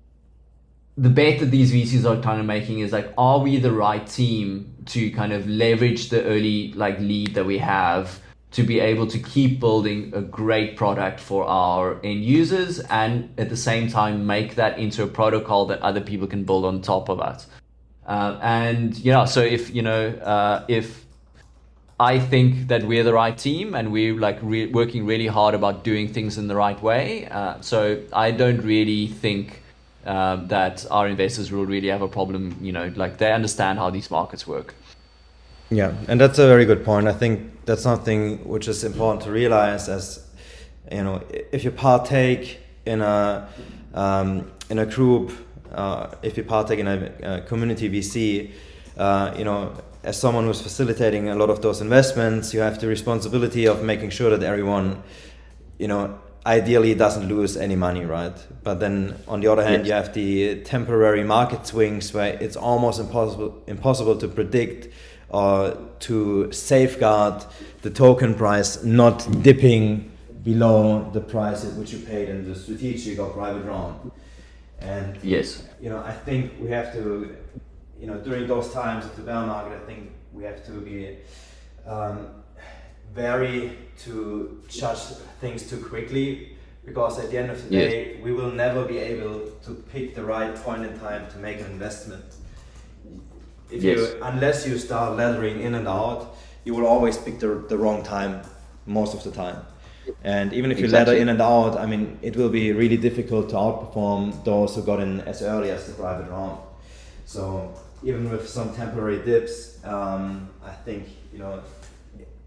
the 0.97 1.09
bet 1.09 1.39
that 1.39 1.47
these 1.47 1.71
VCs 1.71 2.05
are 2.05 2.21
kind 2.21 2.39
of 2.39 2.45
making 2.45 2.79
is 2.79 2.91
like, 2.91 3.11
are 3.17 3.39
we 3.39 3.57
the 3.57 3.71
right 3.71 4.05
team 4.05 4.75
to 4.85 5.09
kind 5.11 5.33
of 5.33 5.47
leverage 5.47 6.09
the 6.09 6.23
early 6.23 6.71
like 6.73 6.99
lead 6.99 7.33
that 7.33 7.45
we 7.45 7.57
have 7.57 8.19
to 8.53 8.63
be 8.63 8.79
able 8.79 9.07
to 9.07 9.19
keep 9.19 9.59
building 9.59 10.11
a 10.15 10.21
great 10.21 10.77
product 10.77 11.19
for 11.19 11.43
our 11.45 11.99
end 12.03 12.23
users 12.23 12.79
and 12.81 13.33
at 13.37 13.49
the 13.49 13.57
same 13.57 13.89
time 13.89 14.25
make 14.25 14.55
that 14.55 14.77
into 14.77 15.03
a 15.03 15.07
protocol 15.07 15.65
that 15.65 15.81
other 15.81 16.01
people 16.01 16.27
can 16.27 16.43
build 16.43 16.63
on 16.63 16.81
top 16.81 17.09
of 17.09 17.19
it. 17.19 17.45
Uh, 18.05 18.37
and 18.41 18.97
yeah, 18.99 19.25
so 19.25 19.41
if 19.41 19.73
you 19.73 19.81
know 19.81 20.09
uh, 20.09 20.63
if 20.67 21.05
I 21.99 22.19
think 22.19 22.67
that 22.67 22.83
we're 22.83 23.03
the 23.03 23.13
right 23.13 23.37
team 23.37 23.73
and 23.73 23.91
we're 23.91 24.15
like 24.15 24.37
re- 24.41 24.67
working 24.67 25.05
really 25.05 25.27
hard 25.27 25.55
about 25.55 25.83
doing 25.83 26.07
things 26.11 26.37
in 26.37 26.47
the 26.47 26.55
right 26.55 26.81
way, 26.81 27.27
uh, 27.27 27.61
so 27.61 28.01
I 28.11 28.31
don't 28.31 28.61
really 28.61 29.07
think 29.07 29.61
um, 30.05 30.47
that 30.49 30.85
our 30.91 31.07
investors 31.07 31.51
will 31.51 31.65
really 31.65 31.87
have 31.87 32.01
a 32.01 32.07
problem. 32.07 32.57
You 32.61 32.71
know, 32.71 32.91
like 32.95 33.17
they 33.17 33.31
understand 33.31 33.79
how 33.79 33.89
these 33.89 34.11
markets 34.11 34.45
work. 34.45 34.75
Yeah, 35.69 35.93
and 36.07 36.19
that's 36.19 36.39
a 36.39 36.47
very 36.47 36.65
good 36.65 36.83
point. 36.85 37.07
I 37.07 37.13
think 37.13 37.65
that's 37.65 37.81
something 37.81 38.47
which 38.47 38.67
is 38.67 38.83
important 38.83 39.23
to 39.23 39.31
realize 39.31 39.89
as 39.89 40.27
you 40.91 41.03
know, 41.03 41.23
if 41.51 41.63
you 41.63 41.71
partake 41.71 42.59
in 42.85 43.01
a 43.01 43.47
um, 43.93 44.51
in 44.69 44.79
a 44.79 44.85
group, 44.85 45.31
uh, 45.71 46.07
if 46.21 46.37
you 46.37 46.43
partake 46.43 46.79
in 46.79 46.87
a, 46.87 47.11
a 47.23 47.41
community 47.41 47.89
VC, 47.89 48.51
uh, 48.97 49.33
you 49.37 49.43
know, 49.43 49.73
as 50.03 50.19
someone 50.19 50.45
who's 50.45 50.61
facilitating 50.61 51.29
a 51.29 51.35
lot 51.35 51.49
of 51.49 51.61
those 51.61 51.81
investments, 51.81 52.53
you 52.53 52.59
have 52.59 52.79
the 52.79 52.87
responsibility 52.87 53.65
of 53.65 53.83
making 53.83 54.09
sure 54.09 54.29
that 54.29 54.43
everyone, 54.43 55.01
you 55.79 55.87
know, 55.87 56.19
ideally 56.45 56.93
doesn't 56.93 57.27
lose 57.29 57.55
any 57.55 57.75
money, 57.75 58.03
right? 58.03 58.35
But 58.63 58.79
then 58.79 59.15
on 59.27 59.39
the 59.39 59.47
other 59.47 59.63
hand, 59.63 59.85
yes. 59.85 59.87
you 59.87 59.93
have 59.93 60.13
the 60.13 60.63
temporary 60.63 61.23
market 61.23 61.65
swings 61.65 62.13
where 62.13 62.33
it's 62.41 62.57
almost 62.57 62.99
impossible 62.99 63.63
impossible 63.67 64.17
to 64.17 64.27
predict 64.27 64.93
or 65.33 65.75
to 65.99 66.51
safeguard 66.51 67.43
the 67.81 67.89
token 67.89 68.35
price 68.35 68.83
not 68.83 69.27
dipping 69.41 70.11
below 70.43 71.09
the 71.11 71.19
price 71.19 71.65
at 71.65 71.73
which 71.73 71.91
you 71.91 71.99
paid 71.99 72.29
in 72.29 72.47
the 72.47 72.55
strategic 72.55 73.19
or 73.19 73.29
private 73.29 73.63
round. 73.63 74.11
And 74.79 75.17
yes, 75.23 75.67
you 75.81 75.89
know, 75.89 75.99
I 75.99 76.11
think 76.11 76.51
we 76.59 76.69
have 76.69 76.93
to, 76.93 77.35
you 77.99 78.07
know, 78.07 78.17
during 78.19 78.47
those 78.47 78.71
times 78.71 79.05
of 79.05 79.15
the 79.15 79.23
bear 79.23 79.45
market, 79.45 79.81
I 79.81 79.85
think 79.85 80.11
we 80.33 80.43
have 80.43 80.63
to 80.65 80.71
be 80.71 81.17
um, 81.87 82.27
very 83.13 83.77
to 84.03 84.61
judge 84.69 84.99
things 85.41 85.69
too 85.69 85.83
quickly 85.83 86.57
because 86.85 87.17
at 87.17 87.31
the 87.31 87.37
end 87.37 87.49
of 87.49 87.69
the 87.69 87.75
yes. 87.75 87.91
day, 87.91 88.19
we 88.21 88.33
will 88.33 88.51
never 88.51 88.85
be 88.85 88.99
able 88.99 89.39
to 89.63 89.71
pick 89.91 90.15
the 90.15 90.23
right 90.23 90.53
point 90.55 90.85
in 90.85 90.99
time 90.99 91.29
to 91.31 91.37
make 91.37 91.59
an 91.59 91.67
investment 91.67 92.25
if 93.73 93.83
yes. 93.83 93.97
you 93.97 94.19
unless 94.21 94.67
you 94.67 94.77
start 94.77 95.17
laddering 95.17 95.61
in 95.61 95.75
and 95.75 95.87
out, 95.87 96.35
you 96.63 96.73
will 96.75 96.85
always 96.85 97.17
pick 97.17 97.39
the, 97.39 97.65
the 97.67 97.77
wrong 97.77 98.03
time 98.03 98.41
most 98.85 99.13
of 99.13 99.23
the 99.23 99.31
time. 99.31 99.57
And 100.23 100.53
even 100.53 100.71
if 100.71 100.79
you 100.79 100.85
exactly. 100.85 101.13
ladder 101.13 101.21
in 101.21 101.29
and 101.29 101.41
out, 101.41 101.77
I 101.77 101.85
mean, 101.85 102.19
it 102.21 102.35
will 102.35 102.49
be 102.49 102.73
really 102.73 102.97
difficult 102.97 103.49
to 103.49 103.55
outperform 103.55 104.43
those 104.43 104.75
who 104.75 104.83
got 104.83 104.99
in 104.99 105.21
as 105.21 105.41
early 105.41 105.71
as 105.71 105.87
the 105.87 105.93
private 105.93 106.29
round. 106.29 106.59
So 107.25 107.73
even 108.03 108.29
with 108.29 108.47
some 108.47 108.75
temporary 108.75 109.23
dips, 109.23 109.83
um, 109.85 110.49
I 110.63 110.71
think 110.71 111.07
you 111.31 111.39
know 111.39 111.63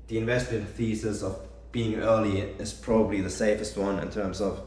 the 0.08 0.18
investment 0.18 0.68
thesis 0.68 1.22
of 1.22 1.38
being 1.72 1.96
early 1.96 2.40
is 2.40 2.72
probably 2.72 3.20
the 3.20 3.30
safest 3.30 3.76
one 3.76 3.98
in 3.98 4.10
terms 4.10 4.40
of 4.40 4.60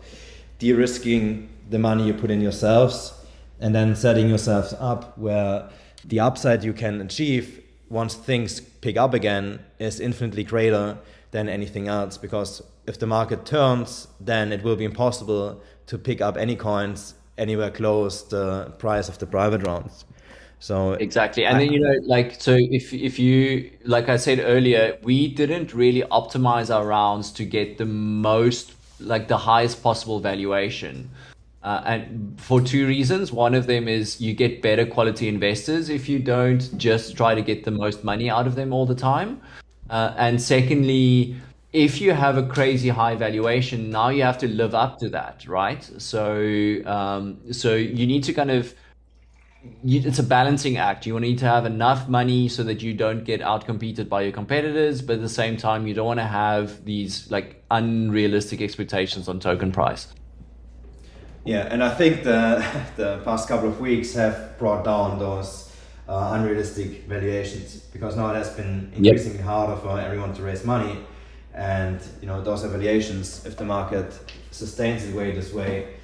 de-risking 0.60 1.49
the 1.69 1.80
money 1.80 2.06
you 2.06 2.14
put 2.14 2.30
in 2.30 2.41
yourselves 2.41 3.14
and 3.60 3.73
then 3.73 3.95
setting 3.95 4.27
yourselves 4.30 4.73
up 4.80 5.18
where 5.18 5.69
the 6.05 6.19
upside 6.19 6.63
you 6.63 6.73
can 6.73 7.01
achieve 7.01 7.63
once 7.89 8.15
things 8.15 8.59
pick 8.59 8.97
up 8.97 9.13
again 9.13 9.59
is 9.80 9.99
infinitely 9.99 10.43
greater 10.43 10.97
than 11.31 11.49
anything 11.49 11.88
else 11.88 12.17
because 12.17 12.61
if 12.88 12.99
the 12.99 13.07
market 13.07 13.45
turns 13.45 14.07
then 14.19 14.51
it 14.51 14.63
will 14.63 14.76
be 14.76 14.85
impossible 14.85 15.61
to 15.88 15.97
pick 15.97 16.21
up 16.21 16.38
any 16.38 16.55
coins 16.55 17.15
anywhere 17.39 17.71
close 17.71 18.27
the 18.27 18.65
price 18.77 19.09
of 19.09 19.17
the 19.17 19.26
private 19.26 19.65
rounds. 19.65 20.05
So 20.59 20.93
exactly. 20.93 21.45
And 21.45 21.57
I, 21.57 21.59
then 21.61 21.73
you 21.73 21.80
know 21.80 21.95
like 22.03 22.39
so 22.39 22.57
if 22.59 22.93
if 22.93 23.17
you 23.17 23.71
like 23.85 24.09
i 24.09 24.17
said 24.17 24.39
earlier 24.43 24.97
we 25.03 25.34
didn't 25.34 25.73
really 25.73 26.03
optimize 26.11 26.73
our 26.73 26.85
rounds 26.85 27.31
to 27.34 27.45
get 27.45 27.77
the 27.77 27.85
most 27.85 28.73
like 28.99 29.30
the 29.30 29.38
highest 29.38 29.81
possible 29.81 30.19
valuation 30.19 31.09
uh, 31.64 31.81
and 31.86 32.40
for 32.40 32.61
two 32.61 32.88
reasons. 32.88 33.31
One 33.31 33.53
of 33.53 33.68
them 33.68 33.88
is 33.88 34.22
you 34.22 34.34
get 34.34 34.61
better 34.61 34.86
quality 34.86 35.27
investors 35.27 35.90
if 35.90 36.07
you 36.07 36.19
don't 36.19 36.77
just 36.77 37.18
try 37.18 37.36
to 37.36 37.41
get 37.41 37.65
the 37.65 37.72
most 37.72 38.03
money 38.03 38.30
out 38.30 38.48
of 38.48 38.56
them 38.56 38.73
all 38.73 38.86
the 38.86 38.95
time. 38.95 39.41
Uh, 39.90 40.14
and 40.18 40.41
secondly, 40.41 41.36
if 41.73 42.02
you 42.02 42.14
have 42.14 42.38
a 42.38 42.44
crazy 42.44 42.90
high 42.90 43.15
valuation, 43.15 43.90
now 43.91 44.10
you 44.10 44.23
have 44.23 44.38
to 44.40 44.48
live 44.48 44.73
up 44.73 44.98
to 44.99 45.10
that, 45.10 45.48
right? 45.48 45.84
So, 45.98 46.77
um, 46.86 47.40
so 47.52 47.76
you 47.76 48.07
need 48.07 48.23
to 48.26 48.34
kind 48.34 48.52
of 48.52 48.73
you, 49.84 50.02
it's 50.06 50.19
a 50.19 50.23
balancing 50.23 50.77
act. 50.77 51.06
You 51.06 51.19
need 51.19 51.38
to 51.40 51.45
have 51.45 51.65
enough 51.65 52.07
money 52.07 52.48
so 52.48 52.64
that 52.64 52.81
you 52.81 52.94
don't 52.94 53.23
get 53.23 53.41
outcompeted 53.41 54.07
by 54.07 54.22
your 54.22 54.31
competitors, 54.31 55.02
but 55.02 55.18
at 55.18 55.22
the 55.22 55.30
same 55.30 55.57
time, 55.57 55.86
you 55.86 55.94
don't 55.94 56.06
want 56.06 56.19
to 56.19 56.26
have 56.26 56.86
these 56.86 57.30
like 57.30 57.61
unrealistic 57.69 58.61
expectations 58.61 59.27
on 59.27 59.40
token 59.40 59.72
price. 59.72 60.07
Yeah, 61.49 61.67
and 61.71 61.84
I 61.84 61.89
think 61.89 62.23
the 62.23 62.63
the 62.95 63.21
past 63.26 63.47
couple 63.47 63.69
of 63.69 63.80
weeks 63.80 64.13
have 64.13 64.59
brought 64.59 64.84
down 64.85 65.17
those 65.17 65.71
uh, 66.07 66.35
unrealistic 66.35 67.07
valuations 67.07 67.77
because 67.91 68.15
now 68.15 68.30
it 68.30 68.35
has 68.35 68.51
been 68.51 68.91
increasingly 68.95 69.39
yep. 69.39 69.47
harder 69.47 69.76
for 69.81 69.99
everyone 69.99 70.31
to 70.35 70.43
raise 70.43 70.63
money, 70.63 70.95
and 71.55 71.99
you 72.21 72.27
know 72.27 72.39
those 72.43 72.63
valuations, 72.63 73.43
if 73.47 73.57
the 73.57 73.65
market 73.65 74.13
sustains 74.51 75.03
its 75.03 75.15
way 75.15 75.31
this 75.31 75.51
way, 75.51 75.95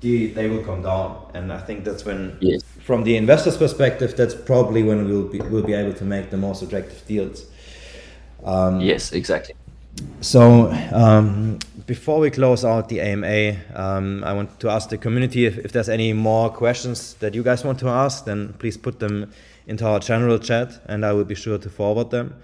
they, 0.00 0.26
they 0.26 0.48
will 0.50 0.64
come 0.64 0.82
down, 0.82 1.30
and 1.32 1.50
I 1.50 1.60
think 1.66 1.84
that's 1.84 2.04
when, 2.04 2.36
yes. 2.42 2.62
from 2.84 3.02
the 3.04 3.16
investor's 3.16 3.56
perspective, 3.56 4.14
that's 4.18 4.34
probably 4.34 4.82
when 4.82 5.08
we'll 5.08 5.28
be 5.28 5.40
we'll 5.40 5.68
be 5.72 5.76
able 5.82 5.94
to 5.94 6.04
make 6.04 6.28
the 6.28 6.36
most 6.36 6.60
attractive 6.60 7.06
deals. 7.06 7.46
Um, 8.44 8.80
yes, 8.80 9.12
exactly. 9.12 9.54
So 10.20 10.70
um, 10.92 11.58
before 11.86 12.20
we 12.20 12.30
close 12.30 12.64
out 12.64 12.88
the 12.88 13.00
AMA, 13.00 13.56
um, 13.74 14.22
I 14.24 14.32
want 14.32 14.60
to 14.60 14.68
ask 14.68 14.88
the 14.88 14.98
community 14.98 15.46
if, 15.46 15.58
if, 15.58 15.72
there's 15.72 15.88
any 15.88 16.12
more 16.12 16.50
questions 16.50 17.14
that 17.14 17.34
you 17.34 17.42
guys 17.42 17.64
want 17.64 17.78
to 17.80 17.88
ask, 17.88 18.24
then 18.24 18.54
please 18.58 18.76
put 18.76 19.00
them 19.00 19.32
into 19.66 19.86
our 19.86 19.98
general 19.98 20.38
chat, 20.38 20.80
and 20.86 21.04
I 21.04 21.12
will 21.12 21.24
be 21.24 21.34
sure 21.34 21.58
to 21.58 21.70
forward 21.70 22.10
them. 22.10 22.34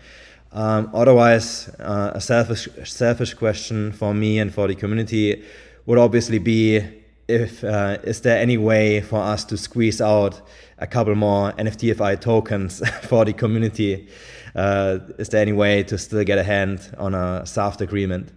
Um, 0.52 0.90
otherwise, 0.94 1.68
uh, 1.78 2.12
a 2.14 2.20
selfish 2.20 2.68
selfish 2.85 3.35
question 3.35 3.93
for 3.93 4.14
me 4.14 4.39
and 4.39 4.52
for 4.52 4.68
the 4.68 4.74
community 4.74 5.43
would 5.86 5.98
obviously 5.98 6.39
be 6.39 6.82
if 7.28 7.62
uh, 7.64 7.98
is 8.05 8.20
there 8.20 8.39
any 8.39 8.56
way 8.56 9.01
for 9.01 9.20
us 9.20 9.44
to 9.44 9.56
squeeze 9.56 10.01
out 10.01 10.40
a 10.78 10.86
couple 10.86 11.14
more 11.14 11.52
NFTfi 11.52 12.20
tokens 12.20 12.82
for 13.02 13.24
the 13.24 13.32
community? 13.32 14.09
Uh, 14.56 15.00
is 15.18 15.28
there 15.28 15.42
any 15.42 15.52
way 15.52 15.82
to 15.82 15.98
still 15.98 16.24
get 16.24 16.38
a 16.38 16.42
hand 16.42 16.94
on 16.98 17.14
a 17.14 17.44
soft 17.44 17.82
agreement? 17.82 18.32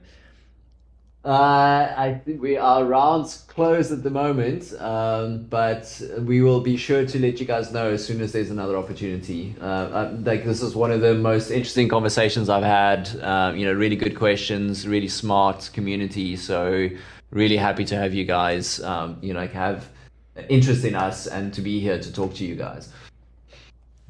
Uh, 1.24 1.94
I 1.98 2.22
think 2.26 2.42
we 2.42 2.58
are 2.58 2.86
rounds 2.86 3.44
closed 3.48 3.92
at 3.92 4.04
the 4.04 4.10
moment, 4.10 4.74
um, 4.80 5.46
but 5.50 6.02
we 6.20 6.42
will 6.42 6.62
be 6.62 6.78
sure 6.78 7.06
to 7.06 7.20
let 7.20 7.40
you 7.40 7.46
guys 7.46 7.74
know 7.74 7.92
as 7.92 8.06
soon 8.06 8.22
as 8.22 8.32
there's 8.32 8.52
another 8.52 8.78
opportunity. 8.78 9.54
Uh, 9.62 9.66
uh 9.66 10.18
like 10.24 10.46
this 10.46 10.62
is 10.62 10.76
one 10.76 10.92
of 10.92 11.02
the 11.02 11.16
most 11.16 11.52
interesting 11.52 11.90
conversations 11.90 12.48
I've 12.48 12.64
had. 12.64 13.10
Uh, 13.22 13.54
you 13.56 13.66
know, 13.66 13.74
really 13.74 13.98
good 13.98 14.16
questions, 14.18 14.88
really 14.88 15.10
smart 15.10 15.70
community. 15.74 16.38
So 16.38 16.90
really 17.32 17.58
happy 17.58 17.84
to 17.86 17.96
have 17.96 18.14
you 18.14 18.24
guys. 18.24 18.82
Um, 18.82 19.18
you 19.22 19.34
know, 19.34 19.46
have 19.48 19.90
interest 20.48 20.86
in 20.86 20.96
us 20.96 21.28
and 21.28 21.54
to 21.54 21.62
be 21.62 21.82
here 21.82 22.00
to 22.00 22.14
talk 22.14 22.34
to 22.36 22.46
you 22.46 22.56
guys. 22.56 22.90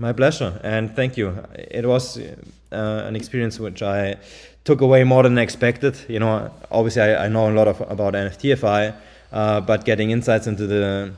My 0.02 0.14
pleasure, 0.14 0.58
and 0.64 0.96
thank 0.96 1.18
you. 1.18 1.44
It 1.56 1.86
was 1.86 2.18
uh, 2.18 2.24
an 2.72 3.18
experience 3.18 3.60
which 3.60 3.84
I 3.84 4.16
took 4.64 4.80
away 4.80 5.04
more 5.04 5.24
than 5.24 5.38
expected. 5.38 5.98
You 6.08 6.20
know, 6.20 6.52
obviously 6.72 7.02
I, 7.02 7.26
I 7.26 7.28
know 7.28 7.50
a 7.50 7.52
lot 7.52 7.68
of, 7.68 7.82
about 7.82 8.14
NFTfi, 8.14 8.96
uh, 9.34 9.60
but 9.60 9.84
getting 9.84 10.12
insights 10.12 10.48
into 10.48 10.68
the, 10.68 11.12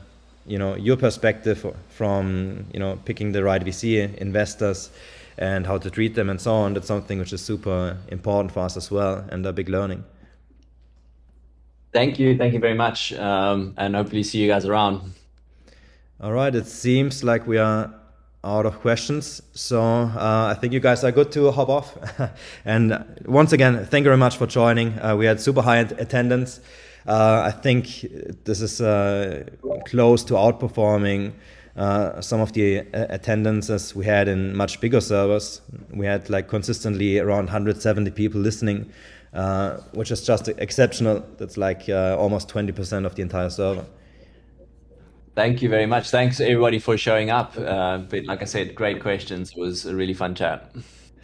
you 0.46 0.58
know, 0.58 0.74
your 0.74 0.96
perspective 0.96 1.64
from 1.90 2.66
you 2.72 2.80
know 2.80 2.98
picking 3.04 3.30
the 3.30 3.44
right 3.44 3.64
VC 3.64 4.16
investors 4.16 4.90
and 5.38 5.64
how 5.64 5.78
to 5.78 5.88
treat 5.88 6.16
them 6.16 6.28
and 6.28 6.40
so 6.40 6.52
on. 6.52 6.74
That's 6.74 6.88
something 6.88 7.20
which 7.20 7.32
is 7.32 7.40
super 7.40 7.96
important 8.08 8.50
for 8.50 8.64
us 8.64 8.76
as 8.76 8.90
well, 8.90 9.24
and 9.30 9.46
a 9.46 9.52
big 9.52 9.68
learning. 9.68 10.02
Thank 11.92 12.18
you, 12.18 12.36
thank 12.36 12.52
you 12.52 12.58
very 12.58 12.74
much, 12.74 13.12
um, 13.12 13.74
and 13.76 13.94
hopefully 13.94 14.24
see 14.24 14.38
you 14.38 14.48
guys 14.48 14.66
around. 14.66 15.12
All 16.20 16.32
right, 16.32 16.52
it 16.52 16.66
seems 16.66 17.22
like 17.22 17.46
we 17.46 17.58
are 17.58 17.94
out 18.44 18.66
of 18.66 18.80
questions. 18.80 19.42
So 19.52 19.80
uh, 19.80 20.48
I 20.50 20.54
think 20.60 20.72
you 20.72 20.80
guys 20.80 21.04
are 21.04 21.12
good 21.12 21.30
to 21.32 21.50
hop 21.52 21.68
off. 21.68 21.96
and 22.64 23.04
once 23.24 23.52
again, 23.52 23.86
thank 23.86 24.04
you 24.04 24.10
very 24.10 24.16
much 24.16 24.36
for 24.36 24.46
joining. 24.46 24.98
Uh, 24.98 25.16
we 25.16 25.26
had 25.26 25.40
super 25.40 25.62
high 25.62 25.78
attendance. 25.78 26.60
Uh, 27.06 27.42
I 27.44 27.50
think 27.50 28.06
this 28.44 28.60
is 28.60 28.80
uh, 28.80 29.44
close 29.86 30.24
to 30.24 30.34
outperforming 30.34 31.32
uh, 31.76 32.20
some 32.20 32.40
of 32.40 32.52
the 32.52 32.80
uh, 32.80 33.06
attendances 33.08 33.94
we 33.94 34.04
had 34.04 34.28
in 34.28 34.56
much 34.56 34.80
bigger 34.80 35.00
servers. 35.00 35.60
We 35.90 36.06
had 36.06 36.28
like 36.28 36.48
consistently 36.48 37.18
around 37.18 37.46
170 37.46 38.10
people 38.10 38.40
listening, 38.40 38.92
which 39.94 40.10
is 40.10 40.24
just 40.24 40.48
exceptional. 40.48 41.24
That's 41.38 41.56
like 41.56 41.88
almost 41.88 42.48
20% 42.48 43.06
of 43.06 43.14
the 43.14 43.22
entire 43.22 43.50
server. 43.50 43.86
Thank 45.34 45.62
you 45.62 45.68
very 45.68 45.86
much. 45.86 46.10
Thanks 46.10 46.40
everybody 46.40 46.78
for 46.78 46.98
showing 46.98 47.30
up. 47.30 47.56
Uh, 47.56 47.98
but 47.98 48.26
like 48.26 48.42
I 48.42 48.44
said, 48.44 48.74
great 48.74 49.00
questions. 49.00 49.52
It 49.52 49.58
was 49.58 49.86
a 49.86 49.94
really 49.94 50.12
fun 50.12 50.34
chat. 50.34 50.74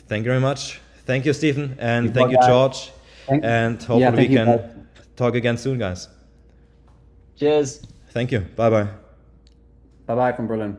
Thank 0.09 0.25
you 0.25 0.31
very 0.31 0.41
much. 0.41 0.81
Thank 1.05 1.27
you, 1.27 1.33
Stephen, 1.33 1.77
and 1.79 2.15
thank 2.15 2.33
you, 2.33 2.39
George. 2.47 2.91
Thank 3.27 3.45
and 3.45 3.77
hopefully 3.83 4.01
yeah, 4.01 4.11
we 4.11 4.29
can 4.29 4.49
you, 4.49 4.87
talk 5.17 5.35
again 5.35 5.59
soon, 5.59 5.79
guys. 5.79 6.09
Cheers. 7.37 7.83
Thank 8.11 8.33
you. 8.33 8.41
Bye 8.41 8.71
bye. 8.71 8.89
Bye 10.07 10.15
bye 10.15 10.33
from 10.33 10.47
Berlin. 10.47 10.79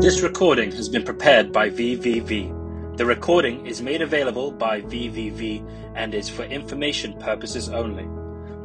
This 0.00 0.22
recording 0.22 0.70
has 0.72 0.88
been 0.88 1.02
prepared 1.02 1.52
by 1.52 1.70
VVV. 1.70 2.96
The 2.96 3.04
recording 3.04 3.66
is 3.66 3.82
made 3.82 4.02
available 4.02 4.52
by 4.52 4.82
VVV 4.82 5.68
and 5.96 6.14
is 6.14 6.28
for 6.28 6.44
information 6.44 7.18
purposes 7.18 7.68
only. 7.68 8.06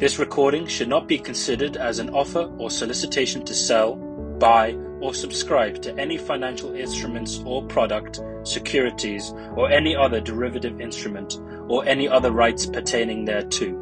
This 0.01 0.17
recording 0.17 0.65
should 0.65 0.89
not 0.89 1.07
be 1.07 1.19
considered 1.19 1.77
as 1.77 1.99
an 1.99 2.09
offer 2.09 2.51
or 2.57 2.71
solicitation 2.71 3.45
to 3.45 3.53
sell, 3.53 3.97
buy, 4.39 4.73
or 4.99 5.13
subscribe 5.13 5.79
to 5.83 5.95
any 5.95 6.17
financial 6.17 6.73
instruments 6.73 7.39
or 7.45 7.61
product, 7.67 8.19
securities, 8.41 9.31
or 9.55 9.69
any 9.69 9.95
other 9.95 10.19
derivative 10.19 10.81
instrument, 10.81 11.39
or 11.67 11.85
any 11.85 12.07
other 12.09 12.31
rights 12.31 12.65
pertaining 12.65 13.25
thereto. 13.25 13.73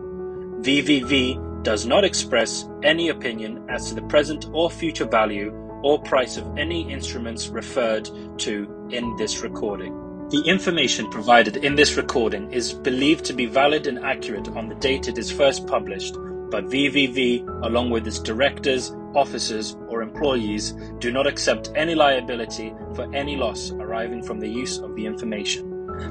VVV 0.60 1.64
does 1.64 1.86
not 1.86 2.04
express 2.04 2.68
any 2.84 3.08
opinion 3.08 3.64
as 3.70 3.88
to 3.88 3.96
the 3.96 4.02
present 4.02 4.46
or 4.52 4.70
future 4.70 5.06
value 5.06 5.54
or 5.84 6.02
price 6.02 6.36
of 6.36 6.58
any 6.58 6.92
instruments 6.92 7.48
referred 7.48 8.10
to 8.40 8.90
in 8.92 9.16
this 9.16 9.40
recording. 9.40 10.09
The 10.30 10.44
information 10.46 11.10
provided 11.10 11.58
in 11.58 11.74
this 11.74 11.98
recording 11.98 12.54
is 12.54 12.72
believed 12.72 13.26
to 13.26 13.34
be 13.34 13.48
valid 13.48 13.88
and 13.88 13.98
accurate 14.06 14.48
on 14.50 14.70
the 14.70 14.76
date 14.76 15.08
it 15.08 15.18
is 15.18 15.32
first 15.32 15.66
published, 15.66 16.14
but 16.52 16.66
VVV, 16.66 17.66
along 17.66 17.90
with 17.90 18.06
its 18.06 18.20
directors, 18.20 18.96
officers, 19.16 19.76
or 19.88 20.04
employees, 20.04 20.74
do 21.00 21.12
not 21.12 21.26
accept 21.26 21.72
any 21.74 21.96
liability 21.96 22.76
for 22.94 23.12
any 23.12 23.38
loss 23.38 23.72
arising 23.72 24.22
from 24.22 24.40
the 24.40 24.48
use 24.48 24.78
of 24.78 24.96
the 24.96 25.04
information. 25.04 25.66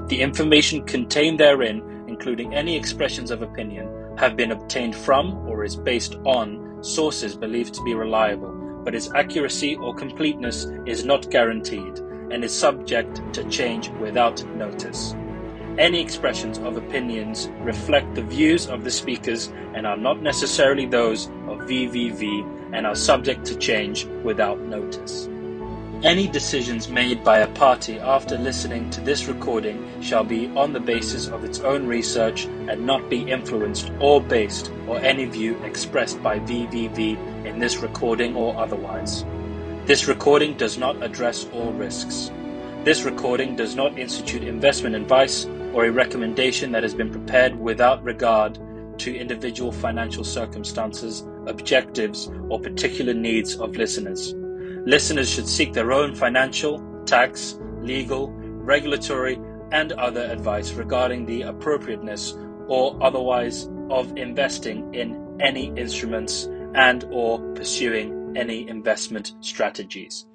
The 0.09 0.21
information 0.21 0.85
contained 0.85 1.39
therein, 1.39 1.81
including 2.09 2.55
any 2.55 2.77
expressions 2.77 3.31
of 3.31 3.43
opinion, 3.43 3.89
have 4.19 4.37
been 4.37 4.51
obtained 4.51 4.97
from 4.97 5.47
or 5.47 5.63
is 5.63 5.77
based 5.77 6.17
on 6.25 6.83
sources 6.83 7.37
believed 7.37 7.73
to 7.75 7.85
be 7.85 7.95
reliable, 7.95 8.83
but 8.83 8.97
its 8.97 9.13
accuracy 9.15 9.77
or 9.77 9.95
completeness 9.95 10.67
is 10.87 11.05
not 11.05 11.31
guaranteed 11.31 12.01
and 12.31 12.45
is 12.45 12.57
subject 12.57 13.21
to 13.35 13.45
change 13.45 13.91
without 14.01 14.45
notice. 14.57 15.15
Any 15.79 16.01
expressions 16.01 16.59
of 16.59 16.77
opinions 16.77 17.49
reflect 17.61 18.15
the 18.15 18.23
views 18.23 18.67
of 18.67 18.83
the 18.83 18.91
speakers 18.91 19.53
and 19.75 19.87
are 19.87 19.97
not 19.97 20.23
necessarily 20.23 20.87
those 20.87 21.27
of 21.47 21.69
VVV 21.69 22.73
and 22.73 22.87
are 22.87 22.97
subject 22.97 23.45
to 23.47 23.57
change 23.57 24.05
without 24.25 24.59
notice. 24.61 25.29
Any 26.05 26.29
decisions 26.29 26.89
made 26.89 27.25
by 27.25 27.39
a 27.39 27.49
party 27.55 27.99
after 27.99 28.39
listening 28.39 28.89
to 28.91 29.01
this 29.01 29.27
recording 29.27 30.01
shall 30.01 30.23
be 30.23 30.47
on 30.57 30.73
the 30.73 30.79
basis 30.79 31.27
of 31.27 31.43
its 31.43 31.59
own 31.59 31.89
research 31.89 32.45
and 32.45 32.87
not 32.87 33.11
be 33.11 33.29
influenced 33.29 33.91
or 33.99 34.21
based 34.21 34.71
on 34.89 35.05
any 35.05 35.25
view 35.25 35.61
expressed 35.65 36.23
by 36.23 36.39
VVV 36.39 37.45
in 37.45 37.59
this 37.59 37.79
recording 37.79 38.37
or 38.37 38.57
otherwise. 38.57 39.25
This 39.89 40.07
recording 40.07 40.55
does 40.59 40.77
not 40.77 41.03
address 41.03 41.47
all 41.51 41.73
risks. 41.73 42.31
This 42.85 43.05
recording 43.05 43.57
does 43.57 43.75
not 43.75 43.99
institute 43.99 44.45
investment 44.45 44.95
advice 44.95 45.47
or 45.73 45.87
a 45.87 45.91
recommendation 45.91 46.73
that 46.73 46.83
has 46.83 46.93
been 46.93 47.11
prepared 47.11 47.59
without 47.59 48.05
regard 48.05 48.59
to 48.99 49.17
individual 49.17 49.73
financial 49.73 50.25
circumstances, 50.25 51.27
objectives, 51.47 52.31
or 52.51 52.61
particular 52.61 53.15
needs 53.15 53.57
of 53.57 53.77
listeners. 53.77 54.35
Listeners 54.85 55.31
should 55.31 55.49
seek 55.49 55.73
their 55.73 55.91
own 55.91 56.15
financial, 56.15 56.85
tax, 57.07 57.59
legal, 57.81 58.31
regulatory, 58.33 59.41
and 59.73 59.93
other 59.93 60.21
advice 60.21 60.71
regarding 60.73 61.25
the 61.25 61.41
appropriateness 61.41 62.37
or 62.67 63.03
otherwise 63.03 63.71
of 63.89 64.15
investing 64.19 64.95
in 64.95 65.35
any 65.41 65.73
instruments 65.79 66.45
and 66.75 67.05
or 67.11 67.41
pursuing 67.55 68.18
any 68.37 68.69
investment 68.69 69.35
strategies. 69.41 70.28